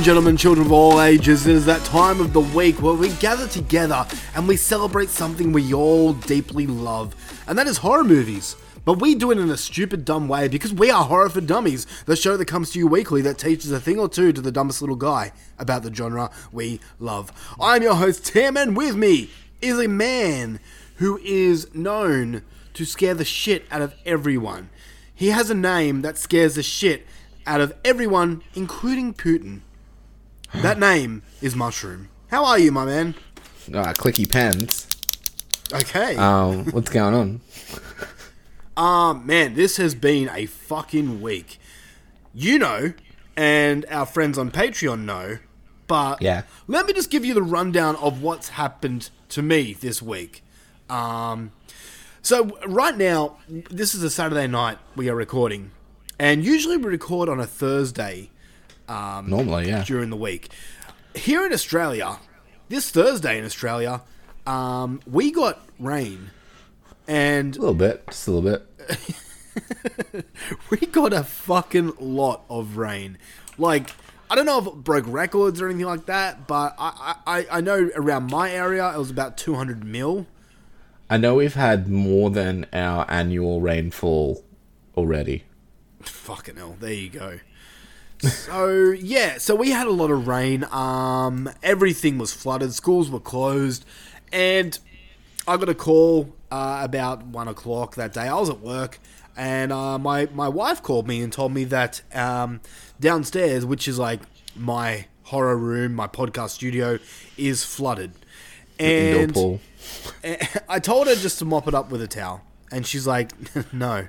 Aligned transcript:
And 0.00 0.04
gentlemen, 0.06 0.34
children 0.34 0.64
of 0.64 0.72
all 0.72 1.02
ages, 1.02 1.46
it 1.46 1.54
is 1.54 1.66
that 1.66 1.84
time 1.84 2.20
of 2.22 2.32
the 2.32 2.40
week 2.40 2.80
where 2.80 2.94
we 2.94 3.10
gather 3.16 3.46
together 3.46 4.06
and 4.34 4.48
we 4.48 4.56
celebrate 4.56 5.10
something 5.10 5.52
we 5.52 5.74
all 5.74 6.14
deeply 6.14 6.66
love, 6.66 7.14
and 7.46 7.58
that 7.58 7.66
is 7.66 7.76
horror 7.76 8.02
movies. 8.02 8.56
But 8.86 9.02
we 9.02 9.14
do 9.14 9.30
it 9.30 9.36
in 9.36 9.50
a 9.50 9.58
stupid, 9.58 10.06
dumb 10.06 10.26
way 10.26 10.48
because 10.48 10.72
we 10.72 10.90
are 10.90 11.04
Horror 11.04 11.28
for 11.28 11.42
Dummies, 11.42 11.86
the 12.06 12.16
show 12.16 12.38
that 12.38 12.46
comes 12.46 12.70
to 12.70 12.78
you 12.78 12.86
weekly 12.86 13.20
that 13.20 13.36
teaches 13.36 13.70
a 13.72 13.78
thing 13.78 13.98
or 13.98 14.08
two 14.08 14.32
to 14.32 14.40
the 14.40 14.50
dumbest 14.50 14.80
little 14.80 14.96
guy 14.96 15.32
about 15.58 15.82
the 15.82 15.94
genre 15.94 16.30
we 16.50 16.80
love. 16.98 17.30
I'm 17.60 17.82
your 17.82 17.96
host, 17.96 18.24
Tim, 18.24 18.56
and 18.56 18.74
with 18.74 18.96
me 18.96 19.28
is 19.60 19.78
a 19.78 19.86
man 19.86 20.60
who 20.96 21.18
is 21.18 21.74
known 21.74 22.40
to 22.72 22.86
scare 22.86 23.12
the 23.12 23.26
shit 23.26 23.66
out 23.70 23.82
of 23.82 23.94
everyone. 24.06 24.70
He 25.14 25.28
has 25.28 25.50
a 25.50 25.54
name 25.54 26.00
that 26.00 26.16
scares 26.16 26.54
the 26.54 26.62
shit 26.62 27.06
out 27.46 27.60
of 27.60 27.74
everyone, 27.84 28.42
including 28.54 29.12
Putin. 29.12 29.60
That 30.54 30.78
name 30.78 31.22
is 31.40 31.54
Mushroom. 31.56 32.08
How 32.28 32.44
are 32.44 32.58
you, 32.58 32.72
my 32.72 32.84
man? 32.84 33.14
Ah, 33.74 33.92
clicky 33.92 34.28
pens. 34.28 34.86
Okay. 35.72 36.16
Um, 36.16 36.66
what's 36.66 36.90
going 36.90 37.14
on? 37.14 37.40
Um, 38.76 39.26
man, 39.26 39.54
this 39.54 39.76
has 39.76 39.94
been 39.94 40.28
a 40.32 40.46
fucking 40.46 41.20
week. 41.22 41.58
You 42.34 42.58
know, 42.58 42.92
and 43.36 43.86
our 43.90 44.06
friends 44.06 44.38
on 44.38 44.50
Patreon 44.50 45.00
know, 45.04 45.38
but 45.86 46.20
Yeah. 46.22 46.42
let 46.68 46.86
me 46.86 46.92
just 46.92 47.10
give 47.10 47.24
you 47.24 47.34
the 47.34 47.42
rundown 47.42 47.96
of 47.96 48.22
what's 48.22 48.50
happened 48.50 49.10
to 49.30 49.42
me 49.42 49.72
this 49.72 50.00
week. 50.02 50.42
Um, 50.88 51.52
so 52.22 52.56
right 52.66 52.96
now, 52.96 53.38
this 53.48 53.94
is 53.94 54.02
a 54.02 54.10
Saturday 54.10 54.46
night 54.46 54.78
we 54.94 55.08
are 55.08 55.14
recording, 55.14 55.70
and 56.18 56.44
usually 56.44 56.76
we 56.76 56.84
record 56.84 57.28
on 57.28 57.40
a 57.40 57.46
Thursday 57.46 58.30
Normally, 59.26 59.68
yeah. 59.68 59.84
during 59.84 60.10
the 60.10 60.16
week. 60.16 60.48
Here 61.14 61.44
in 61.46 61.52
Australia, 61.52 62.18
this 62.68 62.90
Thursday 62.90 63.38
in 63.38 63.44
Australia, 63.44 64.02
um, 64.46 65.00
we 65.06 65.30
got 65.30 65.60
rain, 65.78 66.30
and 67.06 67.56
A 67.56 67.60
little 67.60 67.74
bit, 67.74 68.06
just 68.08 68.28
a 68.28 68.30
little 68.30 68.50
bit. 68.50 70.24
we 70.70 70.78
got 70.78 71.12
a 71.12 71.24
fucking 71.24 71.94
lot 71.98 72.44
of 72.48 72.76
rain. 72.76 73.18
Like, 73.58 73.90
I 74.30 74.36
don't 74.36 74.46
know 74.46 74.58
if 74.58 74.66
it 74.66 74.74
broke 74.76 75.04
records 75.08 75.60
or 75.60 75.68
anything 75.68 75.86
like 75.86 76.06
that, 76.06 76.46
but 76.46 76.74
I, 76.78 77.16
I, 77.26 77.46
I 77.50 77.60
know 77.60 77.90
around 77.96 78.30
my 78.30 78.50
area 78.50 78.88
it 78.94 78.98
was 78.98 79.10
about 79.10 79.36
200 79.36 79.84
mil. 79.84 80.26
I 81.08 81.16
know 81.16 81.34
we've 81.34 81.54
had 81.54 81.88
more 81.88 82.30
than 82.30 82.66
our 82.72 83.04
annual 83.10 83.60
rainfall 83.60 84.44
already. 84.96 85.44
Fucking 86.02 86.56
hell, 86.56 86.76
there 86.78 86.92
you 86.92 87.08
go. 87.08 87.40
So 88.20 88.90
yeah, 88.90 89.38
so 89.38 89.54
we 89.54 89.70
had 89.70 89.86
a 89.86 89.90
lot 89.92 90.10
of 90.10 90.26
rain. 90.26 90.64
Um, 90.64 91.50
everything 91.62 92.18
was 92.18 92.32
flooded. 92.32 92.74
Schools 92.74 93.10
were 93.10 93.20
closed, 93.20 93.84
and 94.32 94.78
I 95.48 95.56
got 95.56 95.68
a 95.68 95.74
call 95.74 96.34
uh, 96.50 96.80
about 96.82 97.24
one 97.24 97.48
o'clock 97.48 97.94
that 97.94 98.12
day. 98.12 98.28
I 98.28 98.34
was 98.34 98.50
at 98.50 98.60
work, 98.60 98.98
and 99.36 99.72
uh, 99.72 99.98
my 99.98 100.28
my 100.34 100.48
wife 100.48 100.82
called 100.82 101.08
me 101.08 101.22
and 101.22 101.32
told 101.32 101.52
me 101.52 101.64
that 101.64 102.02
um, 102.14 102.60
downstairs, 102.98 103.64
which 103.64 103.88
is 103.88 103.98
like 103.98 104.20
my 104.54 105.06
horror 105.24 105.56
room, 105.56 105.94
my 105.94 106.06
podcast 106.06 106.50
studio, 106.50 106.98
is 107.38 107.64
flooded. 107.64 108.12
And 108.78 109.32
pool. 109.32 109.60
I 110.68 110.78
told 110.78 111.06
her 111.06 111.14
just 111.14 111.38
to 111.38 111.44
mop 111.44 111.68
it 111.68 111.74
up 111.74 111.90
with 111.90 112.02
a 112.02 112.08
towel, 112.08 112.42
and 112.70 112.86
she's 112.86 113.06
like, 113.06 113.32
"No, 113.72 114.08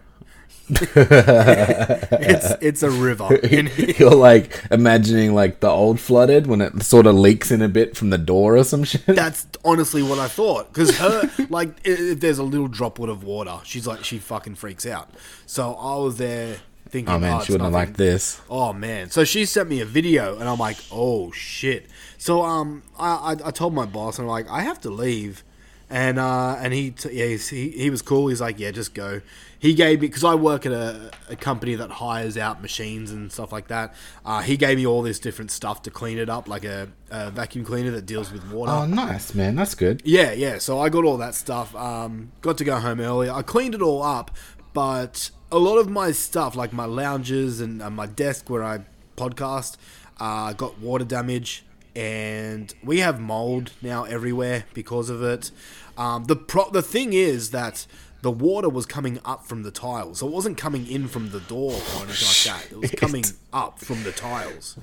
it's 0.72 2.56
it's 2.62 2.84
a 2.84 2.90
river." 2.90 3.36
in. 3.44 3.70
You're 3.98 4.12
like 4.12 4.64
imagining 4.72 5.34
like 5.34 5.60
the 5.60 5.70
old 5.70 6.00
flooded 6.00 6.48
when 6.48 6.62
it 6.62 6.84
sort 6.84 7.08
of 7.08 7.16
leaks 7.16 7.52
in 7.52 7.62
a 7.62 7.70
bit 7.70 7.98
from 7.98 8.10
the 8.10 8.18
door 8.18 8.58
or 8.58 8.64
some 8.64 8.84
shit. 8.84 9.06
That's 9.06 9.48
honestly 9.64 10.04
what 10.04 10.20
I 10.20 10.28
thought. 10.28 10.74
Because 10.74 10.98
her, 11.00 11.30
like, 11.50 11.70
if 11.84 12.20
there's 12.20 12.40
a 12.40 12.44
little 12.44 12.68
droplet 12.68 13.10
of 13.10 13.24
water, 13.24 13.60
she's 13.64 13.88
like, 13.88 14.04
she 14.04 14.20
fucking 14.20 14.56
freaks 14.56 14.86
out. 14.86 15.10
So 15.46 15.74
I 15.76 15.96
was 15.98 16.18
there 16.18 16.58
thinking, 16.90 17.14
oh 17.14 17.20
man, 17.20 17.38
it's 17.38 17.46
she 17.46 17.52
wouldn't 17.54 17.72
liked 17.72 17.96
this. 17.96 18.42
Oh 18.50 18.74
man! 18.74 19.10
So 19.10 19.24
she 19.24 19.46
sent 19.46 19.70
me 19.70 19.82
a 19.82 19.86
video, 19.86 20.38
and 20.40 20.48
I'm 20.48 20.60
like, 20.60 20.78
"Oh 20.92 21.32
shit!" 21.32 21.88
So 22.18 22.44
um, 22.44 22.84
I 22.98 23.36
I, 23.44 23.48
I 23.48 23.52
told 23.52 23.74
my 23.74 23.86
boss, 23.86 24.18
and 24.20 24.26
I'm 24.26 24.32
like, 24.32 24.50
"I 24.50 24.62
have 24.62 24.82
to 24.82 24.90
leave," 24.90 25.44
and 25.92 26.18
uh, 26.18 26.56
and 26.60 26.74
he 26.74 26.92
t- 26.92 27.12
yeah 27.12 27.26
he's, 27.26 27.50
he 27.50 27.70
he 27.70 27.90
was 27.90 28.02
cool. 28.02 28.28
He's 28.28 28.42
like, 28.42 28.60
"Yeah, 28.60 28.72
just 28.72 28.94
go." 28.94 29.22
He 29.60 29.76
gave 29.76 30.02
me 30.02 30.08
because 30.08 30.24
I 30.24 30.34
work 30.34 30.66
at 30.66 30.72
a, 30.72 31.12
a 31.30 31.36
company 31.36 31.76
that 31.76 31.92
hires 31.92 32.36
out 32.36 32.64
machines 32.64 33.12
and 33.12 33.32
stuff 33.32 33.52
like 33.52 33.68
that. 33.68 33.94
Uh, 34.26 34.42
he 34.42 34.58
gave 34.58 34.78
me 34.78 34.88
all 34.88 35.04
this 35.04 35.20
different 35.20 35.52
stuff 35.52 35.84
to 35.84 35.92
clean 35.92 36.18
it 36.18 36.30
up, 36.30 36.48
like 36.48 36.64
a, 36.64 36.88
a 37.12 37.30
vacuum 37.30 37.64
cleaner 37.64 37.92
that 37.92 38.08
deals 38.08 38.32
with 38.32 38.50
water. 38.52 38.72
Oh, 38.72 38.86
nice 38.86 39.36
man, 39.36 39.56
that's 39.56 39.76
good. 39.76 40.02
Yeah, 40.04 40.32
yeah. 40.32 40.58
So 40.58 40.80
I 40.80 40.90
got 40.90 41.06
all 41.06 41.18
that 41.18 41.36
stuff. 41.36 41.76
Um, 41.76 42.32
got 42.42 42.58
to 42.58 42.64
go 42.64 42.80
home 42.80 43.00
early. 43.02 43.30
I 43.30 43.44
cleaned 43.44 43.76
it 43.76 43.84
all 43.84 44.02
up, 44.02 44.32
but 44.74 45.30
a 45.52 45.60
lot 45.60 45.78
of 45.78 45.90
my 45.90 46.12
stuff, 46.12 46.56
like 46.56 46.74
my 46.74 46.86
lounges 46.86 47.62
and 47.62 47.84
uh, 47.84 47.90
my 47.92 48.08
desk 48.08 48.50
where 48.50 48.64
I 48.64 48.80
podcast, 49.16 49.78
uh, 50.20 50.54
got 50.54 50.80
water 50.80 51.06
damage, 51.06 51.66
and 51.96 52.74
we 52.84 53.00
have 53.00 53.20
mold 53.20 53.72
now 53.82 54.04
everywhere 54.04 54.66
because 54.74 55.10
of 55.10 55.22
it. 55.24 55.52
Um, 55.98 56.26
the 56.26 56.36
pro- 56.36 56.70
the 56.70 56.82
thing 56.82 57.14
is 57.14 57.52
that 57.52 57.86
the 58.22 58.32
water 58.32 58.70
was 58.70 58.86
coming 58.86 59.20
up 59.26 59.46
from 59.46 59.64
the 59.64 59.72
tiles, 59.72 60.20
so 60.20 60.28
it 60.28 60.34
wasn't 60.34 60.58
coming 60.58 60.88
in 60.88 61.08
from 61.08 61.32
the 61.32 61.40
door 61.40 61.72
or 61.74 62.04
anything 62.04 62.28
like 62.54 62.62
that. 62.62 62.72
It 62.72 62.80
was 62.80 62.92
coming 62.92 63.26
up 63.52 63.80
from 63.80 64.04
the 64.04 64.12
tiles. 64.12 64.78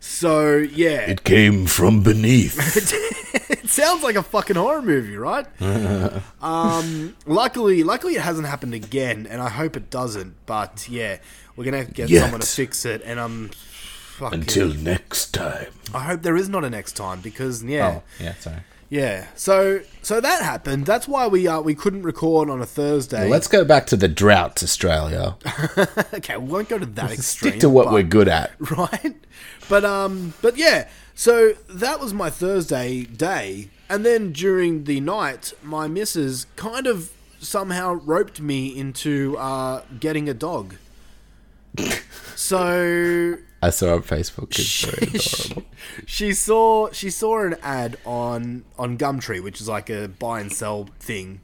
So 0.00 0.56
yeah, 0.58 1.00
It 1.00 1.24
came 1.24 1.66
from 1.66 2.02
beneath. 2.02 2.56
it 3.50 3.68
sounds 3.68 4.02
like 4.02 4.14
a 4.14 4.22
fucking 4.22 4.56
horror 4.56 4.82
movie, 4.82 5.16
right? 5.16 5.46
um, 6.42 7.16
luckily, 7.26 7.82
luckily 7.82 8.14
it 8.14 8.20
hasn't 8.22 8.46
happened 8.46 8.74
again, 8.74 9.26
and 9.28 9.40
I 9.42 9.48
hope 9.48 9.76
it 9.76 9.90
doesn't. 9.90 10.34
But 10.46 10.88
yeah, 10.88 11.18
we're 11.56 11.64
gonna 11.64 11.78
have 11.78 11.88
to 11.88 11.92
get 11.92 12.08
Yet. 12.08 12.22
someone 12.22 12.40
to 12.40 12.46
fix 12.46 12.84
it, 12.84 13.02
and 13.04 13.18
I'm 13.18 13.50
fucking. 14.16 14.40
Until 14.40 14.74
next 14.74 15.32
time. 15.32 15.72
I 15.94 16.00
hope 16.04 16.22
there 16.22 16.36
is 16.36 16.48
not 16.48 16.64
a 16.64 16.70
next 16.70 16.92
time 16.92 17.20
because 17.20 17.62
yeah, 17.62 18.00
Oh, 18.00 18.02
yeah, 18.22 18.34
sorry. 18.34 18.56
yeah. 18.90 19.26
So 19.36 19.80
so 20.02 20.20
that 20.20 20.42
happened. 20.42 20.86
That's 20.86 21.06
why 21.06 21.26
we 21.26 21.46
uh, 21.46 21.60
we 21.60 21.74
couldn't 21.74 22.02
record 22.02 22.50
on 22.50 22.60
a 22.60 22.66
Thursday. 22.66 23.20
Well, 23.22 23.30
let's 23.30 23.48
go 23.48 23.64
back 23.64 23.86
to 23.88 23.96
the 23.96 24.08
drought, 24.08 24.62
Australia. 24.62 25.36
okay, 26.14 26.36
we 26.36 26.48
won't 26.50 26.68
go 26.68 26.78
to 26.78 26.86
that 26.86 27.12
extreme. 27.12 27.52
Stick 27.52 27.60
to 27.60 27.68
what 27.70 27.84
but- 27.86 27.92
we're 27.94 28.02
good 28.02 28.28
at. 28.28 28.52
right? 28.76 29.14
But 29.68 29.84
um, 29.84 30.34
but 30.42 30.56
yeah. 30.56 30.88
So 31.14 31.52
that 31.70 31.98
was 31.98 32.12
my 32.12 32.28
Thursday 32.28 33.04
day, 33.04 33.70
and 33.88 34.04
then 34.04 34.32
during 34.32 34.84
the 34.84 35.00
night, 35.00 35.54
my 35.62 35.88
missus 35.88 36.46
kind 36.56 36.86
of 36.86 37.10
somehow 37.40 37.94
roped 37.94 38.40
me 38.40 38.68
into 38.76 39.36
uh, 39.38 39.82
getting 40.00 40.28
a 40.28 40.34
dog. 40.34 40.74
So 42.38 43.36
I 43.66 43.70
saw 43.70 43.94
on 43.94 44.02
Facebook. 44.02 44.58
It's 44.58 44.84
adorable. 45.48 45.68
she 46.06 46.32
saw 46.32 46.90
she 46.92 47.10
saw 47.10 47.42
an 47.44 47.56
ad 47.62 47.98
on 48.04 48.64
on 48.78 48.96
Gumtree, 48.96 49.42
which 49.42 49.60
is 49.60 49.68
like 49.68 49.90
a 49.90 50.08
buy 50.08 50.40
and 50.40 50.52
sell 50.52 50.88
thing, 51.00 51.40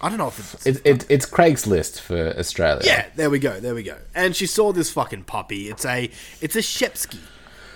I 0.00 0.08
don't 0.08 0.18
know 0.18 0.28
if 0.28 0.54
it's 0.54 0.66
It, 0.66 0.80
it, 0.84 1.06
it's 1.08 1.26
Craigslist 1.26 2.00
for 2.00 2.36
Australia. 2.38 2.82
Yeah, 2.84 3.06
there 3.16 3.30
we 3.30 3.38
go, 3.38 3.58
there 3.58 3.74
we 3.74 3.82
go. 3.82 3.96
And 4.14 4.36
she 4.36 4.46
saw 4.46 4.72
this 4.72 4.90
fucking 4.92 5.24
puppy. 5.24 5.68
It's 5.68 5.84
a 5.84 6.10
it's 6.40 6.54
a 6.54 6.60
Shepsky, 6.60 7.18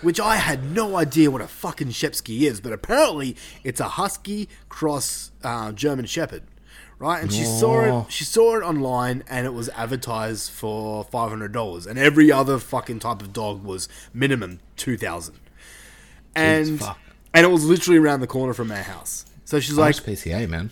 which 0.03 0.21
I 0.21 0.37
had 0.37 0.73
no 0.73 0.97
idea 0.97 1.31
what 1.31 1.41
a 1.41 1.49
fucking 1.49 1.89
Shepsky 1.89 2.43
is, 2.43 2.61
but 2.61 2.73
apparently 2.73 3.37
it's 3.65 3.81
a 3.81 3.89
husky 3.89 4.49
cross 4.69 5.33
uh, 5.43 5.73
German 5.73 6.07
Shepherd, 6.07 6.45
right? 7.03 7.21
And 7.21 7.33
she 7.33 7.45
saw 7.45 8.05
it. 8.05 8.13
She 8.13 8.25
saw 8.25 8.57
it 8.57 8.63
online, 8.63 9.25
and 9.29 9.45
it 9.45 9.53
was 9.53 9.69
advertised 9.71 10.51
for 10.51 11.05
five 11.05 11.29
hundred 11.29 11.53
dollars, 11.53 11.87
and 11.87 11.99
every 11.99 12.31
other 12.31 12.59
fucking 12.59 13.01
type 13.01 13.21
of 13.21 13.33
dog 13.33 13.65
was 13.65 13.89
minimum 14.15 14.61
two 14.77 14.97
thousand. 14.97 15.39
And 16.35 16.81
and 17.35 17.45
it 17.45 17.51
was 17.51 17.65
literally 17.65 17.99
around 17.99 18.21
the 18.21 18.27
corner 18.27 18.55
from 18.55 18.71
our 18.71 18.83
house. 18.83 19.27
So 19.45 19.61
she's 19.61 19.77
like, 19.77 19.97
PCA, 19.97 20.49
man. 20.49 20.71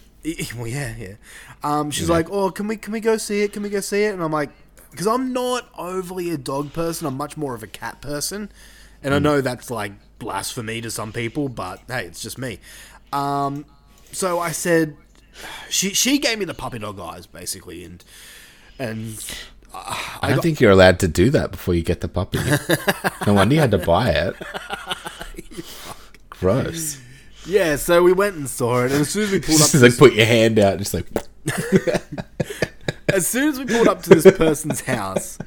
well, 0.57 0.67
yeah, 0.67 0.95
yeah. 0.97 1.15
Um, 1.63 1.91
she's 1.91 2.09
like, 2.09 2.31
"Oh, 2.31 2.51
can 2.51 2.69
we 2.69 2.77
can 2.77 2.93
we 2.93 3.01
go 3.01 3.17
see 3.17 3.43
it? 3.43 3.53
Can 3.53 3.63
we 3.63 3.69
go 3.69 3.81
see 3.81 4.05
it?" 4.05 4.15
And 4.15 4.23
I'm 4.23 4.33
like, 4.33 4.51
because 4.91 5.07
I'm 5.07 5.33
not 5.33 5.69
overly 5.77 6.31
a 6.31 6.39
dog 6.39 6.73
person. 6.73 7.07
I'm 7.07 7.17
much 7.17 7.37
more 7.37 7.55
of 7.55 7.63
a 7.63 7.67
cat 7.67 8.01
person, 8.01 8.53
and 9.03 9.13
I 9.13 9.19
know 9.19 9.41
that's 9.41 9.71
like 9.71 9.93
blasphemy 10.19 10.81
to 10.83 10.91
some 10.91 11.13
people, 11.13 11.49
but 11.49 11.83
hey, 11.89 12.07
it's 12.07 12.23
just 12.23 12.39
me. 12.39 12.61
Um, 13.13 13.65
so 14.13 14.39
I 14.39 14.53
said, 14.53 14.97
she 15.69 15.95
she 15.95 16.19
gave 16.19 16.39
me 16.39 16.45
the 16.45 16.55
puppy 16.55 16.79
dog 16.79 16.99
eyes 17.01 17.27
basically, 17.27 17.85
and 17.85 18.05
and 18.79 19.25
I 19.73 20.31
don't 20.31 20.43
think 20.43 20.61
you're 20.61 20.71
allowed 20.71 20.99
to 21.01 21.09
do 21.09 21.31
that 21.31 21.53
before 21.53 21.75
you 21.75 21.83
get 21.83 22.01
the 22.01 22.09
puppy. 22.09 22.39
no 23.27 23.35
wonder 23.35 23.55
you 23.55 23.61
had 23.61 23.71
to 23.71 23.79
buy 23.79 24.11
it. 24.11 24.35
Gross. 26.31 27.01
yeah, 27.47 27.77
so 27.77 28.03
we 28.03 28.13
went 28.13 28.37
and 28.37 28.49
saw 28.49 28.85
it, 28.85 28.93
and 28.93 29.03
as 29.03 29.11
soon 29.11 29.25
as 29.25 29.31
we 29.31 29.41
pulled 29.41 29.61
up, 29.61 29.71
Just 29.71 29.73
to 29.73 29.79
like 29.79 29.91
this, 29.91 29.99
put 29.99 30.15
your 30.15 30.27
hand 30.27 30.59
out, 30.59 30.79
just 30.79 30.95
like 30.95 31.07
as 33.13 33.27
soon 33.27 33.49
as 33.49 33.59
we 33.59 33.65
pulled 33.67 33.89
up 33.89 34.03
to 34.03 34.11
this 34.11 34.37
person's 34.37 34.81
house, 34.81 35.39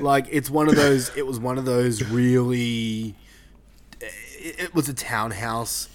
like 0.00 0.26
it's 0.30 0.50
one 0.50 0.68
of 0.68 0.76
those. 0.76 1.14
It 1.16 1.26
was 1.26 1.38
one 1.38 1.58
of 1.58 1.64
those 1.64 2.02
really. 2.02 3.14
It, 4.00 4.60
it 4.60 4.74
was 4.74 4.88
a 4.88 4.94
townhouse 4.94 5.88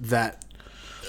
that 0.00 0.44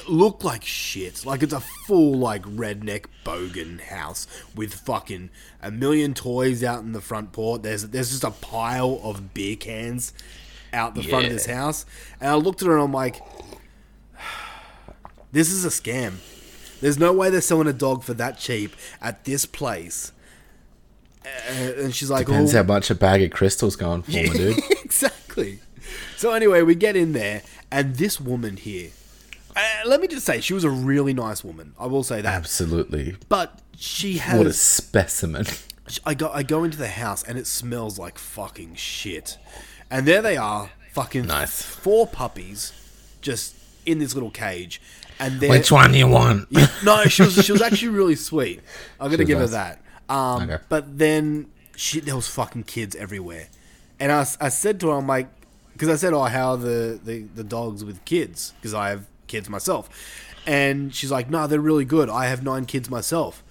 looked 0.10 0.44
like 0.44 0.64
shit. 0.64 1.26
Like 1.26 1.44
it's 1.44 1.54
a 1.54 1.60
full 1.60 2.14
like 2.14 2.44
redneck 2.44 3.06
bogan 3.26 3.80
house 3.80 4.28
with 4.56 4.74
fucking 4.74 5.30
a 5.62 5.72
million 5.72 6.14
toys 6.14 6.64
out 6.64 6.82
in 6.82 6.92
the 6.94 7.02
front 7.02 7.32
porch. 7.32 7.62
There's 7.62 7.88
there's 7.88 8.12
just 8.12 8.24
a 8.24 8.32
pile 8.32 9.00
of 9.04 9.34
beer 9.34 9.56
cans 9.56 10.14
out 10.74 10.96
the 10.96 11.04
front 11.04 11.26
of 11.26 11.32
this 11.32 11.46
house, 11.46 11.86
and 12.20 12.30
I 12.30 12.36
looked 12.36 12.62
at 12.62 12.68
her 12.68 12.74
and 12.74 12.84
I'm 12.84 12.94
like, 12.94 13.22
this 15.32 15.52
is 15.52 15.66
a 15.66 15.70
scam. 15.70 16.16
There's 16.82 17.00
no 17.00 17.14
way 17.14 17.30
they're 17.30 17.42
selling 17.42 17.68
a 17.68 17.74
dog 17.74 18.04
for 18.04 18.14
that 18.16 18.38
cheap 18.38 18.74
at 19.02 19.24
this 19.24 19.46
place. 19.46 20.12
Uh, 21.26 21.54
and 21.78 21.96
she's 21.96 22.10
like, 22.10 22.26
depends 22.26 22.54
oh, 22.54 22.58
how 22.58 22.64
much 22.64 22.90
a 22.90 22.96
bag 22.96 23.22
of 23.22 23.32
crystals 23.32 23.76
going 23.78 24.02
for, 24.02 24.12
dude. 24.12 24.60
exactly. 24.84 25.60
So 26.18 26.32
anyway, 26.34 26.62
we 26.62 26.76
get 26.76 26.96
in 26.96 27.14
there, 27.14 27.44
and 27.72 27.96
this 27.96 28.20
woman 28.20 28.58
here. 28.58 28.90
Uh, 29.56 29.62
let 29.88 30.02
me 30.02 30.08
just 30.08 30.26
say, 30.26 30.42
she 30.42 30.54
was 30.54 30.64
a 30.64 30.70
really 30.70 31.14
nice 31.14 31.44
woman. 31.44 31.74
I 31.80 31.86
will 31.88 32.04
say 32.04 32.22
that. 32.22 32.34
Absolutely. 32.34 33.16
But 33.30 33.60
she 33.78 34.18
had. 34.18 34.38
What 34.38 34.48
a 34.48 34.54
specimen. 34.54 35.46
I 36.06 36.14
go. 36.14 36.30
I 36.32 36.44
go 36.44 36.64
into 36.64 36.78
the 36.78 36.88
house, 36.88 37.24
and 37.24 37.38
it 37.38 37.46
smells 37.48 38.00
like 38.00 38.18
fucking 38.18 38.76
shit. 38.76 39.38
And 39.92 40.08
there 40.08 40.22
they 40.22 40.38
are, 40.38 40.72
fucking 40.94 41.26
Nice. 41.28 41.62
four 41.62 42.08
puppies, 42.08 42.72
just 43.22 43.56
in 43.86 44.00
this 44.00 44.14
little 44.14 44.32
cage. 44.32 44.82
And 45.20 45.40
Which 45.42 45.72
one 45.72 45.92
do 45.92 45.98
you 45.98 46.08
want? 46.08 46.48
no, 46.84 47.04
she 47.06 47.24
was 47.24 47.46
she 47.46 47.52
was 47.52 47.62
actually 47.68 47.90
really 47.90 48.16
sweet. 48.16 48.62
I'm 49.00 49.08
gonna 49.12 49.20
was 49.20 49.28
give 49.28 49.40
her 49.40 49.48
that. 49.48 49.82
Um, 50.10 50.44
Okay. 50.50 50.64
But 50.70 50.98
then 50.98 51.48
she 51.76 52.00
there 52.00 52.16
was 52.16 52.28
fucking 52.28 52.64
kids 52.64 52.96
everywhere, 52.96 53.48
and 54.00 54.12
I, 54.12 54.22
I 54.42 54.50
said 54.50 54.80
to 54.80 54.88
her, 54.90 54.94
I'm 54.96 55.08
like, 55.08 55.28
because 55.74 55.90
I 55.90 55.96
said, 55.96 56.14
oh, 56.14 56.24
how 56.24 56.52
are 56.52 56.58
the 56.58 57.00
the, 57.04 57.22
the 57.36 57.44
dogs 57.44 57.84
with 57.86 58.04
kids? 58.06 58.54
Because 58.60 58.74
I 58.74 58.90
have 58.90 59.06
kids 59.34 59.50
myself, 59.50 59.90
and 60.46 60.94
she's 60.94 61.12
like, 61.12 61.30
no, 61.30 61.48
they're 61.48 61.60
really 61.72 61.86
good. 61.86 62.08
I 62.10 62.28
have 62.28 62.44
nine 62.44 62.66
kids 62.66 62.90
myself, 62.90 63.44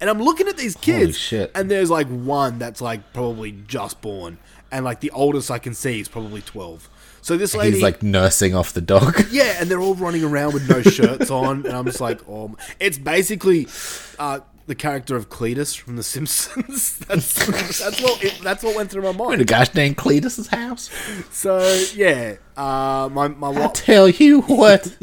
and 0.00 0.10
I'm 0.10 0.20
looking 0.20 0.48
at 0.48 0.56
these 0.56 0.74
kids, 0.74 1.32
and 1.54 1.70
there's 1.70 1.90
like 1.90 2.08
one 2.08 2.58
that's 2.58 2.80
like 2.80 3.12
probably 3.12 3.52
just 3.52 4.00
born, 4.00 4.38
and 4.72 4.84
like 4.84 5.00
the 5.00 5.10
oldest 5.12 5.50
I 5.50 5.58
can 5.58 5.74
see 5.74 6.00
is 6.00 6.08
probably 6.08 6.42
twelve. 6.42 6.88
So 7.20 7.36
this 7.36 7.54
lady, 7.54 7.74
He's 7.74 7.82
like 7.82 8.02
nursing 8.02 8.54
off 8.54 8.72
the 8.72 8.80
dog. 8.80 9.26
yeah, 9.30 9.56
and 9.60 9.70
they're 9.70 9.80
all 9.80 9.94
running 9.94 10.24
around 10.24 10.54
with 10.54 10.68
no 10.68 10.82
shirts 10.82 11.30
on, 11.30 11.66
and 11.66 11.76
I'm 11.76 11.84
just 11.84 12.00
like, 12.00 12.20
oh, 12.28 12.56
it's 12.80 12.98
basically 12.98 13.66
uh, 14.18 14.40
the 14.68 14.74
character 14.74 15.16
of 15.16 15.30
Cletus 15.30 15.76
from 15.76 15.96
The 15.96 16.02
Simpsons. 16.02 16.98
that's 17.08 17.34
that's 17.78 18.00
what 18.02 18.22
it, 18.22 18.38
that's 18.42 18.62
what 18.62 18.76
went 18.76 18.90
through 18.90 19.02
my 19.02 19.12
mind. 19.12 19.18
the 19.18 19.36
mind. 19.38 19.46
gosh 19.46 19.68
dang 19.70 19.94
Cletus's 19.94 20.48
house. 20.48 20.90
So 21.30 21.58
yeah, 21.94 22.36
uh, 22.56 23.08
my 23.10 23.28
my 23.28 23.48
I 23.48 23.50
wife. 23.50 23.72
tell 23.72 24.08
you 24.08 24.42
what, 24.42 24.84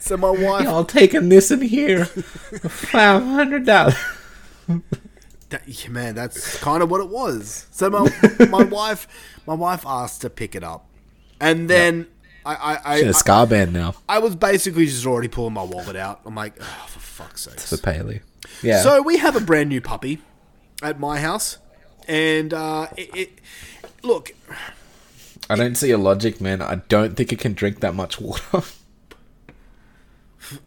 So 0.00 0.16
my 0.16 0.30
wife. 0.30 0.64
y'all 0.64 0.84
taking 0.84 1.28
this 1.28 1.50
in 1.50 1.62
here 1.62 2.04
five 2.04 3.22
hundred 3.22 3.64
dollars. 3.64 3.94
Yeah, 5.66 5.88
man, 5.90 6.14
that's 6.14 6.58
kind 6.60 6.82
of 6.82 6.90
what 6.90 7.00
it 7.00 7.08
was. 7.08 7.66
So 7.70 7.88
my 7.90 8.10
my 8.48 8.64
wife 8.64 9.06
my 9.46 9.54
wife 9.54 9.86
asked 9.86 10.22
to 10.22 10.30
pick 10.30 10.54
it 10.56 10.64
up, 10.64 10.88
and 11.40 11.70
then 11.70 12.08
I 12.44 12.54
I 12.54 12.80
I, 12.94 12.98
She's 13.00 13.08
a 13.08 13.14
scar 13.14 13.46
band 13.46 13.72
now 13.72 13.94
I 14.08 14.18
was 14.18 14.34
basically 14.36 14.86
just 14.86 15.06
already 15.06 15.28
pulling 15.28 15.54
my 15.54 15.62
wallet 15.62 15.96
out. 15.96 16.20
I'm 16.24 16.34
like, 16.34 16.54
oh, 16.60 16.84
for 16.88 17.00
fuck's 17.00 17.42
sake. 17.42 17.60
for 17.60 17.76
Paley. 17.76 18.20
Yeah. 18.62 18.82
So 18.82 19.02
we 19.02 19.18
have 19.18 19.36
a 19.36 19.40
brand 19.40 19.68
new 19.68 19.80
puppy 19.80 20.20
at 20.82 20.98
my 20.98 21.20
house, 21.20 21.58
and 22.08 22.52
uh, 22.52 22.88
it, 22.96 23.16
it 23.16 23.38
look. 24.02 24.32
I 25.50 25.56
don't 25.56 25.74
see 25.76 25.90
a 25.90 25.98
logic, 25.98 26.40
man. 26.40 26.62
I 26.62 26.76
don't 26.88 27.16
think 27.16 27.32
it 27.32 27.38
can 27.38 27.52
drink 27.54 27.80
that 27.80 27.94
much 27.94 28.20
water. 28.20 28.62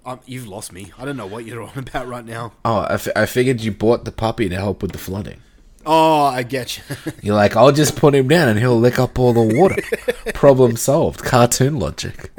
Um, 0.05 0.19
you've 0.25 0.47
lost 0.47 0.71
me. 0.71 0.91
I 0.97 1.05
don't 1.05 1.17
know 1.17 1.27
what 1.27 1.45
you're 1.45 1.61
on 1.67 1.77
about 1.77 2.07
right 2.07 2.25
now. 2.25 2.53
Oh, 2.63 2.77
I, 2.79 2.93
f- 2.93 3.07
I 3.15 3.25
figured 3.25 3.61
you 3.61 3.71
bought 3.71 4.03
the 4.05 4.11
puppy 4.11 4.49
to 4.49 4.55
help 4.55 4.81
with 4.81 4.93
the 4.93 4.97
flooding. 4.97 5.41
Oh, 5.85 6.23
I 6.25 6.43
get 6.43 6.77
you. 6.77 6.83
You're 7.21 7.35
like, 7.35 7.55
I'll 7.55 7.71
just 7.71 7.95
put 7.95 8.15
him 8.15 8.27
down 8.27 8.49
and 8.49 8.59
he'll 8.59 8.79
lick 8.79 8.97
up 8.99 9.19
all 9.19 9.33
the 9.33 9.59
water. 9.59 9.81
Problem 10.33 10.75
solved. 10.77 11.23
Cartoon 11.23 11.77
logic. 11.79 12.31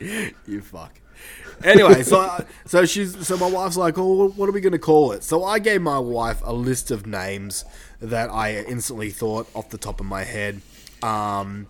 you 0.00 0.60
fuck. 0.62 0.98
Anyway, 1.64 2.02
so 2.02 2.44
so 2.66 2.84
she's 2.84 3.24
so 3.26 3.36
my 3.36 3.48
wife's 3.48 3.76
like, 3.76 3.96
oh, 3.96 4.28
what 4.30 4.48
are 4.48 4.52
we 4.52 4.60
gonna 4.60 4.78
call 4.78 5.12
it? 5.12 5.22
So 5.22 5.44
I 5.44 5.58
gave 5.60 5.80
my 5.80 5.98
wife 5.98 6.40
a 6.44 6.52
list 6.52 6.90
of 6.90 7.06
names 7.06 7.64
that 8.00 8.30
I 8.30 8.56
instantly 8.64 9.10
thought 9.10 9.48
off 9.54 9.68
the 9.68 9.78
top 9.78 10.00
of 10.00 10.06
my 10.06 10.24
head. 10.24 10.60
Um, 11.04 11.68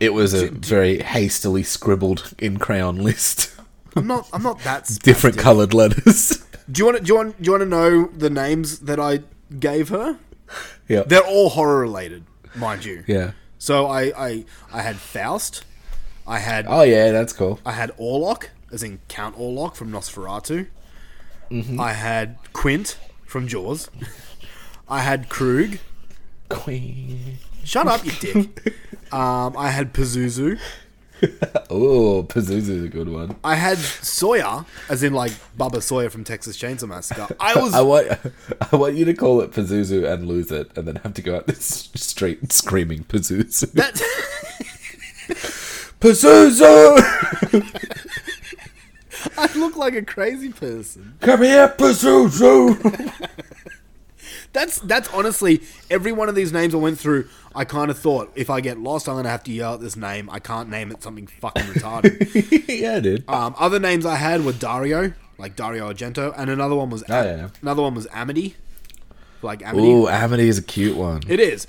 It 0.00 0.14
was 0.14 0.32
a 0.32 0.48
very 0.50 0.98
hastily 1.00 1.62
scribbled 1.62 2.32
in 2.38 2.58
crayon 2.58 2.96
list. 2.96 3.50
I'm 3.94 4.06
not. 4.06 4.28
I'm 4.32 4.42
not 4.42 4.58
that 4.60 4.86
Different 5.02 5.36
coloured 5.38 5.74
letters. 5.74 6.42
Do 6.70 6.80
you 6.80 6.86
want? 6.86 7.02
Do 7.04 7.08
you 7.08 7.16
want? 7.16 7.42
Do 7.42 7.44
you 7.46 7.50
want 7.52 7.62
to 7.62 7.68
know 7.68 8.06
the 8.06 8.30
names 8.30 8.80
that 8.80 8.98
I 9.00 9.20
gave 9.58 9.88
her? 9.90 10.18
yeah. 10.88 11.02
They're 11.02 11.26
all 11.26 11.50
horror 11.50 11.80
related, 11.80 12.24
mind 12.54 12.84
you. 12.84 13.04
Yeah. 13.06 13.32
So 13.58 13.86
I, 13.86 14.12
I 14.16 14.44
I 14.72 14.82
had 14.82 14.96
Faust, 14.96 15.64
I 16.26 16.38
had 16.38 16.66
Oh, 16.68 16.82
yeah, 16.82 17.12
that's 17.12 17.32
cool. 17.32 17.60
I 17.64 17.72
had 17.72 17.96
Orlok, 17.96 18.48
as 18.72 18.82
in 18.82 19.00
Count 19.08 19.36
Orlok 19.36 19.76
from 19.76 19.90
Nosferatu. 19.90 20.66
Mm-hmm. 21.50 21.80
I 21.80 21.92
had 21.92 22.38
Quint 22.52 22.98
from 23.24 23.46
Jaws. 23.46 23.88
I 24.88 25.00
had 25.00 25.28
Krug. 25.28 25.78
Queen. 26.48 27.38
Shut 27.64 27.86
up, 27.86 28.04
you 28.04 28.12
dick. 28.20 28.74
um, 29.12 29.56
I 29.56 29.70
had 29.70 29.92
Pazuzu. 29.92 30.58
Oh, 31.68 32.22
Pazuzu 32.22 32.68
is 32.70 32.84
a 32.84 32.88
good 32.88 33.08
one. 33.08 33.36
I 33.42 33.56
had 33.56 33.76
Sawyer, 33.78 34.64
as 34.88 35.02
in 35.02 35.12
like 35.12 35.32
Bubba 35.58 35.82
Sawyer 35.82 36.10
from 36.10 36.22
Texas 36.24 36.56
Chainsaw 36.56 36.88
Massacre. 36.88 37.26
I 37.40 37.54
was 37.60 37.74
I 37.74 37.80
want, 37.82 38.08
I 38.72 38.76
want 38.76 38.94
you 38.94 39.04
to 39.04 39.14
call 39.14 39.40
it 39.40 39.50
Pazuzu 39.50 40.10
and 40.10 40.28
lose 40.28 40.50
it, 40.52 40.70
and 40.76 40.86
then 40.86 40.96
have 40.96 41.14
to 41.14 41.22
go 41.22 41.36
out 41.36 41.46
this 41.48 41.90
street 41.94 42.52
screaming 42.52 43.04
Pazuzu. 43.04 43.72
that. 43.72 43.94
Pazuzu! 46.00 46.96
I 49.36 49.58
look 49.58 49.76
like 49.76 49.94
a 49.94 50.02
crazy 50.02 50.52
person. 50.52 51.14
Come 51.20 51.42
here, 51.42 51.68
Pazuzu! 51.68 53.28
That's 54.56 54.78
that's 54.80 55.12
honestly 55.12 55.60
every 55.90 56.12
one 56.12 56.30
of 56.30 56.34
these 56.34 56.50
names 56.50 56.74
I 56.74 56.78
went 56.78 56.98
through. 56.98 57.28
I 57.54 57.64
kind 57.66 57.90
of 57.90 57.98
thought 57.98 58.32
if 58.34 58.48
I 58.48 58.62
get 58.62 58.78
lost, 58.78 59.06
I'm 59.06 59.16
gonna 59.16 59.28
have 59.28 59.44
to 59.44 59.52
yell 59.52 59.74
at 59.74 59.80
this 59.80 59.96
name. 59.96 60.30
I 60.30 60.38
can't 60.38 60.70
name 60.70 60.90
it 60.90 61.02
something 61.02 61.26
fucking 61.26 61.64
retarded. 61.64 62.64
yeah, 62.80 62.98
dude. 63.00 63.28
um, 63.28 63.54
other 63.58 63.78
names 63.78 64.06
I 64.06 64.14
had 64.16 64.46
were 64.46 64.52
Dario, 64.54 65.12
like 65.36 65.56
Dario 65.56 65.92
Argento, 65.92 66.32
and 66.38 66.48
another 66.48 66.74
one 66.74 66.88
was 66.88 67.04
Oh, 67.06 67.22
yeah. 67.22 67.48
another 67.60 67.82
one 67.82 67.94
was 67.94 68.06
Amity, 68.14 68.56
like 69.42 69.62
Amity. 69.62 69.88
Ooh, 69.88 70.08
Amity 70.08 70.48
is 70.48 70.56
a 70.56 70.62
cute 70.62 70.96
one. 70.96 71.20
It 71.28 71.38
is. 71.38 71.66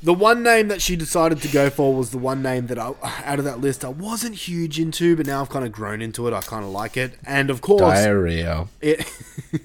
The 0.00 0.14
one 0.14 0.42
name 0.44 0.68
that 0.68 0.80
she 0.80 0.94
decided 0.94 1.42
to 1.42 1.48
go 1.48 1.70
for 1.70 1.92
was 1.94 2.10
the 2.10 2.18
one 2.18 2.40
name 2.40 2.68
that 2.68 2.78
I, 2.78 2.92
out 3.24 3.40
of 3.40 3.44
that 3.44 3.60
list, 3.60 3.84
I 3.84 3.88
wasn't 3.88 4.36
huge 4.36 4.78
into, 4.78 5.16
but 5.16 5.26
now 5.26 5.40
I've 5.40 5.48
kind 5.50 5.64
of 5.64 5.72
grown 5.72 6.00
into 6.00 6.28
it. 6.28 6.32
I 6.34 6.40
kind 6.40 6.64
of 6.64 6.70
like 6.70 6.96
it, 6.96 7.14
and 7.26 7.50
of 7.50 7.60
course, 7.62 7.80
Diarrhea. 7.82 8.68
it. 8.80 9.04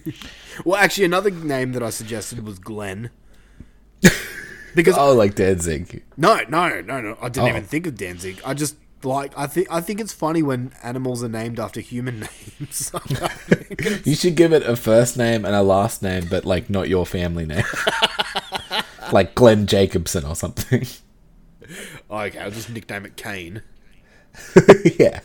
well, 0.65 0.77
actually, 0.81 1.05
another 1.05 1.29
name 1.29 1.73
that 1.73 1.83
I 1.83 1.91
suggested 1.91 2.45
was 2.45 2.57
Glenn. 2.59 3.09
Because 4.75 4.97
Oh, 4.97 5.13
like 5.13 5.35
Danzig. 5.35 6.03
no, 6.17 6.39
no, 6.49 6.81
no, 6.81 6.99
no, 6.99 7.15
I 7.21 7.29
didn't 7.29 7.45
Oh. 7.45 7.49
even 7.49 7.63
think 7.63 7.85
of 7.85 7.95
Danzig. 7.95 8.41
I 8.43 8.55
just 8.55 8.75
like 9.03 9.31
I 9.37 9.45
think 9.45 9.67
I 9.69 9.81
think 9.81 9.99
it's 9.99 10.13
funny 10.13 10.41
when 10.41 10.71
animals 10.81 11.23
are 11.23 11.29
named 11.29 11.59
after 11.59 11.79
human 11.79 12.21
names. 12.59 12.91
You 14.03 14.15
should 14.15 14.35
give 14.35 14.51
it 14.51 14.63
a 14.63 14.75
first 14.75 15.15
name 15.15 15.45
and 15.45 15.53
a 15.53 15.61
last 15.61 16.01
name, 16.01 16.25
but 16.27 16.43
like 16.45 16.71
not 16.71 16.89
your 16.89 17.05
family 17.05 17.45
name. 17.45 17.63
Like 19.11 19.35
Glenn 19.35 19.67
Jacobson 19.67 20.25
or 20.25 20.35
something. 20.35 20.85
okay, 22.09 22.39
I'll 22.39 22.51
just 22.51 22.69
nickname 22.69 23.05
it 23.05 23.15
Kane. 23.17 23.61
yeah. 24.99 25.19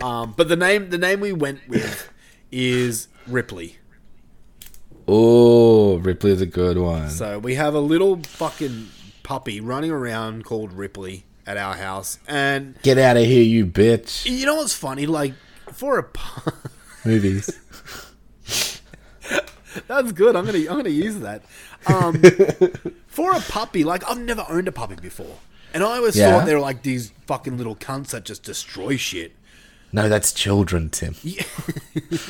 Um, 0.00 0.34
but 0.36 0.48
the 0.48 0.56
name 0.56 0.90
the 0.90 0.98
name 0.98 1.20
we 1.20 1.32
went 1.32 1.66
with 1.68 2.10
is 2.52 3.08
Ripley. 3.26 3.76
Oh, 5.08 5.96
Ripley's 5.98 6.40
a 6.40 6.46
good 6.46 6.78
one. 6.78 7.10
So 7.10 7.38
we 7.38 7.54
have 7.54 7.74
a 7.74 7.80
little 7.80 8.20
fucking 8.22 8.88
puppy 9.22 9.60
running 9.60 9.90
around 9.90 10.44
called 10.44 10.72
Ripley 10.72 11.24
at 11.46 11.56
our 11.56 11.74
house, 11.74 12.18
and 12.26 12.76
Get 12.82 12.98
out 12.98 13.16
of 13.16 13.24
here, 13.24 13.42
you 13.42 13.66
bitch. 13.66 14.26
you 14.28 14.44
know 14.46 14.56
what's 14.56 14.74
funny? 14.74 15.06
Like 15.06 15.34
for 15.72 15.98
a 15.98 16.02
pu- 16.02 16.50
Movies. 17.04 17.48
that's 19.86 20.12
good. 20.12 20.34
I'm 20.36 20.44
gonna 20.44 20.58
I'm 20.58 20.76
gonna 20.76 20.88
use 20.88 21.18
that. 21.20 21.42
Um, 21.88 22.20
for 23.06 23.32
a 23.34 23.40
puppy, 23.40 23.84
like 23.84 24.08
I've 24.08 24.18
never 24.18 24.44
owned 24.48 24.68
a 24.68 24.72
puppy 24.72 24.96
before, 24.96 25.36
and 25.74 25.82
I 25.82 25.96
always 25.96 26.16
Yeah. 26.16 26.30
thought 26.32 26.46
they 26.46 26.54
were 26.54 26.60
like 26.60 26.82
these 26.82 27.12
fucking 27.26 27.56
little 27.56 27.76
cunts 27.76 28.08
that 28.08 28.24
just 28.24 28.42
destroy 28.42 28.96
shit. 28.96 29.32
No, 29.92 30.08
that's 30.08 30.32
children, 30.32 30.90
Tim. 30.90 31.14
Yeah. 31.22 31.42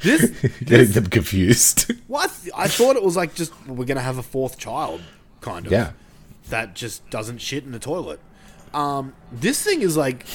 This, 0.00 0.30
Getting 0.62 0.90
them 0.92 1.06
confused. 1.06 1.90
I, 2.14 2.28
I 2.54 2.68
thought 2.68 2.96
it 2.96 3.02
was 3.02 3.16
like 3.16 3.34
just 3.34 3.52
well, 3.66 3.76
we're 3.76 3.86
gonna 3.86 4.02
have 4.02 4.18
a 4.18 4.22
fourth 4.22 4.58
child, 4.58 5.00
kind 5.40 5.64
of. 5.64 5.72
yeah. 5.72 5.92
that 6.50 6.74
just 6.74 7.08
doesn't 7.08 7.38
shit 7.38 7.64
in 7.64 7.72
the 7.72 7.78
toilet. 7.78 8.20
Um, 8.74 9.14
this 9.32 9.62
thing 9.62 9.80
is 9.80 9.96
like 9.96 10.26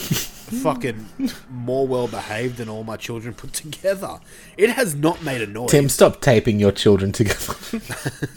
fucking 0.50 1.08
more 1.50 1.88
well 1.88 2.08
behaved 2.08 2.58
than 2.58 2.70
all 2.70 2.84
my 2.84 2.98
children 2.98 3.34
put 3.34 3.54
together. 3.54 4.20
It 4.58 4.72
has 4.72 4.96
not 4.96 5.24
made 5.24 5.42
a 5.42 5.48
noise. 5.48 5.72
Tim, 5.72 5.90
stop 5.90 6.22
taping 6.22 6.60
your 6.60 6.72
children 6.72 7.12
together. 7.12 7.56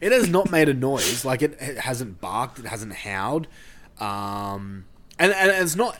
It 0.00 0.12
has 0.12 0.28
not 0.28 0.50
made 0.50 0.68
a 0.68 0.74
noise. 0.74 1.24
Like 1.24 1.42
it, 1.42 1.56
it 1.60 1.78
hasn't 1.78 2.20
barked. 2.20 2.58
It 2.60 2.66
hasn't 2.66 2.94
howled. 2.94 3.48
Um, 3.98 4.84
and, 5.18 5.32
and 5.32 5.50
it's 5.50 5.74
not. 5.74 5.98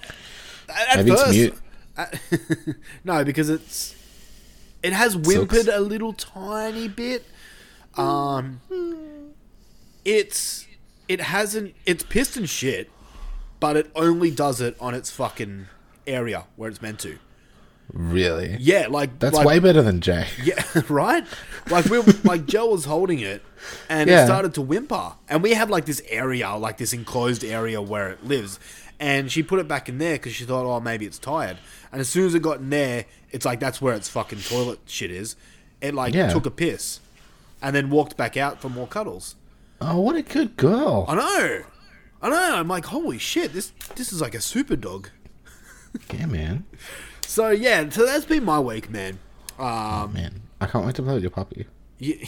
At, 0.68 0.98
Maybe 0.98 1.10
it's 1.10 1.22
first, 1.22 1.34
mute. 1.34 1.54
at- 1.96 2.20
no, 3.04 3.24
because 3.24 3.48
it's 3.50 3.96
it 4.82 4.92
has 4.92 5.14
whimpered 5.14 5.66
a 5.68 5.80
little 5.80 6.12
tiny 6.12 6.86
bit. 6.86 7.24
Um, 7.96 8.60
it's 10.04 10.66
it 11.08 11.20
hasn't. 11.20 11.74
It's 11.84 12.04
pissed 12.04 12.36
and 12.36 12.48
shit, 12.48 12.90
but 13.60 13.76
it 13.76 13.90
only 13.94 14.30
does 14.30 14.60
it 14.60 14.76
on 14.80 14.94
its 14.94 15.10
fucking 15.10 15.66
area 16.06 16.44
where 16.56 16.68
it's 16.70 16.80
meant 16.82 16.98
to. 17.00 17.18
really? 17.92 18.56
Yeah, 18.60 18.86
like 18.88 19.18
That's 19.18 19.34
like, 19.36 19.46
way 19.46 19.58
better 19.58 19.82
than 19.82 20.00
Jay. 20.00 20.26
yeah, 20.42 20.62
right. 20.88 21.24
Like 21.70 21.86
we, 21.86 21.98
like 22.24 22.46
Joe 22.46 22.66
was 22.70 22.84
holding 22.84 23.18
it, 23.20 23.42
and 23.88 24.08
it 24.10 24.24
started 24.26 24.54
to 24.54 24.62
whimper, 24.62 25.12
and 25.28 25.42
we 25.42 25.52
have 25.54 25.70
like 25.70 25.84
this 25.86 26.02
area, 26.08 26.50
like 26.54 26.78
this 26.78 26.92
enclosed 26.92 27.44
area 27.44 27.80
where 27.80 28.10
it 28.10 28.24
lives, 28.24 28.58
and 29.00 29.30
she 29.30 29.42
put 29.42 29.58
it 29.58 29.68
back 29.68 29.88
in 29.88 29.98
there 29.98 30.14
because 30.16 30.34
she 30.34 30.44
thought, 30.44 30.64
oh, 30.66 30.80
maybe 30.80 31.06
it's 31.06 31.18
tired. 31.18 31.58
And 31.92 32.00
as 32.00 32.08
soon 32.08 32.26
as 32.26 32.34
it 32.34 32.42
got 32.42 32.58
in 32.58 32.70
there, 32.70 33.06
it's 33.30 33.44
like 33.46 33.60
that's 33.60 33.80
where 33.80 33.94
its 33.94 34.08
fucking 34.08 34.40
toilet 34.40 34.80
shit 34.86 35.10
is. 35.10 35.36
It 35.80 35.94
like 35.94 36.14
Yeah. 36.14 36.30
took 36.32 36.44
a 36.46 36.50
piss, 36.50 37.00
and 37.62 37.74
then 37.74 37.88
walked 37.90 38.16
back 38.16 38.36
out 38.36 38.60
for 38.60 38.68
more 38.68 38.86
cuddles. 38.86 39.34
Oh, 39.80 40.00
what 40.00 40.16
a 40.16 40.22
good 40.22 40.56
girl. 40.56 41.04
I 41.08 41.14
know, 41.14 41.62
I 42.20 42.28
know. 42.30 42.56
I'm 42.56 42.68
like, 42.68 42.86
holy 42.86 43.18
shit, 43.18 43.52
this 43.52 43.72
this 43.96 44.12
is 44.12 44.20
like 44.20 44.34
a 44.34 44.40
super 44.40 44.76
dog. 44.76 45.10
Yeah, 46.12 46.26
man. 46.26 46.64
So 47.26 47.48
yeah, 47.48 47.88
so 47.88 48.04
that's 48.04 48.26
been 48.26 48.44
my 48.44 48.60
week, 48.60 48.90
man. 48.90 49.18
Um, 49.58 50.12
Man, 50.12 50.42
I 50.60 50.66
can't 50.66 50.84
wait 50.84 50.94
to 50.96 51.02
play 51.02 51.14
with 51.14 51.22
your 51.22 51.30
puppy. 51.30 51.66
you, 51.98 52.18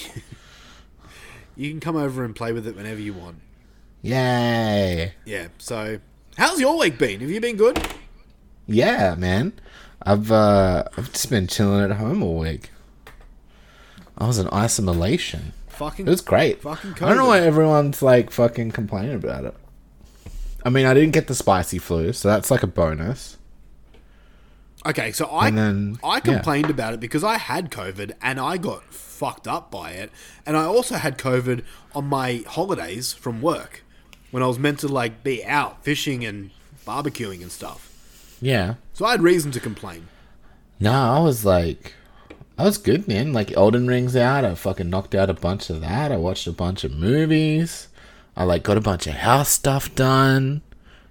you 1.57 1.71
can 1.71 1.79
come 1.79 1.95
over 1.97 2.25
and 2.25 2.35
play 2.35 2.53
with 2.53 2.67
it 2.67 2.75
whenever 2.75 3.01
you 3.01 3.13
want. 3.13 3.37
Yay. 4.03 5.13
Yeah. 5.27 5.49
So, 5.59 6.01
how's 6.39 6.59
your 6.59 6.79
week 6.79 6.99
been? 6.99 7.21
Have 7.21 7.31
you 7.31 7.41
been 7.41 7.57
good? 7.57 7.87
Yeah, 8.67 9.15
man. 9.17 9.53
I've 10.03 10.33
uh 10.33 10.85
I've 10.97 11.13
just 11.13 11.29
been 11.29 11.47
chilling 11.47 11.85
at 11.85 11.97
home 11.99 12.23
all 12.23 12.39
week. 12.39 12.71
I 14.17 14.27
was 14.27 14.39
in 14.39 14.49
isolation. 14.53 15.53
Fucking. 15.69 16.07
It 16.07 16.11
was 16.11 16.23
great. 16.23 16.63
Fucking 16.63 16.95
I 16.95 17.09
don't 17.09 17.17
know 17.17 17.27
why 17.27 17.41
everyone's 17.41 18.01
like 18.03 18.31
fucking 18.31 18.71
complaining 18.73 19.15
about 19.15 19.45
it. 19.45 19.55
I 20.65 20.71
mean, 20.71 20.87
I 20.87 20.95
didn't 20.95 21.13
get 21.13 21.27
the 21.27 21.35
spicy 21.35 21.79
flu, 21.79 22.13
so 22.13 22.29
that's 22.29 22.51
like 22.51 22.63
a 22.63 22.67
bonus. 22.67 23.37
Okay, 24.87 25.13
so 25.13 25.27
I 25.27 25.49
And 25.49 25.59
then- 25.59 25.99
I 26.03 26.21
complained 26.21 26.71
about 26.71 26.95
it 26.95 27.01
because 27.01 27.23
I 27.23 27.37
had 27.37 27.71
COVID 27.71 28.13
and 28.23 28.41
I 28.41 28.57
got 28.57 28.85
fucked 28.93 29.47
up 29.47 29.71
by 29.71 29.91
it, 29.93 30.11
and 30.47 30.57
I 30.57 30.65
also 30.65 30.95
had 30.97 31.19
COVID 31.19 31.63
on 31.95 32.07
my 32.07 32.43
holidays 32.47 33.13
from 33.13 33.43
work 33.43 33.83
when 34.31 34.43
I 34.43 34.47
was 34.47 34.59
meant 34.59 34.79
to 34.81 34.89
like 34.89 35.23
be 35.23 35.45
out 35.45 35.85
fishing 35.85 36.25
and 36.25 36.51
barbecuing 36.87 37.43
and 37.43 37.53
stuff. 37.53 37.89
Yeah. 38.41 38.75
So 38.95 39.05
I 39.05 39.11
had 39.13 39.23
reason 39.23 39.51
to 39.53 39.61
complain. 39.61 40.09
No, 40.79 40.93
I 40.93 41.21
was 41.21 41.45
like, 41.45 41.93
I 42.57 42.65
was 42.65 42.79
good, 42.79 43.07
man. 43.07 43.35
Like 43.35 43.53
Elden 43.53 43.87
Ring's 43.87 44.17
out. 44.17 44.47
I 44.47 44.55
fucking 44.55 44.89
knocked 44.89 45.15
out 45.15 45.29
a 45.29 45.35
bunch 45.35 45.69
of 45.69 45.83
that. 45.83 46.11
I 46.11 46.17
watched 46.17 46.47
a 46.47 46.53
bunch 46.53 46.85
of 46.85 46.93
movies. 46.93 47.89
I 48.37 48.45
like 48.45 48.63
got 48.63 48.77
a 48.77 48.81
bunch 48.81 49.07
of 49.07 49.15
house 49.15 49.51
stuff 49.51 49.95
done. 49.95 50.63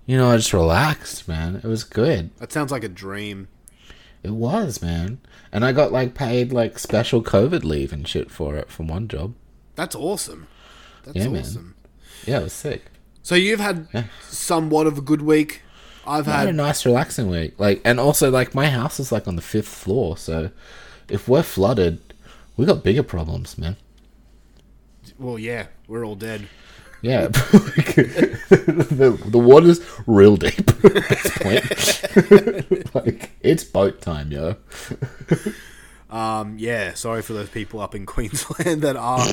You 0.05 0.17
know, 0.17 0.29
I 0.31 0.37
just 0.37 0.53
relaxed, 0.53 1.27
man. 1.27 1.55
It 1.57 1.65
was 1.65 1.83
good. 1.83 2.35
That 2.37 2.51
sounds 2.51 2.71
like 2.71 2.83
a 2.83 2.89
dream. 2.89 3.47
It 4.23 4.31
was, 4.31 4.81
man. 4.81 5.19
And 5.51 5.63
I 5.63 5.71
got 5.71 5.91
like 5.91 6.13
paid 6.15 6.51
like 6.51 6.79
special 6.79 7.21
COVID 7.23 7.63
leave 7.63 7.93
and 7.93 8.07
shit 8.07 8.31
for 8.31 8.55
it 8.55 8.69
from 8.71 8.87
one 8.87 9.07
job. 9.07 9.33
That's 9.75 9.95
awesome. 9.95 10.47
That's 11.03 11.17
Yeah, 11.17 11.27
man. 11.29 11.41
awesome. 11.41 11.75
Yeah, 12.25 12.39
it 12.39 12.43
was 12.43 12.53
sick. 12.53 12.85
So 13.21 13.35
you've 13.35 13.59
had 13.59 13.87
somewhat 14.23 14.87
of 14.87 14.97
a 14.97 15.01
good 15.01 15.21
week. 15.21 15.61
I've 16.07 16.27
I 16.27 16.31
had 16.39 16.47
a 16.49 16.53
nice 16.53 16.85
relaxing 16.85 17.29
week. 17.29 17.59
Like 17.59 17.81
and 17.85 17.99
also 17.99 18.31
like 18.31 18.55
my 18.55 18.67
house 18.67 18.99
is 18.99 19.11
like 19.11 19.27
on 19.27 19.35
the 19.35 19.41
fifth 19.41 19.67
floor, 19.67 20.17
so 20.17 20.49
if 21.07 21.27
we're 21.27 21.43
flooded, 21.43 22.01
we 22.57 22.65
got 22.65 22.83
bigger 22.83 23.03
problems, 23.03 23.57
man. 23.57 23.77
well, 25.17 25.37
yeah, 25.37 25.67
we're 25.87 26.05
all 26.05 26.15
dead. 26.15 26.47
Yeah, 27.01 27.27
the 27.27 29.17
the 29.25 29.37
water's 29.39 29.79
real 30.05 30.35
deep 30.35 30.59
at 30.83 31.09
this 31.09 31.37
point. 31.37 32.95
like 32.95 33.31
it's 33.41 33.63
boat 33.63 34.01
time, 34.01 34.31
yo. 34.31 34.57
Um, 36.09 36.55
yeah, 36.57 36.95
sorry 36.95 37.21
for 37.21 37.33
those 37.33 37.49
people 37.49 37.79
up 37.81 37.93
in 37.93 38.05
Queensland 38.07 38.81
that 38.81 38.95
are 38.95 39.25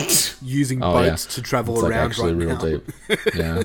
using 0.42 0.82
Oh 0.82 0.92
boats 0.92 1.24
yeah, 1.26 1.30
to 1.36 1.42
travel 1.42 1.74
it's 1.74 1.82
like 1.84 1.92
around 1.92 2.06
actually 2.10 2.34
right 2.34 2.46
real 2.46 2.56
now. 2.56 2.64
deep. 2.64 3.34
Yeah. 3.34 3.62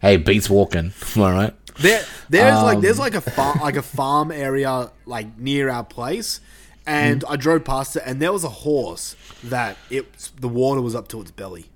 hey, 0.00 0.16
beats 0.16 0.48
walking. 0.48 0.92
Am 1.16 1.22
I 1.22 1.32
right? 1.32 1.54
There, 1.78 2.02
there's 2.30 2.62
like 2.62 2.76
Um, 2.76 2.82
there's 2.82 2.98
like 2.98 3.14
a 3.14 3.20
farm, 3.20 3.60
like 3.60 3.76
a 3.76 3.82
farm 3.82 4.32
area 4.32 4.90
like 5.04 5.38
near 5.38 5.68
our 5.68 5.84
place, 5.84 6.40
and 6.86 7.20
Mm. 7.22 7.30
I 7.32 7.36
drove 7.36 7.64
past 7.64 7.96
it, 7.96 8.02
and 8.06 8.22
there 8.22 8.32
was 8.32 8.42
a 8.44 8.48
horse 8.48 9.14
that 9.44 9.76
it 9.90 10.30
the 10.40 10.48
water 10.48 10.80
was 10.80 10.94
up 10.94 11.08
to 11.08 11.20
its 11.20 11.30
belly. 11.30 11.66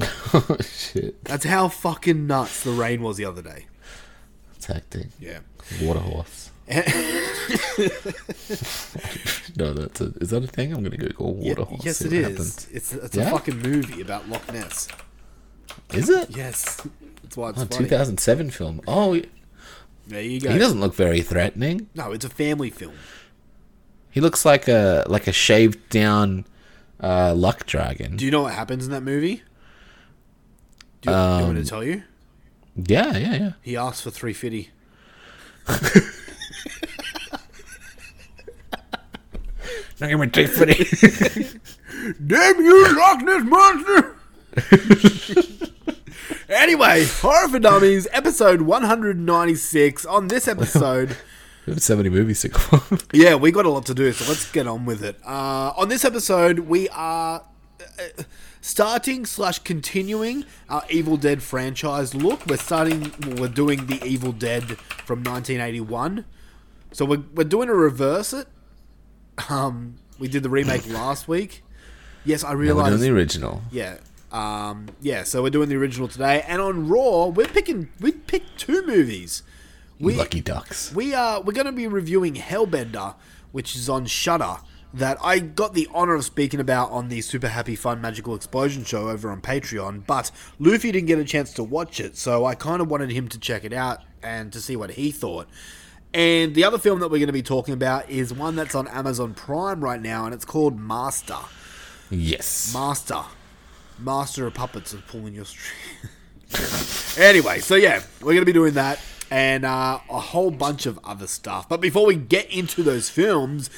Oh 0.00 0.56
shit, 0.62 1.22
That's 1.24 1.44
how 1.44 1.68
fucking 1.68 2.26
nuts 2.26 2.64
the 2.64 2.72
rain 2.72 3.02
was 3.02 3.16
the 3.16 3.24
other 3.24 3.42
day. 3.42 3.66
it's 4.56 4.66
hectic. 4.66 5.06
Yeah. 5.20 5.40
Water 5.82 6.00
horse. 6.00 6.50
No, 9.56 9.72
that's 9.72 10.00
a, 10.00 10.12
is 10.20 10.30
that 10.30 10.42
a 10.42 10.46
thing? 10.48 10.72
I'm 10.72 10.82
gonna 10.82 10.96
Google 10.96 11.34
water 11.34 11.60
Yeah, 11.60 11.64
horse. 11.66 11.84
yes, 11.84 12.00
it 12.00 12.12
is. 12.12 12.26
happens. 12.26 12.68
It's 12.72 12.92
it's 12.92 13.16
Yeah? 13.16 13.28
a 13.28 13.30
fucking 13.30 13.58
movie 13.60 14.00
about 14.00 14.28
Loch 14.28 14.52
Ness. 14.52 14.88
Is 15.92 16.08
it? 16.10 16.30
Yes, 16.36 16.82
that's 17.22 17.36
why 17.36 17.50
it's 17.50 17.58
Oh, 17.62 17.66
funny. 17.66 17.84
2007 17.84 18.50
film. 18.50 18.80
Oh, 18.88 19.20
There 20.08 20.20
you 20.22 20.40
go. 20.40 20.50
he 20.50 20.58
doesn't 20.58 20.80
look 20.80 20.94
very 20.94 21.20
threatening. 21.22 21.88
no, 21.94 22.10
it's 22.12 22.24
a 22.24 22.28
family 22.30 22.70
film. 22.70 22.94
He 24.10 24.20
looks 24.20 24.44
like 24.44 24.66
a 24.66 25.04
like 25.06 25.26
a 25.28 25.32
shaved 25.32 25.88
down 25.90 26.46
uh, 27.00 27.34
luck 27.34 27.66
dragon. 27.66 28.16
Do 28.16 28.24
you 28.24 28.30
know 28.32 28.42
what 28.42 28.54
happens 28.54 28.84
in 28.86 28.90
that 28.92 29.02
movie? 29.02 29.42
Do 31.04 31.10
you, 31.10 31.16
do 31.16 31.22
you 31.22 31.28
want 31.42 31.52
me 31.54 31.58
Um, 31.58 31.64
to 31.64 31.70
tell 31.70 31.84
you? 31.84 32.02
Yeah, 32.76 33.16
yeah, 33.16 33.34
yeah. 33.34 33.52
He 33.62 33.76
asked 33.76 34.02
for 34.02 34.10
three 34.10 34.32
fifty. 34.32 34.70
Not 40.00 40.08
give 40.08 40.18
me 40.20 40.26
two. 40.28 40.46
Damn 42.26 42.60
you, 42.60 42.96
Loch 42.98 43.22
Ness 43.22 43.44
monster! 43.44 44.16
Anyway, 46.48 47.04
Horror 47.06 47.48
for 47.48 47.58
Dummies, 47.58 48.06
episode 48.12 48.60
196. 48.62 50.04
On 50.06 50.28
this 50.28 50.46
episode, 50.46 51.16
We 51.66 51.72
have 51.72 51.82
so 51.82 51.96
many 51.96 52.10
movies 52.10 52.42
to 52.42 52.48
go. 52.50 52.82
yeah, 53.12 53.34
we 53.34 53.50
got 53.50 53.64
a 53.66 53.70
lot 53.70 53.86
to 53.86 53.94
do, 53.94 54.12
so 54.12 54.28
let's 54.28 54.50
get 54.52 54.66
on 54.66 54.84
with 54.84 55.02
it. 55.02 55.16
Uh, 55.26 55.72
on 55.76 55.88
this 55.88 56.04
episode, 56.04 56.60
we 56.60 56.88
are 56.90 57.42
uh, 57.80 58.22
starting 58.64 59.26
slash 59.26 59.58
continuing 59.58 60.42
our 60.70 60.82
Evil 60.88 61.18
Dead 61.18 61.42
franchise 61.42 62.14
look. 62.14 62.46
We're 62.46 62.56
starting, 62.56 63.12
well, 63.20 63.36
we're 63.36 63.48
doing 63.48 63.84
the 63.84 64.02
Evil 64.02 64.32
Dead 64.32 64.78
from 65.04 65.22
1981. 65.22 66.24
So 66.90 67.04
we're, 67.04 67.24
we're 67.34 67.44
doing 67.44 67.68
a 67.68 67.74
reverse 67.74 68.32
it. 68.32 68.48
Um, 69.50 69.96
we 70.18 70.28
did 70.28 70.42
the 70.42 70.48
remake 70.48 70.86
last 70.90 71.28
week. 71.28 71.62
Yes, 72.24 72.42
I 72.42 72.52
realized 72.52 72.92
We're 72.92 72.96
doing 72.96 73.12
the 73.12 73.20
original. 73.20 73.62
Yeah. 73.70 73.98
Um, 74.32 74.86
yeah, 75.02 75.24
so 75.24 75.42
we're 75.42 75.50
doing 75.50 75.68
the 75.68 75.76
original 75.76 76.08
today. 76.08 76.42
And 76.48 76.62
on 76.62 76.88
Raw, 76.88 77.26
we're 77.26 77.46
picking 77.46 77.90
we 78.00 78.12
picked 78.12 78.58
two 78.58 78.84
movies. 78.86 79.42
We 80.00 80.14
lucky 80.14 80.40
ducks. 80.40 80.92
we 80.92 81.12
are 81.14 81.42
we're 81.42 81.52
gonna 81.52 81.70
be 81.70 81.86
reviewing 81.86 82.34
Hellbender, 82.34 83.14
which 83.52 83.76
is 83.76 83.88
on 83.90 84.06
Shudder, 84.06 84.56
that 84.94 85.18
I 85.22 85.40
got 85.40 85.74
the 85.74 85.88
honor 85.92 86.14
of 86.14 86.24
speaking 86.24 86.60
about 86.60 86.90
on 86.92 87.08
the 87.08 87.20
Super 87.20 87.48
Happy 87.48 87.74
Fun 87.74 88.00
Magical 88.00 88.34
Explosion 88.34 88.84
show 88.84 89.08
over 89.08 89.28
on 89.28 89.40
Patreon, 89.40 90.06
but 90.06 90.30
Luffy 90.60 90.92
didn't 90.92 91.08
get 91.08 91.18
a 91.18 91.24
chance 91.24 91.52
to 91.54 91.64
watch 91.64 91.98
it, 91.98 92.16
so 92.16 92.44
I 92.44 92.54
kind 92.54 92.80
of 92.80 92.88
wanted 92.88 93.10
him 93.10 93.28
to 93.28 93.38
check 93.38 93.64
it 93.64 93.72
out 93.72 94.02
and 94.22 94.52
to 94.52 94.60
see 94.60 94.76
what 94.76 94.92
he 94.92 95.10
thought. 95.10 95.48
And 96.12 96.54
the 96.54 96.62
other 96.62 96.78
film 96.78 97.00
that 97.00 97.08
we're 97.08 97.18
going 97.18 97.26
to 97.26 97.32
be 97.32 97.42
talking 97.42 97.74
about 97.74 98.08
is 98.08 98.32
one 98.32 98.54
that's 98.54 98.76
on 98.76 98.86
Amazon 98.86 99.34
Prime 99.34 99.82
right 99.82 100.00
now, 100.00 100.26
and 100.26 100.32
it's 100.34 100.44
called 100.44 100.78
Master. 100.78 101.38
Yes. 102.08 102.72
Master. 102.72 103.22
Master 103.98 104.46
of 104.46 104.54
puppets 104.54 104.92
of 104.92 105.04
pulling 105.08 105.34
your 105.34 105.44
string. 105.44 106.12
anyway, 107.18 107.58
so 107.58 107.74
yeah, 107.74 108.00
we're 108.20 108.34
going 108.34 108.42
to 108.42 108.44
be 108.44 108.52
doing 108.52 108.74
that 108.74 109.00
and 109.28 109.64
uh, 109.64 109.98
a 110.08 110.20
whole 110.20 110.52
bunch 110.52 110.86
of 110.86 111.00
other 111.02 111.26
stuff. 111.26 111.68
But 111.68 111.80
before 111.80 112.06
we 112.06 112.14
get 112.14 112.48
into 112.50 112.84
those 112.84 113.08
films, 113.08 113.70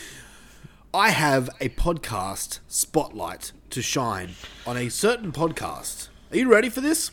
I 0.95 1.11
have 1.11 1.51
a 1.61 1.69
podcast 1.69 2.61
spotlight 2.69 3.53
to 3.71 3.83
shine 3.83 4.31
on 4.67 4.77
a 4.77 4.89
certain 4.89 5.33
podcast. 5.33 6.09
Are 6.31 6.37
you 6.37 6.51
ready 6.51 6.69
for 6.69 6.81
this? 6.81 7.11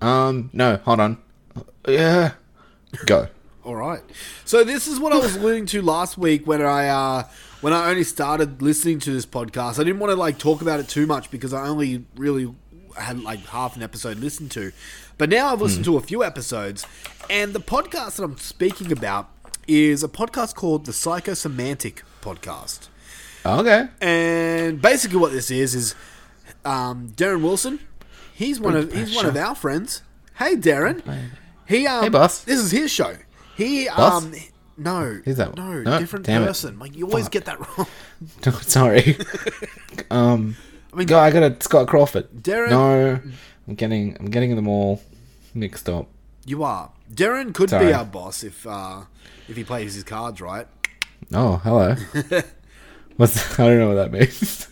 um. 0.00 0.50
No. 0.52 0.76
Hold 0.84 1.00
on. 1.00 1.18
Yeah. 1.88 2.32
Go. 3.06 3.28
All 3.64 3.74
right. 3.76 4.02
So 4.44 4.62
this 4.64 4.86
is 4.86 5.00
what 5.00 5.12
I 5.12 5.16
was 5.16 5.36
alluding 5.36 5.66
to 5.66 5.82
last 5.82 6.18
week 6.18 6.46
when 6.46 6.62
I 6.62 6.88
uh, 6.88 7.24
when 7.62 7.72
I 7.72 7.90
only 7.90 8.04
started 8.04 8.60
listening 8.62 8.98
to 9.00 9.10
this 9.10 9.26
podcast. 9.26 9.80
I 9.80 9.84
didn't 9.84 9.98
want 9.98 10.10
to 10.10 10.16
like 10.16 10.38
talk 10.38 10.60
about 10.62 10.80
it 10.80 10.88
too 10.88 11.06
much 11.06 11.30
because 11.30 11.52
I 11.52 11.66
only 11.66 12.04
really 12.16 12.54
had 12.98 13.20
like 13.22 13.40
half 13.46 13.76
an 13.76 13.82
episode 13.82 14.18
listened 14.18 14.50
to. 14.52 14.72
But 15.16 15.30
now 15.30 15.52
I've 15.52 15.60
listened 15.60 15.84
to 15.86 15.96
a 15.96 16.00
few 16.00 16.22
episodes, 16.22 16.86
and 17.30 17.52
the 17.52 17.60
podcast 17.60 18.16
that 18.16 18.24
I'm 18.24 18.36
speaking 18.36 18.92
about 18.92 19.30
is 19.66 20.02
a 20.04 20.08
podcast 20.08 20.54
called 20.54 20.84
the 20.86 20.92
Psychosemantic 20.92 22.02
Podcast. 22.24 22.88
Okay. 23.46 23.88
And 24.00 24.80
basically, 24.80 25.18
what 25.18 25.32
this 25.32 25.50
is 25.50 25.74
is 25.74 25.94
um, 26.64 27.12
Darren 27.16 27.42
Wilson. 27.42 27.80
He's 28.34 28.58
one 28.58 28.74
of 28.74 28.92
he's 28.92 29.14
one 29.14 29.26
of 29.26 29.36
our 29.36 29.54
friends. 29.54 30.02
Hey, 30.36 30.56
Darren. 30.56 31.02
He 31.68 31.86
um. 31.86 32.02
Hey, 32.04 32.08
boss. 32.08 32.42
This 32.44 32.58
is 32.60 32.70
his 32.70 32.90
show. 32.90 33.16
He 33.56 33.86
Boss? 33.88 34.24
um. 34.24 34.34
No, 34.76 35.20
Who's 35.24 35.36
that? 35.36 35.54
no, 35.56 35.82
No, 35.82 35.98
different 36.00 36.26
damn 36.26 36.42
it. 36.42 36.46
person. 36.46 36.80
Like 36.80 36.96
you 36.96 37.06
always 37.06 37.28
get 37.28 37.44
that 37.44 37.60
wrong. 37.60 37.86
Sorry. 38.62 39.16
um. 40.10 40.56
I 40.92 40.96
mean, 40.96 41.06
Go. 41.06 41.18
I 41.18 41.30
got 41.30 41.42
a 41.42 41.56
Scott 41.62 41.86
Crawford. 41.88 42.28
Darren- 42.32 42.70
No. 42.70 43.20
I'm 43.68 43.74
getting. 43.74 44.16
I'm 44.18 44.30
getting 44.30 44.56
them 44.56 44.66
all 44.68 45.02
mixed 45.54 45.88
up. 45.88 46.08
you 46.44 46.64
are. 46.64 46.90
Darren 47.12 47.54
could 47.54 47.70
Sorry. 47.70 47.86
be 47.88 47.92
our 47.92 48.04
boss 48.04 48.42
if 48.42 48.66
uh 48.66 49.02
if 49.48 49.56
he 49.56 49.62
plays 49.62 49.94
his 49.94 50.04
cards 50.04 50.40
right. 50.40 50.66
Oh, 51.32 51.56
hello. 51.58 51.96
What's? 53.16 53.58
I 53.58 53.66
don't 53.68 53.78
know 53.78 53.88
what 53.88 53.94
that 53.94 54.12
means. 54.12 54.68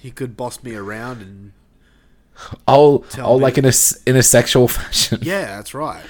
He 0.00 0.10
could 0.10 0.36
boss 0.36 0.62
me 0.62 0.74
around 0.74 1.20
and 1.22 1.52
Oh, 2.68 3.04
oh, 3.18 3.36
me. 3.38 3.42
like 3.42 3.58
in 3.58 3.64
a 3.64 3.72
in 4.06 4.16
a 4.16 4.22
sexual 4.22 4.68
fashion. 4.68 5.18
yeah, 5.22 5.56
that's 5.56 5.74
right. 5.74 6.04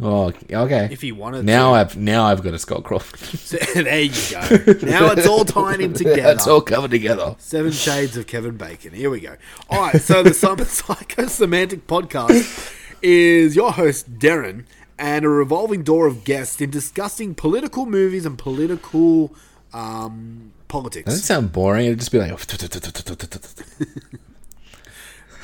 Oh, 0.00 0.30
okay. 0.52 0.88
If 0.90 1.00
he 1.00 1.10
wanted 1.12 1.46
now 1.46 1.70
to. 1.70 1.80
I've 1.80 1.96
now 1.96 2.24
I've 2.24 2.42
got 2.42 2.52
a 2.52 2.58
Scott 2.58 2.84
Crawford. 2.84 3.20
there 3.84 4.00
you 4.00 4.10
go. 4.30 4.40
Now 4.86 5.10
it's 5.12 5.26
all 5.26 5.44
tying 5.46 5.80
in 5.80 5.94
together. 5.94 6.32
It's 6.32 6.46
all 6.46 6.60
coming 6.60 6.90
together. 6.90 7.34
Seven 7.38 7.72
Shades 7.72 8.16
of 8.16 8.26
Kevin 8.26 8.56
Bacon. 8.58 8.92
Here 8.92 9.08
we 9.08 9.20
go. 9.20 9.36
All 9.70 9.80
right, 9.80 10.00
so 10.02 10.22
the 10.22 10.34
Summer 10.34 10.64
Psycho 10.66 11.26
Semantic 11.28 11.86
podcast 11.86 12.74
is 13.00 13.56
your 13.56 13.72
host, 13.72 14.18
Darren, 14.18 14.64
and 14.98 15.24
a 15.24 15.28
revolving 15.28 15.82
door 15.82 16.06
of 16.06 16.24
guests 16.24 16.60
in 16.60 16.70
discussing 16.70 17.34
political 17.34 17.86
movies 17.86 18.24
and 18.24 18.38
political 18.38 19.34
um, 19.72 20.52
politics. 20.68 21.06
Doesn't 21.06 21.24
sound 21.24 21.52
boring. 21.52 21.86
It'd 21.86 21.98
just 21.98 22.12
be 22.12 22.18
like. 22.18 22.30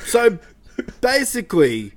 So 0.05 0.37
basically, 1.01 1.93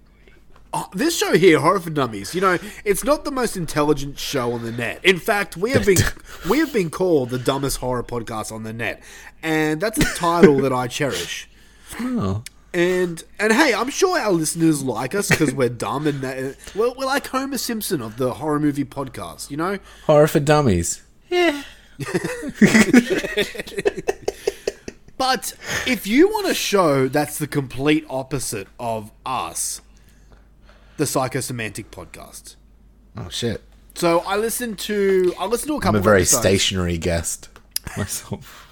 uh, 0.73 0.85
this 0.93 1.19
show 1.19 1.37
here, 1.37 1.59
Horror 1.59 1.81
for 1.81 1.91
Dummies, 1.91 2.35
you 2.35 2.41
know, 2.41 2.59
it's 2.85 3.05
not 3.05 3.25
the 3.25 3.31
most 3.31 3.57
intelligent 3.57 4.19
show 4.19 4.53
on 4.53 4.63
the 4.63 4.73
net. 4.73 5.05
In 5.05 5.19
fact, 5.19 5.57
we 5.57 5.73
have 5.73 5.85
been 5.85 5.99
we 6.49 6.59
have 6.59 6.73
been 6.73 6.91
called 6.91 7.31
the 7.31 7.39
dumbest 7.39 7.79
horror 7.79 8.03
podcast 8.03 8.53
on 8.53 8.63
the 8.63 8.73
net, 8.73 9.03
and 9.43 9.81
that's 9.81 9.99
a 9.99 10.15
title 10.15 10.59
that 10.59 10.73
I 10.73 10.87
cherish. 10.87 11.49
Oh. 12.01 12.43
And 12.77 13.25
and 13.39 13.55
hey, 13.55 13.73
I'm 13.73 13.89
sure 13.89 14.19
our 14.19 14.33
listeners 14.33 14.83
like 14.83 15.15
us 15.15 15.31
because 15.31 15.55
we're 15.55 15.69
dumb 15.87 16.07
and 16.07 16.23
uh, 16.23 16.53
we're, 16.75 16.93
we're 16.93 17.07
like 17.07 17.27
Homer 17.29 17.57
Simpson 17.57 18.03
of 18.03 18.19
the 18.19 18.35
horror 18.35 18.61
movie 18.61 18.85
podcast, 18.85 19.51
you 19.51 19.57
know. 19.57 19.79
Horror 20.05 20.27
for 20.29 20.41
dummies. 20.41 21.03
Yeah. 21.31 21.63
but 25.17 25.55
if 25.87 26.07
you 26.07 26.29
want 26.29 26.49
a 26.49 26.55
show 26.55 27.09
that's 27.09 27.39
the 27.39 27.47
complete 27.47 28.05
opposite 28.11 28.69
of 28.79 29.11
us, 29.25 29.81
the 30.99 31.05
Psychosemantic 31.05 31.87
podcast. 31.87 32.57
Oh 33.17 33.31
shit! 33.31 33.63
So 33.95 34.19
I 34.27 34.37
listened 34.37 34.79
to 34.81 35.33
I 35.41 35.47
listened 35.47 35.69
to 35.69 35.75
a 35.75 35.77
I'm 35.77 35.81
couple. 35.81 36.01
a 36.01 36.03
very 36.03 36.21
episodes. 36.21 36.43
stationary 36.43 36.99
guest 36.99 37.49
myself. 37.97 38.66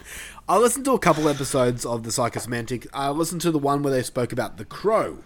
I 0.48 0.58
listened 0.58 0.84
to 0.84 0.92
a 0.92 0.98
couple 0.98 1.28
episodes 1.28 1.86
of 1.86 2.02
the 2.02 2.10
Psychosemantic. 2.10 2.86
I 2.92 3.08
listened 3.10 3.40
to 3.42 3.50
the 3.50 3.58
one 3.58 3.82
where 3.82 3.92
they 3.92 4.02
spoke 4.02 4.30
about 4.30 4.58
the 4.58 4.64
Crow, 4.66 5.18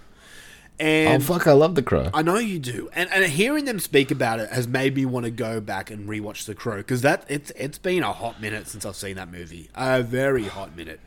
And 0.79 1.09
Oh 1.09 1.13
and 1.15 1.25
fuck! 1.25 1.49
I 1.49 1.53
love 1.53 1.75
the 1.75 1.83
crow. 1.83 2.09
I 2.15 2.23
know 2.23 2.37
you 2.39 2.61
do, 2.61 2.89
and 2.95 3.11
and 3.11 3.25
hearing 3.25 3.65
them 3.65 3.81
speak 3.81 4.13
about 4.13 4.39
it 4.39 4.51
has 4.51 4.69
made 4.69 4.95
me 4.95 5.05
want 5.05 5.25
to 5.25 5.31
go 5.33 5.61
back 5.61 5.91
and 5.91 6.09
rewatch 6.09 6.45
The 6.45 6.55
Crow 6.55 6.77
because 6.77 7.03
that 7.03 7.25
it's 7.29 7.51
it's 7.57 7.79
been 7.79 8.05
a 8.05 8.13
hot 8.13 8.41
minute 8.41 8.69
since 8.69 8.87
I've 8.87 8.95
seen 8.95 9.17
that 9.17 9.31
movie, 9.33 9.71
a 9.75 10.05
very 10.05 10.45
hot 10.45 10.77
minute. 10.77 11.01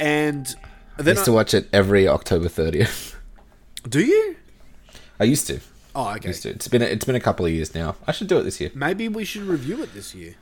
And 0.00 0.52
I 0.98 1.02
then 1.02 1.14
used 1.14 1.26
to 1.26 1.32
watch 1.32 1.54
it 1.54 1.68
every 1.72 2.08
October 2.08 2.48
30th. 2.48 3.14
do 3.88 4.00
you? 4.00 4.34
I 5.20 5.24
used 5.24 5.46
to. 5.46 5.60
Oh, 5.94 6.12
okay. 6.16 6.28
Used 6.28 6.42
to. 6.42 6.50
It's 6.50 6.66
been 6.66 6.82
a, 6.82 6.86
it's 6.86 7.04
been 7.04 7.14
a 7.14 7.20
couple 7.20 7.46
of 7.46 7.52
years 7.52 7.72
now. 7.72 7.94
I 8.08 8.10
should 8.10 8.26
do 8.26 8.38
it 8.38 8.42
this 8.42 8.60
year. 8.60 8.72
Maybe 8.74 9.08
we 9.08 9.24
should 9.24 9.42
review 9.42 9.80
it 9.84 9.94
this 9.94 10.12
year. 10.12 10.34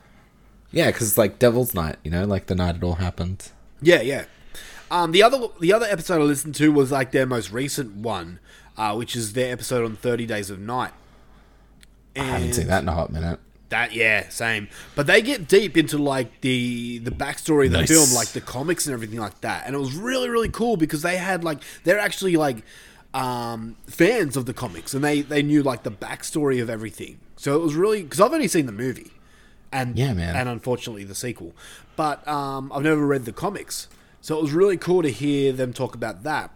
Yeah, 0.73 0.87
because 0.87 1.07
it's 1.07 1.17
like 1.17 1.39
Devil's 1.39 1.73
Night. 1.73 1.95
You 2.03 2.11
know, 2.11 2.25
like 2.25 2.47
the 2.47 2.55
night 2.55 2.75
it 2.75 2.83
all 2.83 2.95
happened. 2.95 3.49
Yeah, 3.81 4.01
yeah. 4.01 4.25
Um, 4.91 5.11
the 5.13 5.23
other 5.23 5.47
the 5.61 5.71
other 5.71 5.85
episode 5.85 6.19
I 6.21 6.25
listened 6.25 6.55
to 6.55 6.71
was 6.71 6.91
like 6.91 7.11
their 7.11 7.25
most 7.25 7.51
recent 7.51 7.95
one, 7.95 8.39
uh, 8.77 8.93
which 8.95 9.15
is 9.15 9.33
their 9.33 9.53
episode 9.53 9.85
on 9.85 9.95
Thirty 9.95 10.25
Days 10.25 10.49
of 10.49 10.59
Night. 10.59 10.91
I 12.15 12.23
haven't 12.23 12.53
seen 12.53 12.67
that 12.67 12.83
in 12.83 12.89
a 12.89 12.93
hot 12.93 13.11
minute. 13.11 13.39
That 13.69 13.93
yeah, 13.93 14.29
same. 14.29 14.67
But 14.93 15.07
they 15.07 15.21
get 15.23 15.47
deep 15.47 15.77
into 15.77 15.97
like 15.97 16.41
the 16.41 16.99
the 16.99 17.09
backstory 17.11 17.65
of 17.67 17.71
the 17.71 17.79
Nice. 17.79 17.89
film, 17.89 18.13
like 18.13 18.27
the 18.29 18.41
comics 18.41 18.85
and 18.85 18.93
everything 18.93 19.19
like 19.19 19.41
that. 19.41 19.63
And 19.65 19.73
it 19.75 19.79
was 19.79 19.95
really 19.95 20.29
really 20.29 20.49
cool 20.49 20.77
because 20.77 21.01
they 21.01 21.17
had 21.17 21.43
like 21.43 21.63
they're 21.83 21.97
actually 21.99 22.35
like 22.35 22.57
um, 23.15 23.75
fans 23.87 24.37
of 24.37 24.45
the 24.45 24.53
comics 24.53 24.93
and 24.93 25.03
they 25.03 25.21
they 25.21 25.41
knew 25.41 25.63
like 25.63 25.81
the 25.83 25.91
backstory 25.91 26.61
of 26.61 26.69
everything. 26.69 27.19
So 27.35 27.55
it 27.55 27.63
was 27.63 27.73
really 27.73 28.03
because 28.03 28.19
I've 28.21 28.31
only 28.33 28.47
seen 28.47 28.67
the 28.67 28.71
movie, 28.71 29.11
and 29.73 29.97
Yeah, 29.97 30.13
man. 30.13 30.35
and 30.35 30.47
unfortunately 30.47 31.03
the 31.03 31.15
sequel. 31.15 31.53
But 31.95 32.25
um, 32.27 32.71
I've 32.73 32.83
never 32.83 33.05
read 33.05 33.25
the 33.25 33.33
comics, 33.33 33.87
so 34.21 34.37
it 34.37 34.41
was 34.41 34.51
really 34.53 34.77
cool 34.77 35.01
to 35.03 35.09
hear 35.09 35.51
them 35.51 35.73
talk 35.73 35.93
about 35.95 36.23
that. 36.23 36.51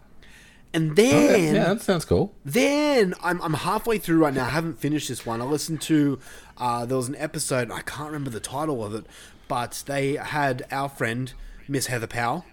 And 0.74 0.96
then 0.96 1.54
yeah, 1.54 1.64
that 1.74 1.80
sounds 1.82 2.04
cool. 2.04 2.34
then 2.44 3.14
I'm, 3.22 3.40
I'm 3.40 3.54
halfway 3.54 3.96
through 3.98 4.18
right 4.18 4.34
now. 4.34 4.44
I 4.44 4.50
haven't 4.50 4.78
finished 4.78 5.08
this 5.08 5.24
one. 5.24 5.40
I 5.40 5.44
listened 5.44 5.80
to 5.82 6.18
uh, 6.58 6.84
there 6.86 6.96
was 6.98 7.08
an 7.08 7.16
episode. 7.16 7.70
I 7.70 7.80
can't 7.80 8.08
remember 8.08 8.28
the 8.30 8.40
title 8.40 8.84
of 8.84 8.94
it, 8.94 9.06
but 9.48 9.82
they 9.86 10.16
had 10.16 10.66
our 10.70 10.88
friend 10.90 11.32
Miss 11.68 11.86
Heather 11.86 12.06
Powell 12.06 12.44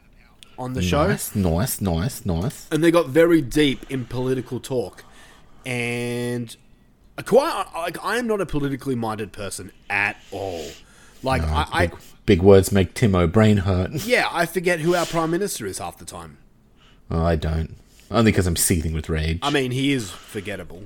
on 0.57 0.73
the 0.73 0.81
show, 0.81 1.07
Nice, 1.07 1.35
nice, 1.35 1.81
nice, 1.81 2.25
nice. 2.25 2.67
and 2.71 2.81
they 2.81 2.89
got 2.89 3.07
very 3.07 3.41
deep 3.41 3.85
in 3.91 4.05
political 4.05 4.61
talk. 4.61 5.03
And 5.65 6.55
quite 7.23 7.65
like 7.75 8.03
I 8.03 8.17
am 8.17 8.27
not 8.27 8.41
a 8.41 8.45
politically 8.45 8.95
minded 8.95 9.31
person 9.31 9.71
at 9.89 10.17
all. 10.31 10.65
Like 11.23 11.41
I, 11.43 11.67
I 11.71 11.87
Big, 11.87 11.97
big 12.25 12.41
words 12.41 12.71
make 12.71 12.93
Tim 12.93 13.15
O'Brien 13.15 13.57
hurt. 13.57 13.91
yeah, 14.05 14.27
I 14.31 14.45
forget 14.45 14.79
who 14.81 14.95
our 14.95 15.05
prime 15.05 15.31
minister 15.31 15.65
is 15.65 15.77
half 15.79 15.97
the 15.97 16.05
time. 16.05 16.37
Oh, 17.09 17.23
I 17.23 17.35
don't. 17.35 17.75
Only 18.11 18.31
because 18.31 18.45
I'm 18.47 18.55
seething 18.55 18.93
with 18.93 19.09
rage. 19.09 19.39
I 19.41 19.49
mean, 19.49 19.71
he 19.71 19.91
is 19.93 20.11
forgettable. 20.11 20.83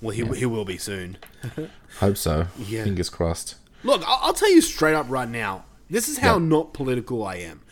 Well, 0.00 0.14
he, 0.14 0.24
he 0.36 0.46
will 0.46 0.64
be 0.64 0.78
soon. 0.78 1.18
Hope 2.00 2.16
so. 2.16 2.46
Yeah. 2.58 2.84
Fingers 2.84 3.10
crossed. 3.10 3.56
Look, 3.84 4.02
I'll, 4.06 4.18
I'll 4.22 4.32
tell 4.32 4.50
you 4.50 4.60
straight 4.60 4.94
up 4.94 5.06
right 5.08 5.28
now. 5.28 5.64
This 5.90 6.08
is 6.08 6.18
how 6.18 6.34
Yeah. 6.38 6.44
not 6.46 6.72
political 6.74 7.24
I 7.24 7.36
am. 7.36 7.62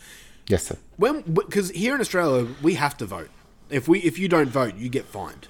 Yes, 0.47 0.63
sir. 0.67 0.77
When 0.95 1.21
because 1.21 1.69
here 1.71 1.93
in 1.95 2.01
Australia 2.01 2.47
we 2.61 2.75
have 2.75 2.95
to 2.97 3.05
vote. 3.05 3.29
If 3.69 3.87
we 3.87 3.99
if 3.99 4.17
you 4.17 4.27
don't 4.29 4.49
vote, 4.49 4.75
you 4.75 4.87
get 4.89 5.05
fined. 5.05 5.47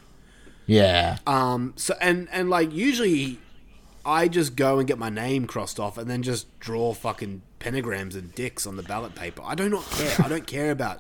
Yeah. 0.67 1.17
Um. 1.25 1.73
So 1.77 1.95
and 1.99 2.27
and 2.31 2.49
like 2.49 2.71
usually, 2.71 3.39
I 4.05 4.27
just 4.27 4.55
go 4.55 4.77
and 4.77 4.87
get 4.87 4.99
my 4.99 5.09
name 5.09 5.47
crossed 5.47 5.79
off, 5.79 5.97
and 5.97 6.09
then 6.09 6.21
just 6.21 6.59
draw 6.59 6.93
fucking 6.93 7.41
pentagrams 7.59 8.13
and 8.13 8.35
dicks 8.35 8.67
on 8.67 8.75
the 8.77 8.83
ballot 8.83 9.15
paper. 9.15 9.41
I 9.43 9.55
do 9.55 9.67
not 9.69 9.83
care. 9.89 10.15
I 10.23 10.27
don't 10.29 10.45
care 10.45 10.69
about 10.71 10.99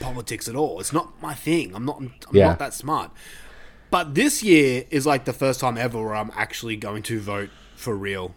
politics 0.00 0.48
at 0.48 0.54
all. 0.56 0.80
It's 0.80 0.92
not 0.92 1.20
my 1.22 1.34
thing. 1.34 1.74
I'm 1.74 1.84
not. 1.86 1.98
I'm 1.98 2.12
Yeah. 2.32 2.48
not 2.48 2.58
that 2.58 2.74
smart. 2.74 3.10
But 3.90 4.14
this 4.14 4.42
year 4.42 4.84
is 4.90 5.06
like 5.06 5.24
the 5.24 5.32
first 5.32 5.60
time 5.60 5.78
ever 5.78 6.02
where 6.02 6.16
I'm 6.16 6.32
actually 6.34 6.76
going 6.76 7.04
to 7.04 7.20
vote 7.20 7.50
for 7.76 7.94
real, 7.96 8.34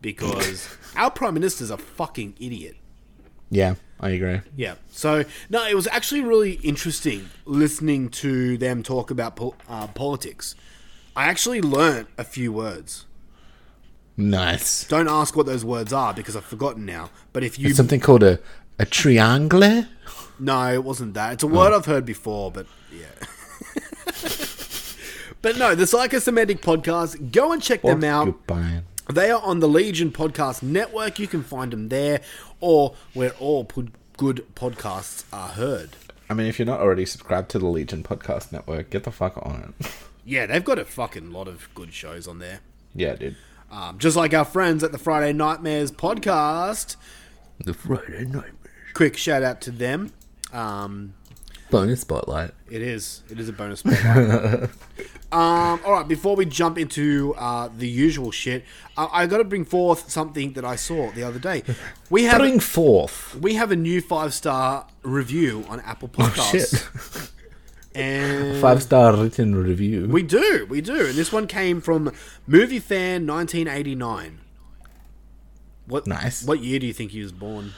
because 0.00 0.68
our 0.96 1.10
prime 1.10 1.34
minister's 1.34 1.70
a 1.70 1.76
fucking 1.78 2.34
idiot. 2.38 2.76
Yeah, 3.50 3.74
I 3.98 4.10
agree. 4.10 4.40
Yeah. 4.56 4.74
So 4.90 5.24
no, 5.48 5.66
it 5.66 5.74
was 5.74 5.86
actually 5.88 6.22
really 6.22 6.54
interesting 6.62 7.30
listening 7.44 8.08
to 8.10 8.56
them 8.58 8.82
talk 8.82 9.10
about 9.10 9.36
pol- 9.36 9.56
uh, 9.68 9.86
politics. 9.88 10.54
I 11.16 11.26
actually 11.26 11.60
learnt 11.60 12.08
a 12.16 12.24
few 12.24 12.52
words. 12.52 13.06
Nice. 14.16 14.84
Don't 14.84 15.08
ask 15.08 15.36
what 15.36 15.46
those 15.46 15.64
words 15.64 15.92
are 15.92 16.14
because 16.14 16.36
I've 16.36 16.44
forgotten 16.44 16.84
now. 16.84 17.10
But 17.32 17.42
if 17.42 17.58
you 17.58 17.68
It's 17.68 17.76
something 17.76 18.00
called 18.00 18.22
a 18.22 18.38
a 18.78 18.86
triangle. 18.86 19.84
no, 20.38 20.72
it 20.72 20.84
wasn't 20.84 21.14
that. 21.14 21.34
It's 21.34 21.42
a 21.42 21.46
word 21.46 21.74
I've 21.74 21.86
heard 21.86 22.06
before, 22.06 22.50
but 22.50 22.66
yeah. 22.92 23.06
but 25.42 25.58
no, 25.58 25.74
the 25.74 25.84
Psychosemantic 25.84 26.60
podcast. 26.60 27.32
Go 27.32 27.52
and 27.52 27.62
check 27.62 27.82
them 27.82 28.04
out. 28.04 28.46
They 29.12 29.30
are 29.30 29.40
on 29.42 29.60
the 29.60 29.68
Legion 29.68 30.10
Podcast 30.12 30.62
Network. 30.62 31.18
You 31.18 31.26
can 31.26 31.42
find 31.42 31.72
them 31.72 31.88
there, 31.88 32.20
or 32.60 32.94
where 33.14 33.30
all 33.40 33.64
pod- 33.64 33.92
good 34.16 34.46
podcasts 34.54 35.24
are 35.32 35.48
heard. 35.48 35.90
I 36.28 36.34
mean, 36.34 36.46
if 36.46 36.58
you're 36.58 36.66
not 36.66 36.80
already 36.80 37.06
subscribed 37.06 37.48
to 37.50 37.58
the 37.58 37.66
Legion 37.66 38.02
Podcast 38.04 38.52
Network, 38.52 38.90
get 38.90 39.04
the 39.04 39.10
fuck 39.10 39.36
on 39.38 39.74
it. 39.80 39.86
Yeah, 40.22 40.44
they've 40.46 40.62
got 40.62 40.78
a 40.78 40.84
fucking 40.84 41.32
lot 41.32 41.48
of 41.48 41.68
good 41.74 41.92
shows 41.94 42.28
on 42.28 42.38
there. 42.38 42.60
yeah, 42.94 43.14
dude. 43.16 43.36
Um, 43.72 43.98
just 43.98 44.16
like 44.16 44.34
our 44.34 44.44
friends 44.44 44.84
at 44.84 44.92
the 44.92 44.98
Friday 44.98 45.32
Nightmares 45.32 45.90
podcast. 45.90 46.96
The 47.58 47.72
Friday 47.72 48.26
Nightmares. 48.26 48.54
Quick 48.94 49.16
shout 49.16 49.42
out 49.42 49.60
to 49.62 49.70
them. 49.70 50.12
Um, 50.52 51.14
Bonus 51.70 52.02
spotlight. 52.02 52.50
it 52.70 52.82
is. 52.82 53.22
It 53.30 53.40
is 53.40 53.48
a 53.48 53.52
bonus 53.52 53.80
spotlight. 53.80 54.68
um, 55.32 55.80
all 55.84 55.92
right, 55.92 56.08
before 56.08 56.34
we 56.36 56.44
jump 56.44 56.76
into 56.78 57.34
uh, 57.38 57.68
the 57.76 57.88
usual 57.88 58.30
shit, 58.30 58.64
uh, 58.96 59.08
I 59.12 59.26
got 59.26 59.38
to 59.38 59.44
bring 59.44 59.64
forth 59.64 60.10
something 60.10 60.54
that 60.54 60.64
I 60.64 60.76
saw 60.76 61.10
the 61.12 61.22
other 61.22 61.38
day. 61.38 61.62
We 62.10 62.24
have 62.24 62.38
Bring 62.40 62.58
forth. 62.58 63.36
we 63.40 63.54
have 63.54 63.70
a 63.70 63.76
new 63.76 64.00
five 64.00 64.34
star 64.34 64.86
review 65.04 65.64
on 65.68 65.78
Apple 65.80 66.08
Podcasts, 66.08 66.74
Oh, 67.14 67.20
Shit. 67.20 67.30
and 67.94 68.60
Five 68.60 68.82
star 68.82 69.14
written 69.16 69.54
review. 69.54 70.08
we 70.08 70.22
do, 70.24 70.66
we 70.68 70.80
do. 70.80 71.06
And 71.06 71.14
this 71.14 71.30
one 71.32 71.46
came 71.46 71.80
from 71.80 72.12
Movie 72.48 72.80
Fan 72.80 73.26
1989. 73.28 74.40
What 75.86 76.06
Nice. 76.08 76.44
What 76.44 76.60
year 76.60 76.78
do 76.80 76.86
you 76.86 76.92
think 76.92 77.12
he 77.12 77.22
was 77.22 77.32
born? 77.32 77.72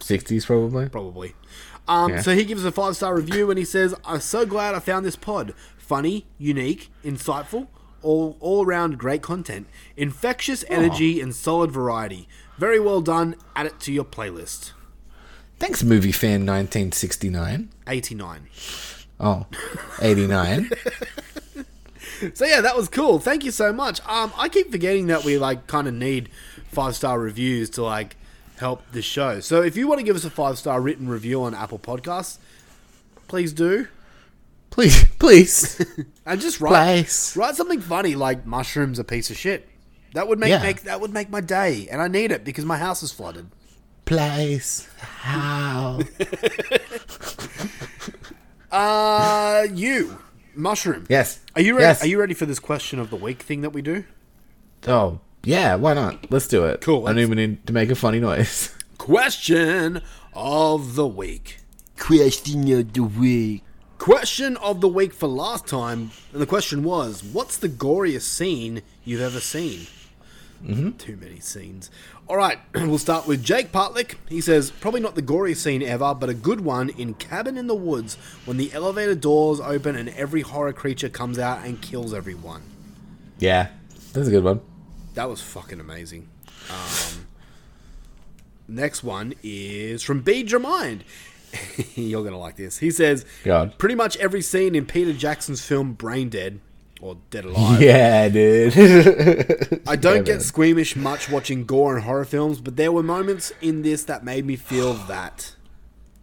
60s 0.00 0.46
probably. 0.46 0.88
probably. 0.88 1.34
Um, 1.88 2.12
Yeah. 2.12 2.20
So 2.22 2.34
he 2.34 2.44
gives 2.44 2.64
a 2.64 2.72
five 2.72 2.94
star 2.96 3.14
review 3.16 3.50
and 3.50 3.58
he 3.58 3.64
says, 3.64 3.94
"I'm 4.04 4.20
so 4.20 4.44
glad 4.46 4.74
I 4.74 4.80
found 4.80 5.04
this 5.06 5.16
pod. 5.16 5.54
Funny, 5.86 6.26
unique, 6.38 6.90
insightful, 7.04 7.68
all 8.02 8.36
all 8.40 8.64
around 8.64 8.98
great 8.98 9.22
content, 9.22 9.66
infectious 9.96 10.64
energy, 10.68 11.20
and 11.20 11.34
solid 11.34 11.70
variety. 11.70 12.28
Very 12.58 12.80
well 12.80 13.00
done. 13.00 13.36
Add 13.54 13.66
it 13.66 13.80
to 13.80 13.92
your 13.92 14.04
playlist." 14.04 14.72
Thanks, 15.58 15.82
movie 15.82 16.12
fan 16.12 16.44
1969. 16.44 17.70
89. 17.88 18.46
Oh, 19.18 19.46
89. 20.02 20.70
So 22.34 22.46
yeah, 22.46 22.62
that 22.62 22.76
was 22.76 22.88
cool. 22.88 23.18
Thank 23.18 23.44
you 23.44 23.50
so 23.50 23.72
much. 23.74 24.00
Um, 24.06 24.32
I 24.38 24.48
keep 24.48 24.70
forgetting 24.70 25.08
that 25.08 25.24
we 25.24 25.36
like 25.36 25.66
kind 25.66 25.86
of 25.86 25.92
need 25.92 26.30
five 26.68 26.96
star 26.96 27.18
reviews 27.20 27.68
to 27.70 27.82
like 27.82 28.16
help 28.56 28.82
the 28.92 29.02
show. 29.02 29.40
So 29.40 29.62
if 29.62 29.76
you 29.76 29.86
want 29.86 29.98
to 30.00 30.04
give 30.04 30.16
us 30.16 30.24
a 30.24 30.30
five 30.30 30.56
star 30.56 30.80
written 30.80 31.08
review 31.08 31.42
on 31.42 31.54
Apple 31.54 31.78
Podcasts, 31.78 32.38
please 33.28 33.52
do. 33.52 33.88
Please, 34.70 35.04
please. 35.18 35.84
And 36.26 36.40
just 36.40 36.60
write 36.60 36.70
Place. 36.70 37.36
write 37.36 37.54
something 37.54 37.80
funny 37.80 38.16
like 38.16 38.44
mushrooms 38.46 38.98
a 38.98 39.04
piece 39.04 39.30
of 39.30 39.36
shit. 39.36 39.68
That 40.14 40.26
would 40.26 40.40
make, 40.40 40.50
Yeah. 40.50 40.60
make 40.62 40.82
that 40.82 41.00
would 41.00 41.12
make 41.12 41.30
my 41.30 41.40
day, 41.40 41.86
and 41.88 42.02
I 42.02 42.08
need 42.08 42.32
it 42.32 42.42
because 42.44 42.64
my 42.64 42.78
house 42.78 43.02
is 43.04 43.12
flooded. 43.12 43.46
Place. 44.04 44.88
How? 44.98 46.00
Uh, 48.72 49.66
you 49.72 50.18
mushroom. 50.54 51.06
yes. 51.08 51.40
Are 51.54 51.62
you 51.62 51.74
ready? 51.74 51.84
Yes. 51.84 52.02
Are 52.02 52.06
you 52.08 52.18
ready 52.18 52.34
for 52.34 52.44
this 52.46 52.58
question 52.58 52.98
of 52.98 53.10
the 53.10 53.16
week 53.16 53.40
thing 53.42 53.60
that 53.62 53.70
we 53.70 53.80
do? 53.80 54.04
Oh, 54.86 55.20
yeah, 55.44 55.76
why 55.76 55.94
not? 55.94 56.30
Let's 56.30 56.48
do 56.48 56.64
it. 56.66 56.80
Cool, 56.80 57.06
I 57.06 57.10
don't 57.10 57.16
let's- 57.16 57.26
even 57.26 57.36
need 57.38 57.66
to 57.68 57.72
make 57.72 57.90
a 57.90 57.94
funny 57.94 58.20
noise. 58.20 58.74
Question 58.98 60.02
of 60.34 60.94
the 60.96 61.06
week. 61.06 61.60
Question 61.98 62.70
of 62.72 62.92
the 62.92 63.00
week. 63.04 63.62
Question 63.98 64.56
of 64.58 64.80
the 64.80 64.88
week 64.88 65.12
for 65.14 65.26
last 65.26 65.66
time, 65.66 66.10
and 66.32 66.42
the 66.42 66.46
question 66.46 66.84
was, 66.84 67.24
"What's 67.24 67.56
the 67.56 67.68
goriest 67.68 68.22
scene 68.22 68.82
you've 69.04 69.20
ever 69.20 69.40
seen?" 69.40 69.86
Mm-hmm. 70.64 70.92
Too 70.92 71.16
many 71.16 71.40
scenes. 71.40 71.90
All 72.28 72.36
right, 72.36 72.58
we'll 72.74 72.98
start 72.98 73.26
with 73.26 73.42
Jake 73.42 73.72
Partlick. 73.72 74.14
He 74.28 74.40
says, 74.40 74.70
"Probably 74.70 75.00
not 75.00 75.14
the 75.14 75.22
goriest 75.22 75.56
scene 75.56 75.82
ever, 75.82 76.14
but 76.14 76.28
a 76.28 76.34
good 76.34 76.60
one 76.60 76.90
in 76.90 77.14
Cabin 77.14 77.56
in 77.56 77.66
the 77.66 77.74
Woods 77.74 78.16
when 78.44 78.56
the 78.56 78.72
elevator 78.72 79.14
doors 79.14 79.60
open 79.60 79.96
and 79.96 80.08
every 80.10 80.42
horror 80.42 80.72
creature 80.72 81.08
comes 81.08 81.38
out 81.38 81.64
and 81.64 81.80
kills 81.80 82.12
everyone." 82.12 82.62
yeah, 83.38 83.68
that's 84.12 84.28
a 84.28 84.30
good 84.30 84.44
one. 84.44 84.60
That 85.14 85.28
was 85.28 85.40
fucking 85.40 85.80
amazing. 85.80 86.28
Um, 86.70 87.26
next 88.68 89.02
one 89.02 89.34
is 89.42 90.02
from 90.02 90.20
B 90.20 90.44
Mind. 90.44 91.04
You're 91.94 92.24
gonna 92.24 92.38
like 92.38 92.56
this. 92.56 92.78
He 92.78 92.90
says, 92.90 93.24
God. 93.44 93.78
pretty 93.78 93.94
much 93.94 94.16
every 94.18 94.42
scene 94.42 94.74
in 94.74 94.86
Peter 94.86 95.12
Jackson's 95.12 95.64
film 95.64 95.92
Brain 95.94 96.28
Dead 96.28 96.60
or 97.00 97.16
Dead 97.30 97.44
Alive. 97.44 97.80
Yeah, 97.82 98.28
dude. 98.28 98.74
I 99.86 99.96
don't 99.96 100.16
Yeah, 100.16 100.22
get 100.22 100.28
man. 100.36 100.40
squeamish 100.40 100.96
much 100.96 101.30
watching 101.30 101.64
gore 101.64 101.96
and 101.96 102.04
horror 102.04 102.24
films, 102.24 102.60
but 102.60 102.76
there 102.76 102.90
were 102.92 103.02
moments 103.02 103.52
in 103.60 103.82
this 103.82 104.04
that 104.04 104.24
made 104.24 104.44
me 104.46 104.56
feel 104.56 104.92
that. 105.08 105.54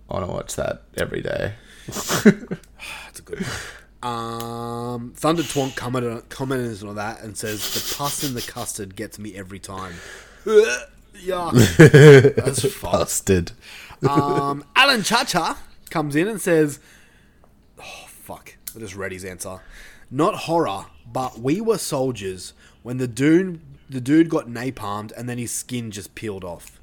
I 0.09 0.13
want 0.15 0.25
to 0.27 0.31
watch 0.33 0.55
that 0.55 0.83
every 0.97 1.21
day. 1.21 1.53
That's 1.87 2.25
a 2.25 3.21
good 3.23 3.39
one. 3.41 4.11
Um, 4.11 5.13
Thunder 5.15 5.43
Twonk 5.43 5.75
commented, 5.77 6.27
commented 6.29 6.83
on 6.83 6.95
that 6.95 7.21
and 7.21 7.37
says 7.37 7.73
the 7.73 7.95
pus 7.95 8.21
in 8.23 8.33
the 8.33 8.41
custard 8.41 8.95
gets 8.97 9.17
me 9.17 9.33
every 9.35 9.59
time. 9.59 9.93
Yuck. 10.45 12.35
That's 12.35 12.65
fucked. 12.73 12.91
Busted. 12.93 13.51
Um, 14.07 14.63
Alan 14.75 15.03
Chacha 15.03 15.57
comes 15.89 16.15
in 16.15 16.27
and 16.27 16.41
says, 16.41 16.79
"Oh 17.79 18.05
fuck!" 18.07 18.55
I 18.75 18.79
just 18.79 18.95
read 18.95 19.11
his 19.11 19.25
answer. 19.25 19.59
Not 20.11 20.35
horror, 20.35 20.85
but 21.11 21.39
we 21.39 21.61
were 21.61 21.77
soldiers 21.77 22.53
when 22.83 22.97
the 22.97 23.07
dude 23.07 23.61
the 23.89 24.01
dude 24.01 24.29
got 24.29 24.47
napalmed 24.47 25.11
and 25.17 25.27
then 25.29 25.37
his 25.37 25.51
skin 25.51 25.91
just 25.91 26.15
peeled 26.15 26.43
off. 26.43 26.79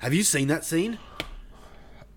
Have 0.00 0.12
you 0.12 0.22
seen 0.22 0.48
that 0.48 0.64
scene? 0.64 0.98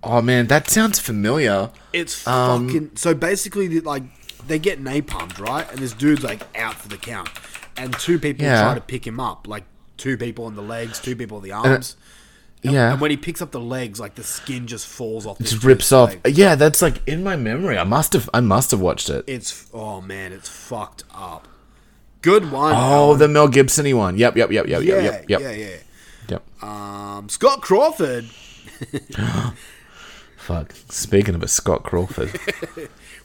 Oh 0.04 0.22
man, 0.22 0.48
that 0.48 0.70
sounds 0.70 1.00
familiar. 1.00 1.72
It's 1.94 2.26
Um, 2.28 2.68
fucking. 2.68 2.92
So 2.96 3.14
basically, 3.14 3.80
like 3.82 4.04
they 4.48 4.60
get 4.60 4.82
napalmed, 4.82 5.38
right? 5.40 5.70
And 5.72 5.80
this 5.80 5.94
dude's 5.94 6.24
like 6.24 6.42
out 6.58 6.76
for 6.76 6.88
the 6.88 6.98
count, 6.98 7.30
and 7.78 7.94
two 8.00 8.18
people 8.20 8.46
Yeah. 8.46 8.64
try 8.64 8.76
to 8.76 8.82
pick 8.82 9.06
him 9.06 9.20
up, 9.20 9.48
like 9.48 9.66
two 9.98 10.16
people 10.18 10.46
on 10.46 10.56
the 10.56 10.62
legs, 10.62 11.00
two 11.00 11.16
people 11.16 11.38
on 11.38 11.44
the 11.44 11.52
arms. 11.52 11.98
And, 12.64 12.74
yeah. 12.74 12.92
and 12.92 13.02
when 13.02 13.10
he 13.10 13.18
picks 13.18 13.42
up 13.42 13.52
the 13.52 13.60
legs, 13.60 14.00
like 14.00 14.16
the 14.16 14.24
skin 14.24 14.68
just 14.68 14.86
falls 14.86 15.26
off. 15.26 15.40
Just 15.40 15.64
rips 15.64 15.92
off. 15.94 16.14
leg. 16.26 16.38
Yeah, 16.38 16.56
that's 16.56 16.82
like 16.82 17.02
in 17.08 17.24
my 17.24 17.38
memory. 17.38 17.78
I 17.78 17.86
must 17.86 18.12
have. 18.14 18.30
I 18.34 18.42
must 18.42 18.72
have 18.72 18.82
watched 18.82 19.10
it. 19.10 19.24
It's 19.28 19.68
oh 19.74 20.02
man, 20.02 20.34
it's 20.34 20.50
fucked 20.50 21.06
up. 21.16 21.48
Good 22.22 22.52
one. 22.52 22.74
Oh, 22.74 22.78
Alan. 22.78 23.20
the 23.20 23.28
Mel 23.30 23.48
Gibson 23.48 23.96
one. 23.96 24.18
Yep, 24.18 24.36
yep, 24.36 24.52
yep, 24.52 24.68
yep, 24.68 24.84
yeah, 24.84 24.96
yep, 24.96 25.04
yep, 25.04 25.30
yep. 25.30 25.42
yeah, 25.42 25.52
yeah. 25.52 25.76
Yep. 26.28 26.64
Um, 26.64 27.30
Scott 27.30 27.62
Crawford. 27.62 28.26
Fuck. 30.38 30.74
Speaking 30.90 31.36
of 31.36 31.44
a 31.44 31.48
Scott 31.48 31.84
Crawford. 31.84 32.38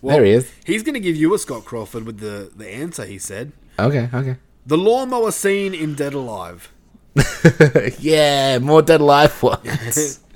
Well, 0.00 0.02
there 0.16 0.24
he 0.24 0.32
is. 0.32 0.52
He's 0.64 0.82
going 0.82 0.94
to 0.94 1.00
give 1.00 1.16
you 1.16 1.34
a 1.34 1.38
Scott 1.38 1.64
Crawford 1.64 2.06
with 2.06 2.20
the 2.20 2.50
the 2.54 2.68
answer. 2.68 3.04
He 3.04 3.18
said 3.18 3.52
Okay, 3.78 4.08
okay. 4.14 4.36
the 4.66 4.78
lawnmower 4.78 5.32
scene 5.32 5.74
in 5.74 5.94
Dead 5.94 6.14
Alive. 6.14 6.70
yeah, 7.98 8.58
more 8.58 8.82
Dead 8.82 9.00
Alive 9.00 9.42
ones. 9.42 10.20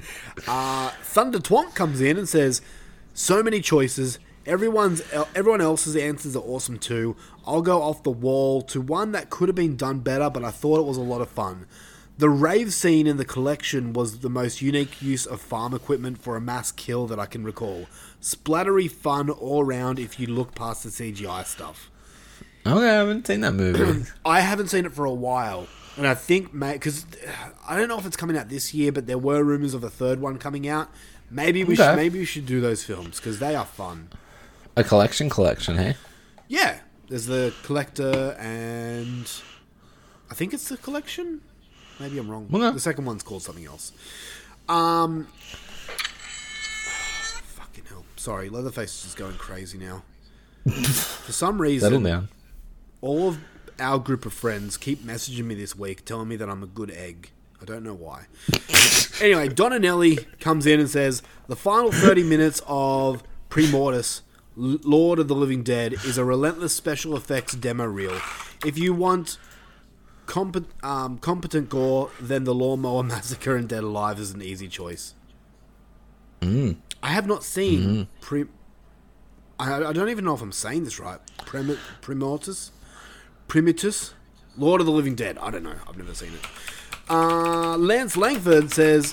Uh, 0.47 0.91
Thunder 1.03 1.41
Twonk 1.41 1.75
comes 1.75 2.01
in 2.01 2.17
and 2.17 2.29
says, 2.29 2.63
So 3.13 3.43
many 3.43 3.61
choices. 3.61 4.21
Everyone's 4.47 5.03
everyone 5.35 5.61
else's 5.61 5.97
answers 5.97 6.37
are 6.37 6.43
awesome 6.45 6.79
too. 6.79 7.17
I'll 7.45 7.61
go 7.61 7.83
off 7.83 8.05
the 8.05 8.11
wall 8.11 8.63
to 8.63 8.81
one 8.81 9.11
that 9.13 9.29
could 9.29 9.49
have 9.49 9.57
been 9.57 9.77
done 9.77 9.99
better, 9.99 10.31
but 10.31 10.45
I 10.45 10.53
thought 10.53 10.79
it 10.79 10.87
was 10.87 10.97
a 10.97 11.03
lot 11.03 11.21
of 11.21 11.29
fun. 11.29 11.67
The 12.19 12.31
rave 12.31 12.73
scene 12.73 13.07
in 13.07 13.17
the 13.17 13.25
collection 13.25 13.93
was 13.93 14.21
the 14.21 14.31
most 14.31 14.63
unique 14.63 15.03
use 15.03 15.27
of 15.27 15.41
farm 15.41 15.75
equipment 15.75 16.19
for 16.19 16.35
a 16.35 16.41
mass 16.41 16.73
kill 16.73 17.07
that 17.09 17.19
I 17.19 17.27
can 17.27 17.45
recall. 17.45 17.87
Splattery 18.21 18.91
fun 18.91 19.31
all 19.31 19.63
around 19.63 19.99
if 19.99 20.19
you 20.19 20.27
look 20.27 20.55
past 20.55 20.83
the 20.83 20.89
CGI 20.89 21.45
stuff. 21.45 21.91
Okay, 22.67 22.89
I 22.89 22.95
haven't 22.95 23.27
seen 23.27 23.43
that 23.43 23.53
movie. 23.53 24.05
I 24.25 24.41
haven't 24.41 24.69
seen 24.69 24.85
it 24.85 24.93
for 24.93 25.05
a 25.05 25.13
while, 25.13 25.69
and 25.99 26.07
I 26.07 26.15
think 26.15 26.55
mate, 26.55 26.75
because 26.75 27.05
I 27.69 27.77
don't 27.77 27.89
know 27.89 27.99
if 27.99 28.07
it's 28.07 28.17
coming 28.17 28.37
out 28.37 28.49
this 28.49 28.73
year, 28.73 28.93
but 28.93 29.07
there 29.07 29.19
were 29.19 29.43
rumors 29.45 29.75
of 29.75 29.85
a 29.85 29.91
third 29.91 30.21
one 30.21 30.39
coming 30.39 30.67
out. 30.69 30.89
Maybe 31.31 31.63
we 31.65 31.75
Okay. 31.75 31.83
should 31.85 31.97
maybe 31.97 32.19
we 32.21 32.25
should 32.25 32.47
do 32.47 32.61
those 32.63 32.83
films 32.85 33.17
because 33.17 33.39
they 33.39 33.55
are 33.55 33.67
fun. 33.67 34.09
a 34.77 34.85
collection, 34.85 35.29
collection, 35.29 35.77
hey? 35.77 35.97
Yeah, 36.47 36.79
there's 37.09 37.27
the 37.27 37.53
collector, 37.65 38.33
and 38.39 39.31
I 40.31 40.35
think 40.35 40.55
it's 40.55 40.69
the 40.69 40.77
collection. 40.79 41.41
Maybe 42.01 42.17
I'm 42.19 42.31
wrong. 42.31 42.49
Okay. 42.53 42.71
The 42.73 42.79
second 42.81 43.05
one's 43.05 43.23
called 43.25 43.43
something 43.43 43.67
else. 43.67 43.93
Um, 44.69 45.27
fucking 47.55 47.85
hell. 47.89 48.05
Sorry, 48.17 48.49
Leatherface 48.49 49.05
is 49.05 49.15
going 49.15 49.35
crazy 49.37 49.79
now. 49.79 50.03
For 50.71 51.33
some 51.33 51.61
reason, 51.61 51.87
Settle 51.91 52.03
down. 52.05 52.29
all 53.01 53.29
of 53.29 53.39
our 53.81 53.99
group 53.99 54.27
of 54.27 54.33
friends 54.33 54.77
keep 54.77 55.05
messaging 55.05 55.45
me 55.45 55.55
this 55.55 55.77
week 55.77 56.05
telling 56.05 56.29
me 56.29 56.37
that 56.37 56.49
I'm 56.49 56.63
a 56.63 56.67
good 56.67 56.91
egg. 56.91 57.31
I 57.61 57.65
don't 57.65 57.83
know 57.83 57.95
why. 57.95 58.27
anyway, 59.21 59.49
Donanelli 59.49 60.27
comes 60.41 60.67
in 60.67 60.79
and 60.79 60.89
says 60.89 61.23
the 61.49 61.57
final 61.57 61.91
30 61.91 62.23
minutes 62.23 62.63
of 62.67 63.23
Premortis, 63.51 64.21
Lord 64.57 65.19
of 65.19 65.29
the 65.29 65.35
Living 65.35 65.63
Dead, 65.63 65.93
is 65.93 66.19
a 66.19 66.25
relentless 66.25 66.73
special 66.73 67.17
effects 67.17 67.55
demo 67.55 67.85
reel. 67.85 68.21
If 68.65 68.79
you 68.79 68.95
want 68.95 69.39
compet- 70.27 70.67
um, 70.85 71.19
competent 71.19 71.69
gore, 71.69 72.11
then 72.21 72.45
the 72.45 72.55
Lawnmower 72.55 73.03
Massacre 73.03 73.57
and 73.57 73.69
Dead 73.69 73.83
Alive 73.83 74.21
is 74.21 74.31
an 74.31 74.43
easy 74.43 74.69
choice. 74.69 75.15
I 77.03 77.09
have 77.09 77.27
not 77.27 77.43
seen 77.43 78.07
Pre. 78.21 78.45
I, 79.59 79.87
I 79.87 79.93
don't 79.93 80.09
even 80.09 80.25
know 80.25 80.35
if 80.35 80.43
I'm 80.43 80.53
saying 80.53 80.85
this 80.85 81.01
right. 81.01 81.19
Premortis? 82.01 82.71
Primitus? 83.49 84.13
Lord 84.57 84.81
of 84.81 84.87
the 84.87 84.93
Living 84.93 85.15
Dead. 85.15 85.39
I 85.39 85.51
don't 85.51 85.63
know. 85.63 85.75
I've 85.89 85.97
never 85.97 86.15
seen 86.15 86.31
it. 86.35 86.47
Uh, 87.11 87.77
Lance 87.77 88.17
Langford 88.17 88.71
says, 88.73 89.13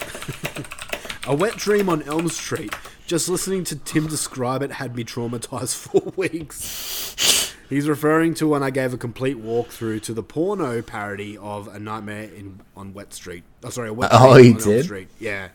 A 1.27 1.35
wet 1.35 1.55
dream 1.55 1.89
on 1.89 2.03
Elm 2.03 2.27
Street. 2.29 2.73
Just 3.07 3.29
listening 3.29 3.63
to 3.65 3.75
Tim 3.75 4.07
describe 4.07 4.61
it 4.63 4.71
had 4.73 4.95
me 4.95 5.03
traumatized 5.03 5.75
for 5.75 6.11
weeks. 6.15 7.53
He's 7.69 7.87
referring 7.87 8.33
to 8.35 8.47
when 8.47 8.61
I 8.61 8.69
gave 8.69 8.93
a 8.93 8.97
complete 8.97 9.37
walkthrough 9.41 10.01
to 10.03 10.13
the 10.13 10.21
porno 10.21 10.81
parody 10.81 11.37
of 11.37 11.67
A 11.67 11.79
Nightmare 11.79 12.23
in 12.23 12.59
on 12.75 12.93
Wet 12.93 13.13
Street. 13.13 13.43
Oh, 13.63 13.69
sorry, 13.69 13.89
a 13.89 13.93
wet 13.93 14.09
Oh, 14.13 14.33
dream 14.35 14.45
you 14.45 14.51
on 14.55 14.61
Elm 14.61 14.69
did? 14.69 14.83
Street. 14.85 15.07
Yeah. 15.19 15.47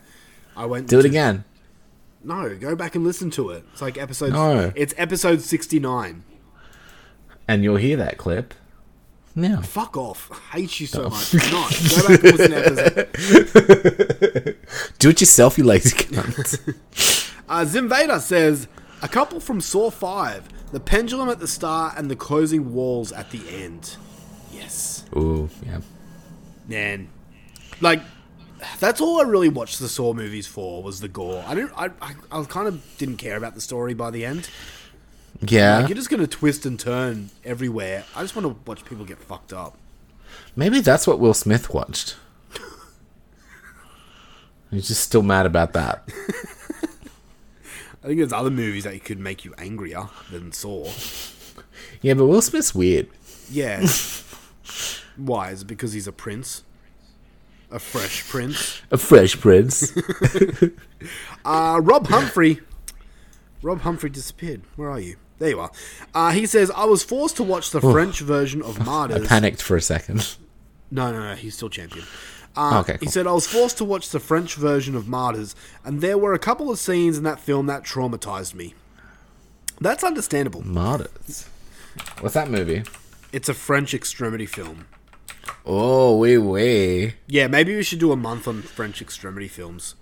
I 0.57 0.67
went 0.67 0.89
Do 0.89 0.99
it 0.99 1.05
again. 1.05 1.45
No, 2.23 2.55
go 2.57 2.75
back 2.75 2.95
and 2.97 3.05
listen 3.05 3.31
to 3.33 3.51
it. 3.51 3.65
It's 3.73 3.81
like 3.83 3.97
episode. 3.97 4.33
No. 4.33 4.73
It's 4.75 4.93
episode 4.99 5.41
sixty-nine. 5.41 6.23
And 7.49 7.65
you'll 7.65 7.77
hear 7.77 7.97
that 7.97 8.19
clip. 8.19 8.53
Now. 9.35 9.61
Fuck 9.63 9.97
off! 9.97 10.29
I 10.33 10.59
hate 10.59 10.81
you 10.81 10.87
so 10.89 11.09
much. 11.09 11.35
Not. 11.35 11.71
Go 11.71 12.09
back 12.09 12.25
and 12.25 12.37
listen 12.37 12.51
to 12.51 12.67
episode. 13.17 14.57
Do 14.99 15.11
it 15.11 15.21
yourself, 15.21 15.57
you 15.57 15.65
lazy 15.65 15.97
cunt. 15.97 17.27
Uh, 17.49 17.65
Zimvader 17.65 18.21
says 18.21 18.69
a 19.03 19.09
couple 19.09 19.41
from 19.41 19.61
Saw 19.61 19.91
Five, 19.91 20.49
the 20.71 20.79
pendulum 20.79 21.29
at 21.29 21.41
the 21.41 21.49
start 21.49 21.95
and 21.99 22.09
the 22.09 22.15
closing 22.15 22.73
walls 22.73 23.11
at 23.11 23.33
the 23.33 23.41
end. 23.49 23.97
Yes, 24.53 25.05
Ooh, 25.17 25.51
yeah. 25.67 25.81
man. 26.69 27.09
Like 27.81 28.03
that's 28.79 29.01
all 29.01 29.21
I 29.21 29.25
really 29.25 29.49
watched 29.49 29.81
the 29.81 29.89
Saw 29.89 30.13
movies 30.13 30.47
for 30.47 30.81
was 30.81 31.01
the 31.01 31.09
gore. 31.09 31.43
I 31.45 31.57
didn't. 31.57 31.73
I. 31.77 31.87
I, 32.01 32.15
I 32.31 32.45
kind 32.45 32.69
of 32.69 32.81
didn't 32.99 33.17
care 33.17 33.37
about 33.37 33.57
the 33.57 33.61
story 33.61 33.95
by 33.95 34.11
the 34.13 34.25
end. 34.25 34.49
Yeah. 35.43 35.79
Like, 35.79 35.89
you're 35.89 35.97
just 35.97 36.11
gonna 36.11 36.27
twist 36.27 36.67
and 36.67 36.79
turn 36.79 37.31
everywhere. 37.45 38.05
I 38.15 38.23
just 38.23 38.37
want 38.37 38.47
to 38.47 38.57
watch 38.69 38.85
people 38.85 39.05
get 39.05 39.19
fucked 39.19 39.53
up. 39.53 39.77
Maybe 40.57 40.81
that's 40.81 41.07
what 41.07 41.19
Will 41.19 41.35
Smith 41.35 41.73
watched. 41.73 42.17
He's 44.71 44.87
just 44.87 45.03
still 45.03 45.23
mad 45.23 45.47
about 45.47 45.73
that. 45.73 46.09
I 48.03 48.07
think 48.07 48.19
there's 48.19 48.33
other 48.33 48.51
movies 48.51 48.85
that 48.85 49.05
could 49.05 49.19
make 49.19 49.45
you 49.45 49.53
angrier 49.59 50.09
than 50.31 50.53
Saw. 50.53 50.89
Yeah, 52.03 52.15
but 52.15 52.27
Will 52.27 52.41
Smith's 52.41 52.75
weird. 52.75 53.09
Yeah. 53.51 53.87
Why? 55.17 55.51
Is 55.51 55.63
it 55.63 55.67
because 55.67 55.93
he's 55.93 56.07
a 56.07 56.13
prince? 56.13 56.63
A 57.71 57.79
fresh 57.79 58.29
prince? 58.29 58.81
A 58.91 58.99
fresh 58.99 59.39
prince. 59.39 59.93
Uh, 61.45 61.81
Rob 61.83 62.07
Humphrey. 62.09 62.61
Rob 63.63 63.81
Humphrey 63.81 64.11
disappeared. 64.11 64.61
Where 64.77 64.91
are 64.91 65.01
you? 65.01 65.17
There 65.41 65.49
you 65.49 65.59
are. 65.59 65.73
Uh, 66.15 66.31
he 66.31 66.47
says, 66.47 66.71
I 66.71 66.85
was 66.85 67.03
forced 67.03 67.37
to 67.39 67.43
watch 67.43 67.71
the 67.71 67.81
French 67.81 68.21
version 68.21 68.63
of 68.63 68.85
Martyrs. 68.87 69.25
I 69.25 69.27
panicked 69.27 69.61
for 69.63 69.77
a 69.77 69.81
second. 69.83 70.37
No, 70.91 71.11
no, 71.11 71.19
no, 71.31 71.35
he's 71.35 71.57
still 71.57 71.71
champion. 71.71 72.05
Uh, 72.57 72.81
Okay, 72.81 72.99
He 73.01 73.07
said, 73.07 73.27
I 73.27 73.33
was 73.33 73.47
forced 73.47 73.79
to 73.79 73.85
watch 73.85 74.11
the 74.11 74.21
French 74.21 74.55
version 74.55 74.95
of 74.95 75.09
Martyrs, 75.09 75.55
and 75.85 76.01
there 76.01 76.19
were 76.19 76.35
a 76.35 76.39
couple 76.39 76.71
of 76.71 76.79
scenes 76.79 77.17
in 77.17 77.25
that 77.25 77.41
film 77.41 77.67
that 77.67 77.83
traumatized 77.85 78.55
me. 78.55 78.75
That's 79.81 80.05
understandable. 80.05 80.63
Martyrs. 80.67 81.49
What's 82.21 82.35
that 82.35 82.51
movie? 82.51 82.83
It's 83.33 83.49
a 83.49 83.55
French 83.55 83.95
extremity 83.95 84.47
film. 84.47 84.87
Oh, 85.65 86.19
wee 86.19 86.37
wee. 86.39 87.15
Yeah, 87.27 87.47
maybe 87.47 87.75
we 87.75 87.83
should 87.83 87.99
do 87.99 88.13
a 88.13 88.17
month 88.17 88.47
on 88.47 88.61
French 88.63 89.01
extremity 89.01 89.49
films. 89.49 89.95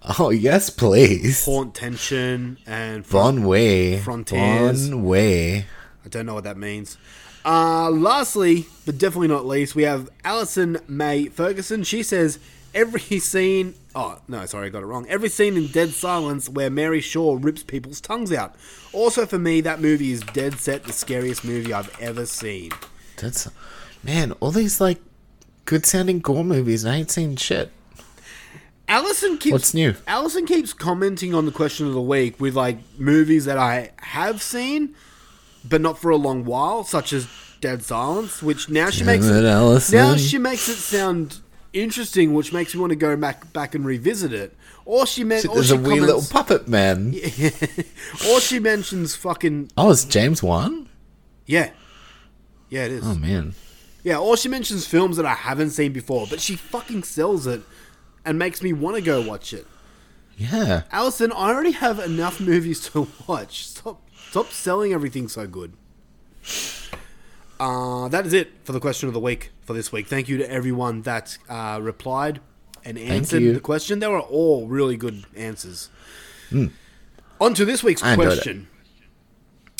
Oh, 0.18 0.30
yes, 0.30 0.70
please. 0.70 1.44
Haute 1.44 1.74
Tension 1.74 2.58
and 2.66 3.08
Bon 3.08 3.42
way. 3.44 3.98
Frontiers. 3.98 4.88
Bon 4.88 5.02
way. 5.04 5.66
I 6.04 6.08
don't 6.08 6.24
know 6.24 6.34
what 6.34 6.44
that 6.44 6.56
means. 6.56 6.96
Uh, 7.44 7.90
lastly, 7.90 8.66
but 8.86 8.96
definitely 8.98 9.28
not 9.28 9.44
least, 9.46 9.74
we 9.74 9.82
have 9.82 10.08
Alison 10.24 10.78
May 10.86 11.26
Ferguson. 11.26 11.82
She 11.82 12.02
says 12.02 12.38
every 12.74 13.00
scene. 13.18 13.74
Oh 13.94 14.20
no, 14.28 14.44
sorry, 14.46 14.66
I 14.66 14.70
got 14.70 14.82
it 14.82 14.86
wrong. 14.86 15.06
Every 15.08 15.28
scene 15.28 15.56
in 15.56 15.66
Dead 15.68 15.90
Silence 15.90 16.48
where 16.48 16.70
Mary 16.70 17.00
Shaw 17.00 17.36
rips 17.40 17.62
people's 17.62 18.00
tongues 18.00 18.32
out. 18.32 18.54
Also, 18.92 19.26
for 19.26 19.38
me, 19.38 19.60
that 19.62 19.80
movie 19.80 20.12
is 20.12 20.20
dead 20.20 20.54
set 20.54 20.84
the 20.84 20.92
scariest 20.92 21.44
movie 21.44 21.72
I've 21.72 21.94
ever 22.00 22.26
seen. 22.26 22.70
That's 23.16 23.48
man. 24.02 24.32
All 24.40 24.50
these 24.50 24.80
like 24.80 25.00
good 25.64 25.86
sounding 25.86 26.20
gore 26.20 26.44
movies. 26.44 26.84
and 26.84 26.92
I 26.94 26.98
ain't 26.98 27.10
seen 27.10 27.36
shit. 27.36 27.70
Allison 28.88 29.36
keeps 29.36 29.52
What's 29.52 29.74
new? 29.74 29.94
Allison 30.06 30.46
keeps 30.46 30.72
commenting 30.72 31.34
on 31.34 31.44
the 31.44 31.52
question 31.52 31.86
of 31.86 31.92
the 31.92 32.00
week 32.00 32.40
with 32.40 32.54
like 32.56 32.78
movies 32.98 33.44
that 33.44 33.58
I 33.58 33.90
have 33.98 34.40
seen, 34.42 34.94
but 35.62 35.80
not 35.80 35.98
for 35.98 36.10
a 36.10 36.16
long 36.16 36.44
while, 36.44 36.84
such 36.84 37.12
as 37.12 37.28
Dead 37.60 37.82
Silence, 37.82 38.42
which 38.42 38.68
now 38.70 38.88
she 38.90 39.04
makes 39.04 39.26
it, 39.26 39.44
Allison. 39.44 39.98
now 39.98 40.16
she 40.16 40.38
makes 40.38 40.68
it 40.68 40.76
sound 40.76 41.40
interesting, 41.72 42.32
which 42.32 42.52
makes 42.52 42.74
me 42.74 42.80
want 42.80 42.90
to 42.90 42.96
go 42.96 43.16
back 43.16 43.52
back 43.52 43.74
and 43.74 43.84
revisit 43.84 44.32
it. 44.32 44.56
Or 44.86 45.06
she 45.06 45.22
meant, 45.22 45.46
or 45.46 45.56
There's 45.56 45.68
she 45.68 45.74
a 45.74 45.78
wee 45.78 46.00
little 46.00 46.22
puppet 46.22 46.66
man. 46.66 47.14
or 48.30 48.40
she 48.40 48.58
mentions 48.58 49.14
fucking 49.14 49.70
Oh, 49.76 49.90
it's 49.90 50.04
James 50.04 50.42
Wan? 50.42 50.88
yeah, 51.44 51.70
yeah, 52.70 52.84
it 52.84 52.92
is. 52.92 53.06
Oh 53.06 53.14
man. 53.14 53.54
Yeah, 54.02 54.18
or 54.18 54.36
she 54.38 54.48
mentions 54.48 54.86
films 54.86 55.18
that 55.18 55.26
I 55.26 55.34
haven't 55.34 55.70
seen 55.70 55.92
before, 55.92 56.26
but 56.30 56.40
she 56.40 56.56
fucking 56.56 57.02
sells 57.02 57.46
it 57.46 57.60
and 58.24 58.38
makes 58.38 58.62
me 58.62 58.72
want 58.72 58.96
to 58.96 59.02
go 59.02 59.20
watch 59.20 59.52
it. 59.52 59.66
Yeah. 60.36 60.82
Allison, 60.92 61.32
I 61.32 61.50
already 61.50 61.72
have 61.72 61.98
enough 61.98 62.40
movies 62.40 62.80
to 62.90 63.08
watch. 63.26 63.66
Stop, 63.66 64.00
stop 64.28 64.50
selling 64.52 64.92
everything 64.92 65.28
so 65.28 65.46
good. 65.46 65.72
Uh, 67.58 68.06
that 68.08 68.24
is 68.24 68.32
it 68.32 68.52
for 68.62 68.72
the 68.72 68.80
question 68.80 69.08
of 69.08 69.14
the 69.14 69.20
week 69.20 69.50
for 69.62 69.72
this 69.72 69.90
week. 69.90 70.06
Thank 70.06 70.28
you 70.28 70.38
to 70.38 70.50
everyone 70.50 71.02
that 71.02 71.38
uh, 71.48 71.80
replied 71.82 72.40
and 72.84 72.96
answered 72.96 73.42
the 73.42 73.60
question. 73.60 73.98
They 73.98 74.06
were 74.06 74.20
all 74.20 74.68
really 74.68 74.96
good 74.96 75.24
answers. 75.36 75.90
On 77.40 77.54
to 77.54 77.64
this 77.64 77.82
week's 77.82 78.02
question. 78.02 78.68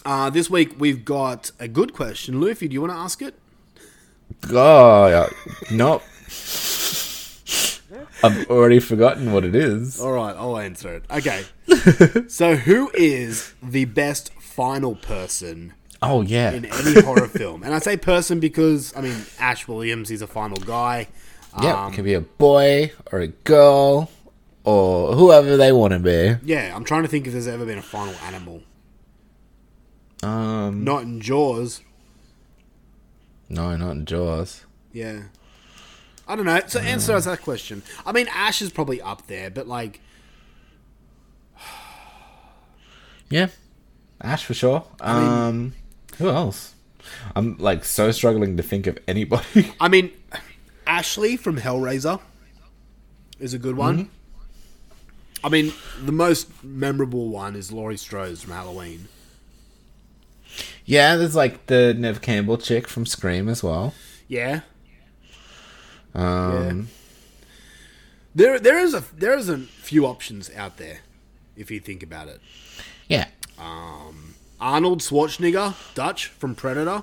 Uh, 0.04 0.30
this 0.30 0.50
week 0.50 0.74
we've 0.78 1.04
got 1.04 1.52
a 1.60 1.68
good 1.68 1.92
question. 1.92 2.40
Luffy, 2.40 2.66
do 2.68 2.74
you 2.74 2.80
want 2.80 2.92
to 2.92 2.98
ask 2.98 3.22
it? 3.22 3.34
Oh, 4.50 5.06
yeah. 5.06 5.28
nope. 5.70 6.02
I've 8.22 8.50
already 8.50 8.80
forgotten 8.80 9.32
what 9.32 9.44
it 9.44 9.54
is. 9.54 10.00
All 10.00 10.12
right, 10.12 10.34
I'll 10.36 10.58
answer 10.58 10.94
it. 10.94 11.04
Okay. 11.10 11.44
so, 12.28 12.56
who 12.56 12.90
is 12.94 13.54
the 13.62 13.84
best 13.86 14.32
final 14.34 14.94
person 14.96 15.74
Oh 16.02 16.22
yeah. 16.22 16.52
in 16.52 16.64
any 16.64 17.00
horror 17.02 17.28
film. 17.28 17.62
And 17.62 17.74
I 17.74 17.78
say 17.80 17.96
person 17.96 18.40
because 18.40 18.96
I 18.96 19.00
mean 19.00 19.16
Ash 19.38 19.66
Williams, 19.68 20.08
he's 20.08 20.22
a 20.22 20.26
final 20.26 20.58
guy. 20.58 21.08
Yeah, 21.62 21.84
Um, 21.86 21.92
it 21.92 21.96
can 21.96 22.04
be 22.04 22.14
a 22.14 22.20
boy 22.20 22.92
or 23.12 23.20
a 23.20 23.28
girl 23.28 24.10
or 24.64 25.14
whoever 25.14 25.56
they 25.56 25.72
want 25.72 25.92
to 25.94 25.98
be. 25.98 26.36
Yeah, 26.44 26.74
I'm 26.74 26.84
trying 26.84 27.02
to 27.02 27.08
think 27.08 27.26
if 27.26 27.32
there's 27.32 27.48
ever 27.48 27.64
been 27.64 27.78
a 27.78 27.82
final 27.82 28.14
animal. 28.26 28.62
Um, 30.22 30.84
Not 30.84 31.02
in 31.04 31.20
Jaws. 31.20 31.80
no, 33.48 33.76
not 33.76 33.92
in 33.92 34.04
Jaws. 34.06 34.64
Yeah. 34.92 35.22
I 36.28 36.36
don't 36.36 36.44
know. 36.44 36.60
So 36.66 36.78
answer 36.80 37.14
us 37.14 37.24
that 37.24 37.42
question. 37.42 37.82
I 38.04 38.12
mean, 38.12 38.28
Ash 38.28 38.60
is 38.62 38.70
probably 38.70 39.00
up 39.00 39.26
there, 39.26 39.50
but 39.50 39.66
like, 39.66 40.00
Yeah, 43.30 43.48
Ash 44.20 44.44
for 44.44 44.54
sure. 44.54 44.84
Um, 45.00 45.74
who 46.18 46.28
else? 46.28 46.74
I'm 47.34 47.56
like 47.58 47.84
so 47.84 48.10
struggling 48.10 48.56
to 48.56 48.62
think 48.62 48.86
of 48.86 48.98
anybody. 49.08 49.72
I 49.80 49.88
mean, 49.88 50.10
Ashley 50.86 51.36
from 51.36 51.58
Hellraiser 51.58 52.20
is 53.38 53.54
a 53.54 53.58
good 53.58 53.76
one. 53.76 54.10
I 55.42 55.48
mean, 55.48 55.72
the 56.02 56.12
most 56.12 56.64
memorable 56.64 57.28
one 57.28 57.54
is 57.54 57.70
Laurie 57.70 57.96
Strode 57.96 58.38
from 58.38 58.52
Halloween. 58.52 59.08
yeah, 60.84 61.16
there's 61.16 61.36
like 61.36 61.66
the 61.66 61.94
Neve 61.94 62.20
Campbell 62.20 62.58
chick 62.58 62.88
from 62.88 63.06
Scream 63.06 63.48
as 63.48 63.62
well. 63.62 63.94
Yeah. 64.26 64.60
Um, 66.14 66.88
There, 68.34 68.58
there 68.60 68.78
is 68.78 68.94
a 68.94 69.04
there 69.16 69.36
is 69.36 69.48
a 69.48 69.58
few 69.58 70.06
options 70.06 70.50
out 70.56 70.76
there, 70.76 70.98
if 71.56 71.70
you 71.70 71.80
think 71.80 72.02
about 72.02 72.28
it. 72.28 72.40
yeah, 73.08 73.28
Um, 73.58 74.34
Arnold 74.60 75.00
Schwarzenegger, 75.00 75.74
Dutch 75.94 76.26
from 76.26 76.54
Predator. 76.54 77.02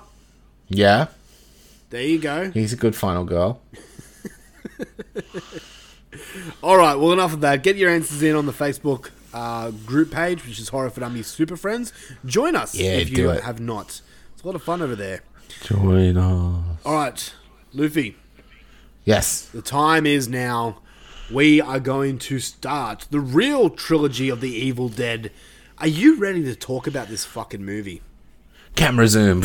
yeah, 0.68 1.08
There 1.90 2.02
you 2.02 2.18
go. 2.18 2.50
he's 2.52 2.72
a 2.72 2.76
good 2.76 2.94
final 2.96 3.24
girl. 3.24 3.60
All 6.62 6.76
right, 6.78 6.94
well, 6.94 7.12
enough 7.12 7.32
of 7.34 7.40
that. 7.42 7.62
Get 7.62 7.76
your 7.76 7.90
answers 7.90 8.22
in 8.22 8.34
on 8.34 8.46
the 8.46 8.52
Facebook 8.52 9.10
uh, 9.34 9.70
group 9.70 10.10
page, 10.12 10.44
which 10.46 10.58
is 10.58 10.68
Horror 10.70 10.88
for 10.90 11.00
Dummies 11.00 11.26
Super 11.26 11.56
Friends. 11.56 11.92
Join 12.24 12.56
us 12.56 12.74
Yeah, 12.74 12.92
if 12.92 13.10
you 13.10 13.30
it. 13.30 13.42
have 13.42 13.60
not. 13.60 14.00
It's 14.34 14.42
a 14.42 14.46
lot 14.46 14.54
of 14.54 14.62
fun 14.62 14.80
over 14.80 14.96
there. 14.96 15.20
Join 15.62 16.16
us. 16.16 16.78
All 16.86 16.94
right, 16.94 17.32
Luffy, 17.74 18.16
Yes. 19.06 19.46
the 19.46 19.62
time 19.62 20.04
is 20.04 20.28
now. 20.28 20.78
We 21.32 21.60
are 21.60 21.80
going 21.80 22.18
to 22.18 22.38
start 22.38 23.06
the 23.10 23.18
real 23.20 23.70
trilogy 23.70 24.28
of 24.28 24.40
the 24.40 24.50
Evil 24.52 24.88
Dead. 24.88 25.32
Are 25.78 25.86
you 25.88 26.16
ready 26.18 26.42
to 26.44 26.54
talk 26.54 26.86
about 26.86 27.08
this 27.08 27.24
fucking 27.24 27.64
movie? 27.64 28.02
Camera 28.76 29.08
zoom. 29.08 29.42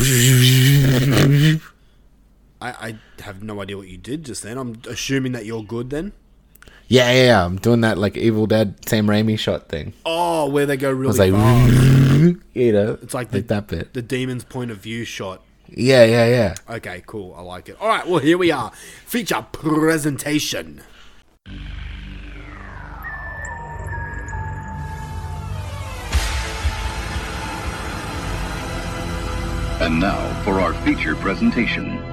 I, 2.60 2.70
I 2.88 2.98
have 3.22 3.42
no 3.42 3.60
idea 3.60 3.76
what 3.76 3.88
you 3.88 3.96
did 3.98 4.24
just 4.24 4.42
then. 4.42 4.58
I'm 4.58 4.80
assuming 4.88 5.32
that 5.32 5.44
you're 5.46 5.64
good 5.64 5.90
then. 5.90 6.12
yeah, 6.86 7.10
yeah, 7.12 7.24
yeah. 7.24 7.44
I'm 7.44 7.56
doing 7.56 7.80
that 7.80 7.98
like 7.98 8.16
Evil 8.16 8.46
Dead 8.46 8.76
Sam 8.88 9.06
Raimi 9.06 9.38
shot 9.38 9.68
thing. 9.68 9.92
Oh, 10.06 10.48
where 10.48 10.66
they 10.66 10.76
go 10.76 10.90
really 10.90 11.18
I 11.20 11.30
was 11.30 11.32
like, 11.32 12.36
you 12.54 12.72
know, 12.72 12.98
It's 13.02 13.14
like, 13.14 13.32
like 13.32 13.48
the, 13.48 13.54
that 13.54 13.66
bit. 13.68 13.94
the 13.94 14.02
demon's 14.02 14.44
point 14.44 14.70
of 14.70 14.78
view 14.78 15.04
shot. 15.04 15.42
Yeah, 15.74 16.04
yeah, 16.04 16.26
yeah. 16.26 16.54
Okay, 16.76 17.02
cool. 17.06 17.34
I 17.34 17.40
like 17.40 17.68
it. 17.68 17.76
All 17.80 17.88
right, 17.88 18.06
well, 18.06 18.18
here 18.18 18.36
we 18.36 18.50
are. 18.50 18.70
Feature 19.06 19.46
presentation. 19.52 20.82
And 29.80 29.98
now 29.98 30.42
for 30.44 30.60
our 30.60 30.74
feature 30.84 31.16
presentation. 31.16 32.11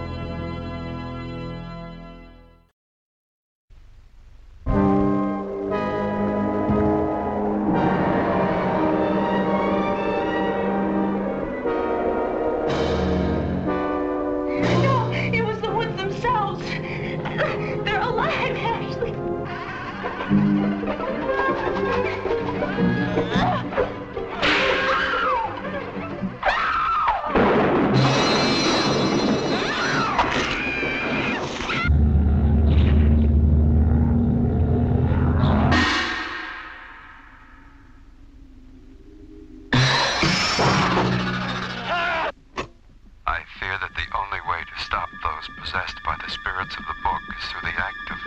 Possessed 45.70 46.02
by 46.02 46.16
the 46.26 46.32
spirits 46.32 46.76
of 46.78 46.86
the 46.88 46.96
book 47.04 47.22
is 47.38 47.46
through 47.46 47.62
the 47.62 47.80
act 47.80 48.10
of 48.10 48.18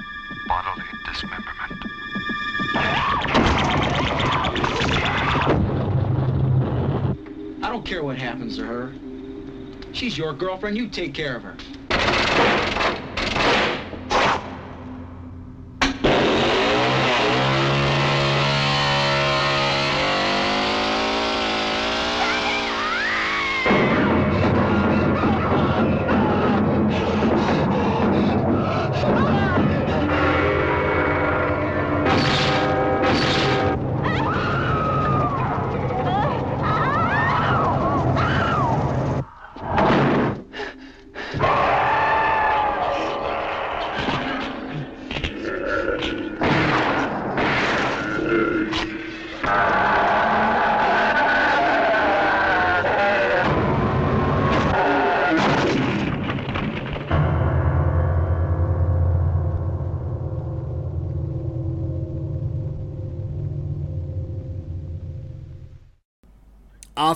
bodily 0.47 0.85
dismemberment. 1.05 1.85
I 7.65 7.69
don't 7.69 7.85
care 7.85 8.05
what 8.05 8.17
happens 8.17 8.57
to 8.59 8.65
her. 8.65 8.93
She's 9.93 10.17
your 10.17 10.33
girlfriend. 10.35 10.77
You 10.77 10.87
take 10.87 11.15
care 11.15 11.35
of 11.35 11.43
her. 11.43 11.57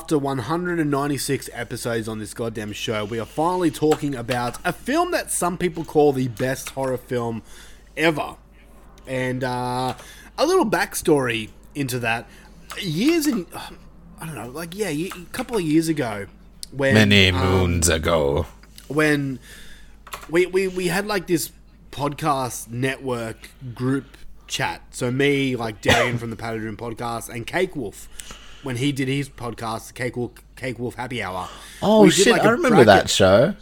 After 0.07 0.19
196 0.19 1.51
episodes 1.53 2.07
on 2.07 2.21
this 2.21 2.33
goddamn 2.33 2.73
show, 2.73 3.05
we 3.05 3.19
are 3.19 3.27
finally 3.27 3.73
talking 3.73 4.15
about 4.15 4.57
a 4.65 4.73
film 4.73 5.11
that 5.11 5.33
some 5.33 5.59
people 5.59 5.85
call 5.85 6.13
the 6.13 6.29
best 6.29 6.69
horror 6.69 6.97
film 6.97 7.43
ever. 7.97 8.37
And 9.09 9.43
uh, 9.43 9.97
a 10.39 10.47
little 10.47 10.65
backstory 10.65 11.51
into 11.75 11.99
that. 11.99 12.29
Years 12.81 13.27
in. 13.27 13.47
I 13.53 14.27
don't 14.27 14.37
know, 14.37 14.49
like, 14.49 14.77
yeah, 14.77 14.91
a 14.91 15.11
couple 15.33 15.57
of 15.57 15.63
years 15.63 15.89
ago. 15.89 16.27
When, 16.71 16.95
Many 16.95 17.31
um, 17.31 17.41
moons 17.41 17.89
ago. 17.89 18.47
when 18.87 19.41
we, 20.31 20.47
we 20.47 20.69
we 20.69 20.87
had 20.87 21.09
like 21.09 21.27
this 21.27 21.51
podcast 21.91 22.71
network 22.71 23.51
group 23.75 24.17
chat. 24.47 24.83
So 24.93 25.11
me, 25.11 25.57
like 25.57 25.81
Darian 25.81 26.19
from 26.19 26.31
the 26.31 26.37
Padded 26.37 26.63
Room 26.63 26.77
podcast, 26.77 27.29
and 27.29 27.45
Cake 27.45 27.75
Wolf 27.75 28.09
when 28.67 28.77
he 28.77 28.91
did 28.91 29.07
his 29.07 29.29
podcast, 29.29 29.95
Cake 29.95 30.17
Wolf 30.17 30.33
Cake 30.57 30.79
Wolf 30.79 30.97
Happy 30.97 31.23
Hour. 31.23 31.49
Oh 31.81 32.03
we 32.03 32.11
shit! 32.11 32.33
like, 32.33 32.45
I 32.45 32.51
remember 32.51 32.85
that 32.85 33.09
show. 33.09 33.55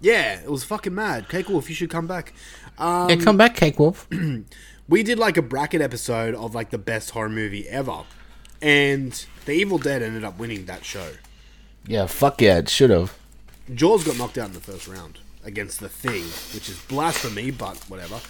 Yeah, 0.00 0.40
it 0.40 0.50
was 0.50 0.62
fucking 0.62 0.94
mad. 0.94 1.28
Cake 1.28 1.48
Wolf, 1.48 1.68
you 1.68 1.74
should 1.74 1.90
come 1.90 2.06
back. 2.06 2.34
Um, 2.76 3.08
yeah, 3.08 3.16
come 3.16 3.36
back, 3.36 3.56
Cake 3.56 3.78
Wolf. 3.78 4.06
we 4.88 5.02
did 5.02 5.18
like 5.18 5.36
a 5.36 5.42
bracket 5.42 5.80
episode 5.80 6.34
of 6.34 6.54
like 6.54 6.70
the 6.70 6.78
best 6.78 7.10
horror 7.10 7.30
movie 7.30 7.66
ever, 7.68 8.04
and 8.60 9.24
The 9.46 9.52
Evil 9.52 9.78
Dead 9.78 10.02
ended 10.02 10.22
up 10.22 10.38
winning 10.38 10.66
that 10.66 10.84
show. 10.84 11.12
yeah, 11.86 12.06
fuck 12.06 12.40
yeah, 12.42 12.58
it 12.58 12.68
should 12.68 12.90
have. 12.90 13.16
Jaws 13.74 14.04
got 14.04 14.18
knocked 14.18 14.36
out 14.36 14.48
in 14.48 14.52
the 14.54 14.60
first 14.60 14.86
round 14.86 15.18
against 15.44 15.80
the 15.80 15.88
Thing, 15.88 16.22
which 16.54 16.68
is 16.68 16.78
blasphemy, 16.88 17.50
but 17.50 17.76
whatever. 17.88 18.20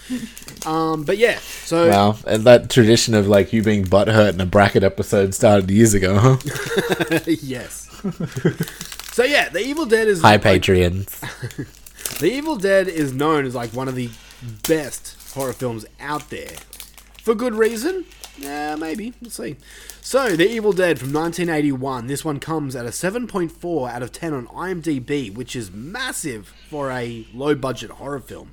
Um, 0.66 1.04
but 1.04 1.18
yeah, 1.18 1.38
so 1.38 1.88
Wow, 1.88 2.18
and 2.26 2.44
that 2.44 2.70
tradition 2.70 3.14
of 3.14 3.26
like 3.28 3.52
you 3.52 3.62
being 3.62 3.84
butthurt 3.84 4.34
in 4.34 4.40
a 4.40 4.46
bracket 4.46 4.82
episode 4.82 5.34
started 5.34 5.70
years 5.70 5.94
ago, 5.94 6.18
huh? 6.18 7.18
yes. 7.26 7.88
so 9.12 9.24
yeah, 9.24 9.48
The 9.48 9.60
Evil 9.64 9.86
Dead 9.86 10.08
is 10.08 10.22
Hi, 10.22 10.32
like, 10.32 10.42
Patreons. 10.42 11.20
The 12.18 12.30
Evil 12.30 12.56
Dead 12.56 12.88
is 12.88 13.12
known 13.12 13.46
as 13.46 13.54
like 13.54 13.72
one 13.72 13.88
of 13.88 13.94
the 13.94 14.10
best 14.68 15.16
horror 15.34 15.52
films 15.52 15.86
out 15.98 16.30
there. 16.30 16.50
For 17.22 17.34
good 17.34 17.54
reason? 17.54 18.04
Yeah, 18.38 18.76
maybe. 18.76 19.12
We'll 19.20 19.30
see. 19.30 19.56
So, 20.00 20.36
The 20.36 20.48
Evil 20.48 20.72
Dead 20.72 20.98
from 20.98 21.12
1981. 21.12 22.06
This 22.06 22.24
one 22.24 22.40
comes 22.40 22.74
at 22.74 22.86
a 22.86 22.90
7.4 22.90 23.90
out 23.90 24.02
of 24.02 24.10
10 24.12 24.32
on 24.32 24.46
IMDb, 24.48 25.32
which 25.32 25.54
is 25.54 25.70
massive 25.70 26.52
for 26.68 26.90
a 26.90 27.26
low 27.34 27.54
budget 27.54 27.90
horror 27.90 28.20
film. 28.20 28.52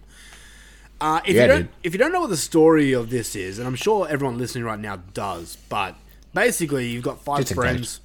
Uh, 0.99 1.21
if, 1.25 1.35
Yeah, 1.35 1.41
you 1.43 1.47
don't, 1.47 1.57
dude. 1.61 1.69
if 1.83 1.93
you 1.93 1.99
don't 1.99 2.11
know 2.11 2.21
what 2.21 2.29
the 2.29 2.37
story 2.37 2.91
of 2.91 3.09
this 3.09 3.35
is, 3.35 3.57
and 3.57 3.65
I'm 3.67 3.75
sure 3.75 4.07
everyone 4.09 4.37
listening 4.37 4.65
right 4.65 4.79
now 4.79 4.97
does, 5.13 5.57
but 5.69 5.95
basically, 6.33 6.87
you've 6.89 7.05
got 7.05 7.21
five 7.23 7.39
Just 7.41 7.53
friends 7.53 8.01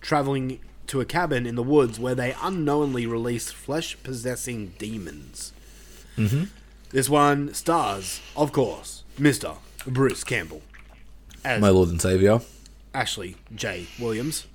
traveling 0.00 0.58
to 0.86 1.02
a 1.02 1.04
cabin 1.04 1.46
in 1.46 1.54
the 1.54 1.62
woods 1.62 2.00
where 2.00 2.14
they 2.14 2.34
unknowingly 2.42 3.06
release 3.06 3.50
flesh 3.50 3.96
possessing 4.02 4.72
demons. 4.78 5.52
Mm-hmm. 6.16 6.44
This 6.90 7.08
one 7.10 7.52
stars, 7.52 8.20
of 8.34 8.52
course, 8.52 9.04
Mr. 9.18 9.58
Bruce 9.86 10.24
Campbell 10.24 10.62
as 11.44 11.60
My 11.60 11.68
Lord 11.70 11.88
and 11.88 12.00
Savior. 12.00 12.40
Ashley 12.94 13.36
J. 13.54 13.86
Williams. 13.98 14.46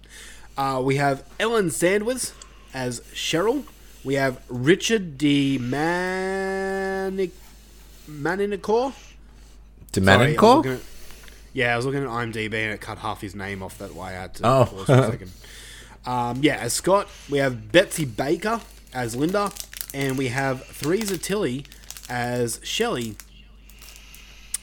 Uh, 0.58 0.82
we 0.84 0.98
have 0.98 1.24
Ellen 1.40 1.68
Sandweiss 1.70 2.34
as 2.74 3.00
Cheryl. 3.14 3.64
We 4.04 4.16
have 4.16 4.42
Richard 4.50 5.18
D. 5.18 5.58
Manic- 5.58 7.32
Maninicor. 8.10 8.94
Sorry, 9.94 10.08
I 10.08 10.32
was 10.32 10.38
looking 10.58 10.72
at- 10.74 10.80
Yeah, 11.54 11.74
I 11.74 11.78
was 11.78 11.86
looking 11.86 12.04
at 12.04 12.10
IMDb 12.10 12.54
and 12.54 12.74
it 12.74 12.82
cut 12.82 12.98
half 13.00 13.22
his 13.22 13.34
name 13.34 13.64
off. 13.64 13.78
That 13.78 13.96
way 13.96 14.10
I 14.10 14.12
had 14.12 14.34
to 14.36 14.48
Oh. 14.48 14.66
pause 14.66 14.86
for 14.86 14.94
a 14.94 15.12
second. 15.12 15.32
Um, 16.08 16.44
yeah, 16.44 16.58
as 16.58 16.72
Scott, 16.74 17.08
we 17.32 17.40
have 17.40 17.72
Betsy 17.72 18.06
Baker 18.06 18.62
as 18.94 19.16
Linda, 19.16 19.52
and 19.92 20.20
we 20.20 20.28
have 20.28 20.78
Theresa 20.78 21.18
Tilly 21.18 21.66
as 22.08 22.60
Shelley. 22.62 23.16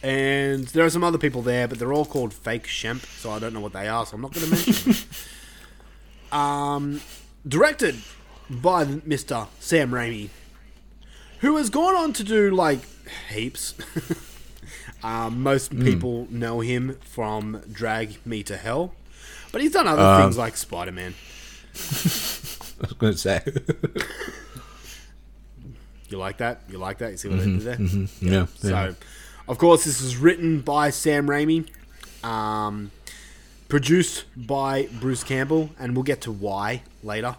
And 0.03 0.65
there 0.69 0.85
are 0.85 0.91
some 0.91 1.05
other 1.05 1.19
people 1.19 1.43
there, 1.43 1.69
but 1.69 1.79
they're 1.79 1.93
all 1.93 2.05
called 2.05 2.35
Fake 2.35 2.67
Shemp, 2.67 3.05
so 3.21 3.31
I 3.31 3.39
don't 3.39 3.55
know 3.55 3.61
what 3.61 3.73
they 3.73 3.87
are, 3.87 4.05
so 4.05 4.17
I'm 4.17 4.21
not 4.21 4.33
going 4.33 4.47
to 4.47 4.51
mention 4.51 4.93
them. 4.93 6.39
um, 6.39 7.01
directed 7.47 7.97
by 8.51 8.85
Mr. 8.85 9.47
Sam 9.61 9.93
Raimi, 9.93 10.31
who 11.41 11.57
has 11.57 11.71
gone 11.71 11.95
on 11.95 12.13
to 12.15 12.25
do 12.25 12.51
like 12.51 12.81
heaps. 13.31 13.75
um, 15.05 15.41
most 15.43 15.79
people 15.79 16.27
know 16.31 16.61
him 16.61 16.99
from 17.05 17.63
Drag 17.71 18.25
Me 18.27 18.43
to 18.43 18.57
Hell, 18.57 18.95
but 19.53 19.61
he's 19.61 19.73
done 19.73 19.87
other 19.87 20.23
things 20.23 20.37
like 20.37 20.57
Spider 20.57 20.93
Man. 20.93 21.15
I 21.75 22.87
was 22.87 22.95
going 22.99 23.13
to 23.13 23.19
say. 23.19 23.41
You 26.09 26.19
like 26.19 26.39
that? 26.39 26.63
You 26.69 26.79
like 26.79 26.99
that? 26.99 27.13
You 27.13 27.17
see 27.17 27.29
what 27.29 27.41
I 27.41 27.45
did 27.45 27.61
there? 27.61 27.79
yeah. 28.21 28.47
So, 28.57 28.95
of 29.49 29.59
course, 29.59 29.85
this 29.85 30.01
is 30.01 30.17
written 30.17 30.61
by 30.61 30.91
Sam 30.91 31.27
Raimi, 31.27 31.67
um, 32.25 32.91
produced 33.69 34.25
by 34.37 34.89
Bruce 35.01 35.25
Campbell, 35.25 35.71
and 35.79 35.97
we'll 35.97 36.05
get 36.05 36.21
to 36.23 36.33
why 36.33 36.83
later. 37.03 37.37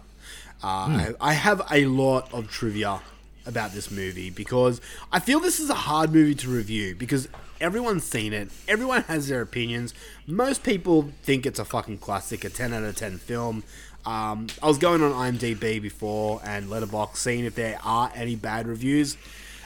Uh, 0.62 0.66
I, 0.66 1.14
I 1.20 1.32
have 1.34 1.62
a 1.70 1.86
lot 1.86 2.32
of 2.32 2.50
trivia 2.50 3.00
about 3.46 3.72
this 3.72 3.90
movie 3.90 4.30
because 4.30 4.80
I 5.12 5.20
feel 5.20 5.40
this 5.40 5.60
is 5.60 5.68
a 5.68 5.74
hard 5.74 6.12
movie 6.12 6.34
to 6.36 6.48
review 6.48 6.94
because 6.94 7.28
everyone's 7.60 8.04
seen 8.04 8.32
it, 8.32 8.48
everyone 8.66 9.02
has 9.02 9.28
their 9.28 9.42
opinions. 9.42 9.94
Most 10.26 10.62
people 10.62 11.10
think 11.22 11.46
it's 11.46 11.58
a 11.58 11.64
fucking 11.64 11.98
classic, 11.98 12.44
a 12.44 12.48
10 12.48 12.72
out 12.72 12.82
of 12.82 12.96
10 12.96 13.18
film. 13.18 13.64
Um, 14.06 14.48
I 14.62 14.68
was 14.68 14.78
going 14.78 15.02
on 15.02 15.12
IMDb 15.12 15.80
before 15.80 16.40
and 16.44 16.68
Letterboxd, 16.68 17.16
seeing 17.16 17.44
if 17.44 17.54
there 17.54 17.78
are 17.84 18.12
any 18.14 18.36
bad 18.36 18.66
reviews, 18.66 19.16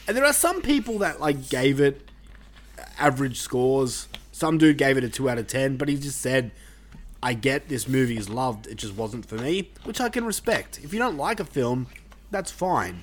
and 0.06 0.16
there 0.16 0.24
are 0.24 0.32
some 0.32 0.62
people 0.62 0.98
that 0.98 1.20
like 1.20 1.48
gave 1.48 1.80
it 1.80 2.07
average 2.98 3.38
scores. 3.38 4.08
Some 4.32 4.58
dude 4.58 4.78
gave 4.78 4.96
it 4.96 5.04
a 5.04 5.08
2 5.08 5.28
out 5.28 5.38
of 5.38 5.46
10, 5.46 5.76
but 5.76 5.88
he 5.88 5.96
just 5.96 6.20
said, 6.20 6.50
I 7.22 7.34
get 7.34 7.68
this 7.68 7.88
movie 7.88 8.16
is 8.16 8.28
loved, 8.28 8.66
it 8.66 8.76
just 8.76 8.94
wasn't 8.94 9.26
for 9.26 9.34
me, 9.34 9.70
which 9.84 10.00
I 10.00 10.08
can 10.08 10.24
respect. 10.24 10.78
If 10.82 10.92
you 10.92 10.98
don't 10.98 11.16
like 11.16 11.40
a 11.40 11.44
film, 11.44 11.88
that's 12.30 12.50
fine. 12.50 13.02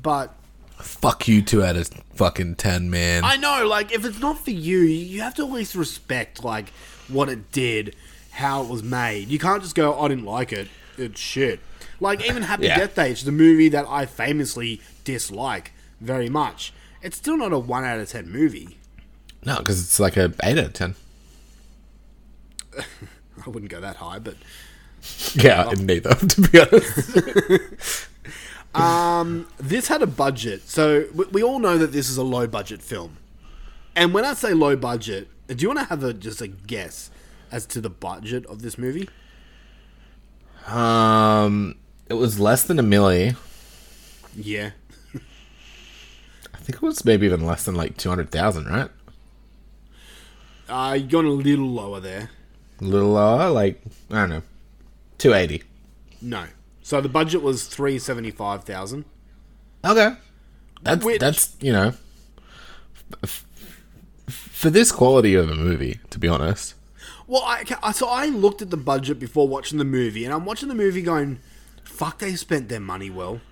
But 0.00 0.34
Fuck 0.76 1.28
you, 1.28 1.40
two 1.40 1.62
out 1.62 1.76
of 1.76 1.88
fucking 2.14 2.56
ten, 2.56 2.90
man. 2.90 3.24
I 3.24 3.36
know, 3.36 3.66
like, 3.66 3.92
if 3.92 4.04
it's 4.04 4.18
not 4.18 4.38
for 4.38 4.50
you, 4.50 4.78
you 4.80 5.20
have 5.22 5.34
to 5.34 5.42
at 5.46 5.50
least 5.52 5.74
respect, 5.74 6.42
like, 6.42 6.70
what 7.08 7.28
it 7.28 7.52
did, 7.52 7.94
how 8.32 8.62
it 8.62 8.68
was 8.68 8.82
made. 8.82 9.28
You 9.28 9.38
can't 9.38 9.62
just 9.62 9.74
go, 9.76 9.98
I 9.98 10.08
didn't 10.08 10.24
like 10.24 10.52
it, 10.52 10.68
it's 10.98 11.20
shit. 11.20 11.60
Like, 12.00 12.26
even 12.28 12.42
Happy 12.42 12.66
Yeah. 12.66 12.78
Death 12.78 12.96
Day, 12.96 13.10
which 13.10 13.22
is 13.22 13.28
a 13.28 13.32
movie 13.32 13.68
that 13.68 13.86
I 13.88 14.04
famously 14.04 14.80
dislike 15.04 15.72
very 16.00 16.28
much. 16.28 16.72
It's 17.04 17.16
still 17.16 17.36
not 17.36 17.52
a 17.52 17.58
1 17.58 17.84
out 17.84 18.00
of 18.00 18.08
10 18.08 18.30
movie. 18.30 18.78
no, 19.44 19.58
because 19.58 19.80
it's 19.80 20.00
like 20.00 20.16
a 20.16 20.32
eight 20.42 20.58
out 20.58 20.64
of 20.64 20.72
ten. 20.72 20.94
I 22.78 23.50
wouldn't 23.50 23.70
go 23.70 23.80
that 23.80 23.96
high, 23.96 24.18
but 24.18 24.36
Yeah, 25.34 25.68
didn't 25.70 25.86
to 26.30 26.40
be 26.40 26.60
honest. 26.60 28.08
this 29.60 29.88
had 29.88 30.02
a 30.02 30.06
budget. 30.06 30.68
So 30.68 31.06
we, 31.14 31.24
we 31.26 31.42
all 31.42 31.58
know 31.58 31.76
that 31.78 31.92
this 31.92 32.08
is 32.08 32.16
a 32.16 32.22
low 32.24 32.46
budget 32.46 32.82
film. 32.82 33.18
And 33.94 34.12
when 34.14 34.24
I 34.24 34.34
say 34.34 34.54
low 34.54 34.74
budget, 34.76 35.28
do 35.46 35.54
you 35.56 35.68
want 35.68 35.80
to 35.80 35.84
have 35.86 36.02
a 36.02 36.12
just 36.14 36.40
a 36.40 36.48
guess 36.48 37.10
as 37.52 37.66
to 37.66 37.80
the 37.80 37.90
budget 37.90 38.46
of 38.46 38.62
this 38.62 38.78
movie? 38.78 39.08
um, 40.66 41.74
it 42.08 42.14
was 42.14 42.40
less 42.40 42.64
than 42.64 42.78
a 42.78 42.82
milli. 42.82 43.36
Yeah. 44.34 44.70
I 46.64 46.66
think 46.66 46.76
it 46.76 46.82
was 46.82 47.04
maybe 47.04 47.26
even 47.26 47.44
less 47.44 47.64
than 47.64 47.74
like 47.74 47.98
two 47.98 48.08
hundred 48.08 48.30
thousand, 48.30 48.64
right? 48.68 48.88
Uh, 50.66 50.94
you're 50.98 51.06
going 51.08 51.26
a 51.26 51.30
little 51.30 51.68
lower 51.68 52.00
there. 52.00 52.30
A 52.80 52.84
little 52.84 53.10
lower, 53.10 53.50
like 53.50 53.82
I 54.10 54.14
don't 54.20 54.30
know, 54.30 54.42
two 55.18 55.34
eighty. 55.34 55.62
No. 56.22 56.46
So 56.80 57.02
the 57.02 57.08
budget 57.10 57.42
was 57.42 57.66
three 57.66 57.98
seventy 57.98 58.30
five 58.30 58.64
thousand. 58.64 59.04
Okay, 59.84 60.14
that's 60.82 61.04
Which- 61.04 61.20
that's 61.20 61.54
you 61.60 61.70
know, 61.72 61.92
f- 63.22 63.44
for 64.26 64.70
this 64.70 64.90
quality 64.90 65.34
of 65.34 65.50
a 65.50 65.54
movie, 65.54 66.00
to 66.08 66.18
be 66.18 66.28
honest. 66.28 66.74
Well, 67.26 67.42
I, 67.42 67.64
I- 67.82 67.92
so 67.92 68.08
I 68.08 68.26
looked 68.28 68.62
at 68.62 68.70
the 68.70 68.78
budget 68.78 69.18
before 69.18 69.46
watching 69.46 69.76
the 69.76 69.84
movie, 69.84 70.24
and 70.24 70.32
I'm 70.32 70.46
watching 70.46 70.70
the 70.70 70.74
movie 70.74 71.02
going, 71.02 71.40
"Fuck, 71.82 72.20
they 72.20 72.36
spent 72.36 72.70
their 72.70 72.80
money 72.80 73.10
well." 73.10 73.42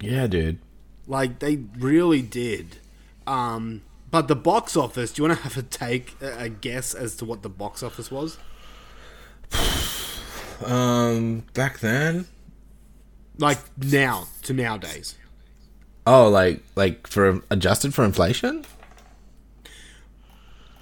Yeah, 0.00 0.26
dude. 0.26 0.60
Like 1.08 1.40
they 1.40 1.56
really 1.78 2.22
did. 2.22 2.76
Um, 3.26 3.82
but 4.10 4.28
the 4.28 4.36
box 4.36 4.76
office. 4.76 5.12
Do 5.12 5.22
you 5.22 5.28
want 5.28 5.38
to 5.40 5.44
have 5.44 5.56
a 5.56 5.62
take, 5.62 6.14
a 6.22 6.48
guess 6.48 6.94
as 6.94 7.16
to 7.16 7.24
what 7.24 7.42
the 7.42 7.48
box 7.48 7.82
office 7.82 8.10
was? 8.10 8.38
Um, 10.64 11.44
back 11.54 11.78
then. 11.78 12.26
Like 13.38 13.58
now 13.78 14.26
to 14.42 14.52
nowadays. 14.52 15.14
Oh, 16.04 16.28
like 16.28 16.62
like 16.74 17.06
for 17.06 17.42
adjusted 17.48 17.94
for 17.94 18.04
inflation. 18.04 18.64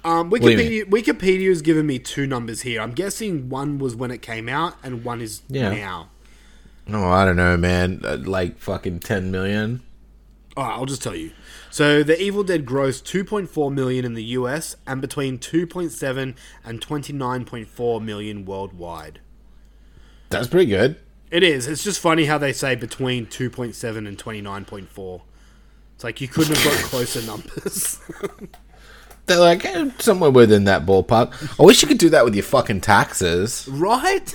Um, 0.03 0.31
Wikipedia 0.31 0.85
Wikipedia 0.85 1.49
has 1.49 1.61
given 1.61 1.85
me 1.85 1.99
two 1.99 2.25
numbers 2.25 2.61
here. 2.61 2.81
I'm 2.81 2.93
guessing 2.93 3.49
one 3.49 3.77
was 3.77 3.95
when 3.95 4.09
it 4.09 4.21
came 4.23 4.49
out, 4.49 4.75
and 4.81 5.03
one 5.03 5.21
is 5.21 5.43
Yeah. 5.47 5.69
now. 5.69 6.09
Oh, 6.91 7.09
I 7.09 7.25
don't 7.25 7.35
know, 7.35 7.55
man. 7.57 8.01
Uh, 8.03 8.17
like 8.19 8.57
fucking 8.57 9.01
ten 9.01 9.29
million. 9.29 9.81
All 10.57 10.63
right, 10.63 10.73
I'll 10.73 10.87
just 10.87 11.03
tell 11.03 11.15
you. 11.15 11.31
So, 11.69 12.01
The 12.01 12.19
Evil 12.19 12.43
Dead 12.43 12.65
grossed 12.65 13.03
2.4 13.03 13.71
million 13.71 14.05
in 14.05 14.15
the 14.15 14.23
US 14.23 14.75
and 14.87 14.99
between 14.99 15.37
2.7 15.37 16.35
and 16.65 16.81
29.4 16.81 18.01
million 18.03 18.43
worldwide. 18.43 19.19
That's 20.29 20.47
pretty 20.47 20.65
good. 20.65 20.99
It 21.29 21.43
is. 21.43 21.67
It's 21.67 21.83
just 21.83 21.99
funny 21.99 22.25
how 22.25 22.39
they 22.39 22.53
say 22.53 22.73
between 22.73 23.27
2.7 23.27 24.07
and 24.07 24.17
29.4. 24.17 25.21
It's 25.93 26.03
like 26.03 26.21
you 26.21 26.27
couldn't 26.27 26.57
have 26.57 26.63
got 26.63 26.83
closer 26.89 27.21
numbers. 27.21 27.99
They're 29.27 29.37
like 29.37 29.63
eh, 29.63 29.91
somewhere 29.99 30.31
within 30.31 30.63
that 30.63 30.87
ballpark. 30.87 31.59
I 31.59 31.63
wish 31.63 31.83
you 31.83 31.87
could 31.87 31.99
do 31.99 32.09
that 32.09 32.25
with 32.25 32.33
your 32.33 32.43
fucking 32.43 32.81
taxes. 32.81 33.67
right? 33.67 34.33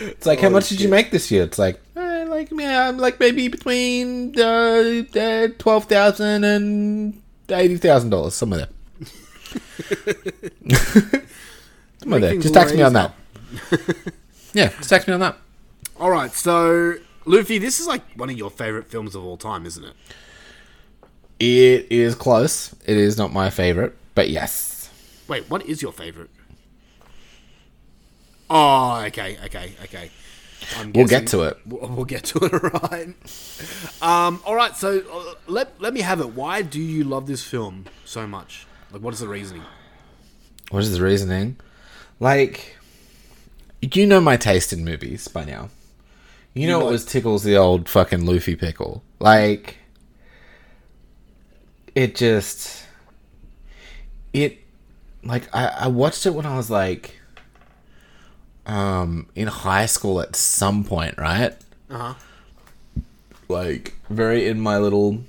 It's 0.00 0.26
like, 0.26 0.40
how 0.40 0.48
much 0.48 0.68
did 0.68 0.80
you 0.80 0.88
make 0.88 1.10
this 1.10 1.30
year? 1.30 1.44
It's 1.44 1.58
like, 1.58 1.80
eh, 1.96 2.15
like 2.36 2.50
yeah, 2.52 2.88
I'm 2.88 2.98
like 2.98 3.18
maybe 3.18 3.48
between 3.48 4.38
uh, 4.38 5.02
uh, 5.18 5.48
twelve 5.58 5.86
thousand 5.86 6.44
and 6.44 7.22
eighty 7.48 7.76
thousand 7.76 8.10
dollars, 8.10 8.34
somewhere 8.34 8.66
there. 8.66 8.68
somewhere 11.98 12.20
there. 12.20 12.36
Just 12.36 12.54
tax 12.54 12.72
me 12.72 12.82
on 12.82 12.92
that. 12.92 13.14
yeah, 14.52 14.68
just 14.68 14.90
tax 14.90 15.06
me 15.06 15.14
on 15.14 15.20
that. 15.20 15.36
All 15.98 16.10
right, 16.10 16.30
so 16.32 16.94
Luffy, 17.24 17.58
this 17.58 17.80
is 17.80 17.86
like 17.86 18.02
one 18.16 18.28
of 18.28 18.36
your 18.36 18.50
favorite 18.50 18.86
films 18.86 19.14
of 19.14 19.24
all 19.24 19.36
time, 19.36 19.64
isn't 19.66 19.84
it? 19.84 19.94
It 21.38 21.86
is 21.90 22.14
close. 22.14 22.74
It 22.86 22.96
is 22.96 23.18
not 23.18 23.32
my 23.32 23.50
favorite, 23.50 23.96
but 24.14 24.28
yes. 24.30 24.90
Wait, 25.28 25.48
what 25.50 25.66
is 25.66 25.82
your 25.82 25.92
favorite? 25.92 26.30
Oh, 28.48 29.02
okay, 29.06 29.38
okay, 29.44 29.72
okay. 29.84 30.10
I'm 30.78 30.92
We'll 30.92 31.06
get 31.06 31.26
to 31.28 31.42
it. 31.42 31.58
We'll, 31.66 31.88
we'll 31.88 32.04
get 32.04 32.24
to 32.24 32.38
it, 32.44 32.52
right? 32.82 33.14
Um, 34.02 34.40
all 34.44 34.54
right, 34.54 34.76
so 34.76 35.02
uh, 35.12 35.34
let 35.46 35.80
let 35.80 35.92
me 35.94 36.00
have 36.00 36.20
it. 36.20 36.30
Why 36.30 36.62
do 36.62 36.80
you 36.80 37.04
love 37.04 37.26
this 37.26 37.42
film 37.44 37.84
so 38.04 38.26
much? 38.26 38.66
Like, 38.92 39.02
what 39.02 39.14
is 39.14 39.20
the 39.20 39.28
reasoning? 39.28 39.62
What 40.70 40.82
is 40.82 40.96
the 40.96 41.02
reasoning? 41.04 41.56
Like, 42.18 42.76
you 43.80 44.06
know 44.06 44.20
my 44.20 44.36
taste 44.36 44.72
in 44.72 44.84
movies 44.84 45.28
by 45.28 45.44
now. 45.44 45.68
You 46.54 46.66
know 46.66 46.78
know- 46.78 46.84
what 46.86 46.92
was 46.92 47.04
tickles 47.04 47.42
the 47.44 47.56
old 47.56 47.88
fucking 47.88 48.24
Luffy 48.24 48.56
pickle. 48.56 49.02
Like, 49.18 49.76
it 51.94 52.14
just, 52.14 52.84
it, 54.32 54.58
like 55.22 55.54
I, 55.54 55.66
I 55.66 55.86
watched 55.88 56.26
it 56.26 56.30
when 56.30 56.46
I 56.46 56.56
was 56.56 56.70
like, 56.70 57.15
um, 58.66 59.26
in 59.34 59.46
high 59.46 59.86
school 59.86 60.20
at 60.20 60.36
some 60.36 60.84
point, 60.84 61.16
right? 61.16 61.54
Uh 61.88 61.98
huh. 61.98 62.14
like 63.48 63.94
very 64.10 64.48
in 64.48 64.60
my 64.60 64.76
little 64.76 65.20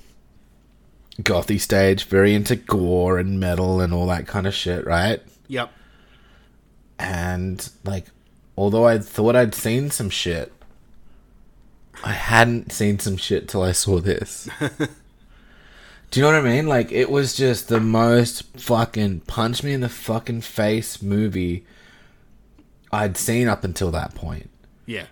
gothy 1.21 1.59
stage, 1.59 2.05
very 2.05 2.33
into 2.33 2.55
gore 2.55 3.19
and 3.19 3.39
metal 3.39 3.79
and 3.79 3.93
all 3.93 4.07
that 4.07 4.27
kind 4.27 4.47
of 4.47 4.53
shit, 4.53 4.85
right? 4.85 5.21
Yep. 5.47 5.71
And 6.99 7.69
like 7.83 8.07
although 8.57 8.87
I 8.87 8.97
thought 8.97 9.35
I'd 9.35 9.53
seen 9.53 9.91
some 9.91 10.09
shit, 10.09 10.51
I 12.03 12.13
hadn't 12.13 12.71
seen 12.71 12.99
some 12.99 13.17
shit 13.17 13.47
till 13.47 13.61
I 13.61 13.71
saw 13.71 13.99
this. 13.99 14.49
Do 16.09 16.19
you 16.19 16.25
know 16.25 16.31
what 16.31 16.47
I 16.47 16.49
mean? 16.55 16.67
Like 16.67 16.91
it 16.91 17.11
was 17.11 17.35
just 17.35 17.67
the 17.67 17.79
most 17.79 18.43
fucking 18.59 19.21
punch 19.21 19.61
me 19.61 19.73
in 19.73 19.81
the 19.81 19.89
fucking 19.89 20.41
face 20.41 21.01
movie 21.01 21.65
I'd 22.97 23.15
seen 23.15 23.47
up 23.47 23.63
until 23.63 23.91
that 23.91 24.15
point. 24.15 24.49
Yeah. 24.87 25.05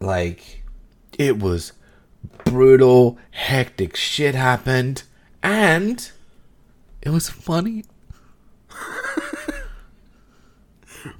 Like, 0.00 0.64
it 1.16 1.38
was 1.38 1.72
brutal, 2.44 3.18
hectic 3.30 3.94
shit 3.94 4.34
happened, 4.34 5.04
and 5.40 6.10
it 7.02 7.10
was 7.10 7.28
funny. 7.28 7.84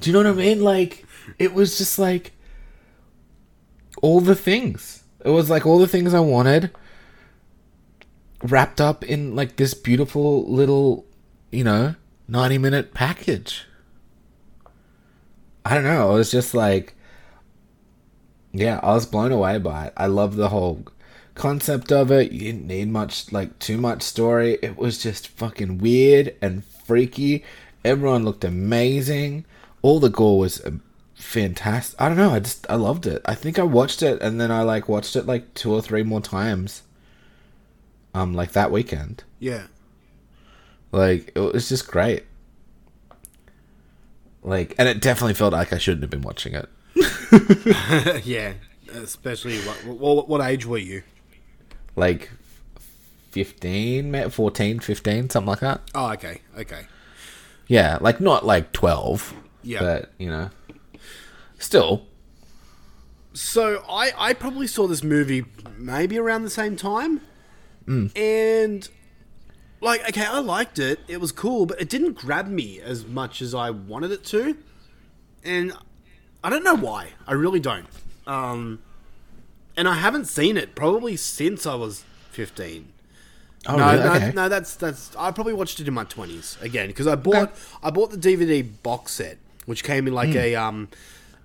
Do 0.00 0.10
you 0.10 0.12
know 0.12 0.18
what 0.18 0.26
I 0.26 0.32
mean? 0.32 0.64
Like, 0.64 1.06
it 1.38 1.54
was 1.54 1.78
just 1.78 1.96
like 1.96 2.32
all 4.02 4.20
the 4.20 4.34
things. 4.34 5.04
It 5.24 5.30
was 5.30 5.48
like 5.48 5.64
all 5.64 5.78
the 5.78 5.86
things 5.86 6.12
I 6.12 6.18
wanted 6.18 6.70
wrapped 8.42 8.80
up 8.80 9.04
in 9.04 9.36
like 9.36 9.56
this 9.56 9.74
beautiful 9.74 10.44
little, 10.50 11.06
you 11.52 11.62
know, 11.62 11.94
90 12.26 12.58
minute 12.58 12.94
package. 12.94 13.66
I 15.64 15.74
don't 15.74 15.84
know. 15.84 16.12
It 16.12 16.14
was 16.14 16.30
just 16.30 16.54
like, 16.54 16.94
yeah, 18.52 18.80
I 18.82 18.92
was 18.92 19.06
blown 19.06 19.32
away 19.32 19.58
by 19.58 19.86
it. 19.86 19.92
I 19.96 20.06
love 20.06 20.36
the 20.36 20.50
whole 20.50 20.84
concept 21.34 21.90
of 21.90 22.10
it. 22.10 22.32
You 22.32 22.40
didn't 22.40 22.66
need 22.66 22.88
much, 22.88 23.32
like, 23.32 23.58
too 23.58 23.78
much 23.78 24.02
story. 24.02 24.58
It 24.62 24.76
was 24.76 25.02
just 25.02 25.28
fucking 25.28 25.78
weird 25.78 26.36
and 26.42 26.64
freaky. 26.64 27.44
Everyone 27.84 28.24
looked 28.24 28.44
amazing. 28.44 29.44
All 29.82 30.00
the 30.00 30.10
gore 30.10 30.38
was 30.38 30.64
um, 30.64 30.82
fantastic. 31.14 32.00
I 32.00 32.08
don't 32.08 32.18
know. 32.18 32.30
I 32.30 32.40
just, 32.40 32.70
I 32.70 32.76
loved 32.76 33.06
it. 33.06 33.22
I 33.24 33.34
think 33.34 33.58
I 33.58 33.62
watched 33.62 34.02
it 34.02 34.22
and 34.22 34.40
then 34.40 34.50
I, 34.50 34.62
like, 34.62 34.88
watched 34.88 35.16
it, 35.16 35.26
like, 35.26 35.54
two 35.54 35.72
or 35.72 35.82
three 35.82 36.02
more 36.02 36.20
times. 36.20 36.82
Um, 38.14 38.32
like 38.32 38.52
that 38.52 38.70
weekend. 38.70 39.24
Yeah. 39.40 39.64
Like, 40.92 41.32
it 41.34 41.40
was 41.40 41.68
just 41.68 41.90
great. 41.90 42.24
Like, 44.44 44.74
and 44.78 44.86
it 44.88 45.00
definitely 45.00 45.34
felt 45.34 45.52
like 45.54 45.72
I 45.72 45.78
shouldn't 45.78 46.02
have 46.02 46.10
been 46.10 46.22
watching 46.22 46.54
it. 46.54 46.68
yeah. 48.24 48.52
Especially 48.92 49.58
what, 49.60 49.84
what 49.98 50.28
what 50.28 50.40
age 50.40 50.66
were 50.66 50.78
you? 50.78 51.02
like 51.96 52.30
15 53.30 54.10
ma- 54.10 54.28
14 54.28 54.80
15 54.80 55.30
something 55.30 55.48
like 55.48 55.60
that 55.60 55.80
Oh, 55.94 56.12
okay. 56.12 56.40
Okay. 56.58 56.86
yeah 57.68 57.98
like 58.00 58.20
not 58.20 58.44
like 58.44 58.72
12 58.72 59.32
Yeah. 59.62 59.78
but 59.80 60.12
you 60.18 60.28
know 60.28 60.50
still 61.58 62.06
So 63.32 63.82
I 63.88 64.12
I 64.16 64.32
probably 64.34 64.66
saw 64.66 64.86
this 64.88 65.02
movie 65.04 65.44
maybe 65.78 66.18
around 66.18 66.42
the 66.44 66.50
same 66.50 66.76
time, 66.76 67.20
hmm. 67.86 68.06
and 68.16 68.88
like 69.84 70.08
okay, 70.08 70.24
I 70.26 70.38
liked 70.40 70.78
it. 70.78 71.00
It 71.08 71.20
was 71.20 71.30
cool, 71.32 71.66
but 71.66 71.80
it 71.80 71.88
didn't 71.88 72.14
grab 72.14 72.48
me 72.48 72.80
as 72.80 73.06
much 73.06 73.40
as 73.42 73.54
I 73.54 73.70
wanted 73.70 74.10
it 74.10 74.24
to, 74.26 74.56
and 75.44 75.72
I 76.42 76.50
don't 76.50 76.64
know 76.64 76.74
why. 76.76 77.10
I 77.26 77.32
really 77.34 77.60
don't. 77.60 77.86
Um, 78.26 78.80
and 79.76 79.86
I 79.88 79.94
haven't 79.94 80.26
seen 80.26 80.56
it 80.56 80.74
probably 80.74 81.16
since 81.16 81.66
I 81.66 81.74
was 81.74 82.04
fifteen. 82.30 82.92
oh 83.66 83.76
no, 83.76 83.92
really? 83.92 84.04
no, 84.04 84.12
okay 84.14 84.32
no, 84.34 84.48
that's 84.48 84.74
that's. 84.76 85.14
I 85.16 85.30
probably 85.30 85.52
watched 85.54 85.78
it 85.80 85.88
in 85.88 85.94
my 85.94 86.04
twenties 86.04 86.56
again 86.60 86.88
because 86.88 87.06
I 87.06 87.14
bought 87.14 87.52
I 87.82 87.90
bought 87.90 88.10
the 88.10 88.16
DVD 88.16 88.66
box 88.82 89.12
set, 89.12 89.38
which 89.66 89.84
came 89.84 90.06
in 90.06 90.14
like 90.14 90.30
Hmm. 90.30 90.38
a 90.38 90.54
um 90.56 90.88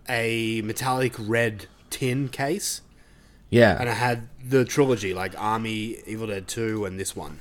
a 0.08 0.62
metallic 0.64 1.14
red 1.20 1.68
tin 1.90 2.30
case, 2.30 2.82
yeah 3.50 3.78
and 3.80 3.88
I 3.90 3.94
had 3.94 4.28
the 4.44 4.64
trilogy 4.66 5.14
like 5.14 5.34
Army, 5.40 5.98
Evil 6.08 6.28
Dead 6.28 6.48
Two, 6.48 6.86
and 6.86 7.00
this 7.00 7.16
one. 7.16 7.40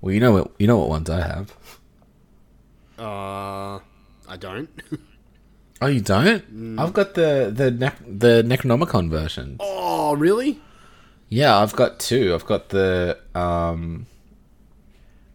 Well 0.00 0.12
you 0.14 0.20
know 0.20 0.32
what 0.32 0.50
you 0.58 0.66
know 0.66 0.78
what 0.78 0.88
ones 0.88 1.08
i 1.10 1.20
have 1.20 1.52
Uh, 2.98 3.78
I 4.28 4.36
don't. 4.38 4.68
oh 5.80 5.86
you 5.86 6.00
don't 6.00 6.42
Mm. 6.52 6.80
i've 6.80 6.92
got 6.92 7.14
the 7.14 7.50
the 7.54 7.70
nec- 7.70 8.02
the 8.06 8.42
necronomicon 8.42 9.08
version 9.10 9.56
oh, 9.60 10.14
really? 10.16 10.60
yeah 11.28 11.58
i've 11.58 11.76
got 11.76 12.00
two 12.00 12.34
i've 12.34 12.46
got 12.46 12.70
the 12.70 13.18
um 13.34 14.06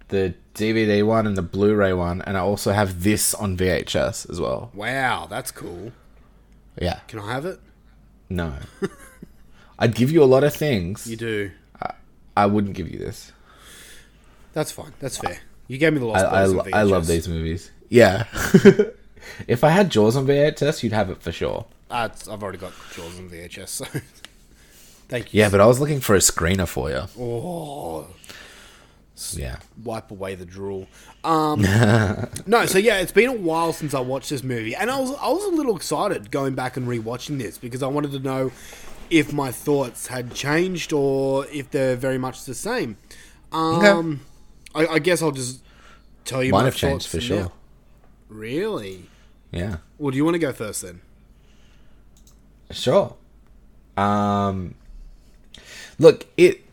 the 0.09 0.34
dvd 0.55 1.05
one 1.05 1.26
and 1.26 1.38
the 1.38 1.41
blu-ray 1.41 1.93
one 1.93 2.22
and 2.24 2.36
i 2.38 2.39
also 2.41 2.72
have 2.74 3.03
this 3.03 3.34
on 3.34 3.55
vhs 3.57 4.30
as 4.30 4.39
well 4.41 4.70
Wow, 4.74 5.28
that's 5.30 5.51
cool. 5.51 5.91
yeah 6.80 6.99
Can 7.07 7.20
I 7.20 7.32
have 7.34 7.45
it? 7.45 7.59
no 8.30 8.53
i'd 9.80 9.95
give 9.95 10.11
you 10.11 10.22
a 10.24 10.26
lot 10.36 10.43
of 10.43 10.53
things 10.53 11.07
You 11.07 11.16
do. 11.16 11.51
I, 11.82 11.93
i 12.36 12.45
wouldn't 12.45 12.74
give 12.76 12.89
you 12.91 12.99
this 12.99 13.32
That's 14.54 14.72
fine. 14.72 14.93
That's 14.99 15.18
fair. 15.18 15.39
You 15.68 15.78
gave 15.78 15.93
me 15.93 15.99
the 15.99 16.08
I, 16.08 16.10
Lost 16.22 16.26
I, 16.26 16.45
Boys. 16.45 16.68
on 16.68 16.74
I 16.74 16.84
love 16.84 17.08
these 17.08 17.28
movies. 17.28 17.72
Yeah. 17.89 18.26
if 19.47 19.64
I 19.64 19.70
had 19.70 19.89
Jaws 19.89 20.16
on 20.16 20.26
VHS, 20.28 20.84
you'd 20.84 20.93
have 20.93 21.10
it 21.10 21.22
for 21.22 21.32
sure. 21.32 21.66
Uh, 21.89 22.10
I've 22.30 22.41
already 22.43 22.58
got 22.58 22.74
Jaws 22.95 23.18
on 23.20 23.30
VHS, 23.30 23.68
so 23.70 23.86
thank 25.10 25.34
you. 25.34 25.39
Yeah, 25.39 25.49
but 25.49 25.62
I 25.62 25.66
was 25.66 25.80
looking 25.80 25.99
for 25.99 26.16
a 26.16 26.20
screener 26.20 26.68
for 26.68 26.89
you. 26.89 27.04
oh, 27.20 28.08
Yeah. 29.32 29.58
wipe 29.84 30.10
away 30.12 30.36
the 30.36 30.45
drool. 30.45 30.88
Um, 31.24 31.62
no, 32.47 32.66
so 32.66 32.78
yeah, 32.80 32.97
it's 32.99 33.12
been 33.12 33.30
a 33.30 33.34
while 33.34 33.74
since 33.74 33.93
I 33.93 33.99
watched 33.99 34.30
this 34.30 34.43
movie, 34.43 34.76
and 34.76 34.89
I 34.91 34.99
was 34.99 35.12
I 35.22 35.30
was 35.30 35.43
a 35.45 35.56
little 35.56 35.76
excited 35.76 36.32
going 36.32 36.56
back 36.56 36.76
and 36.78 36.88
rewatching 36.88 37.38
this 37.38 37.58
because 37.58 37.82
I 37.84 37.88
wanted 37.88 38.12
to 38.12 38.20
know 38.20 38.51
if 39.10 39.32
my 39.32 39.51
thoughts 39.51 40.08
had 40.08 40.34
changed 40.34 40.91
or 40.91 41.45
if 41.47 41.70
they're 41.72 41.95
very 41.95 42.18
much 42.18 42.45
the 42.45 42.56
same. 42.56 42.97
Um, 43.51 44.22
I, 44.76 44.88
I 44.88 44.99
guess 44.99 45.21
I'll 45.21 45.32
just 45.32 45.61
tell 46.26 46.43
you 46.43 46.51
Might 46.51 46.59
my 46.59 46.65
have 46.65 46.76
changed 46.76 47.07
for 47.07 47.21
sure. 47.21 47.51
Really? 48.30 49.05
Yeah. 49.51 49.78
Well, 49.97 50.11
do 50.11 50.17
you 50.17 50.26
want 50.26 50.36
to 50.36 50.39
go 50.39 50.51
first 50.51 50.82
then? 50.82 51.01
Sure. 52.71 53.15
Um 53.95 54.76
Look, 55.99 56.26
it 56.38 56.63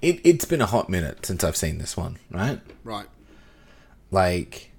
it 0.00 0.20
it's 0.24 0.44
been 0.44 0.60
a 0.60 0.66
hot 0.66 0.88
minute 0.88 1.26
since 1.26 1.42
I've 1.44 1.56
seen 1.56 1.78
this 1.78 1.96
one, 1.96 2.18
right? 2.30 2.60
Right. 2.84 3.06
Like 4.10 4.70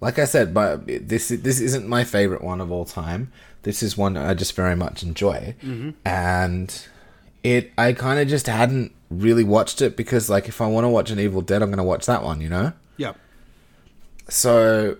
like 0.00 0.18
I 0.18 0.24
said, 0.24 0.52
but 0.52 0.86
this 0.86 1.28
this 1.28 1.60
isn't 1.60 1.88
my 1.88 2.04
favorite 2.04 2.42
one 2.42 2.60
of 2.60 2.70
all 2.72 2.84
time. 2.84 3.32
This 3.62 3.82
is 3.82 3.96
one 3.96 4.16
I 4.16 4.34
just 4.34 4.54
very 4.54 4.76
much 4.76 5.02
enjoy. 5.02 5.54
And 6.04 6.86
it 7.46 7.72
I 7.78 7.92
kind 7.92 8.18
of 8.18 8.28
just 8.28 8.46
hadn't 8.46 8.92
really 9.08 9.44
watched 9.44 9.80
it 9.80 9.96
because 9.96 10.28
like 10.28 10.48
if 10.48 10.60
I 10.60 10.66
want 10.66 10.84
to 10.84 10.88
watch 10.88 11.10
an 11.10 11.20
Evil 11.20 11.42
Dead, 11.42 11.62
I'm 11.62 11.68
going 11.68 11.78
to 11.78 11.84
watch 11.84 12.06
that 12.06 12.22
one, 12.22 12.40
you 12.40 12.48
know? 12.48 12.72
Yep. 12.96 13.16
So 14.28 14.96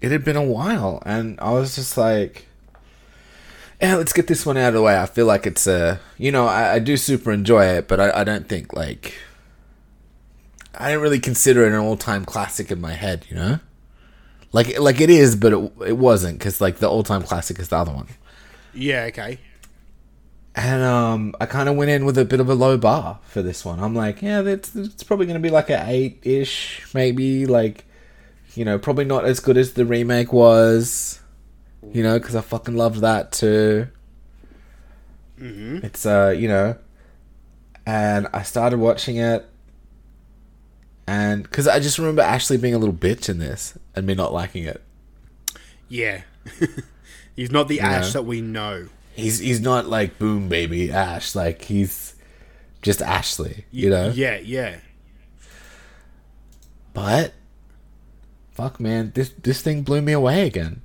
it 0.00 0.12
had 0.12 0.24
been 0.24 0.36
a 0.36 0.44
while, 0.44 1.02
and 1.06 1.40
I 1.40 1.52
was 1.52 1.74
just 1.74 1.96
like, 1.96 2.46
"Yeah, 3.80 3.96
let's 3.96 4.12
get 4.12 4.26
this 4.26 4.44
one 4.44 4.58
out 4.58 4.68
of 4.68 4.74
the 4.74 4.82
way." 4.82 4.98
I 4.98 5.06
feel 5.06 5.24
like 5.24 5.46
it's 5.46 5.66
a, 5.66 6.00
you 6.18 6.30
know, 6.30 6.46
I, 6.46 6.74
I 6.74 6.78
do 6.78 6.98
super 6.98 7.32
enjoy 7.32 7.64
it, 7.64 7.88
but 7.88 7.98
I, 7.98 8.20
I 8.20 8.24
don't 8.24 8.46
think 8.46 8.74
like 8.74 9.14
I 10.74 10.92
don't 10.92 11.02
really 11.02 11.20
consider 11.20 11.64
it 11.64 11.72
an 11.72 11.80
all-time 11.80 12.26
classic 12.26 12.70
in 12.70 12.78
my 12.80 12.92
head, 12.92 13.24
you 13.30 13.36
know. 13.36 13.58
Like, 14.52 14.78
like 14.78 15.00
it 15.00 15.08
is, 15.08 15.34
but 15.34 15.54
it, 15.54 15.72
it 15.86 15.96
wasn't 15.96 16.38
because 16.38 16.60
like 16.60 16.76
the 16.76 16.90
all-time 16.90 17.22
classic 17.22 17.58
is 17.58 17.68
the 17.68 17.76
other 17.76 17.92
one. 17.92 18.08
Yeah. 18.74 19.04
Okay. 19.04 19.38
And 20.56 20.82
um, 20.82 21.34
I 21.38 21.44
kind 21.44 21.68
of 21.68 21.76
went 21.76 21.90
in 21.90 22.06
with 22.06 22.16
a 22.16 22.24
bit 22.24 22.40
of 22.40 22.48
a 22.48 22.54
low 22.54 22.78
bar 22.78 23.20
for 23.26 23.42
this 23.42 23.62
one. 23.62 23.78
I'm 23.78 23.94
like, 23.94 24.22
yeah, 24.22 24.40
that's 24.40 24.74
it's 24.74 25.02
probably 25.02 25.26
going 25.26 25.40
to 25.40 25.46
be 25.46 25.50
like 25.50 25.68
an 25.68 25.86
eight 25.86 26.20
ish, 26.22 26.82
maybe. 26.94 27.44
Like, 27.44 27.84
you 28.54 28.64
know, 28.64 28.78
probably 28.78 29.04
not 29.04 29.26
as 29.26 29.38
good 29.38 29.58
as 29.58 29.74
the 29.74 29.84
remake 29.84 30.32
was. 30.32 31.20
You 31.92 32.02
know, 32.02 32.18
because 32.18 32.34
I 32.34 32.40
fucking 32.40 32.74
loved 32.74 33.00
that 33.02 33.32
too. 33.32 33.88
Mm-hmm. 35.38 35.84
It's 35.84 36.06
uh, 36.06 36.34
you 36.36 36.48
know, 36.48 36.76
and 37.84 38.26
I 38.32 38.42
started 38.42 38.80
watching 38.80 39.16
it, 39.16 39.46
and 41.06 41.42
because 41.42 41.68
I 41.68 41.80
just 41.80 41.98
remember 41.98 42.22
Ashley 42.22 42.56
being 42.56 42.74
a 42.74 42.78
little 42.78 42.94
bitch 42.94 43.28
in 43.28 43.38
this 43.38 43.78
and 43.94 44.06
me 44.06 44.14
not 44.14 44.32
liking 44.32 44.64
it. 44.64 44.82
Yeah. 45.88 46.22
He's 47.36 47.50
not 47.50 47.68
the 47.68 47.80
Ash 47.80 48.06
know? 48.06 48.10
that 48.12 48.22
we 48.22 48.40
know. 48.40 48.88
He's 49.16 49.38
he's 49.38 49.60
not 49.60 49.86
like 49.86 50.18
boom 50.18 50.48
baby 50.48 50.92
Ash, 50.92 51.34
like 51.34 51.62
he's 51.62 52.14
just 52.82 53.00
Ashley, 53.00 53.64
you 53.70 53.88
know. 53.88 54.10
Yeah, 54.14 54.36
yeah. 54.36 54.76
But 56.92 57.32
fuck, 58.52 58.78
man, 58.78 59.12
this 59.14 59.30
this 59.42 59.62
thing 59.62 59.82
blew 59.82 60.02
me 60.02 60.12
away 60.12 60.46
again. 60.46 60.82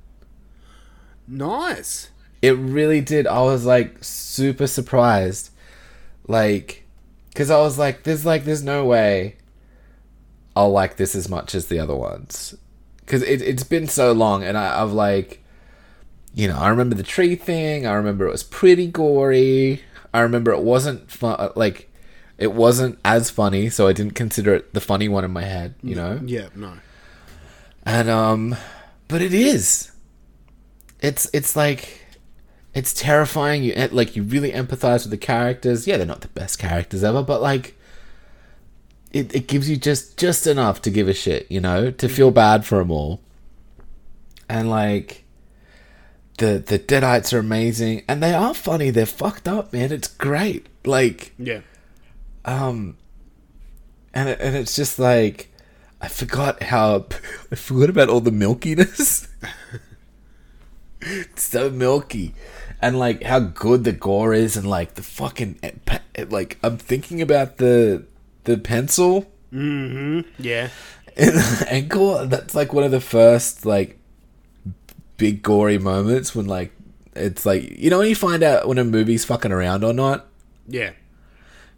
Nice. 1.28 2.10
It 2.40 2.56
really 2.56 3.00
did. 3.00 3.26
I 3.26 3.40
was 3.42 3.64
like 3.64 4.02
super 4.02 4.66
surprised, 4.66 5.50
like, 6.26 6.84
because 7.28 7.50
I 7.50 7.58
was 7.58 7.78
like, 7.78 8.02
"There's 8.02 8.26
like, 8.26 8.44
there's 8.44 8.64
no 8.64 8.84
way 8.84 9.36
I'll 10.56 10.72
like 10.72 10.96
this 10.96 11.14
as 11.14 11.28
much 11.28 11.54
as 11.54 11.66
the 11.66 11.78
other 11.78 11.94
ones," 11.94 12.54
because 13.00 13.22
it 13.22 13.42
it's 13.42 13.62
been 13.62 13.86
so 13.86 14.12
long, 14.12 14.42
and 14.42 14.58
I, 14.58 14.82
I've 14.82 14.92
like, 14.92 15.41
you 16.34 16.48
know, 16.48 16.56
I 16.56 16.68
remember 16.68 16.94
the 16.94 17.02
tree 17.02 17.34
thing. 17.36 17.86
I 17.86 17.92
remember 17.92 18.26
it 18.26 18.32
was 18.32 18.42
pretty 18.42 18.86
gory. 18.86 19.82
I 20.14 20.20
remember 20.20 20.52
it 20.52 20.62
wasn't 20.62 21.10
fun. 21.10 21.36
Uh, 21.38 21.52
like, 21.54 21.90
it 22.38 22.52
wasn't 22.52 22.98
as 23.04 23.30
funny, 23.30 23.68
so 23.68 23.86
I 23.86 23.92
didn't 23.92 24.14
consider 24.14 24.54
it 24.54 24.74
the 24.74 24.80
funny 24.80 25.08
one 25.08 25.24
in 25.24 25.30
my 25.30 25.42
head. 25.42 25.74
You 25.82 25.94
know. 25.94 26.18
Mm, 26.18 26.28
yeah, 26.28 26.48
no. 26.54 26.74
And 27.84 28.08
um 28.08 28.56
but 29.08 29.20
it 29.20 29.34
is. 29.34 29.92
It's 31.00 31.28
it's 31.32 31.54
like 31.54 32.00
it's 32.74 32.94
terrifying. 32.94 33.62
You 33.62 33.74
eh, 33.76 33.88
like 33.92 34.16
you 34.16 34.22
really 34.22 34.52
empathize 34.52 35.04
with 35.04 35.10
the 35.10 35.18
characters. 35.18 35.86
Yeah, 35.86 35.98
they're 35.98 36.06
not 36.06 36.22
the 36.22 36.28
best 36.28 36.58
characters 36.58 37.04
ever, 37.04 37.22
but 37.22 37.42
like 37.42 37.76
it 39.12 39.34
it 39.34 39.46
gives 39.48 39.68
you 39.68 39.76
just 39.76 40.16
just 40.16 40.46
enough 40.46 40.80
to 40.82 40.90
give 40.90 41.08
a 41.08 41.14
shit, 41.14 41.50
you 41.50 41.60
know, 41.60 41.90
to 41.90 42.08
feel 42.08 42.30
mm. 42.30 42.34
bad 42.34 42.64
for 42.64 42.78
them 42.78 42.90
all. 42.90 43.20
And 44.48 44.70
like 44.70 45.21
the 46.42 46.58
the 46.58 46.78
Deadites 46.78 47.32
are 47.32 47.38
amazing 47.38 48.02
and 48.08 48.22
they 48.22 48.34
are 48.34 48.54
funny. 48.54 48.90
They're 48.90 49.06
fucked 49.06 49.46
up, 49.48 49.72
man. 49.72 49.92
It's 49.92 50.08
great. 50.08 50.66
Like 50.84 51.32
Yeah. 51.38 51.60
um, 52.44 52.96
and 54.12 54.28
it, 54.28 54.38
and 54.40 54.56
it's 54.56 54.74
just 54.76 54.98
like 54.98 55.48
I 56.00 56.08
forgot 56.08 56.62
how 56.64 57.06
I 57.52 57.54
forgot 57.54 57.90
about 57.90 58.08
all 58.08 58.20
the 58.20 58.30
milkiness. 58.44 59.28
It's 61.04 61.42
so 61.42 61.68
milky, 61.68 62.32
and 62.80 62.96
like 62.96 63.24
how 63.24 63.40
good 63.40 63.82
the 63.82 63.90
gore 63.92 64.32
is, 64.32 64.56
and 64.56 64.68
like 64.70 64.94
the 64.94 65.02
fucking 65.02 65.58
like 66.28 66.58
I'm 66.62 66.78
thinking 66.78 67.20
about 67.20 67.56
the 67.56 68.04
the 68.44 68.56
pencil 68.56 69.26
Mm-hmm. 69.52 70.42
Yeah. 70.42 70.68
And, 71.16 71.34
the 71.34 71.66
ankle. 71.70 72.26
That's 72.26 72.54
like 72.54 72.72
one 72.72 72.84
of 72.84 72.90
the 72.90 73.00
first 73.00 73.66
like 73.66 73.98
big 75.22 75.40
gory 75.40 75.78
moments 75.78 76.34
when 76.34 76.46
like 76.46 76.72
it's 77.14 77.46
like 77.46 77.78
you 77.78 77.88
know 77.90 78.00
when 78.00 78.08
you 78.08 78.16
find 78.16 78.42
out 78.42 78.66
when 78.66 78.76
a 78.76 78.82
movie's 78.82 79.24
fucking 79.24 79.52
around 79.52 79.84
or 79.84 79.92
not. 79.92 80.26
Yeah. 80.66 80.90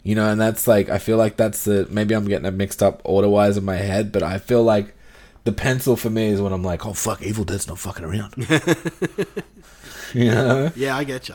You 0.03 0.15
know, 0.15 0.31
and 0.31 0.41
that's 0.41 0.67
like 0.67 0.89
I 0.89 0.97
feel 0.97 1.19
like 1.19 1.37
that's 1.37 1.65
the 1.65 1.87
maybe 1.91 2.15
I'm 2.15 2.25
getting 2.27 2.47
it 2.47 2.55
mixed 2.55 2.83
up 2.83 3.03
order 3.05 3.29
wise 3.29 3.59
in 3.59 3.65
my 3.67 3.77
head, 3.77 4.13
but 4.13 4.23
I 4.23 4.39
feel 4.39 4.63
like 4.63 4.95
the 5.45 5.53
pencil 5.53 5.95
for 5.95 6.09
me 6.09 6.29
is 6.29 6.41
when 6.41 6.55
I'm 6.55 6.63
like, 6.63 6.87
oh 6.87 6.95
fuck, 6.95 7.21
Evil 7.21 7.45
Dead's 7.45 7.69
not 7.69 7.79
fucking 7.79 8.07
around. 8.07 8.35
you 10.15 10.31
know. 10.31 10.73
Yeah, 10.75 10.97
I 10.97 11.05
get 11.05 11.29
you. 11.29 11.35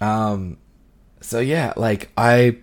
Um. 0.00 0.58
So 1.20 1.40
yeah, 1.40 1.72
like 1.76 2.12
I, 2.16 2.58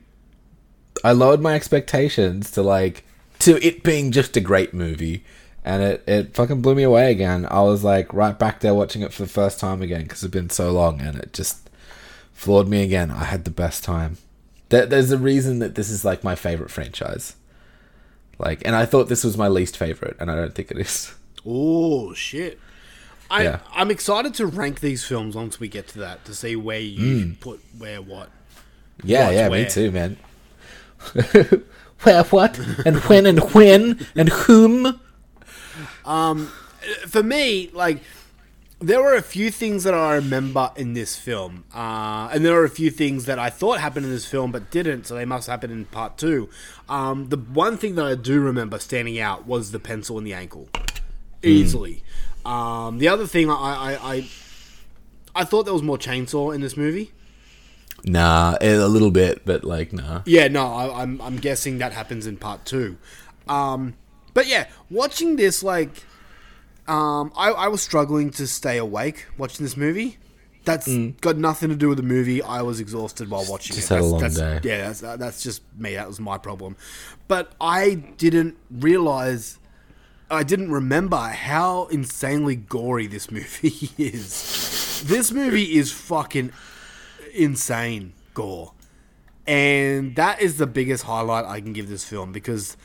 I 1.04 1.12
lowered 1.12 1.42
my 1.42 1.54
expectations 1.54 2.50
to 2.52 2.62
like 2.62 3.04
to 3.40 3.62
it 3.66 3.84
being 3.84 4.14
just 4.14 4.38
a 4.38 4.42
great 4.42 4.74
movie, 4.74 5.26
and 5.68 5.84
it 5.84 6.04
it 6.08 6.34
fucking 6.34 6.62
blew 6.62 6.76
me 6.76 6.84
away 6.84 7.12
again. 7.12 7.46
I 7.52 7.62
was 7.62 7.84
like 7.84 8.14
right 8.14 8.40
back 8.40 8.62
there 8.62 8.74
watching 8.74 9.02
it 9.02 9.12
for 9.12 9.24
the 9.24 9.30
first 9.30 9.60
time 9.60 9.82
again 9.82 10.04
because 10.04 10.24
it's 10.24 10.32
been 10.32 10.50
so 10.50 10.72
long, 10.72 11.02
and 11.02 11.18
it 11.18 11.34
just 11.34 11.70
floored 12.32 12.70
me 12.70 12.84
again. 12.84 13.12
I 13.12 13.26
had 13.26 13.44
the 13.44 13.52
best 13.52 13.84
time. 13.84 14.18
There, 14.70 14.86
there's 14.86 15.12
a 15.12 15.18
reason 15.18 15.60
that 15.60 15.76
this 15.76 15.90
is 15.90 16.06
like 16.06 16.24
my 16.24 16.36
favorite 16.36 16.72
franchise. 16.72 17.36
Like, 18.40 18.62
and 18.66 18.78
I 18.78 18.86
thought 18.86 19.10
this 19.10 19.26
was 19.26 19.38
my 19.38 19.50
least 19.50 19.76
favorite, 19.76 20.16
and 20.22 20.32
I 20.32 20.36
don't 20.36 20.56
think 20.56 20.72
it 20.72 20.78
is. 20.78 21.14
Oh 21.46 22.14
shit. 22.14 22.60
I 23.30 23.44
Yeah. 23.44 23.60
I'm 23.74 23.92
excited 23.92 24.34
to 24.36 24.46
rank 24.46 24.80
these 24.80 25.04
films 25.04 25.36
once 25.36 25.60
we 25.60 25.68
get 25.68 25.90
to 25.90 26.00
that 26.00 26.24
to 26.26 26.34
see 26.34 26.56
where 26.56 26.80
you 26.80 27.26
hmm. 27.26 27.32
put 27.34 27.60
where 27.78 28.02
what. 28.02 28.30
Yeah, 29.04 29.26
What's 29.26 29.36
yeah, 29.36 29.48
where? 29.50 29.64
me 29.64 29.70
too, 29.70 29.92
man. 29.92 30.18
Where, 32.04 32.24
what, 32.26 32.60
and 32.86 32.98
when, 33.06 33.26
and 33.26 33.40
when, 33.54 34.06
and 34.16 34.30
whom? 34.30 35.00
For 37.08 37.24
me, 37.24 37.70
like 37.74 38.02
there 38.80 39.02
were 39.02 39.16
a 39.16 39.22
few 39.22 39.50
things 39.50 39.84
that 39.84 39.94
I 39.94 40.16
remember 40.16 40.72
in 40.76 40.94
this 40.94 41.16
film, 41.16 41.66
uh, 41.74 42.30
and 42.32 42.46
there 42.46 42.56
are 42.60 42.64
a 42.64 42.70
few 42.70 42.92
things 42.92 43.26
that 43.26 43.40
I 43.40 43.50
thought 43.50 43.80
happened 43.80 44.06
in 44.06 44.12
this 44.12 44.26
film 44.26 44.52
but 44.52 44.70
didn't, 44.70 45.08
so 45.08 45.16
they 45.16 45.26
must 45.26 45.48
happen 45.48 45.72
in 45.72 45.86
part 45.86 46.18
two. 46.18 46.50
Um, 46.88 47.30
the 47.30 47.38
one 47.38 47.78
thing 47.78 47.96
that 47.96 48.06
I 48.06 48.16
do 48.16 48.40
remember 48.40 48.78
standing 48.80 49.20
out 49.20 49.48
was 49.48 49.72
the 49.72 49.80
pencil 49.80 50.18
in 50.18 50.24
the 50.24 50.34
ankle, 50.34 50.70
easily. 51.42 52.04
Um, 52.46 53.00
the 53.00 53.08
other 53.08 53.26
thing 53.26 53.50
I, 53.50 53.54
I, 53.54 54.16
I, 54.16 54.30
I 55.36 55.44
thought 55.44 55.64
there 55.64 55.74
was 55.74 55.84
more 55.84 55.98
chainsaw 55.98 56.54
in 56.54 56.62
this 56.62 56.78
movie. 56.78 57.12
Nah, 58.06 58.58
eh, 58.62 58.76
a 58.76 58.88
little 58.88 59.12
bit, 59.12 59.42
but 59.44 59.64
like, 59.64 59.92
nah. 59.92 60.22
Yeah, 60.26 60.48
no, 60.48 60.72
I, 60.72 61.02
I'm 61.02 61.20
I'm 61.20 61.38
guessing 61.38 61.80
that 61.80 61.94
happens 61.94 62.28
in 62.28 62.38
part 62.38 62.64
two. 62.64 62.98
Um, 63.48 63.96
but 64.38 64.46
yeah, 64.46 64.68
watching 64.92 65.36
this 65.36 65.64
like, 65.64 65.90
um, 66.88 67.32
I, 67.36 67.50
I 67.50 67.68
was 67.70 67.82
struggling 67.82 68.30
to 68.34 68.46
stay 68.46 68.78
awake 68.78 69.26
watching 69.36 69.66
this 69.66 69.76
movie. 69.76 70.20
That's 70.64 70.88
got 71.22 71.38
nothing 71.38 71.70
to 71.70 71.76
do 71.76 71.90
with 71.90 71.98
the 71.98 72.04
movie. 72.04 72.44
I 72.44 72.62
was 72.62 72.80
exhausted 72.80 73.32
while 73.32 73.46
watching 73.50 73.76
Just 73.76 73.90
it. 73.90 73.96
had 73.96 74.04
a 74.04 74.06
long 74.06 74.22
that's- 74.22 74.62
day. 74.62 74.70
Yeah, 74.70 74.92
that's, 74.92 75.00
that's 75.18 75.42
just 75.42 75.64
me. 75.76 75.96
That 75.96 76.08
was 76.08 76.20
my 76.20 76.38
problem. 76.38 76.76
But 77.28 77.54
I 77.60 77.96
didn't 77.96 78.58
realize. 78.70 79.58
I 80.30 80.44
didn't 80.44 80.72
remember 80.72 81.18
how 81.18 81.88
insanely 81.88 82.58
gory 82.58 83.08
this 83.08 83.32
movie 83.38 83.90
is. 83.98 85.04
This 85.08 85.32
movie 85.32 85.78
is 85.78 85.92
fucking 85.92 86.52
insane 87.34 88.14
gore. 88.36 88.74
And 89.48 90.16
that 90.16 90.42
is 90.44 90.58
the 90.58 90.68
biggest 90.68 91.06
highlight 91.06 91.46
I 91.46 91.60
can 91.60 91.74
give 91.74 91.90
this 91.90 92.04
film 92.04 92.32
because 92.32 92.78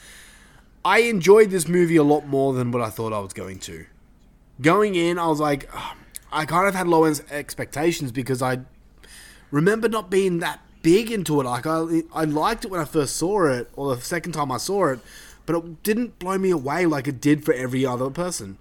I 0.84 1.00
enjoyed 1.00 1.50
this 1.50 1.68
movie 1.68 1.96
a 1.96 2.02
lot 2.02 2.26
more 2.26 2.52
than 2.52 2.72
what 2.72 2.82
I 2.82 2.90
thought 2.90 3.12
I 3.12 3.20
was 3.20 3.32
going 3.32 3.58
to. 3.60 3.86
Going 4.60 4.94
in, 4.94 5.18
I 5.18 5.26
was 5.26 5.40
like, 5.40 5.68
"Ugh," 5.74 5.96
I 6.32 6.44
kind 6.46 6.66
of 6.68 6.74
had 6.74 6.88
low 6.88 7.04
expectations 7.04 8.12
because 8.12 8.42
I 8.42 8.60
remember 9.50 9.88
not 9.88 10.10
being 10.10 10.38
that 10.40 10.60
big 10.82 11.10
into 11.10 11.40
it. 11.40 11.44
Like 11.44 11.66
I, 11.66 12.02
I 12.14 12.24
liked 12.24 12.64
it 12.64 12.70
when 12.70 12.80
I 12.80 12.84
first 12.84 13.16
saw 13.16 13.46
it, 13.46 13.70
or 13.76 13.94
the 13.94 14.02
second 14.02 14.32
time 14.32 14.50
I 14.50 14.56
saw 14.56 14.88
it, 14.88 15.00
but 15.46 15.56
it 15.56 15.82
didn't 15.82 16.18
blow 16.18 16.38
me 16.38 16.50
away 16.50 16.86
like 16.86 17.06
it 17.06 17.20
did 17.20 17.44
for 17.44 17.54
every 17.54 17.86
other 17.86 18.10
person. 18.10 18.58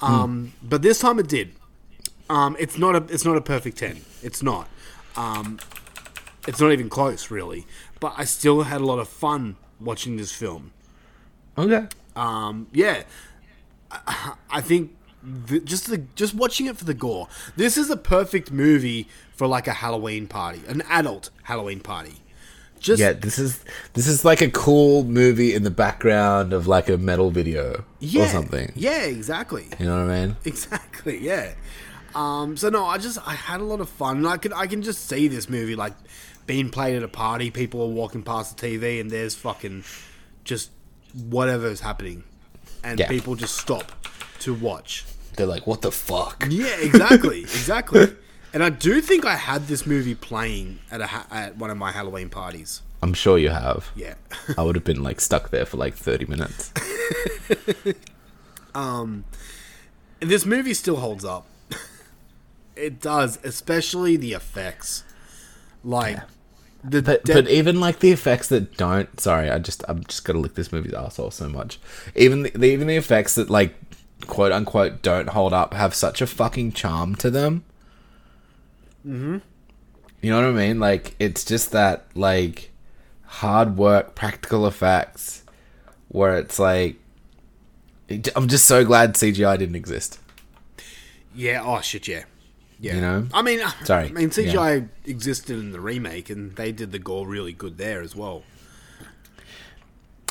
Um, 0.00 0.52
But 0.62 0.82
this 0.82 0.98
time 1.00 1.18
it 1.18 1.28
did. 1.28 1.52
Um, 2.28 2.56
it's 2.58 2.78
not 2.78 2.94
a, 2.96 3.12
it's 3.12 3.24
not 3.24 3.36
a 3.36 3.40
perfect 3.40 3.78
ten. 3.78 4.02
It's 4.22 4.42
not. 4.42 4.68
Um, 5.16 5.58
it's 6.46 6.60
not 6.60 6.72
even 6.72 6.88
close, 6.88 7.30
really. 7.30 7.66
But 7.98 8.14
I 8.16 8.24
still 8.24 8.62
had 8.62 8.80
a 8.80 8.84
lot 8.84 8.98
of 8.98 9.08
fun 9.08 9.56
watching 9.78 10.16
this 10.16 10.32
film. 10.32 10.72
Okay. 11.58 11.86
Um, 12.16 12.66
yeah, 12.72 13.02
I, 13.90 14.34
I 14.50 14.60
think 14.60 14.96
the, 15.22 15.60
just 15.60 15.88
the 15.88 15.98
just 16.14 16.34
watching 16.34 16.66
it 16.66 16.76
for 16.76 16.84
the 16.84 16.94
gore. 16.94 17.28
This 17.56 17.76
is 17.76 17.90
a 17.90 17.96
perfect 17.96 18.50
movie 18.50 19.08
for 19.34 19.46
like 19.46 19.66
a 19.66 19.72
Halloween 19.72 20.26
party, 20.26 20.62
an 20.68 20.82
adult 20.82 21.30
Halloween 21.44 21.80
party. 21.80 22.16
Just 22.78 23.00
Yeah, 23.00 23.12
this 23.12 23.38
is 23.38 23.62
this 23.92 24.06
is 24.06 24.24
like 24.24 24.40
a 24.40 24.50
cool 24.50 25.04
movie 25.04 25.54
in 25.54 25.62
the 25.62 25.70
background 25.70 26.52
of 26.52 26.66
like 26.66 26.88
a 26.88 26.96
metal 26.96 27.30
video 27.30 27.84
yeah, 27.98 28.24
or 28.24 28.28
something. 28.28 28.72
Yeah, 28.74 29.02
exactly. 29.02 29.66
You 29.78 29.86
know 29.86 30.06
what 30.06 30.12
I 30.12 30.26
mean? 30.26 30.36
Exactly, 30.44 31.18
yeah. 31.18 31.52
Um, 32.14 32.56
so 32.56 32.70
no, 32.70 32.86
I 32.86 32.98
just 32.98 33.18
I 33.26 33.34
had 33.34 33.60
a 33.60 33.64
lot 33.64 33.80
of 33.80 33.88
fun. 33.88 34.18
And 34.18 34.26
I 34.26 34.38
can 34.38 34.52
I 34.52 34.66
can 34.66 34.82
just 34.82 35.06
see 35.06 35.28
this 35.28 35.48
movie 35.48 35.76
like 35.76 35.92
being 36.46 36.70
played 36.70 36.96
at 36.96 37.02
a 37.02 37.08
party. 37.08 37.50
People 37.50 37.82
are 37.82 37.88
walking 37.88 38.22
past 38.22 38.56
the 38.56 38.66
TV, 38.66 39.00
and 39.00 39.10
there's 39.10 39.34
fucking 39.34 39.84
just 40.44 40.70
whatever's 41.14 41.80
happening, 41.80 42.24
and 42.84 42.98
Yeah. 42.98 43.08
people 43.08 43.34
just 43.34 43.56
stop 43.56 43.92
to 44.40 44.54
watch. 44.54 45.04
They're 45.36 45.46
like, 45.46 45.66
what 45.66 45.82
the 45.82 45.92
fuck? 45.92 46.46
Yeah, 46.50 46.76
exactly, 46.80 47.40
exactly. 47.42 48.14
And 48.52 48.64
I 48.64 48.70
do 48.70 49.00
think 49.00 49.24
I 49.24 49.36
had 49.36 49.68
this 49.68 49.86
movie 49.86 50.14
playing 50.14 50.80
at 50.90 51.00
a 51.00 51.06
ha- 51.06 51.26
at 51.30 51.56
one 51.56 51.70
of 51.70 51.76
my 51.76 51.92
Halloween 51.92 52.28
parties. 52.28 52.82
I'm 53.02 53.14
sure 53.14 53.38
you 53.38 53.50
have. 53.50 53.90
Yeah. 53.94 54.14
I 54.58 54.62
would 54.62 54.74
have 54.74 54.84
been 54.84 55.02
like 55.02 55.20
stuck 55.20 55.50
there 55.50 55.64
for 55.64 55.76
like 55.76 55.94
30 55.94 56.26
minutes. 56.26 56.72
um 58.74 59.24
this 60.20 60.44
movie 60.44 60.74
still 60.74 60.96
holds 60.96 61.24
up. 61.24 61.46
It 62.76 63.00
does, 63.00 63.38
especially 63.44 64.16
the 64.16 64.32
effects. 64.32 65.04
Like 65.84 66.18
the 66.82 67.02
But 67.02 67.24
de- 67.24 67.34
but 67.34 67.48
even 67.48 67.80
like 67.80 67.98
the 68.00 68.10
effects 68.12 68.48
that 68.48 68.76
don't. 68.76 69.20
Sorry, 69.20 69.50
I 69.50 69.58
just 69.58 69.84
I'm 69.88 70.04
just 70.04 70.24
gonna 70.24 70.38
lick 70.40 70.54
this 70.54 70.72
movie's 70.72 70.94
asshole 70.94 71.30
so 71.30 71.48
much. 71.48 71.78
Even 72.16 72.42
the, 72.44 72.64
even 72.64 72.86
the 72.86 72.96
effects 72.96 73.34
that 73.34 73.50
like 73.50 73.74
quote 74.26 74.52
unquote 74.52 75.02
don't 75.02 75.28
hold 75.30 75.52
up 75.52 75.74
have 75.74 75.94
such 75.94 76.20
a 76.20 76.26
fucking 76.26 76.72
charm 76.72 77.14
to 77.16 77.30
them. 77.30 77.64
Mm-hmm. 79.06 79.38
You 80.22 80.30
know 80.30 80.36
what 80.36 80.48
I 80.60 80.66
mean? 80.68 80.78
Like 80.80 81.14
it's 81.18 81.44
just 81.44 81.72
that 81.72 82.06
like 82.14 82.70
hard 83.24 83.76
work, 83.76 84.14
practical 84.14 84.66
effects, 84.66 85.42
where 86.08 86.36
it's 86.38 86.58
like. 86.58 86.96
it- 88.08 88.28
I'm 88.36 88.48
just 88.48 88.64
so 88.66 88.84
glad 88.84 89.14
CGI 89.14 89.58
didn't 89.58 89.76
exist. 89.76 90.18
yeah, 91.34 91.62
oh 91.64 91.80
shit, 91.80 92.08
yeah. 92.08 92.24
Yeah. 92.80 92.94
You 92.94 93.00
know? 93.02 93.26
I 93.34 93.42
mean, 93.42 93.60
Sorry, 93.84 94.06
I 94.06 94.12
mean, 94.12 94.30
CGI 94.30 94.88
existed 95.04 95.58
in 95.58 95.70
the 95.72 95.80
remake, 95.80 96.30
and 96.30 96.56
they 96.56 96.72
did 96.72 96.92
the 96.92 96.98
gore 96.98 97.26
really 97.26 97.52
good 97.52 97.76
there 97.76 98.00
as 98.00 98.16
well. 98.16 98.42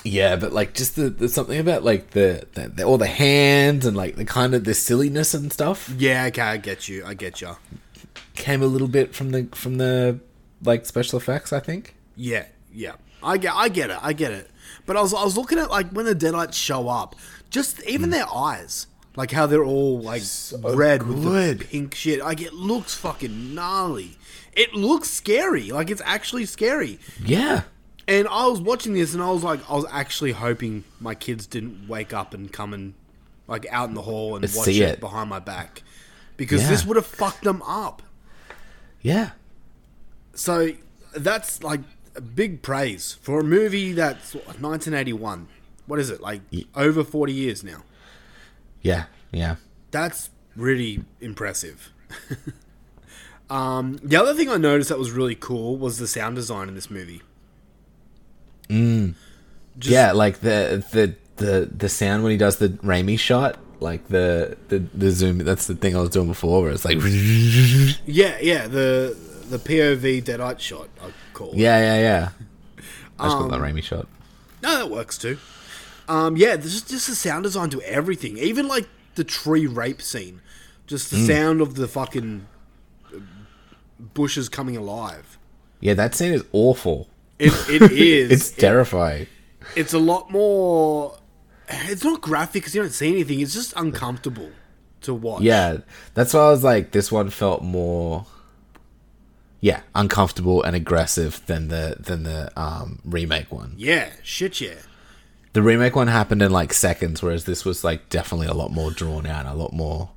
Yeah, 0.05 0.37
but 0.37 0.53
like 0.53 0.73
just 0.73 0.95
the 0.95 1.09
there's 1.09 1.33
something 1.33 1.59
about 1.59 1.83
like 1.83 2.11
the, 2.11 2.47
the, 2.53 2.69
the 2.69 2.83
all 2.83 2.97
the 2.97 3.05
hands 3.07 3.85
and 3.85 3.97
like 3.97 4.15
the 4.15 4.23
kind 4.25 4.55
of 4.55 4.63
the 4.63 4.73
silliness 4.73 5.33
and 5.33 5.51
stuff 5.51 5.93
Yeah, 5.97 6.25
okay, 6.27 6.41
I 6.41 6.57
get 6.57 6.87
you. 6.87 7.03
I 7.05 7.13
get 7.15 7.41
you. 7.41 7.57
came 8.35 8.61
a 8.63 8.65
little 8.65 8.87
bit 8.87 9.13
from 9.13 9.31
the 9.31 9.47
from 9.53 9.77
the 9.77 10.19
like 10.63 10.85
special 10.85 11.19
effects. 11.19 11.51
I 11.51 11.59
think. 11.59 11.95
Yeah, 12.15 12.45
yeah. 12.73 12.93
I 13.21 13.37
get, 13.37 13.53
I 13.53 13.67
get 13.67 13.89
it. 13.89 13.97
I 14.01 14.13
get 14.13 14.31
it. 14.31 14.49
But 14.85 14.95
I 14.95 15.01
was, 15.01 15.13
I 15.13 15.23
was 15.25 15.35
looking 15.35 15.59
at 15.59 15.69
like 15.69 15.89
when 15.91 16.05
the 16.05 16.15
Deadites 16.15 16.53
show 16.53 16.87
up, 16.87 17.15
just 17.49 17.83
even 17.83 18.05
Hmm. 18.05 18.11
their 18.11 18.33
eyes, 18.33 18.87
like 19.15 19.31
how 19.31 19.45
they're 19.47 19.63
all 19.63 19.99
like 19.99 20.23
red 20.61 21.03
with 21.07 21.23
the 21.23 21.65
pink 21.65 21.95
shit. 21.95 22.19
Like 22.19 22.41
it 22.41 22.53
looks 22.53 22.95
fucking 22.95 23.53
gnarly. 23.55 24.17
It 24.53 24.73
looks 24.73 25.09
scary. 25.09 25.71
Like 25.71 25.89
it's 25.89 26.01
actually 26.05 26.45
scary. 26.45 26.99
Yeah. 27.23 27.63
And 28.07 28.27
I 28.27 28.47
was 28.47 28.59
watching 28.59 28.93
this, 28.93 29.13
and 29.13 29.21
I 29.21 29.29
was 29.31 29.43
like, 29.43 29.59
I 29.69 29.75
was 29.75 29.85
actually 29.91 30.31
hoping 30.31 30.83
my 30.99 31.13
kids 31.13 31.45
didn't 31.45 31.87
wake 31.87 32.11
up 32.13 32.33
and 32.33 32.51
come 32.51 32.73
and 32.73 32.95
like 33.47 33.67
out 33.71 33.89
in 33.89 33.95
the 33.95 34.01
hall 34.01 34.35
and 34.35 34.43
watch 34.55 34.67
it, 34.67 34.77
it. 34.77 34.99
behind 34.99 35.29
my 35.29 35.39
back, 35.39 35.83
because 36.37 36.61
Yeah. 36.63 36.69
this 36.69 36.85
would 36.85 36.97
have 36.97 37.05
fucked 37.05 37.43
them 37.43 37.61
up. 37.63 38.01
Yeah. 39.01 39.31
So 40.33 40.71
that's 41.15 41.61
like 41.63 41.81
a 42.15 42.21
big 42.21 42.61
praise 42.61 43.17
for 43.21 43.39
a 43.39 43.43
movie 43.43 43.93
that's 43.93 44.33
1981. 44.33 45.47
What 45.85 45.99
is 45.99 46.09
it 46.09 46.21
like? 46.21 46.41
Over 46.75 47.03
40 47.03 47.33
years 47.33 47.63
now. 47.63 47.83
Yeah. 48.81 49.05
Yeah. 49.31 49.55
That's 49.91 50.29
really 50.55 51.03
impressive. 51.21 51.91
um, 53.49 53.99
the 54.03 54.15
other 54.17 54.33
thing 54.33 54.49
I 54.49 54.57
noticed 54.57 54.89
that 54.89 54.99
was 54.99 55.11
really 55.11 55.35
cool 55.35 55.77
was 55.77 55.97
the 55.97 56.07
sound 56.07 56.35
design 56.35 56.67
in 56.67 56.75
this 56.75 56.89
movie. 56.89 57.21
Just- 58.69 59.91
yeah. 59.91 60.11
Like 60.11 60.39
the 60.39 60.83
the 60.91 61.15
the 61.37 61.69
the 61.75 61.89
sound 61.89 62.23
when 62.23 62.31
he 62.31 62.37
does 62.37 62.57
the 62.57 62.69
Raimi 62.69 63.17
shot, 63.17 63.57
like 63.79 64.07
the 64.09 64.57
the 64.67 64.79
the 64.93 65.11
zoom. 65.11 65.39
That's 65.39 65.67
the 65.67 65.75
thing 65.75 65.95
I 65.95 66.01
was 66.01 66.09
doing 66.09 66.27
before, 66.27 66.61
where 66.63 66.71
it's 66.71 66.85
like. 66.85 66.97
yeah, 68.05 68.37
yeah. 68.41 68.67
The 68.67 69.15
the 69.49 69.57
POV 69.57 70.23
deadite 70.23 70.59
shot. 70.59 70.89
I 71.01 71.11
call. 71.33 71.51
it. 71.51 71.57
Yeah, 71.57 71.79
yeah, 71.79 71.99
yeah. 72.01 72.29
I 73.19 73.23
just 73.25 73.35
Um, 73.37 73.49
call 73.49 73.49
that 73.49 73.61
Raimi 73.61 73.83
shot. 73.83 74.07
No, 74.61 74.77
that 74.77 74.89
works 74.91 75.17
too. 75.17 75.37
Um, 76.09 76.35
yeah, 76.37 76.55
there's 76.55 76.73
just, 76.73 76.89
just 76.89 77.07
the 77.07 77.15
sound 77.15 77.43
design 77.43 77.69
to 77.69 77.81
everything. 77.83 78.37
Even 78.37 78.67
like 78.67 78.87
the 79.15 79.23
tree 79.23 79.67
rape 79.67 80.01
scene, 80.01 80.41
just 80.87 81.11
the 81.11 81.17
Mm. 81.17 81.27
sound 81.27 81.61
of 81.61 81.75
the 81.75 81.87
fucking 81.87 82.47
uh, 83.13 83.19
bushes 84.13 84.49
coming 84.49 84.75
alive. 84.75 85.37
Yeah, 85.79 85.93
that 85.93 86.15
scene 86.15 86.33
is 86.33 86.43
awful. 86.51 87.07
It, 87.37 87.53
it 87.69 87.91
is. 87.91 88.31
It's 88.31 88.51
It- 88.51 88.59
terrifying. 88.59 89.27
it's 89.75 89.93
a 89.93 89.99
lot 89.99 90.31
more. 90.31 91.17
It's 91.69 92.03
not 92.03 92.21
graphic 92.21 92.63
because 92.63 92.73
you 92.73 92.81
don't 92.81 92.91
see 92.91 93.09
anything. 93.11 93.39
It's 93.39 93.53
just 93.53 93.73
uncomfortable 93.77 94.49
to 95.01 95.13
watch. 95.13 95.43
Yeah, 95.43 95.77
that's 96.15 96.33
why 96.33 96.39
I 96.41 96.49
was 96.49 96.63
like, 96.63 96.91
this 96.91 97.11
one 97.11 97.29
felt 97.29 97.61
more, 97.61 98.25
yeah, 99.61 99.81
uncomfortable 99.93 100.63
and 100.63 100.75
aggressive 100.75 101.41
than 101.45 101.67
the 101.67 101.95
than 101.99 102.23
the 102.23 102.51
um, 102.59 102.99
remake 103.05 103.51
one. 103.51 103.75
Yeah. 103.77 104.09
Shit. 104.23 104.59
Yeah. 104.59 104.73
The 105.53 105.61
remake 105.63 105.95
one 105.95 106.07
happened 106.07 106.41
in 106.41 106.51
like 106.51 106.73
seconds, 106.73 107.21
whereas 107.23 107.45
this 107.45 107.65
was 107.65 107.83
like 107.83 108.09
definitely 108.09 108.47
a 108.47 108.53
lot 108.53 108.71
more 108.71 108.91
drawn 108.91 109.25
out, 109.25 109.45
a 109.45 109.53
lot 109.53 109.73
more 109.73 110.09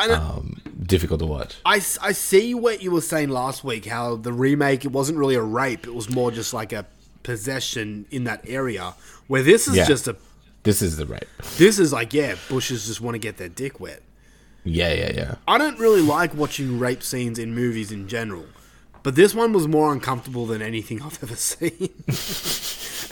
um, 0.00 0.60
difficult 0.82 1.20
to 1.20 1.26
watch. 1.26 1.56
I, 1.64 1.76
I 1.76 2.12
see 2.12 2.54
what 2.54 2.82
you 2.82 2.90
were 2.90 3.00
saying 3.00 3.30
last 3.30 3.64
week. 3.64 3.86
How 3.86 4.16
the 4.16 4.32
remake 4.32 4.84
it 4.84 4.92
wasn't 4.92 5.18
really 5.18 5.34
a 5.34 5.42
rape. 5.42 5.86
It 5.86 5.94
was 5.94 6.10
more 6.10 6.30
just 6.30 6.52
like 6.52 6.72
a 6.72 6.84
possession 7.22 8.06
in 8.10 8.24
that 8.24 8.44
area. 8.46 8.94
Where 9.28 9.42
this 9.42 9.66
is 9.66 9.76
Yeah. 9.76 9.86
just 9.86 10.08
a. 10.08 10.16
This 10.62 10.80
is 10.82 10.96
the 10.96 11.06
rape. 11.06 11.24
This 11.56 11.78
is 11.78 11.92
like 11.92 12.12
yeah, 12.12 12.36
bushes 12.48 12.86
just 12.86 13.00
want 13.00 13.14
to 13.14 13.18
get 13.18 13.36
their 13.36 13.48
dick 13.48 13.80
wet. 13.80 14.02
Yeah, 14.64 14.92
yeah, 14.92 15.12
yeah. 15.14 15.34
I 15.46 15.58
don't 15.58 15.78
really 15.78 16.00
like 16.00 16.34
watching 16.34 16.78
rape 16.78 17.02
scenes 17.02 17.38
in 17.38 17.54
movies 17.54 17.92
in 17.92 18.08
general, 18.08 18.46
but 19.04 19.14
this 19.14 19.32
one 19.34 19.52
was 19.52 19.68
more 19.68 19.92
uncomfortable 19.92 20.44
than 20.46 20.60
anything 20.60 21.00
I've 21.06 21.22
ever 21.22 21.36
seen. 21.36 21.90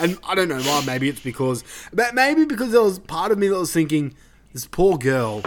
and 0.00 0.18
I 0.28 0.34
don't 0.34 0.48
know 0.48 0.60
why. 0.60 0.82
Maybe 0.84 1.08
it's 1.08 1.20
because, 1.20 1.62
but 1.92 2.14
maybe 2.14 2.44
because 2.44 2.72
there 2.72 2.82
was 2.82 2.98
part 2.98 3.30
of 3.30 3.38
me 3.38 3.46
that 3.48 3.58
was 3.58 3.72
thinking, 3.72 4.14
this 4.52 4.66
poor 4.66 4.98
girl, 4.98 5.42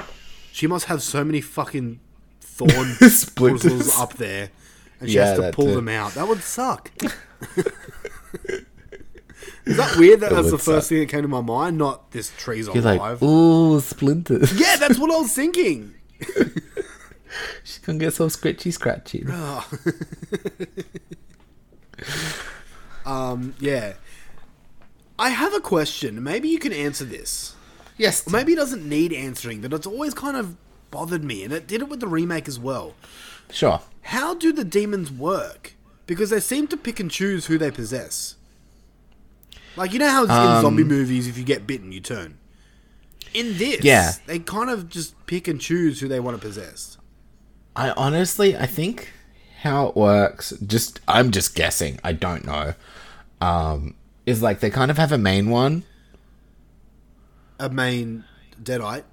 she 0.54 0.66
must 0.68 0.86
have 0.86 1.02
so 1.02 1.24
many 1.26 1.42
fucking 1.42 2.00
thorn 2.40 2.96
bristles 3.36 4.00
up 4.00 4.14
there, 4.14 4.50
and 5.02 5.10
she 5.10 5.16
Yeah, 5.18 5.26
has 5.28 5.40
to 5.40 5.52
pull 5.52 5.66
too. 5.66 5.76
them 5.76 5.90
out. 5.90 6.14
That 6.14 6.28
would 6.30 6.42
suck. 6.42 6.90
Is 9.66 9.78
that 9.78 9.96
weird? 9.98 10.20
That 10.20 10.30
That 10.30 10.36
that's 10.36 10.52
the 10.52 10.58
first 10.60 10.88
suck. 10.88 10.90
thing 10.90 11.00
that 11.00 11.10
came 11.10 11.24
to 11.24 11.28
my 11.28 11.42
mind. 11.42 11.78
Not 11.80 12.12
this 12.12 12.32
tree's 12.38 12.68
You're 12.68 12.78
alive. 12.78 13.22
like, 13.22 13.24
ooh, 13.24 13.80
splinters. 13.80 14.54
yeah, 14.60 14.76
that's 14.78 15.00
what 15.00 15.10
I 15.12 15.18
was 15.20 15.34
thinking. 15.34 15.96
She's 17.64 17.80
gonna 17.80 18.00
get 18.00 18.14
so 18.14 18.28
scratchy, 18.30 18.72
scratchy. 18.72 19.26
Um, 23.06 23.54
yeah. 23.60 23.94
I 25.20 25.30
have 25.30 25.54
a 25.54 25.60
question. 25.60 26.24
Maybe 26.24 26.50
you 26.50 26.60
can 26.60 26.74
answer 26.74 27.06
this. 27.06 27.56
Yes. 27.98 28.28
Or 28.28 28.32
maybe 28.32 28.54
it 28.54 28.58
doesn't 28.58 28.88
need 28.88 29.14
answering, 29.14 29.62
but 29.62 29.72
it's 29.74 29.88
always 29.88 30.14
kind 30.14 30.36
of 30.36 30.58
bothered 30.92 31.24
me, 31.24 31.44
and 31.44 31.54
it 31.54 31.68
did 31.68 31.82
it 31.82 31.88
with 31.90 32.00
the 32.00 32.08
remake 32.08 32.48
as 32.48 32.60
well. 32.60 32.96
Sure. 33.52 33.80
How 34.02 34.34
do 34.34 34.52
the 34.52 34.64
demons 34.66 35.12
work? 35.12 35.74
Because 36.08 36.32
they 36.32 36.40
seem 36.40 36.68
to 36.70 36.78
pick 36.78 37.00
and 37.00 37.10
choose 37.10 37.46
who 37.46 37.58
they 37.58 37.72
possess. 37.72 38.36
Like 39.76 39.94
you 39.94 40.00
know 40.00 40.10
how 40.10 40.24
in 40.24 40.62
zombie 40.62 40.84
movies, 40.84 41.28
if 41.28 41.38
you 41.38 41.44
get 41.44 41.68
bitten, 41.68 41.92
you 41.92 42.00
turn. 42.00 42.38
In 43.34 43.58
this, 43.58 43.84
Yeah. 43.84 44.14
they 44.26 44.40
kind 44.40 44.70
of 44.70 44.90
just 44.90 45.14
pick 45.28 45.48
and 45.48 45.60
choose 45.62 46.00
who 46.00 46.08
they 46.08 46.20
want 46.20 46.40
to 46.40 46.46
possess. 46.48 46.95
I 47.76 47.92
honestly, 47.92 48.56
I 48.56 48.66
think 48.66 49.12
how 49.62 49.88
it 49.88 49.96
works. 49.96 50.54
Just, 50.66 51.00
I'm 51.08 51.32
just 51.32 51.56
guessing. 51.56 52.00
I 52.04 52.14
don't 52.14 52.46
know. 52.46 52.74
Um, 53.42 53.96
is 54.26 54.42
like 54.42 54.60
they 54.60 54.70
kind 54.70 54.90
of 54.90 54.98
have 54.98 55.12
a 55.12 55.18
main 55.18 55.50
one. 55.50 55.84
A 57.60 57.70
main 57.70 58.24
deadite. 58.62 59.04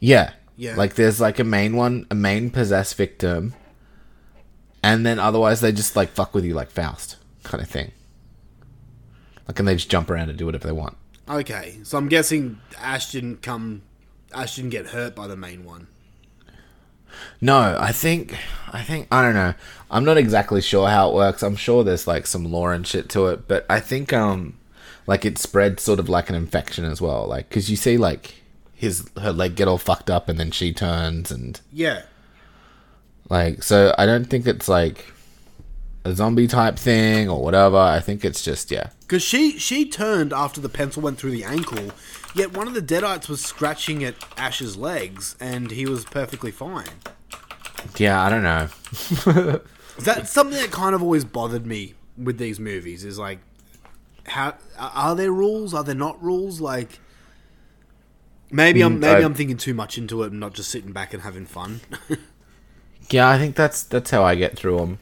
Yeah. 0.00 0.32
Yeah. 0.56 0.76
Like 0.76 0.94
there's 0.94 1.20
like 1.20 1.38
a 1.38 1.44
main 1.44 1.76
one, 1.76 2.06
a 2.10 2.14
main 2.14 2.50
possessed 2.50 2.94
victim, 2.96 3.54
and 4.82 5.04
then 5.04 5.18
otherwise 5.18 5.60
they 5.60 5.72
just 5.72 5.96
like 5.96 6.10
fuck 6.10 6.34
with 6.34 6.44
you 6.44 6.54
like 6.54 6.70
Faust 6.70 7.16
kind 7.42 7.62
of 7.62 7.68
thing. 7.68 7.92
Like 9.48 9.58
and 9.58 9.66
they 9.66 9.74
just 9.74 9.90
jump 9.90 10.10
around 10.10 10.28
and 10.30 10.38
do 10.38 10.46
whatever 10.46 10.66
they 10.66 10.72
want. 10.72 10.96
Okay, 11.28 11.78
so 11.82 11.98
I'm 11.98 12.08
guessing 12.08 12.60
Ash 12.78 13.10
didn't 13.10 13.42
come. 13.42 13.82
Ash 14.32 14.56
didn't 14.56 14.70
get 14.70 14.88
hurt 14.88 15.14
by 15.14 15.26
the 15.26 15.36
main 15.36 15.64
one. 15.64 15.88
No, 17.40 17.76
I 17.80 17.92
think 17.92 18.36
I 18.72 18.82
think 18.82 19.08
I 19.10 19.22
don't 19.22 19.34
know. 19.34 19.54
I'm 19.90 20.04
not 20.04 20.16
exactly 20.16 20.60
sure 20.60 20.88
how 20.88 21.10
it 21.10 21.14
works. 21.14 21.42
I'm 21.42 21.56
sure 21.56 21.84
there's 21.84 22.06
like 22.06 22.26
some 22.26 22.44
lore 22.50 22.72
and 22.72 22.86
shit 22.86 23.08
to 23.10 23.26
it, 23.28 23.46
but 23.48 23.64
I 23.68 23.80
think 23.80 24.12
um 24.12 24.54
like 25.06 25.24
it 25.24 25.38
spreads 25.38 25.82
sort 25.82 25.98
of 26.00 26.08
like 26.08 26.28
an 26.30 26.34
infection 26.36 26.84
as 26.84 27.00
well. 27.00 27.26
Like 27.26 27.50
cuz 27.50 27.70
you 27.70 27.76
see 27.76 27.96
like 27.96 28.34
his 28.74 29.08
her 29.20 29.32
leg 29.32 29.54
get 29.54 29.68
all 29.68 29.78
fucked 29.78 30.10
up 30.10 30.28
and 30.28 30.38
then 30.38 30.50
she 30.50 30.72
turns 30.72 31.30
and 31.30 31.60
Yeah. 31.72 32.02
like 33.30 33.62
so 33.62 33.94
I 33.98 34.06
don't 34.06 34.24
think 34.26 34.46
it's 34.46 34.68
like 34.68 35.06
a 36.04 36.14
zombie 36.14 36.46
type 36.46 36.76
thing 36.78 37.28
or 37.30 37.42
whatever. 37.42 37.78
I 37.78 38.00
think 38.00 38.24
it's 38.24 38.42
just 38.42 38.70
yeah. 38.70 38.90
Because 39.00 39.22
she, 39.22 39.58
she 39.58 39.88
turned 39.88 40.32
after 40.32 40.60
the 40.60 40.68
pencil 40.68 41.02
went 41.02 41.18
through 41.18 41.30
the 41.30 41.44
ankle, 41.44 41.92
yet 42.34 42.56
one 42.56 42.66
of 42.68 42.74
the 42.74 42.82
Deadites 42.82 43.28
was 43.28 43.42
scratching 43.44 44.04
at 44.04 44.14
Ash's 44.36 44.76
legs, 44.76 45.36
and 45.40 45.70
he 45.70 45.86
was 45.86 46.04
perfectly 46.04 46.50
fine. 46.50 46.86
Yeah, 47.96 48.22
I 48.22 48.30
don't 48.30 48.42
know. 48.42 49.60
That's 49.98 50.30
something 50.30 50.58
that 50.58 50.70
kind 50.72 50.94
of 50.94 51.02
always 51.02 51.24
bothered 51.24 51.66
me 51.66 51.94
with 52.16 52.38
these 52.38 52.58
movies. 52.58 53.04
Is 53.04 53.18
like, 53.18 53.38
how 54.26 54.54
are 54.78 55.14
there 55.14 55.32
rules? 55.32 55.74
Are 55.74 55.84
there 55.84 55.94
not 55.94 56.20
rules? 56.22 56.60
Like, 56.60 56.98
maybe 58.50 58.82
I'm 58.82 58.96
Mm, 58.96 59.00
maybe 59.00 59.22
I- 59.22 59.24
I'm 59.24 59.34
thinking 59.34 59.56
too 59.56 59.74
much 59.74 59.98
into 59.98 60.22
it 60.22 60.30
and 60.32 60.40
not 60.40 60.54
just 60.54 60.70
sitting 60.70 60.92
back 60.92 61.12
and 61.14 61.22
having 61.22 61.46
fun. 61.46 61.80
Yeah, 63.10 63.28
I 63.28 63.36
think 63.36 63.54
that's 63.54 63.82
that's 63.82 64.10
how 64.10 64.24
I 64.24 64.34
get 64.34 64.56
through 64.56 64.78
them. 64.78 64.98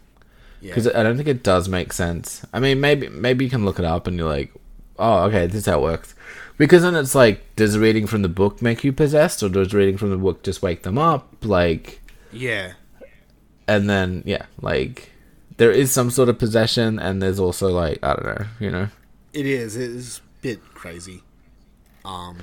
Yeah. 0.60 0.70
Because 0.70 0.88
I 0.88 1.04
don't 1.04 1.16
think 1.16 1.28
it 1.28 1.44
does 1.44 1.68
make 1.68 1.92
sense. 1.92 2.44
I 2.52 2.58
mean, 2.58 2.80
maybe 2.80 3.08
maybe 3.08 3.44
you 3.44 3.50
can 3.50 3.64
look 3.64 3.78
it 3.78 3.84
up 3.84 4.08
and 4.08 4.16
you're 4.16 4.28
like, 4.28 4.52
oh, 4.98 5.18
okay, 5.26 5.46
this 5.46 5.58
is 5.58 5.66
how 5.66 5.78
it 5.78 5.82
works. 5.82 6.16
Because 6.59 6.82
then 6.82 6.94
it's 6.94 7.14
like, 7.14 7.57
does 7.57 7.76
reading 7.78 8.07
from 8.07 8.22
the 8.22 8.28
book 8.28 8.62
make 8.62 8.84
you 8.84 8.92
possessed, 8.92 9.42
or 9.42 9.48
does 9.48 9.72
reading 9.74 9.96
from 9.96 10.11
the 10.11 10.16
book 10.16 10.42
just 10.42 10.62
wake 10.62 10.82
them 10.82 10.98
up? 10.98 11.34
Like, 11.44 12.00
Yeah. 12.32 12.72
and 13.66 13.88
then 13.88 14.22
yeah, 14.26 14.46
like 14.61 15.11
there 15.57 15.70
is 15.72 15.90
some 15.92 16.11
sort 16.11 16.28
of 16.28 16.38
possession, 16.38 16.98
and 16.98 17.20
there's 17.22 17.38
also 17.40 17.68
like 17.68 17.98
I 18.03 18.14
don't 18.14 18.24
know, 18.26 18.46
you 18.61 18.70
know. 18.70 18.88
It 19.32 19.46
is. 19.46 19.76
It 19.76 19.90
is 19.90 20.18
a 20.18 20.42
bit 20.42 20.61
crazy. 20.74 21.22
Um, 22.05 22.38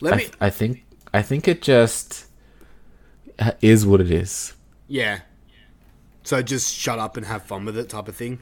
let 0.00 0.12
I, 0.12 0.16
me. 0.16 0.22
th- 0.24 0.34
I 0.40 0.50
think 0.50 0.84
I 1.12 1.22
think 1.22 1.48
it 1.48 1.62
just 1.62 2.26
is 3.60 3.84
what 3.86 4.00
it 4.00 4.10
is. 4.10 4.54
yeah. 4.88 5.20
So 6.22 6.42
just 6.42 6.74
shut 6.74 6.98
up 6.98 7.16
and 7.16 7.24
have 7.26 7.44
fun 7.44 7.64
with 7.64 7.78
it, 7.78 7.88
type 7.88 8.08
of 8.08 8.16
thing. 8.16 8.40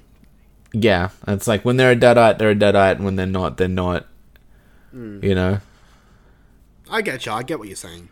Yeah, 0.73 1.11
it's 1.29 1.47
like 1.47 1.65
when 1.67 1.77
they're 1.77 1.93
a 1.93 1.97
deadite, 1.97 2.39
they're 2.39 2.51
a 2.51 2.55
deadite, 2.55 2.97
and 2.97 3.05
when 3.05 3.17
they're 3.17 3.27
not, 3.27 3.59
they're 3.59 3.69
not. 3.69 4.07
You 4.95 5.35
know. 5.35 5.61
I 6.91 7.03
get 7.03 7.27
you. 7.27 7.33
I 7.33 7.43
get 7.43 7.59
what 7.59 7.69
you're 7.69 7.77
saying. 7.77 8.09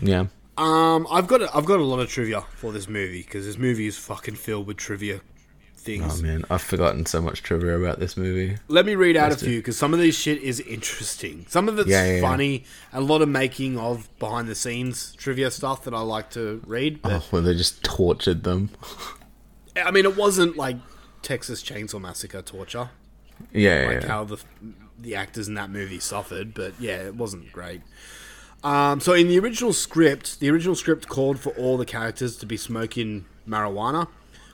Yeah. 0.00 0.26
Um, 0.56 1.06
I've 1.10 1.26
got 1.26 1.42
a, 1.42 1.54
I've 1.54 1.66
got 1.66 1.80
a 1.80 1.84
lot 1.84 2.00
of 2.00 2.08
trivia 2.08 2.40
for 2.54 2.72
this 2.72 2.88
movie 2.88 3.22
because 3.22 3.44
this 3.44 3.58
movie 3.58 3.86
is 3.86 3.98
fucking 3.98 4.36
filled 4.36 4.66
with 4.66 4.78
trivia 4.78 5.20
things. 5.76 6.20
Oh 6.20 6.22
man, 6.22 6.44
I've 6.48 6.62
forgotten 6.62 7.04
so 7.04 7.20
much 7.20 7.42
trivia 7.42 7.78
about 7.78 7.98
this 8.00 8.16
movie. 8.16 8.56
Let 8.68 8.86
me 8.86 8.94
read 8.94 9.16
out 9.16 9.30
Let's 9.30 9.42
a 9.42 9.44
few 9.46 9.58
because 9.58 9.76
some 9.76 9.92
of 9.92 10.00
this 10.00 10.16
shit 10.18 10.40
is 10.40 10.60
interesting. 10.60 11.44
Some 11.48 11.68
of 11.68 11.78
it's 11.78 11.88
Yeah, 11.90 12.04
yeah, 12.06 12.14
yeah. 12.16 12.20
funny. 12.22 12.64
A 12.94 13.00
lot 13.02 13.20
of 13.20 13.28
making 13.28 13.76
of 13.78 14.08
behind 14.18 14.48
the 14.48 14.54
scenes 14.54 15.14
trivia 15.16 15.50
stuff 15.50 15.84
that 15.84 15.92
I 15.92 16.00
like 16.00 16.30
to 16.30 16.62
read. 16.66 17.02
But 17.02 17.12
Oh, 17.12 17.18
where 17.30 17.42
they 17.42 17.54
just 17.54 17.82
tortured 17.84 18.42
them. 18.44 18.70
I 19.76 19.90
mean, 19.90 20.06
it 20.06 20.16
wasn't 20.16 20.56
like 20.56 20.76
Texas 21.20 21.62
Chainsaw 21.62 22.00
Massacre 22.00 22.40
torture, 22.40 22.88
Yeah, 23.52 23.82
yeah, 23.82 23.88
like 23.94 24.02
yeah. 24.02 24.08
how 24.08 24.24
the 24.24 24.38
the 24.98 25.14
actors 25.14 25.48
in 25.48 25.54
that 25.54 25.70
movie 25.70 26.00
suffered. 26.00 26.54
But 26.54 26.74
yeah, 26.80 27.06
it 27.06 27.14
wasn't 27.14 27.52
great. 27.52 27.82
Um, 28.64 29.00
so 29.00 29.12
in 29.12 29.28
the 29.28 29.38
original 29.38 29.72
script, 29.72 30.40
the 30.40 30.50
original 30.50 30.74
script 30.74 31.08
called 31.08 31.38
for 31.38 31.50
all 31.50 31.76
the 31.76 31.84
characters 31.84 32.36
to 32.38 32.46
be 32.46 32.56
smoking 32.56 33.26
marijuana 33.48 34.08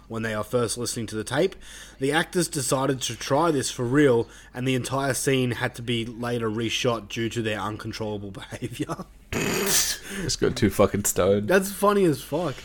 when 0.09 0.22
they 0.22 0.34
are 0.34 0.45
first 0.45 0.76
listening 0.76 1.07
to 1.07 1.16
the 1.16 1.24
tape. 1.24 1.57
The 1.99 2.12
actors 2.12 2.49
decided 2.49 3.01
to 3.03 3.16
try 3.16 3.51
this 3.51 3.70
for 3.70 3.84
real, 3.84 4.28
and 4.53 4.68
the 4.68 4.74
entire 4.74 5.14
scene 5.14 5.53
had 5.53 5.74
to 5.76 5.82
be 5.82 6.05
later 6.05 6.51
reshot 6.51 7.09
due 7.09 7.30
to 7.30 7.40
their 7.40 7.59
uncontrollable 7.59 8.30
behavior. 8.51 9.07
Just 9.32 10.40
got 10.40 10.57
too 10.57 10.68
fucking 10.68 11.05
stoned. 11.05 11.49
That's 11.49 11.72
funny 11.72 12.05
as 12.05 12.20
fuck. 12.20 12.57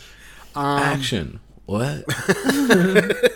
Action. 0.54 1.40
What? 1.64 2.04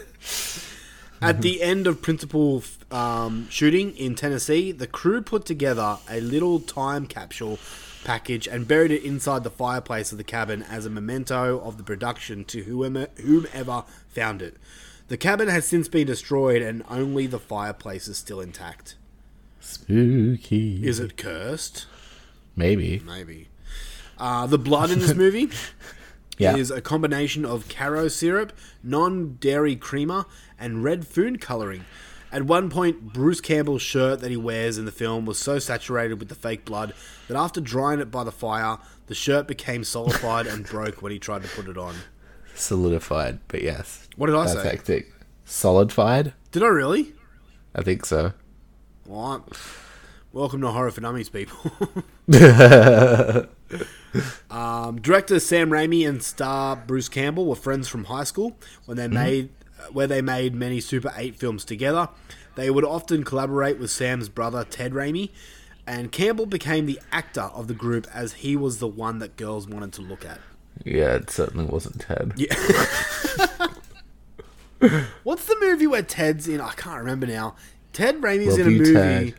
At 1.23 1.41
the 1.41 1.63
end 1.63 1.87
of 1.87 2.03
principal 2.03 2.65
um, 2.91 3.49
shooting 3.49 3.97
in 3.97 4.15
Tennessee, 4.17 4.73
the 4.73 4.87
crew 4.89 5.23
put 5.23 5.45
together 5.45 5.99
a 6.11 6.21
little 6.21 6.59
time 6.59 7.07
capsule 7.07 7.59
package 8.05 8.49
and 8.49 8.67
buried 8.67 8.91
it 8.91 9.05
inside 9.05 9.45
the 9.45 9.51
fireplace 9.51 10.11
of 10.11 10.19
the 10.19 10.25
cabin 10.25 10.65
as 10.65 10.85
a 10.85 10.91
memento 10.91 11.61
of 11.61 11.79
the 11.79 11.85
production 11.85 12.45
to 12.47 12.65
whomever, 12.65 13.09
whomever 13.23 13.85
found 14.09 14.43
it. 14.43 14.57
The 15.09 15.17
cabin 15.17 15.49
has 15.49 15.65
since 15.65 15.89
been 15.89 16.07
destroyed 16.07 16.63
and 16.63 16.83
only 16.89 17.27
the 17.27 17.39
fireplace 17.39 18.09
is 18.09 18.19
still 18.19 18.41
intact. 18.41 18.97
Spooky. 19.61 20.85
Is 20.85 20.99
it 20.99 21.17
cursed? 21.17 21.87
Maybe. 22.57 23.01
Maybe. 23.07 23.49
Uh, 24.19 24.47
the 24.47 24.59
blood 24.59 24.91
in 24.91 24.99
this 24.99 25.15
movie 25.17 25.51
Yeah. 26.43 26.57
is 26.57 26.71
a 26.71 26.81
combination 26.81 27.45
of 27.45 27.69
Karo 27.69 28.09
syrup, 28.09 28.53
non 28.83 29.37
dairy 29.41 29.77
creamer, 29.77 30.27
and 30.59 30.83
red 30.85 31.07
food 31.07 31.41
coloring. 31.41 31.85
At 32.31 32.45
one 32.45 32.71
point, 32.71 33.13
Bruce 33.13 33.43
Campbell's 33.43 33.83
shirt 33.83 34.21
that 34.21 34.31
he 34.31 34.37
wears 34.39 34.79
in 34.79 34.87
the 34.87 34.93
film 34.93 35.27
was 35.27 35.39
so 35.39 35.59
saturated 35.59 36.19
with 36.19 36.29
the 36.31 36.35
fake 36.35 36.65
blood 36.65 36.95
that 37.29 37.37
after 37.37 37.61
drying 37.61 38.01
it 38.01 38.11
by 38.11 38.25
the 38.25 38.33
fire, 38.33 38.79
the 39.07 39.15
shirt 39.15 39.47
became 39.47 39.85
solidified 39.85 40.47
and 40.47 40.65
broke 40.65 41.03
when 41.03 41.13
he 41.13 41.19
tried 41.19 41.43
to 41.43 41.49
put 41.49 41.69
it 41.69 41.77
on. 41.77 41.95
Solidified, 42.55 43.41
but 43.49 43.63
yes. 43.63 44.09
What 44.17 44.29
did 44.29 44.37
I 44.37 44.47
say? 44.47 44.63
hectic. 44.63 45.13
Solidified? 45.45 46.33
Did 46.53 46.63
I 46.63 46.69
really? 46.69 47.13
I 47.75 47.83
think 47.83 48.07
so. 48.07 48.33
Well, 49.07 49.47
welcome 50.33 50.63
to 50.63 50.69
Horror 50.71 50.91
for 50.91 51.03
Dummies, 51.03 51.29
people. 51.29 51.71
um, 54.51 55.01
director 55.01 55.41
Sam 55.41 55.71
Raimi 55.71 56.09
and 56.09 56.23
star 56.23 56.77
Bruce 56.77 57.09
Campbell 57.09 57.47
were 57.47 57.57
friends 57.57 57.89
from 57.89 58.05
high 58.05 58.25
school 58.25 58.57
when 58.85 58.97
they 58.97 59.09
made 59.09 59.51
where 59.91 60.07
they 60.07 60.23
made 60.23 60.55
many 60.55 60.81
Super 60.81 61.13
8 61.17 61.35
films 61.37 61.65
together. 61.65 62.09
They 62.55 62.71
would 62.71 62.85
often 62.85 63.25
collaborate 63.25 63.79
with 63.79 63.91
Sam's 63.91 64.29
brother 64.29 64.65
Ted 64.65 64.93
Raimi, 64.93 65.31
and 65.87 66.13
Campbell 66.13 66.47
became 66.47 66.87
the 66.87 67.01
actor 67.11 67.41
of 67.55 67.67
the 67.67 67.75
group 67.75 68.07
as 68.13 68.35
he 68.35 68.55
was 68.57 68.79
the 68.79 68.87
one 68.87 69.19
that 69.19 69.37
girls 69.37 69.67
wanted 69.67 69.93
to 69.95 70.03
look 70.03 70.25
at. 70.25 70.39
Yeah, 70.85 71.17
it 71.17 71.31
certainly 71.31 71.65
wasn't 71.65 72.01
Ted. 72.01 72.33
Yeah. 72.37 72.55
What's 75.23 75.47
the 75.47 75.57
movie 75.61 75.87
where 75.87 76.03
Ted's 76.03 76.49
in? 76.49 76.61
I 76.61 76.73
can't 76.73 76.99
remember 76.99 77.27
now. 77.27 77.57
Ted 77.93 78.21
Raimi's 78.21 78.59
Love 78.59 78.67
in 78.67 78.67
a 78.67 78.71
movie. 78.71 79.35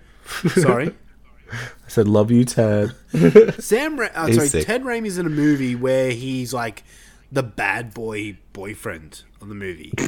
Sorry. 0.61 0.95
I 1.51 1.87
said, 1.89 2.07
love 2.07 2.31
you, 2.31 2.45
Ted. 2.45 2.93
Sam, 3.59 3.99
Ra- 3.99 4.25
He's 4.25 4.35
sorry, 4.35 4.47
sick. 4.47 4.65
Ted 4.65 4.83
Raimi's 4.83 5.17
in 5.17 5.25
a 5.25 5.29
movie 5.29 5.75
where 5.75 6.11
he's 6.11 6.53
like 6.53 6.83
the 7.31 7.43
bad 7.43 7.93
boy 7.93 8.37
boyfriend 8.53 9.23
of 9.41 9.49
the 9.49 9.55
movie. 9.55 9.93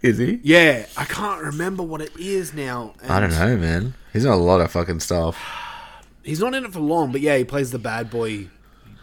Is 0.00 0.18
he? 0.18 0.38
yeah, 0.44 0.86
I 0.96 1.04
can't 1.04 1.42
remember 1.42 1.82
what 1.82 2.00
it 2.00 2.16
is 2.16 2.54
now. 2.54 2.94
I 3.08 3.18
don't 3.18 3.30
know, 3.30 3.56
man. 3.56 3.94
He's 4.12 4.24
in 4.24 4.30
a 4.30 4.36
lot 4.36 4.60
of 4.60 4.70
fucking 4.70 5.00
stuff. 5.00 5.36
He's 6.22 6.38
not 6.38 6.54
in 6.54 6.64
it 6.64 6.72
for 6.72 6.78
long, 6.78 7.10
but 7.10 7.20
yeah, 7.20 7.36
he 7.36 7.42
plays 7.44 7.72
the 7.72 7.80
bad 7.80 8.08
boy 8.08 8.46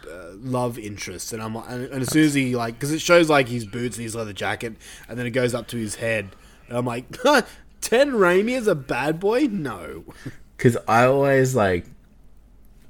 uh, 0.09 0.29
love 0.35 0.79
interest, 0.79 1.33
and 1.33 1.41
I'm 1.41 1.53
like- 1.55 1.69
and, 1.69 1.83
and 1.87 2.01
as 2.01 2.09
soon 2.13 2.23
as 2.23 2.33
he 2.33 2.55
like, 2.55 2.75
because 2.75 2.93
it 2.93 2.99
shows 3.01 3.29
like 3.29 3.49
his 3.49 3.65
boots 3.65 3.97
and 3.97 4.03
his 4.03 4.15
leather 4.15 4.31
jacket, 4.31 4.75
and 5.09 5.19
then 5.19 5.25
it 5.25 5.31
goes 5.31 5.53
up 5.53 5.67
to 5.69 5.77
his 5.77 5.95
head, 5.95 6.29
and 6.69 6.77
I'm 6.77 6.85
like, 6.85 7.09
Ted 7.81 8.07
Raimi 8.07 8.51
is 8.51 8.67
a 8.67 8.75
bad 8.75 9.19
boy? 9.19 9.47
No. 9.51 10.05
Because 10.57 10.77
I 10.87 11.05
always, 11.05 11.55
like, 11.55 11.85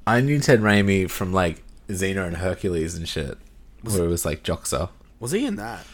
I 0.06 0.20
knew 0.20 0.38
Ted 0.38 0.60
Raimi 0.60 1.10
from, 1.10 1.32
like, 1.32 1.62
Xena 1.88 2.26
and 2.26 2.36
Hercules 2.36 2.94
and 2.94 3.08
shit. 3.08 3.38
Where 3.82 4.04
it 4.04 4.08
was, 4.08 4.24
like, 4.24 4.42
Joxer. 4.42 4.90
Was 5.20 5.32
he 5.32 5.46
in 5.46 5.56
that? 5.56 5.84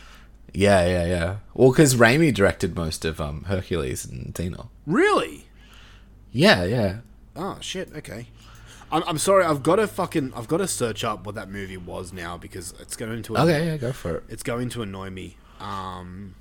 Yeah, 0.53 0.87
yeah, 0.87 1.07
yeah. 1.07 1.37
Well, 1.55 1.71
because 1.71 1.95
Raimi 1.95 2.33
directed 2.35 2.77
most 2.77 3.05
of 3.05 3.21
um, 3.21 3.45
Hercules 3.45 4.05
and 4.05 4.35
Xena. 4.35 4.69
Really? 4.87 5.47
Yeah, 6.31 6.65
yeah. 6.65 6.99
Oh 7.37 7.59
shit. 7.61 7.91
Okay. 7.97 8.27
I'm, 8.91 9.03
I'm 9.07 9.19
sorry. 9.19 9.45
I've 9.45 9.63
got 9.63 9.77
to 9.77 9.87
fucking. 9.87 10.33
I've 10.35 10.49
got 10.49 10.59
to 10.59 10.69
search 10.69 11.05
up 11.05 11.25
what 11.25 11.35
that 11.37 11.51
movie 11.51 11.77
was 11.77 12.13
now 12.13 12.37
because 12.37 12.75
it's 12.81 12.97
going 12.97 13.23
to. 13.23 13.37
Okay, 13.39 13.67
yeah, 13.67 13.77
go 13.77 13.93
for 13.93 14.17
it. 14.17 14.25
It's 14.29 14.43
going 14.43 14.69
to 14.71 14.83
annoy 14.83 15.11
me. 15.11 15.37
Um, 15.61 16.35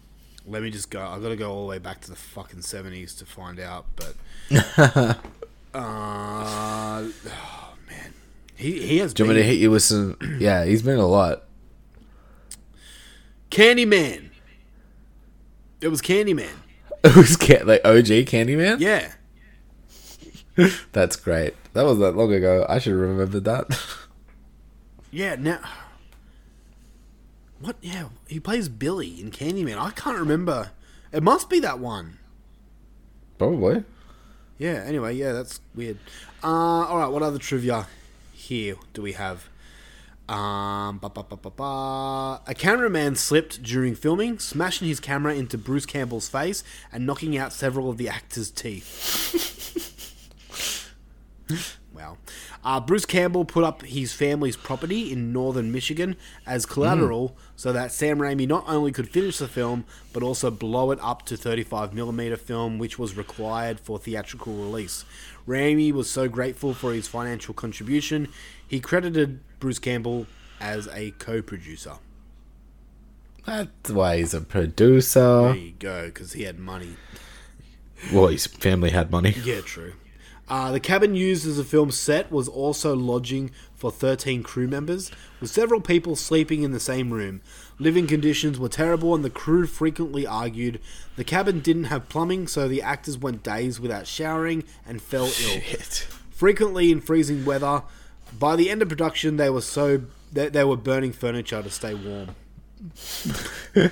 let 0.47 0.61
me 0.63 0.69
just 0.71 0.89
go. 0.89 1.01
I've 1.01 1.21
got 1.21 1.29
to 1.29 1.35
go 1.35 1.51
all 1.51 1.61
the 1.63 1.69
way 1.69 1.79
back 1.79 2.01
to 2.01 2.09
the 2.09 2.15
fucking 2.15 2.61
seventies 2.61 3.13
to 3.15 3.25
find 3.25 3.59
out. 3.59 3.85
But. 3.95 4.15
uh, 5.73 7.03
oh 7.03 7.73
man, 7.87 8.13
he 8.55 8.81
he 8.87 8.97
has. 8.97 9.13
Do 9.13 9.23
you 9.23 9.27
want 9.27 9.37
me 9.37 9.41
to 9.43 9.47
hit 9.47 9.57
you 9.59 9.71
with 9.71 9.83
some? 9.83 10.17
Yeah, 10.39 10.65
he's 10.65 10.81
been 10.81 10.99
a 10.99 11.07
lot. 11.07 11.43
Candyman. 13.49 14.29
It 15.81 15.89
was 15.89 16.01
Candyman. 16.01 16.49
It 17.03 17.15
was 17.15 17.35
ca- 17.35 17.63
like 17.63 17.81
OG 17.83 18.27
Candyman. 18.29 18.79
Yeah. 18.79 19.11
That's 20.91 21.15
great. 21.15 21.55
That 21.73 21.83
was 21.83 21.97
that 21.97 22.15
long 22.15 22.31
ago. 22.31 22.63
I 22.69 22.77
should 22.77 22.91
have 22.91 23.01
remembered 23.01 23.43
that. 23.45 23.79
Yeah. 25.09 25.35
Now. 25.35 25.61
What? 27.61 27.75
Yeah, 27.81 28.09
he 28.27 28.39
plays 28.39 28.69
Billy 28.69 29.21
in 29.21 29.31
Candyman. 29.31 29.77
I 29.77 29.91
can't 29.91 30.17
remember. 30.17 30.71
It 31.11 31.23
must 31.23 31.49
be 31.49 31.59
that 31.59 31.79
one. 31.79 32.17
Probably. 33.37 33.83
Yeah, 34.57 34.83
anyway, 34.85 35.15
yeah, 35.15 35.31
that's 35.31 35.59
weird. 35.75 35.97
Uh, 36.43 36.47
alright, 36.47 37.11
what 37.11 37.23
other 37.23 37.39
trivia 37.39 37.87
here 38.33 38.75
do 38.93 39.01
we 39.01 39.13
have? 39.13 39.49
Um, 40.29 40.99
ba, 40.99 41.09
ba, 41.09 41.23
ba, 41.23 41.35
ba, 41.35 41.49
ba. 41.49 42.41
A 42.47 42.53
cameraman 42.55 43.15
slipped 43.15 43.63
during 43.63 43.95
filming, 43.95 44.39
smashing 44.39 44.87
his 44.87 44.99
camera 44.99 45.33
into 45.35 45.57
Bruce 45.57 45.85
Campbell's 45.85 46.29
face 46.29 46.63
and 46.91 47.05
knocking 47.05 47.37
out 47.37 47.51
several 47.51 47.89
of 47.89 47.97
the 47.97 48.07
actor's 48.07 48.49
teeth. 48.51 49.37
Uh, 52.63 52.79
Bruce 52.79 53.05
Campbell 53.05 53.43
put 53.43 53.63
up 53.63 53.81
his 53.81 54.13
family's 54.13 54.55
property 54.55 55.11
in 55.11 55.33
northern 55.33 55.71
Michigan 55.71 56.15
as 56.45 56.65
collateral 56.65 57.35
so 57.55 57.73
that 57.73 57.91
Sam 57.91 58.19
Raimi 58.19 58.47
not 58.47 58.65
only 58.67 58.91
could 58.91 59.09
finish 59.09 59.39
the 59.39 59.47
film, 59.47 59.85
but 60.13 60.21
also 60.21 60.51
blow 60.51 60.91
it 60.91 60.99
up 61.01 61.25
to 61.25 61.35
35mm 61.35 62.37
film, 62.37 62.77
which 62.77 62.99
was 62.99 63.17
required 63.17 63.79
for 63.79 63.97
theatrical 63.97 64.53
release. 64.53 65.05
Raimi 65.47 65.91
was 65.91 66.09
so 66.09 66.27
grateful 66.27 66.73
for 66.73 66.93
his 66.93 67.07
financial 67.07 67.53
contribution, 67.53 68.27
he 68.67 68.79
credited 68.79 69.39
Bruce 69.59 69.79
Campbell 69.79 70.27
as 70.59 70.87
a 70.89 71.11
co 71.11 71.41
producer. 71.41 71.95
That's 73.45 73.89
why 73.89 74.17
he's 74.17 74.33
a 74.33 74.41
producer. 74.41 75.19
There 75.19 75.55
you 75.55 75.73
go, 75.77 76.05
because 76.05 76.33
he 76.33 76.43
had 76.43 76.59
money. 76.59 76.95
Well, 78.13 78.27
his 78.27 78.47
family 78.47 78.91
had 78.91 79.11
money. 79.11 79.35
Yeah, 79.43 79.61
true. 79.61 79.93
Uh, 80.51 80.69
the 80.69 80.81
cabin 80.81 81.15
used 81.15 81.47
as 81.47 81.57
a 81.57 81.63
film 81.63 81.89
set 81.89 82.29
was 82.29 82.49
also 82.49 82.93
lodging 82.93 83.49
for 83.73 83.89
13 83.89 84.43
crew 84.43 84.67
members, 84.67 85.09
with 85.39 85.49
several 85.49 85.79
people 85.79 86.13
sleeping 86.13 86.61
in 86.61 86.71
the 86.71 86.79
same 86.79 87.13
room. 87.13 87.39
Living 87.79 88.05
conditions 88.05 88.59
were 88.59 88.67
terrible, 88.67 89.15
and 89.15 89.23
the 89.23 89.29
crew 89.29 89.65
frequently 89.65 90.27
argued. 90.27 90.81
The 91.15 91.23
cabin 91.23 91.61
didn't 91.61 91.85
have 91.85 92.09
plumbing, 92.09 92.49
so 92.49 92.67
the 92.67 92.81
actors 92.81 93.17
went 93.17 93.43
days 93.43 93.79
without 93.79 94.07
showering 94.07 94.65
and 94.85 95.01
fell 95.01 95.31
ill. 95.41 95.61
Frequently 96.31 96.91
in 96.91 96.99
freezing 96.99 97.45
weather. 97.45 97.83
By 98.37 98.57
the 98.57 98.69
end 98.69 98.81
of 98.81 98.89
production, 98.89 99.37
they 99.37 99.49
were 99.49 99.61
so 99.61 100.01
they, 100.33 100.49
they 100.49 100.65
were 100.65 100.75
burning 100.75 101.13
furniture 101.13 101.63
to 101.63 101.69
stay 101.69 101.93
warm. 101.93 102.35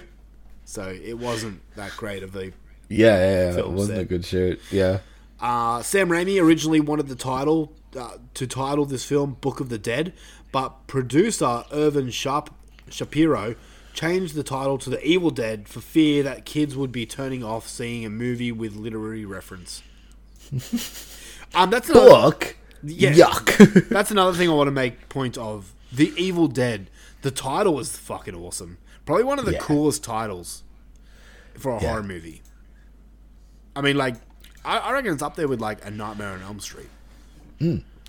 so 0.66 0.89
it 0.89 1.18
wasn't 1.18 1.62
that 1.78 1.95
great 1.95 2.22
of 2.22 2.36
a 2.36 2.47
Yeah, 2.47 2.51
yeah, 2.89 3.51
yeah. 3.53 3.60
It 3.60 3.70
wasn't 3.70 3.95
set. 3.95 4.01
a 4.01 4.05
good 4.05 4.26
shoot. 4.26 4.60
Yeah. 4.72 4.99
Uh, 5.42 5.82
Sam 5.82 6.10
Raimi 6.10 6.42
originally 6.42 6.80
wanted 6.80 7.08
the 7.08 7.16
title 7.16 7.74
uh, 7.98 8.18
to 8.34 8.46
title 8.48 8.86
this 8.86 9.06
film 9.06 9.38
"Book 9.42 9.60
of 9.60 9.70
the 9.70 9.78
Dead," 9.78 10.14
but 10.52 10.88
producer 10.88 11.64
Irvin 11.72 12.10
Sharp 12.10 12.54
Shapiro 12.90 13.56
changed 13.94 14.36
the 14.36 14.44
title 14.44 14.78
to 14.80 14.90
"The 14.90 15.04
Evil 15.06 15.30
Dead" 15.32 15.68
for 15.68 15.80
fear 15.80 16.24
that 16.24 16.46
kids 16.46 16.76
would 16.76 16.92
be 16.92 17.06
turning 17.06 17.44
off 17.44 17.68
seeing 17.68 18.06
a 18.06 18.10
movie 18.10 18.52
with 18.52 18.76
literary 18.76 19.26
reference. 19.26 19.82
um, 21.54 21.70
that's 21.70 21.90
another, 21.90 22.10
Book. 22.10 22.58
yeah, 22.84 23.14
Yuck. 23.14 23.88
that's 23.90 24.12
another 24.12 24.38
thing 24.38 24.50
I 24.50 24.54
want 24.54 24.68
to 24.68 24.72
make 24.72 25.10
point 25.10 25.38
of. 25.38 25.74
The 25.92 26.14
Evil 26.18 26.48
Dead. 26.48 26.90
The 27.22 27.32
title 27.32 27.74
was 27.74 27.98
fucking 27.98 28.36
awesome. 28.36 28.78
Probably 29.06 29.24
one 29.24 29.40
of 29.40 29.46
the 29.46 29.54
Yeah. 29.54 29.60
coolest 29.60 30.04
titles 30.04 30.64
for 31.58 31.72
a 31.72 31.82
Yeah. 31.82 31.90
horror 31.90 32.04
movie. 32.04 32.42
I 33.76 33.82
mean, 33.82 33.98
like, 33.98 34.16
I, 34.70 34.78
I 34.78 34.91
reckon 34.91 35.13
it's 35.13 35.24
up 35.24 35.36
there 35.36 35.47
with 35.47 35.59
like 35.59 35.84
a 35.86 35.91
Nightmare 35.91 36.30
on 36.30 36.41
Elm 36.41 36.59
Street. 36.59 36.89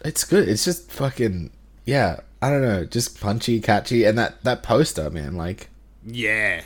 It's 0.05 0.25
good. 0.25 0.49
It's 0.49 0.65
just 0.65 0.91
fucking 0.93 1.51
yeah. 1.87 2.21
I 2.43 2.49
don't 2.51 2.63
know, 2.63 2.85
just 2.85 3.21
punchy, 3.21 3.61
catchy, 3.61 4.05
and 4.05 4.17
that 4.19 4.43
that 4.45 4.63
poster, 4.63 5.11
man. 5.11 5.37
Like, 5.37 5.69
Yeah. 6.07 6.63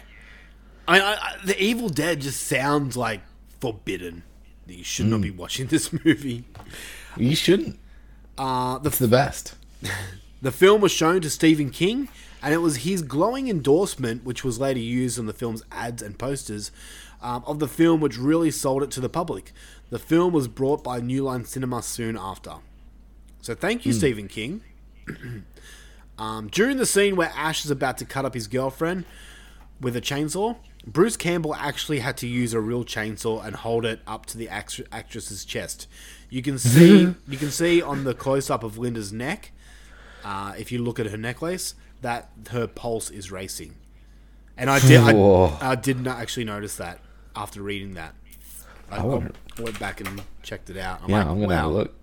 I, 0.87 1.01
I, 1.01 1.37
the 1.45 1.61
Evil 1.61 1.89
Dead 1.89 2.21
just 2.21 2.43
sounds 2.43 2.97
like 2.97 3.23
forbidden. 3.59 4.23
You 4.67 4.85
should 4.85 5.07
not 5.07 5.23
be 5.23 5.31
watching 5.31 5.67
this 5.69 5.93
movie. 5.93 6.45
you 7.17 7.35
shouldn't. 7.35 7.79
Uh, 8.37 8.79
the 8.79 8.89
It's 8.89 8.99
the 8.99 9.09
best. 9.09 9.55
The 10.43 10.53
film 10.53 10.83
was 10.83 10.93
shown 10.93 11.23
to 11.23 11.31
Stephen 11.31 11.71
King, 11.71 12.11
and 12.43 12.53
it 12.53 12.59
was 12.59 12.77
his 12.85 13.01
glowing 13.01 13.49
endorsement, 13.49 14.25
which 14.25 14.45
was 14.45 14.61
later 14.61 14.79
used 14.79 15.19
on 15.19 15.25
the 15.25 15.33
film's 15.33 15.63
ads 15.73 16.03
and 16.03 16.19
posters, 16.19 16.71
um, 17.25 17.43
of 17.47 17.59
the 17.59 17.67
film 17.67 18.01
which 18.01 18.19
really 18.19 18.51
sold 18.51 18.83
it 18.83 18.91
to 18.93 19.01
the 19.01 19.09
public. 19.09 19.53
The 19.91 19.99
film 19.99 20.33
was 20.33 20.47
brought 20.47 20.85
by 20.85 21.01
New 21.01 21.25
Line 21.25 21.45
Cinema 21.45 21.83
soon 21.83 22.17
after. 22.17 22.57
So 23.41 23.55
thank 23.55 23.85
you, 23.85 23.93
Stephen 23.93 24.29
King. 24.29 24.63
um, 26.19 26.49
during 26.49 26.77
the 26.77 26.87
scene 26.87 27.17
where 27.17 27.33
Ash 27.35 27.65
is 27.65 27.71
about 27.71 27.99
to 27.99 28.05
cut 28.05 28.25
up 28.25 28.35
his 28.35 28.47
girlfriend 28.47 29.07
with 29.81 29.97
a 29.97 30.01
chainsaw, 30.01 30.57
Bruce 30.87 31.17
Campbell 31.17 31.55
actually 31.55 32.01
had 32.01 32.17
to 32.19 32.27
use 32.27 32.53
a 32.53 32.61
real 32.61 32.85
chainsaw 32.85 33.45
and 33.45 33.57
hold 33.57 33.87
it 33.87 34.01
up 34.07 34.27
to 34.27 34.39
the 34.39 34.49
act- 34.49 34.83
actress's 34.93 35.45
chest. 35.47 35.89
You 36.29 36.43
can 36.43 36.59
see 36.59 37.15
you 37.27 37.39
can 37.39 37.51
see 37.51 37.81
on 37.81 38.05
the 38.05 38.15
close 38.15 38.51
up 38.51 38.63
of 38.63 38.77
Linda's 38.77 39.13
neck, 39.13 39.53
uh, 40.25 40.53
if 40.59 40.71
you 40.71 40.83
look 40.83 41.01
at 41.01 41.07
her 41.07 41.17
necklace, 41.17 41.75
that 42.03 42.31
her 42.51 42.67
pulse 42.67 43.11
is 43.11 43.31
racing. 43.31 43.75
And 44.57 44.69
I 44.69 44.79
did 44.79 45.01
I, 45.01 45.13
I 45.73 45.75
did 45.75 46.01
not 46.01 46.19
actually 46.19 46.45
notice 46.45 46.77
that 46.77 47.01
after 47.37 47.63
reading 47.63 47.95
that. 47.95 48.15
I, 48.91 48.99
I 48.99 49.03
wonder- 49.05 49.33
went 49.59 49.79
back 49.79 50.01
and 50.01 50.23
checked 50.43 50.71
it 50.71 50.77
out. 50.77 51.01
I'm 51.03 51.11
Yeah, 51.11 51.19
like, 51.19 51.27
I'm 51.29 51.41
gonna 51.41 51.57
have 51.57 51.65
a 51.67 51.69
look. 51.69 51.95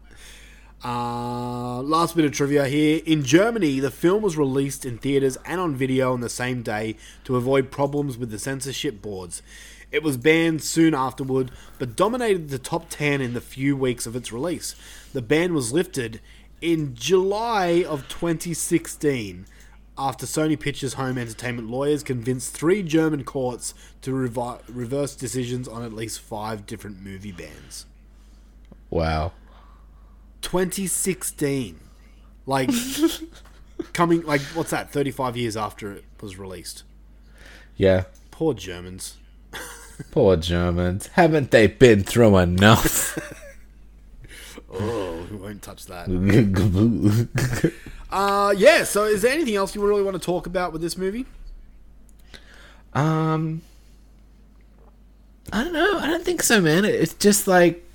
Uh, 0.84 1.80
last 1.84 2.16
bit 2.16 2.26
of 2.26 2.32
trivia 2.32 2.68
here. 2.68 3.02
In 3.06 3.24
Germany, 3.24 3.80
the 3.80 3.92
film 3.92 4.24
was 4.24 4.36
released 4.36 4.84
in 4.84 4.98
theaters 4.98 5.38
and 5.46 5.62
on 5.62 5.76
video 5.76 6.12
on 6.12 6.22
the 6.22 6.30
same 6.30 6.64
day 6.64 6.96
to 7.24 7.36
avoid 7.36 7.70
problems 7.70 8.18
with 8.18 8.32
the 8.32 8.40
censorship 8.40 9.00
boards. 9.02 9.44
It 9.92 10.02
was 10.02 10.18
banned 10.18 10.64
soon 10.64 10.96
afterward, 10.96 11.52
but 11.78 11.96
dominated 11.96 12.50
the 12.50 12.58
top 12.58 12.90
10 12.90 13.22
in 13.22 13.34
the 13.34 13.42
few 13.42 13.76
weeks 13.78 14.08
of 14.08 14.16
its 14.16 14.32
release. 14.32 14.74
The 15.14 15.22
ban 15.22 15.54
was 15.54 15.72
lifted 15.72 16.20
in 16.62 16.96
July 16.96 17.84
of 17.88 18.08
2016 18.08 19.46
after 20.02 20.26
Sony 20.26 20.60
Pictures 20.60 20.94
Home 20.94 21.18
Entertainment 21.20 21.70
lawyers 21.70 22.02
convinced 22.02 22.56
three 22.56 22.82
German 22.82 23.24
courts 23.24 23.76
to 24.02 24.12
revi- 24.12 24.62
reverse 24.68 25.16
decisions 25.16 25.68
on 25.68 25.84
at 25.84 25.94
least 25.94 26.20
five 26.20 26.66
different 26.66 27.02
movie 27.02 27.32
bans. 27.32 27.86
Wow. 28.90 29.34
2016. 30.42 31.80
Like 32.48 32.72
coming 33.94 34.24
like 34.24 34.42
what's 34.56 34.72
that? 34.72 34.92
35 34.92 35.38
years 35.38 35.56
after 35.56 35.94
it 35.94 36.04
was 36.20 36.38
released. 36.38 36.82
Yeah. 37.78 38.06
Poor 38.32 38.56
Germans. 38.56 39.18
Poor 40.12 40.36
Germans. 40.36 41.08
Haven't 41.14 41.52
they 41.52 41.68
been 41.68 42.04
through 42.04 42.38
enough? 42.38 43.38
Oh, 44.74 45.28
we 45.30 45.36
won't 45.36 45.62
touch 45.62 45.86
that. 45.88 46.08
Uh 48.12 48.54
yeah, 48.58 48.84
so 48.84 49.06
is 49.06 49.22
there 49.22 49.32
anything 49.32 49.56
else 49.56 49.74
you 49.76 49.86
really 49.86 50.04
want 50.04 50.16
to 50.20 50.26
talk 50.26 50.46
about 50.46 50.74
with 50.74 50.82
this 50.82 50.98
movie? 50.98 51.26
um, 52.94 53.62
I 55.54 55.64
don't 55.64 55.72
know. 55.74 55.98
I 56.00 56.08
don't 56.08 56.26
think 56.26 56.44
so, 56.44 56.60
man. 56.60 56.84
It's 56.84 57.14
just 57.14 57.48
like 57.48 57.88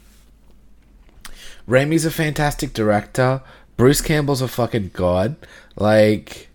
Raimi's 1.69 2.05
a 2.07 2.11
fantastic 2.11 2.73
director. 2.73 3.43
Bruce 3.77 4.01
Campbell's 4.01 4.41
a 4.41 4.49
fucking 4.49 4.93
god. 4.95 5.37
Like, 5.77 6.49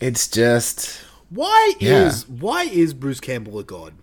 it's 0.00 0.26
just 0.26 1.04
Why 1.28 1.74
Yeah. 1.78 2.06
is 2.06 2.28
why 2.28 2.64
is 2.64 2.92
Bruce 2.92 3.20
Campbell 3.20 3.58
a 3.60 3.64
god? 3.64 3.94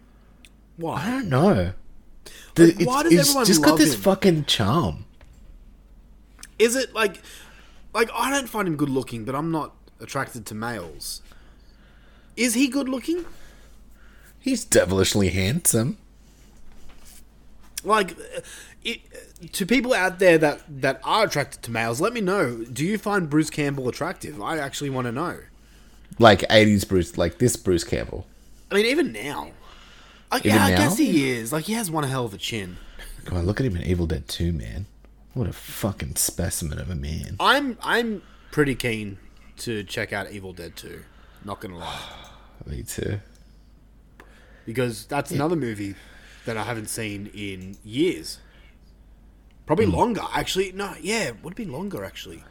Why 0.78 1.02
I 1.08 1.10
don't 1.10 1.28
know. 1.30 1.74
The, 2.56 2.68
Like, 2.74 2.88
why 2.88 3.04
does 3.04 3.14
everyone 3.20 3.46
just 3.46 3.62
got 3.62 3.78
this 3.78 3.96
him? 3.96 4.00
fucking 4.02 4.46
charm. 4.46 5.04
Is 6.58 6.76
it 6.78 6.94
like 6.94 7.22
like 7.94 8.10
I 8.14 8.30
don't 8.32 8.48
find 8.48 8.68
him 8.68 8.76
good 8.76 8.90
looking, 8.90 9.26
but 9.26 9.36
I'm 9.36 9.52
not 9.52 9.74
attracted 10.00 10.46
to 10.48 10.56
males. 10.56 11.22
Is 12.36 12.54
he 12.54 12.68
good 12.68 12.88
looking? 12.88 13.26
He's 14.40 14.64
devilishly 14.64 15.30
handsome. 15.30 15.98
like 17.84 18.12
uh, 18.12 18.42
it, 18.84 19.02
to 19.54 19.66
people 19.66 19.94
out 19.94 20.20
there 20.20 20.38
that 20.38 20.62
that 20.82 21.00
are 21.04 21.26
attracted 21.26 21.62
to 21.64 21.72
males 21.72 22.00
let 22.02 22.12
me 22.14 22.22
know 22.22 22.64
do 22.72 22.84
you 22.86 22.98
find 22.98 23.30
bruce 23.30 23.50
campbell 23.50 23.88
attractive 23.88 24.42
i 24.42 24.58
actually 24.58 24.90
want 24.90 25.06
to 25.06 25.12
know 25.12 25.40
Like 26.20 26.40
80s 26.42 26.88
Bruce, 26.88 27.18
like 27.18 27.38
this 27.38 27.56
Bruce 27.56 27.84
Campbell. 27.84 28.26
i 28.72 28.76
mean 28.76 28.86
even 28.86 29.12
now 29.12 29.52
like, 30.32 30.46
Even 30.46 30.58
yeah, 30.58 30.66
i 30.66 30.70
now? 30.72 30.78
guess 30.78 30.98
he 30.98 31.30
is 31.30 31.52
like 31.54 31.66
he 31.66 31.74
has 31.74 31.92
one 31.92 32.04
hell 32.04 32.26
of 32.26 32.34
a 32.34 32.38
chin 32.38 32.78
Come 33.26 33.38
on, 33.40 33.46
look 33.46 33.60
at 33.60 33.66
him 33.66 33.76
in 33.76 33.84
Evil 33.84 34.06
Dead 34.08 34.26
2, 34.30 34.54
man. 34.54 34.86
What 35.38 35.48
a 35.48 35.54
fucking 35.54 36.16
specimen 36.16 36.80
of 36.80 36.90
a 36.90 36.96
man. 36.96 37.36
i'm 37.40 37.78
i'm 37.84 38.24
pretty 38.50 38.74
keen 38.74 39.20
to 39.58 39.84
check 39.84 40.12
out 40.12 40.32
evil 40.32 40.52
dead 40.52 40.76
2 40.76 41.04
not 41.46 41.60
gonna 41.60 41.78
lie 41.78 42.02
Me 42.66 42.82
too. 42.82 43.20
because 44.66 45.06
that's 45.06 45.30
another 45.30 45.56
movie 45.56 45.94
that 46.46 46.58
i 46.58 46.64
haven't 46.64 46.88
seen 46.88 47.30
in 47.36 47.78
years 47.86 48.40
probably 49.68 49.86
hmm. 49.86 49.94
longer 49.94 50.22
actually 50.34 50.72
no 50.72 50.96
yeah 51.02 51.32
would 51.44 51.54
be 51.56 51.66
longer 51.66 52.04
actually 52.04 52.44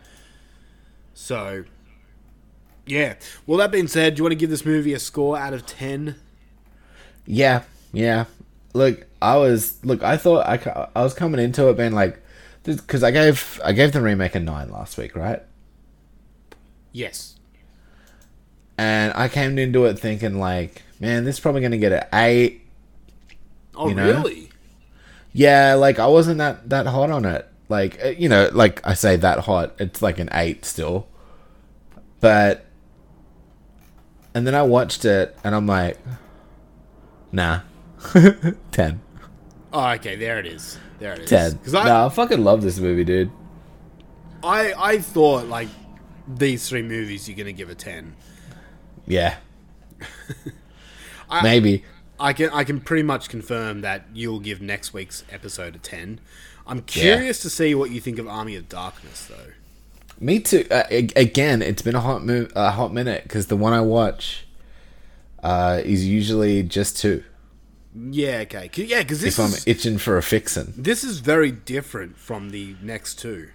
so 1.12 1.64
yeah 2.86 3.14
well 3.46 3.58
that 3.58 3.72
being 3.72 3.88
said 3.88 4.14
do 4.14 4.20
you 4.20 4.24
want 4.24 4.30
to 4.30 4.36
give 4.36 4.50
this 4.50 4.64
movie 4.64 4.94
a 4.94 4.98
score 5.00 5.36
out 5.36 5.52
of 5.52 5.66
10 5.66 6.14
Yeah, 7.26 7.62
yeah. 7.92 8.26
Look, 8.74 9.06
I 9.20 9.36
was 9.36 9.82
look. 9.84 10.02
I 10.02 10.16
thought 10.16 10.46
I, 10.46 10.88
I 10.94 11.02
was 11.02 11.14
coming 11.14 11.40
into 11.40 11.68
it 11.68 11.76
being 11.76 11.92
like, 11.92 12.22
because 12.66 13.02
I 13.02 13.10
gave 13.10 13.60
I 13.64 13.72
gave 13.72 13.92
the 13.92 14.00
remake 14.00 14.34
a 14.34 14.40
nine 14.40 14.70
last 14.70 14.98
week, 14.98 15.14
right? 15.16 15.42
yes 16.92 17.36
And 18.78 19.12
I 19.14 19.28
came 19.28 19.58
into 19.58 19.84
it 19.86 19.98
thinking 19.98 20.38
like, 20.38 20.82
man, 21.00 21.24
this 21.24 21.36
is 21.36 21.40
probably 21.40 21.60
gonna 21.62 21.78
get 21.78 21.92
an 21.92 22.04
eight. 22.12 22.62
oh 23.74 23.88
You 23.88 23.94
know? 23.94 24.06
really 24.06 24.50
Yeah, 25.32 25.74
like 25.74 25.98
I 25.98 26.06
wasn't 26.06 26.38
that 26.38 26.68
that 26.70 26.86
hot 26.86 27.10
on 27.10 27.24
it. 27.24 27.46
Like 27.68 28.02
uh, 28.04 28.08
you 28.08 28.28
know, 28.28 28.50
like 28.52 28.80
I 28.86 28.94
say 28.94 29.16
that 29.16 29.40
hot, 29.40 29.74
it's 29.78 30.02
like 30.02 30.18
an 30.18 30.28
eight 30.32 30.64
still. 30.64 31.06
But 32.20 32.64
and 34.34 34.46
then 34.46 34.54
I 34.54 34.62
watched 34.62 35.04
it 35.04 35.36
and 35.44 35.54
I'm 35.54 35.66
like, 35.66 35.98
nah, 37.32 37.60
ten. 38.72 39.00
oh 39.72 39.90
okay 39.90 40.16
there 40.16 40.38
it 40.38 40.46
is 40.46 40.78
there 40.98 41.12
it 41.12 41.20
is 41.20 41.28
Ten. 41.30 41.52
because 41.52 41.74
I, 41.74 41.84
no, 41.84 42.06
I 42.06 42.08
fucking 42.08 42.42
love 42.42 42.62
this 42.62 42.78
movie, 42.78 43.04
dude. 43.04 43.30
I 44.42 44.72
i 44.74 44.98
thought 44.98 45.46
like 45.46 45.68
these 46.28 46.68
three 46.68 46.82
movies 46.82 47.28
you're 47.28 47.36
gonna 47.36 47.52
give 47.52 47.70
a 47.70 47.74
10 47.74 48.14
Yeah. 49.06 49.36
Maybe. 51.42 51.84
I 52.18 52.32
can 52.32 52.50
I 52.50 52.64
can 52.64 52.80
pretty 52.80 53.02
much 53.02 53.28
confirm 53.28 53.80
that 53.82 54.06
you'll 54.14 54.40
give 54.40 54.60
next 54.60 54.92
week's 54.92 55.24
episode 55.30 55.74
a 55.76 55.78
ten. 55.78 56.20
I'm 56.66 56.82
curious 56.82 57.40
to 57.40 57.50
see 57.50 57.74
what 57.74 57.90
you 57.90 58.00
think 58.00 58.18
of 58.18 58.26
Army 58.26 58.56
of 58.56 58.68
Darkness, 58.68 59.26
though. 59.26 59.52
Me 60.18 60.40
too. 60.40 60.66
Uh, 60.70 60.84
again, 60.90 61.62
it's 61.62 61.82
been 61.82 61.94
a 61.94 62.00
hot 62.00 62.24
mo- 62.24 62.48
a 62.56 62.70
hot 62.70 62.92
minute 62.92 63.22
because 63.24 63.48
the 63.48 63.56
one 63.56 63.72
I 63.72 63.82
watch 63.82 64.46
uh, 65.42 65.80
is 65.84 66.06
usually 66.06 66.62
just 66.62 66.96
two. 66.96 67.22
Yeah, 67.98 68.40
okay, 68.42 68.68
'Cause- 68.68 68.84
yeah, 68.84 69.02
because 69.02 69.20
this 69.22 69.38
If 69.38 69.44
I'm 69.44 69.52
is 69.54 69.66
itching 69.66 69.96
for 69.98 70.18
a 70.18 70.22
fixin'. 70.22 70.74
this 70.76 71.02
is 71.02 71.20
very 71.20 71.50
different 71.50 72.18
from 72.18 72.50
the 72.50 72.76
next 72.82 73.18
two. 73.18 73.48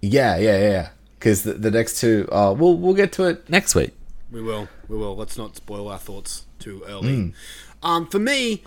Yeah, 0.00 0.36
yeah, 0.36 0.58
yeah. 0.58 0.88
Because 1.18 1.42
the, 1.44 1.52
the 1.54 1.70
next 1.70 2.00
two, 2.00 2.28
oh, 2.32 2.52
we'll 2.54 2.76
we'll 2.76 2.94
get 2.94 3.12
to 3.12 3.24
it 3.24 3.48
next 3.48 3.74
week. 3.76 3.92
We 4.32 4.42
will, 4.42 4.68
we 4.88 4.96
will. 4.96 5.14
Let's 5.14 5.36
not 5.38 5.54
spoil 5.56 5.86
our 5.88 5.98
thoughts 5.98 6.46
too 6.58 6.82
early. 6.88 7.34
Um, 7.82 8.06
for 8.08 8.18
me, 8.18 8.62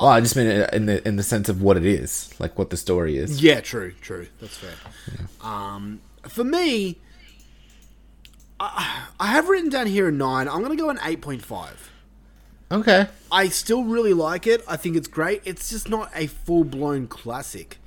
Oh, 0.00 0.06
I 0.06 0.20
just 0.20 0.36
mean 0.36 0.46
in 0.46 0.86
the 0.86 1.06
in 1.06 1.16
the 1.16 1.22
sense 1.24 1.48
of 1.48 1.60
what 1.60 1.76
it 1.76 1.84
is, 1.84 2.32
like 2.38 2.56
what 2.58 2.70
the 2.70 2.76
story 2.76 3.18
is. 3.18 3.42
Yeah, 3.42 3.60
true, 3.60 3.92
true. 4.00 4.28
That's 4.40 4.56
fair. 4.56 4.74
Um, 5.42 6.00
for 6.28 6.44
me, 6.44 6.98
I, 8.60 9.06
I 9.20 9.26
have 9.28 9.48
written 9.48 9.70
down 9.70 9.88
here 9.88 10.08
a 10.08 10.12
nine. 10.12 10.48
I'm 10.48 10.62
going 10.62 10.76
to 10.76 10.82
go 10.82 10.88
an 10.88 10.98
eight 11.04 11.20
point 11.20 11.42
five. 11.42 11.90
Okay. 12.70 13.06
I 13.32 13.48
still 13.48 13.84
really 13.84 14.12
like 14.12 14.46
it. 14.46 14.62
I 14.68 14.76
think 14.76 14.96
it's 14.96 15.08
great. 15.08 15.42
It's 15.44 15.70
just 15.70 15.88
not 15.88 16.10
a 16.14 16.26
full 16.26 16.64
blown 16.64 17.06
classic. 17.06 17.78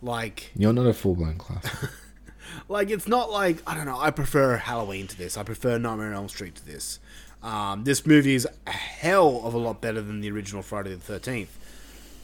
Like, 0.00 0.50
You're 0.54 0.72
not 0.72 0.86
a 0.86 0.94
full 0.94 1.14
blown 1.14 1.36
classic. 1.36 1.90
like 2.68 2.90
it's 2.90 3.08
not 3.08 3.30
like 3.30 3.58
I 3.66 3.74
don't 3.74 3.86
know. 3.86 3.98
I 3.98 4.10
prefer 4.10 4.56
Halloween 4.56 5.06
to 5.08 5.18
this. 5.18 5.36
I 5.36 5.42
prefer 5.42 5.78
Nightmare 5.78 6.08
on 6.08 6.14
Elm 6.14 6.28
Street 6.28 6.54
to 6.56 6.66
this. 6.66 6.98
Um, 7.42 7.84
this 7.84 8.04
movie 8.06 8.34
is 8.34 8.48
a 8.66 8.70
hell 8.70 9.42
of 9.44 9.54
a 9.54 9.58
lot 9.58 9.80
better 9.80 10.00
than 10.00 10.20
the 10.20 10.30
original 10.30 10.62
Friday 10.62 10.90
the 10.90 10.96
Thirteenth, 10.96 11.56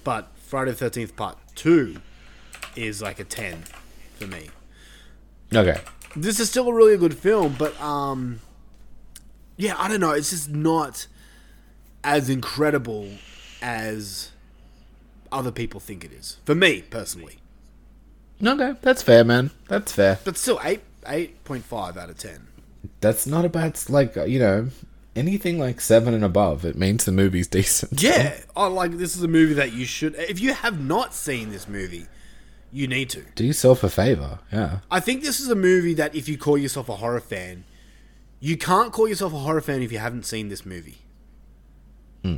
but 0.02 0.28
Friday 0.36 0.72
the 0.72 0.76
Thirteenth 0.76 1.16
Part 1.16 1.38
Two 1.54 2.00
is 2.74 3.00
like 3.00 3.20
a 3.20 3.24
ten 3.24 3.64
for 4.18 4.26
me. 4.26 4.50
okay. 5.54 5.80
this 6.16 6.40
is 6.40 6.50
still 6.50 6.68
a 6.68 6.74
really 6.74 6.96
good 6.96 7.16
film, 7.16 7.54
but 7.58 7.78
um, 7.80 8.40
yeah, 9.56 9.74
I 9.78 9.88
don't 9.88 10.00
know. 10.00 10.12
It's 10.12 10.30
just 10.30 10.50
not 10.50 11.06
as 12.04 12.28
incredible 12.30 13.08
as 13.62 14.30
other 15.32 15.50
people 15.50 15.80
think 15.80 16.04
it 16.04 16.12
is. 16.12 16.36
For 16.44 16.54
me 16.54 16.82
personally, 16.82 17.38
Okay, 18.44 18.74
that's 18.82 19.02
fair, 19.02 19.24
man. 19.24 19.50
That's 19.68 19.92
fair. 19.92 20.18
but 20.24 20.36
still 20.36 20.60
eight 20.62 20.82
eight 21.06 21.42
point 21.44 21.64
five 21.64 21.96
out 21.96 22.10
of 22.10 22.18
ten. 22.18 22.48
That's 23.00 23.26
not 23.26 23.44
a 23.44 23.48
bad. 23.48 23.78
Like 23.88 24.16
uh, 24.16 24.24
you 24.24 24.38
know, 24.38 24.68
anything 25.16 25.58
like 25.58 25.80
seven 25.80 26.12
and 26.14 26.24
above, 26.24 26.64
it 26.64 26.76
means 26.76 27.04
the 27.04 27.12
movie's 27.12 27.46
decent. 27.58 28.02
Yeah, 28.02 28.36
I 28.56 28.66
like 28.66 28.98
this 28.98 29.16
is 29.16 29.22
a 29.22 29.28
movie 29.28 29.54
that 29.54 29.72
you 29.72 29.86
should. 29.86 30.14
If 30.16 30.40
you 30.40 30.52
have 30.52 30.80
not 30.80 31.14
seen 31.14 31.50
this 31.50 31.68
movie, 31.68 32.06
you 32.72 32.86
need 32.88 33.08
to. 33.10 33.22
Do 33.34 33.44
yourself 33.44 33.82
a 33.84 33.88
favor. 33.88 34.40
Yeah. 34.52 34.80
I 34.90 35.00
think 35.00 35.22
this 35.22 35.40
is 35.40 35.48
a 35.48 35.54
movie 35.54 35.94
that 35.94 36.14
if 36.14 36.28
you 36.28 36.36
call 36.36 36.58
yourself 36.58 36.88
a 36.88 36.96
horror 36.96 37.20
fan, 37.20 37.64
you 38.40 38.56
can't 38.58 38.92
call 38.92 39.08
yourself 39.08 39.32
a 39.32 39.38
horror 39.38 39.60
fan 39.62 39.80
if 39.80 39.90
you 39.92 39.98
haven't 39.98 40.26
seen 40.26 40.48
this 40.48 40.66
movie. 40.66 40.98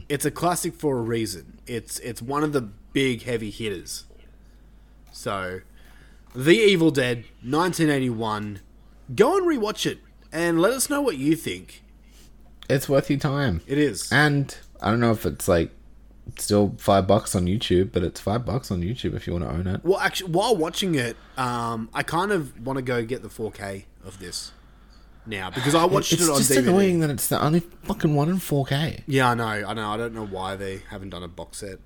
It's 0.08 0.24
a 0.24 0.30
classic 0.30 0.74
for 0.74 0.98
a 0.98 1.02
reason. 1.02 1.60
It's 1.66 1.98
it's 2.00 2.20
one 2.20 2.42
of 2.42 2.52
the 2.52 2.62
big 2.62 3.22
heavy 3.22 3.50
hitters. 3.50 4.04
So, 5.12 5.60
The 6.34 6.56
Evil 6.56 6.90
Dead, 6.90 7.18
1981. 7.42 8.60
Go 9.14 9.36
and 9.36 9.46
rewatch 9.46 9.86
it 9.86 9.98
and 10.32 10.60
let 10.60 10.72
us 10.72 10.90
know 10.90 11.00
what 11.00 11.16
you 11.16 11.36
think. 11.36 11.82
It's 12.68 12.88
worth 12.88 13.08
your 13.08 13.18
time. 13.18 13.60
It 13.66 13.78
is. 13.78 14.10
And 14.12 14.56
I 14.80 14.90
don't 14.90 15.00
know 15.00 15.12
if 15.12 15.24
it's 15.24 15.46
like 15.46 15.70
still 16.36 16.74
five 16.78 17.06
bucks 17.06 17.34
on 17.34 17.46
YouTube, 17.46 17.92
but 17.92 18.02
it's 18.02 18.20
five 18.20 18.44
bucks 18.44 18.70
on 18.70 18.82
YouTube 18.82 19.14
if 19.14 19.26
you 19.26 19.32
want 19.32 19.44
to 19.44 19.50
own 19.52 19.66
it. 19.66 19.84
Well, 19.84 20.00
actually, 20.00 20.32
while 20.32 20.56
watching 20.56 20.96
it, 20.96 21.16
um, 21.36 21.88
I 21.94 22.02
kind 22.02 22.32
of 22.32 22.66
want 22.66 22.76
to 22.78 22.82
go 22.82 23.04
get 23.04 23.22
the 23.22 23.28
4K 23.28 23.84
of 24.04 24.18
this 24.18 24.52
now 25.26 25.50
because 25.50 25.74
I 25.74 25.84
watched 25.84 26.12
it's 26.12 26.22
it 26.22 26.30
on 26.30 26.38
just 26.38 26.50
annoying 26.50 27.00
that 27.00 27.10
it's 27.10 27.28
the 27.28 27.42
only 27.42 27.60
fucking 27.60 28.14
one 28.14 28.28
in 28.28 28.36
4K. 28.36 29.02
Yeah, 29.06 29.30
I 29.30 29.34
know, 29.34 29.44
I 29.44 29.74
know. 29.74 29.90
I 29.90 29.96
don't 29.96 30.14
know 30.14 30.26
why 30.26 30.56
they 30.56 30.82
haven't 30.90 31.10
done 31.10 31.22
a 31.22 31.28
box 31.28 31.58
set. 31.58 31.78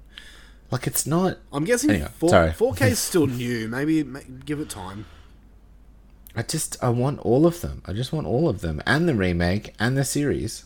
Like 0.70 0.86
it's 0.86 1.06
not. 1.06 1.38
I'm 1.52 1.64
guessing 1.64 1.90
Anyway, 1.90 2.10
4, 2.18 2.30
4K 2.30 2.90
is 2.90 2.98
still 3.10 3.26
new. 3.26 3.68
Maybe 3.68 4.04
give 4.44 4.60
it 4.60 4.70
time. 4.70 5.06
I 6.36 6.42
just 6.42 6.82
I 6.82 6.90
want 6.90 7.18
all 7.20 7.46
of 7.46 7.60
them. 7.60 7.82
I 7.86 7.92
just 7.92 8.12
want 8.12 8.26
all 8.26 8.48
of 8.48 8.60
them 8.60 8.80
and 8.86 9.08
the 9.08 9.14
remake 9.14 9.74
and 9.78 9.96
the 9.96 10.04
series. 10.04 10.64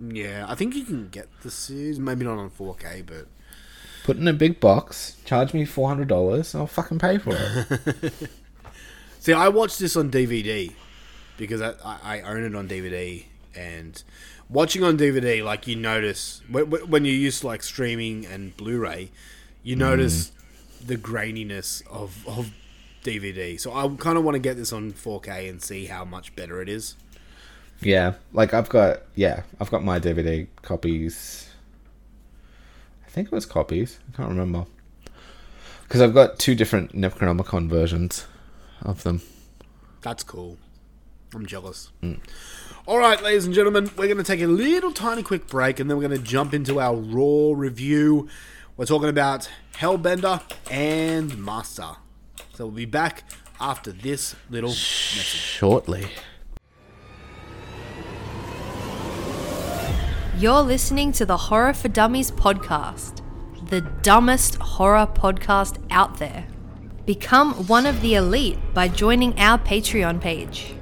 Yeah, 0.00 0.46
I 0.48 0.54
think 0.54 0.74
you 0.74 0.84
can 0.84 1.08
get 1.08 1.28
the 1.42 1.50
series. 1.50 1.98
Maybe 1.98 2.24
not 2.24 2.38
on 2.38 2.50
4K, 2.50 3.06
but 3.06 3.28
Put 4.04 4.16
in 4.16 4.26
a 4.26 4.32
big 4.32 4.58
box, 4.58 5.16
charge 5.24 5.54
me 5.54 5.64
four 5.64 5.88
hundred 5.88 6.08
dollars, 6.08 6.54
I'll 6.56 6.66
fucking 6.66 6.98
pay 6.98 7.18
for 7.18 7.36
it. 7.36 8.12
see, 9.20 9.32
I 9.32 9.48
watched 9.48 9.78
this 9.78 9.94
on 9.96 10.10
DVD 10.10 10.72
because 11.42 11.60
I, 11.60 11.74
I, 11.84 12.20
own 12.20 12.44
it 12.44 12.54
on 12.54 12.68
DVD, 12.68 13.24
and 13.56 14.00
watching 14.48 14.84
on 14.84 14.96
DVD, 14.96 15.42
like 15.44 15.66
you 15.66 15.74
notice 15.74 16.40
when, 16.48 16.70
when 16.70 17.04
you're 17.04 17.16
used 17.16 17.40
to 17.40 17.48
like 17.48 17.64
streaming 17.64 18.24
and 18.24 18.56
Blu-ray, 18.56 19.10
you 19.64 19.74
mm. 19.74 19.80
notice 19.80 20.30
the 20.84 20.96
graininess 20.96 21.84
of 21.88 22.24
of 22.28 22.52
DVD. 23.02 23.58
So 23.58 23.72
I 23.74 23.88
kind 23.96 24.16
of 24.16 24.22
want 24.22 24.36
to 24.36 24.38
get 24.38 24.56
this 24.56 24.72
on 24.72 24.92
4K 24.92 25.50
and 25.50 25.60
see 25.60 25.86
how 25.86 26.04
much 26.04 26.36
better 26.36 26.62
it 26.62 26.68
is. 26.68 26.94
yeah, 27.80 28.14
like 28.32 28.54
I've 28.54 28.68
got 28.68 29.02
yeah, 29.16 29.42
I've 29.60 29.70
got 29.70 29.82
my 29.82 29.98
DVD 29.98 30.46
copies. 30.62 31.50
I 33.04 33.10
think 33.10 33.26
it 33.26 33.32
was 33.32 33.46
copies. 33.46 33.98
I 34.12 34.16
can't 34.16 34.28
remember 34.28 34.66
because 35.82 36.00
I've 36.00 36.14
got 36.14 36.38
two 36.38 36.54
different 36.54 36.94
Necronomicon 36.94 37.68
versions 37.68 38.26
of 38.80 39.02
them. 39.02 39.22
That's 40.02 40.22
cool. 40.22 40.56
I'm 41.34 41.46
jealous. 41.46 41.90
All 42.86 42.98
right, 42.98 43.22
ladies 43.22 43.46
and 43.46 43.54
gentlemen, 43.54 43.90
we're 43.96 44.06
going 44.06 44.18
to 44.18 44.24
take 44.24 44.40
a 44.40 44.46
little 44.46 44.92
tiny 44.92 45.22
quick 45.22 45.46
break 45.46 45.80
and 45.80 45.88
then 45.88 45.96
we're 45.96 46.08
going 46.08 46.20
to 46.20 46.26
jump 46.26 46.52
into 46.52 46.80
our 46.80 46.94
Raw 46.94 47.52
review. 47.54 48.28
We're 48.76 48.86
talking 48.86 49.08
about 49.08 49.48
Hellbender 49.74 50.42
and 50.70 51.38
Master. 51.38 51.96
So 52.54 52.66
we'll 52.66 52.74
be 52.74 52.84
back 52.84 53.24
after 53.60 53.92
this 53.92 54.34
little 54.50 54.70
message. 54.70 55.24
Shortly. 55.24 56.06
You're 60.38 60.62
listening 60.62 61.12
to 61.12 61.24
the 61.24 61.36
Horror 61.36 61.72
for 61.72 61.88
Dummies 61.88 62.30
podcast, 62.32 63.20
the 63.68 63.80
dumbest 64.02 64.56
horror 64.56 65.06
podcast 65.06 65.76
out 65.90 66.18
there. 66.18 66.46
Become 67.06 67.68
one 67.68 67.86
of 67.86 68.00
the 68.00 68.14
elite 68.14 68.58
by 68.74 68.88
joining 68.88 69.38
our 69.38 69.58
Patreon 69.58 70.20
page. 70.20 70.74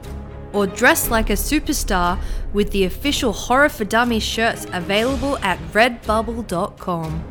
Or 0.53 0.67
dress 0.67 1.11
like 1.11 1.31
a 1.31 1.35
superstar 1.35 2.19
with 2.53 2.71
the 2.73 2.85
official 2.85 3.33
Horror 3.33 3.69
for 3.69 3.85
Dummies 3.85 4.23
shirts 4.23 4.67
available 4.73 5.39
at 5.39 5.59
redbubble.com. 5.73 7.25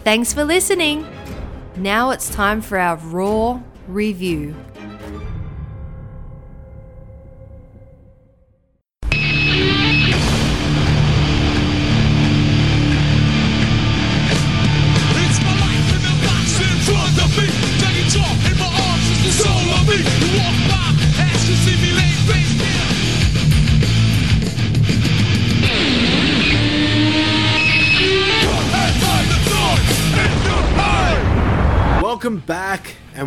Thanks 0.00 0.32
for 0.32 0.44
listening. 0.44 1.06
Now 1.76 2.10
it's 2.10 2.28
time 2.28 2.60
for 2.60 2.78
our 2.78 2.96
Raw 2.96 3.60
review. 3.86 4.54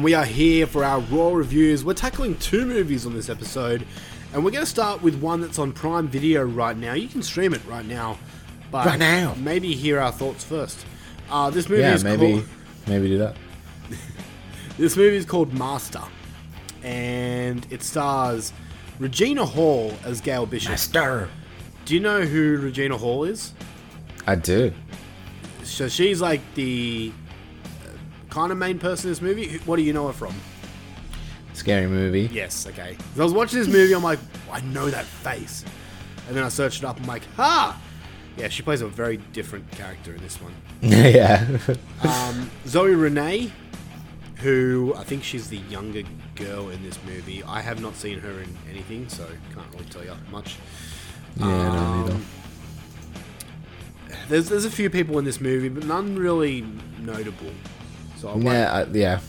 We 0.05 0.13
are 0.13 0.23
here 0.23 0.67
for 0.67 0.83
our 0.83 0.99
Raw 0.99 1.29
reviews. 1.33 1.83
We're 1.83 1.95
tackling 1.95 2.37
two 2.37 2.67
movies 2.67 3.07
on 3.07 3.15
this 3.15 3.27
episode, 3.27 3.87
and 4.33 4.45
we're 4.45 4.51
going 4.51 4.63
to 4.63 4.69
start 4.69 5.01
with 5.01 5.19
one 5.19 5.41
that's 5.41 5.57
on 5.57 5.71
Prime 5.73 6.07
Video 6.07 6.43
right 6.43 6.77
now. 6.77 6.93
You 6.93 7.07
can 7.07 7.23
stream 7.23 7.55
it 7.55 7.61
right 7.67 7.83
now, 7.87 8.19
but 8.69 8.85
Right 8.85 8.99
now. 8.99 9.33
maybe 9.39 9.73
hear 9.73 9.99
our 9.99 10.11
thoughts 10.11 10.43
first. 10.43 10.85
Uh, 11.27 11.49
this 11.49 11.67
movie 11.67 11.81
Yeah, 11.81 11.95
is 11.95 12.03
maybe 12.03 12.33
called 12.33 12.45
maybe 12.85 13.07
do 13.07 13.17
that. 13.17 13.35
this 14.77 14.95
movie 14.95 15.15
is 15.15 15.25
called 15.25 15.51
Master, 15.55 16.03
and 16.83 17.65
it 17.71 17.81
stars 17.81 18.53
Regina 18.99 19.43
Hall 19.43 19.91
as 20.03 20.21
Gail 20.21 20.45
Bishop. 20.45 20.69
Master. 20.69 21.29
Do 21.85 21.95
you 21.95 21.99
know 21.99 22.21
who 22.21 22.57
Regina 22.57 22.95
Hall 22.95 23.23
is? 23.23 23.53
I 24.27 24.35
do. 24.35 24.71
So 25.63 25.87
she's 25.87 26.21
like 26.21 26.41
the 26.53 27.11
kind 28.35 28.51
of 28.51 28.57
main 28.57 28.77
person 28.77 29.07
in 29.07 29.11
this 29.11 29.21
movie. 29.21 29.59
What 29.59 29.77
do 29.77 29.81
you 29.81 29.93
know 29.93 30.07
her 30.07 30.13
from? 30.13 30.35
Scary 31.53 31.87
movie. 31.87 32.29
Yes, 32.33 32.67
okay. 32.67 32.97
I 33.17 33.23
was 33.23 33.31
watching 33.31 33.59
this 33.59 33.69
movie, 33.69 33.95
I'm 33.95 34.03
like, 34.03 34.19
I 34.51 34.59
know 34.59 34.89
that 34.89 35.05
face. 35.05 35.63
And 36.27 36.35
then 36.35 36.43
I 36.43 36.49
searched 36.49 36.79
it 36.79 36.85
up, 36.85 36.99
I'm 36.99 37.07
like, 37.07 37.23
ha! 37.37 37.79
Yeah, 38.35 38.49
she 38.49 38.61
plays 38.61 38.81
a 38.81 38.87
very 38.87 39.15
different 39.31 39.71
character 39.71 40.13
in 40.13 40.21
this 40.21 40.37
one. 40.41 40.53
yeah. 40.81 41.47
Um, 42.03 42.51
Zoe 42.67 42.93
Renee, 42.93 43.53
who 44.39 44.93
I 44.97 45.05
think 45.05 45.23
she's 45.23 45.47
the 45.47 45.59
younger 45.69 46.03
girl 46.35 46.67
in 46.71 46.83
this 46.83 46.99
movie. 47.05 47.41
I 47.41 47.61
have 47.61 47.81
not 47.81 47.95
seen 47.95 48.19
her 48.19 48.41
in 48.41 48.57
anything, 48.69 49.07
so 49.07 49.25
can't 49.53 49.71
really 49.71 49.85
tell 49.85 50.03
you 50.03 50.11
much. 50.29 50.57
Yeah, 51.37 51.45
I 51.45 51.49
don't 51.73 52.03
either. 52.03 52.13
Um, 52.15 52.25
There's 54.27 54.49
there's 54.49 54.65
a 54.65 54.71
few 54.71 54.89
people 54.89 55.17
in 55.19 55.23
this 55.23 55.39
movie, 55.39 55.69
but 55.69 55.85
none 55.85 56.17
really 56.17 56.65
notable. 56.99 57.51
So 58.17 58.29
I 58.29 58.35
yeah, 58.37 58.73
I, 58.73 58.83
yeah. 58.91 59.19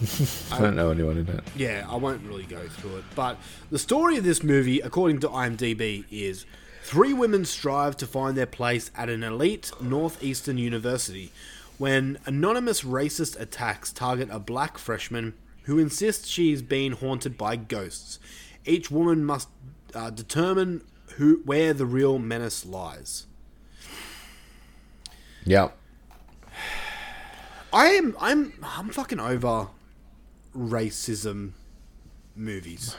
I 0.52 0.58
don't 0.58 0.74
know 0.74 0.90
anyone 0.90 1.18
in 1.18 1.28
it. 1.28 1.44
yeah, 1.56 1.86
I 1.88 1.96
won't 1.96 2.22
really 2.26 2.44
go 2.44 2.66
through 2.68 2.96
it. 2.96 3.04
But 3.14 3.38
the 3.70 3.78
story 3.78 4.16
of 4.16 4.24
this 4.24 4.42
movie, 4.42 4.80
according 4.80 5.20
to 5.20 5.28
IMDb, 5.28 6.04
is 6.10 6.44
three 6.82 7.12
women 7.12 7.44
strive 7.44 7.96
to 7.98 8.06
find 8.06 8.36
their 8.36 8.46
place 8.46 8.90
at 8.96 9.08
an 9.08 9.22
elite 9.22 9.70
northeastern 9.80 10.58
university 10.58 11.30
when 11.78 12.18
anonymous 12.26 12.82
racist 12.82 13.40
attacks 13.40 13.92
target 13.92 14.28
a 14.30 14.38
black 14.38 14.78
freshman 14.78 15.34
who 15.64 15.78
insists 15.78 16.28
she 16.28 16.52
is 16.52 16.62
being 16.62 16.92
haunted 16.92 17.38
by 17.38 17.56
ghosts. 17.56 18.18
Each 18.64 18.90
woman 18.90 19.24
must 19.24 19.48
uh, 19.94 20.10
determine 20.10 20.82
who 21.16 21.42
where 21.44 21.72
the 21.72 21.86
real 21.86 22.18
menace 22.18 22.64
lies. 22.64 23.26
Yeah. 25.44 25.70
I 27.72 27.86
am 27.88 28.16
I'm 28.20 28.52
I'm 28.62 28.90
fucking 28.90 29.20
over 29.20 29.68
racism 30.56 31.52
movies. 32.36 32.96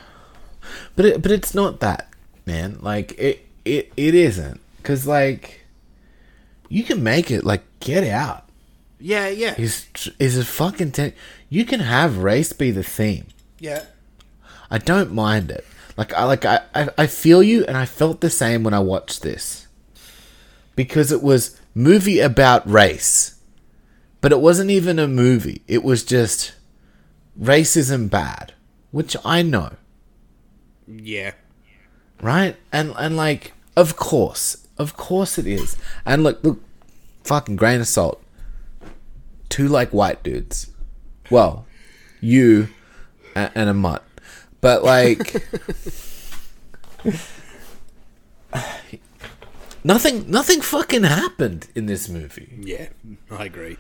But 0.95 1.06
it, 1.06 1.22
but 1.22 1.32
it's 1.32 1.54
not 1.54 1.80
that, 1.82 2.10
man. 2.45 2.80
Like 2.82 3.18
it 3.18 3.45
it 3.66 3.91
it 3.95 4.16
isn't 4.16 4.60
cuz 4.84 5.06
like 5.06 5.66
you 6.70 6.84
can 6.84 7.04
make 7.04 7.30
it 7.30 7.44
like 7.44 7.64
get 7.80 8.04
out. 8.04 8.45
Yeah, 9.00 9.28
yeah. 9.28 9.54
Is 9.58 9.86
is 10.18 10.38
a 10.38 10.45
fucking 10.45 10.91
ten- 10.91 11.14
you 11.50 11.66
can 11.66 11.82
have 11.82 12.18
race 12.18 12.54
be 12.54 12.72
the 12.72 12.84
theme. 12.84 13.28
Yeah. 13.60 13.84
I 14.72 14.78
don't 14.80 15.14
mind 15.14 15.52
it. 15.52 15.66
Like 15.98 16.14
I 16.14 16.24
like 16.24 16.45
I, 16.45 16.62
I 16.74 16.90
I 16.98 17.08
feel 17.08 17.44
you 17.44 17.66
and 17.66 17.78
I 17.78 17.86
felt 17.86 18.22
the 18.22 18.30
same 18.30 18.64
when 18.64 18.74
I 18.74 18.80
watched 18.80 19.22
this. 19.22 19.68
Because 20.76 21.12
it 21.12 21.22
was 21.22 21.60
movie 21.76 22.20
about 22.20 22.68
race. 22.68 23.32
But 24.24 24.32
it 24.32 24.40
wasn't 24.40 24.72
even 24.72 24.98
a 25.00 25.08
movie. 25.08 25.62
It 25.68 25.84
was 25.84 26.04
just 26.06 26.54
racism 27.38 28.10
bad, 28.10 28.54
which 28.91 29.18
I 29.26 29.41
know, 29.41 29.74
Yeah. 30.88 31.34
right? 32.22 32.56
And 32.72 32.94
and 32.98 33.18
like 33.18 33.52
of 33.76 33.98
course, 33.98 34.66
of 34.78 34.95
course 34.95 35.38
it 35.38 35.45
is. 35.45 35.76
And 36.06 36.24
look, 36.24 36.41
look 36.41 36.62
fucking 37.26 37.58
grain 37.58 37.82
of 37.82 37.88
salt. 37.88 38.24
Two 39.50 39.68
like 39.68 39.90
white 39.91 40.24
dudes. 40.24 40.72
Well, 41.30 41.66
you 42.22 42.70
a- 43.36 43.52
and 43.54 43.70
a 43.70 43.74
mutt. 43.74 44.04
But 44.62 44.86
like 44.86 45.44
nothing 49.84 50.30
nothing 50.32 50.62
fucking 50.62 51.04
happened 51.04 51.68
in 51.76 51.88
this 51.88 52.08
movie. 52.08 52.58
Yeah, 52.62 52.88
I 53.30 53.45
agree. 53.45 53.76